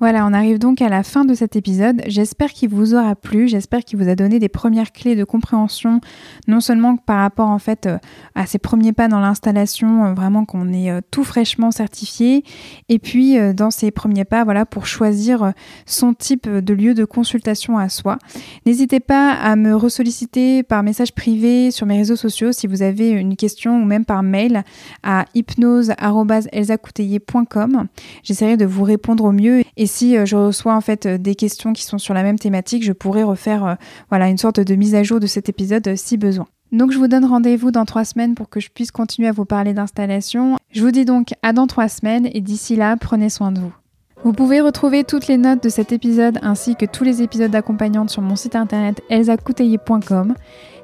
Voilà, 0.00 0.24
on 0.24 0.32
arrive 0.32 0.58
donc 0.58 0.80
à 0.80 0.88
la 0.88 1.02
fin 1.02 1.26
de 1.26 1.34
cet 1.34 1.56
épisode. 1.56 2.00
J'espère 2.06 2.54
qu'il 2.54 2.70
vous 2.70 2.94
aura 2.94 3.14
plu, 3.14 3.48
j'espère 3.48 3.84
qu'il 3.84 3.98
vous 3.98 4.08
a 4.08 4.14
donné 4.14 4.38
des 4.38 4.48
premières 4.48 4.92
clés 4.92 5.14
de 5.14 5.24
compréhension, 5.24 6.00
non 6.48 6.60
seulement 6.60 6.96
par 6.96 7.18
rapport 7.18 7.50
en 7.50 7.58
fait 7.58 7.84
euh, 7.84 7.98
à 8.34 8.46
ces 8.46 8.58
premiers 8.58 8.94
pas 8.94 9.08
dans 9.08 9.20
l'installation, 9.20 10.06
euh, 10.06 10.14
vraiment 10.14 10.46
qu'on 10.46 10.72
est 10.72 10.90
euh, 10.90 11.02
tout 11.10 11.22
fraîchement 11.22 11.70
certifié, 11.70 12.44
et 12.88 12.98
puis 12.98 13.36
dans 13.52 13.70
ces 13.70 13.90
premiers 13.90 14.24
pas, 14.24 14.42
voilà, 14.44 14.64
pour 14.64 14.86
choisir 14.86 15.52
son 15.84 16.14
type 16.14 16.48
de 16.48 16.72
lieu 16.72 16.94
de 16.94 17.04
consultation 17.04 17.76
à 17.76 17.90
soi. 17.90 18.16
N'hésitez 18.64 19.00
pas 19.00 19.32
à 19.32 19.54
me 19.54 19.74
ressolliciter 19.74 20.62
par 20.62 20.82
message 20.82 21.14
privé 21.14 21.70
sur 21.70 21.84
mes 21.84 21.98
réseaux 21.98 22.16
sociaux 22.16 22.52
si 22.52 22.66
vous 22.66 22.80
avez 22.80 23.10
une 23.10 23.36
question 23.36 23.82
ou 23.82 23.84
même 23.84 24.06
par 24.06 24.22
mail 24.22 24.64
à 25.02 25.26
hypnose@elsacouteiller.com. 25.34 27.86
J'essaierai 28.22 28.56
de 28.56 28.64
vous 28.64 28.84
répondre 28.84 29.24
au 29.24 29.32
mieux 29.32 29.62
si 29.90 30.16
euh, 30.16 30.24
je 30.24 30.36
reçois 30.36 30.74
en 30.74 30.80
fait 30.80 31.04
euh, 31.04 31.18
des 31.18 31.34
questions 31.34 31.72
qui 31.72 31.84
sont 31.84 31.98
sur 31.98 32.14
la 32.14 32.22
même 32.22 32.38
thématique, 32.38 32.84
je 32.84 32.92
pourrais 32.92 33.24
refaire 33.24 33.64
euh, 33.66 33.74
voilà 34.08 34.28
une 34.28 34.38
sorte 34.38 34.60
de 34.60 34.74
mise 34.74 34.94
à 34.94 35.02
jour 35.02 35.20
de 35.20 35.26
cet 35.26 35.48
épisode 35.48 35.96
si 35.96 36.16
besoin. 36.16 36.46
Donc 36.72 36.92
je 36.92 36.98
vous 36.98 37.08
donne 37.08 37.24
rendez-vous 37.24 37.72
dans 37.72 37.84
trois 37.84 38.04
semaines 38.04 38.34
pour 38.34 38.48
que 38.48 38.60
je 38.60 38.70
puisse 38.70 38.92
continuer 38.92 39.28
à 39.28 39.32
vous 39.32 39.44
parler 39.44 39.74
d'installation. 39.74 40.56
Je 40.72 40.82
vous 40.82 40.92
dis 40.92 41.04
donc 41.04 41.34
à 41.42 41.52
dans 41.52 41.66
trois 41.66 41.88
semaines 41.88 42.28
et 42.32 42.40
d'ici 42.40 42.76
là, 42.76 42.96
prenez 42.96 43.28
soin 43.28 43.50
de 43.50 43.60
vous. 43.60 43.74
Vous 44.22 44.32
pouvez 44.32 44.60
retrouver 44.60 45.02
toutes 45.02 45.26
les 45.26 45.38
notes 45.38 45.62
de 45.62 45.70
cet 45.70 45.92
épisode 45.92 46.38
ainsi 46.42 46.76
que 46.76 46.84
tous 46.84 47.04
les 47.04 47.22
épisodes 47.22 47.50
d'accompagnante 47.50 48.10
sur 48.10 48.22
mon 48.22 48.36
site 48.36 48.54
internet 48.54 49.00
elsacouteiller.com. 49.08 50.34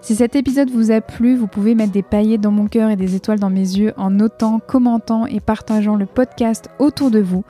Si 0.00 0.14
cet 0.14 0.36
épisode 0.36 0.70
vous 0.70 0.90
a 0.90 1.00
plu, 1.00 1.36
vous 1.36 1.46
pouvez 1.46 1.74
mettre 1.74 1.92
des 1.92 2.02
paillettes 2.02 2.40
dans 2.40 2.50
mon 2.50 2.66
cœur 2.66 2.90
et 2.90 2.96
des 2.96 3.14
étoiles 3.14 3.38
dans 3.38 3.50
mes 3.50 3.60
yeux 3.60 3.92
en 3.96 4.10
notant, 4.10 4.58
commentant 4.58 5.26
et 5.26 5.40
partageant 5.40 5.96
le 5.96 6.06
podcast 6.06 6.70
autour 6.78 7.10
de 7.10 7.18
vous. 7.18 7.44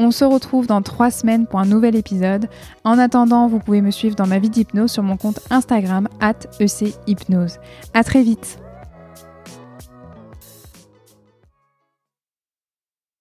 On 0.00 0.12
se 0.12 0.24
retrouve 0.24 0.68
dans 0.68 0.80
trois 0.80 1.10
semaines 1.10 1.46
pour 1.46 1.58
un 1.58 1.66
nouvel 1.66 1.96
épisode. 1.96 2.48
En 2.84 2.98
attendant, 2.98 3.48
vous 3.48 3.58
pouvez 3.58 3.82
me 3.82 3.90
suivre 3.90 4.14
dans 4.14 4.28
ma 4.28 4.38
vie 4.38 4.48
d'hypnose 4.48 4.92
sur 4.92 5.02
mon 5.02 5.16
compte 5.16 5.40
Instagram 5.50 6.08
at 6.20 6.38
ECHypnose. 6.60 7.58
À 7.94 8.04
très 8.04 8.22
vite 8.22 8.60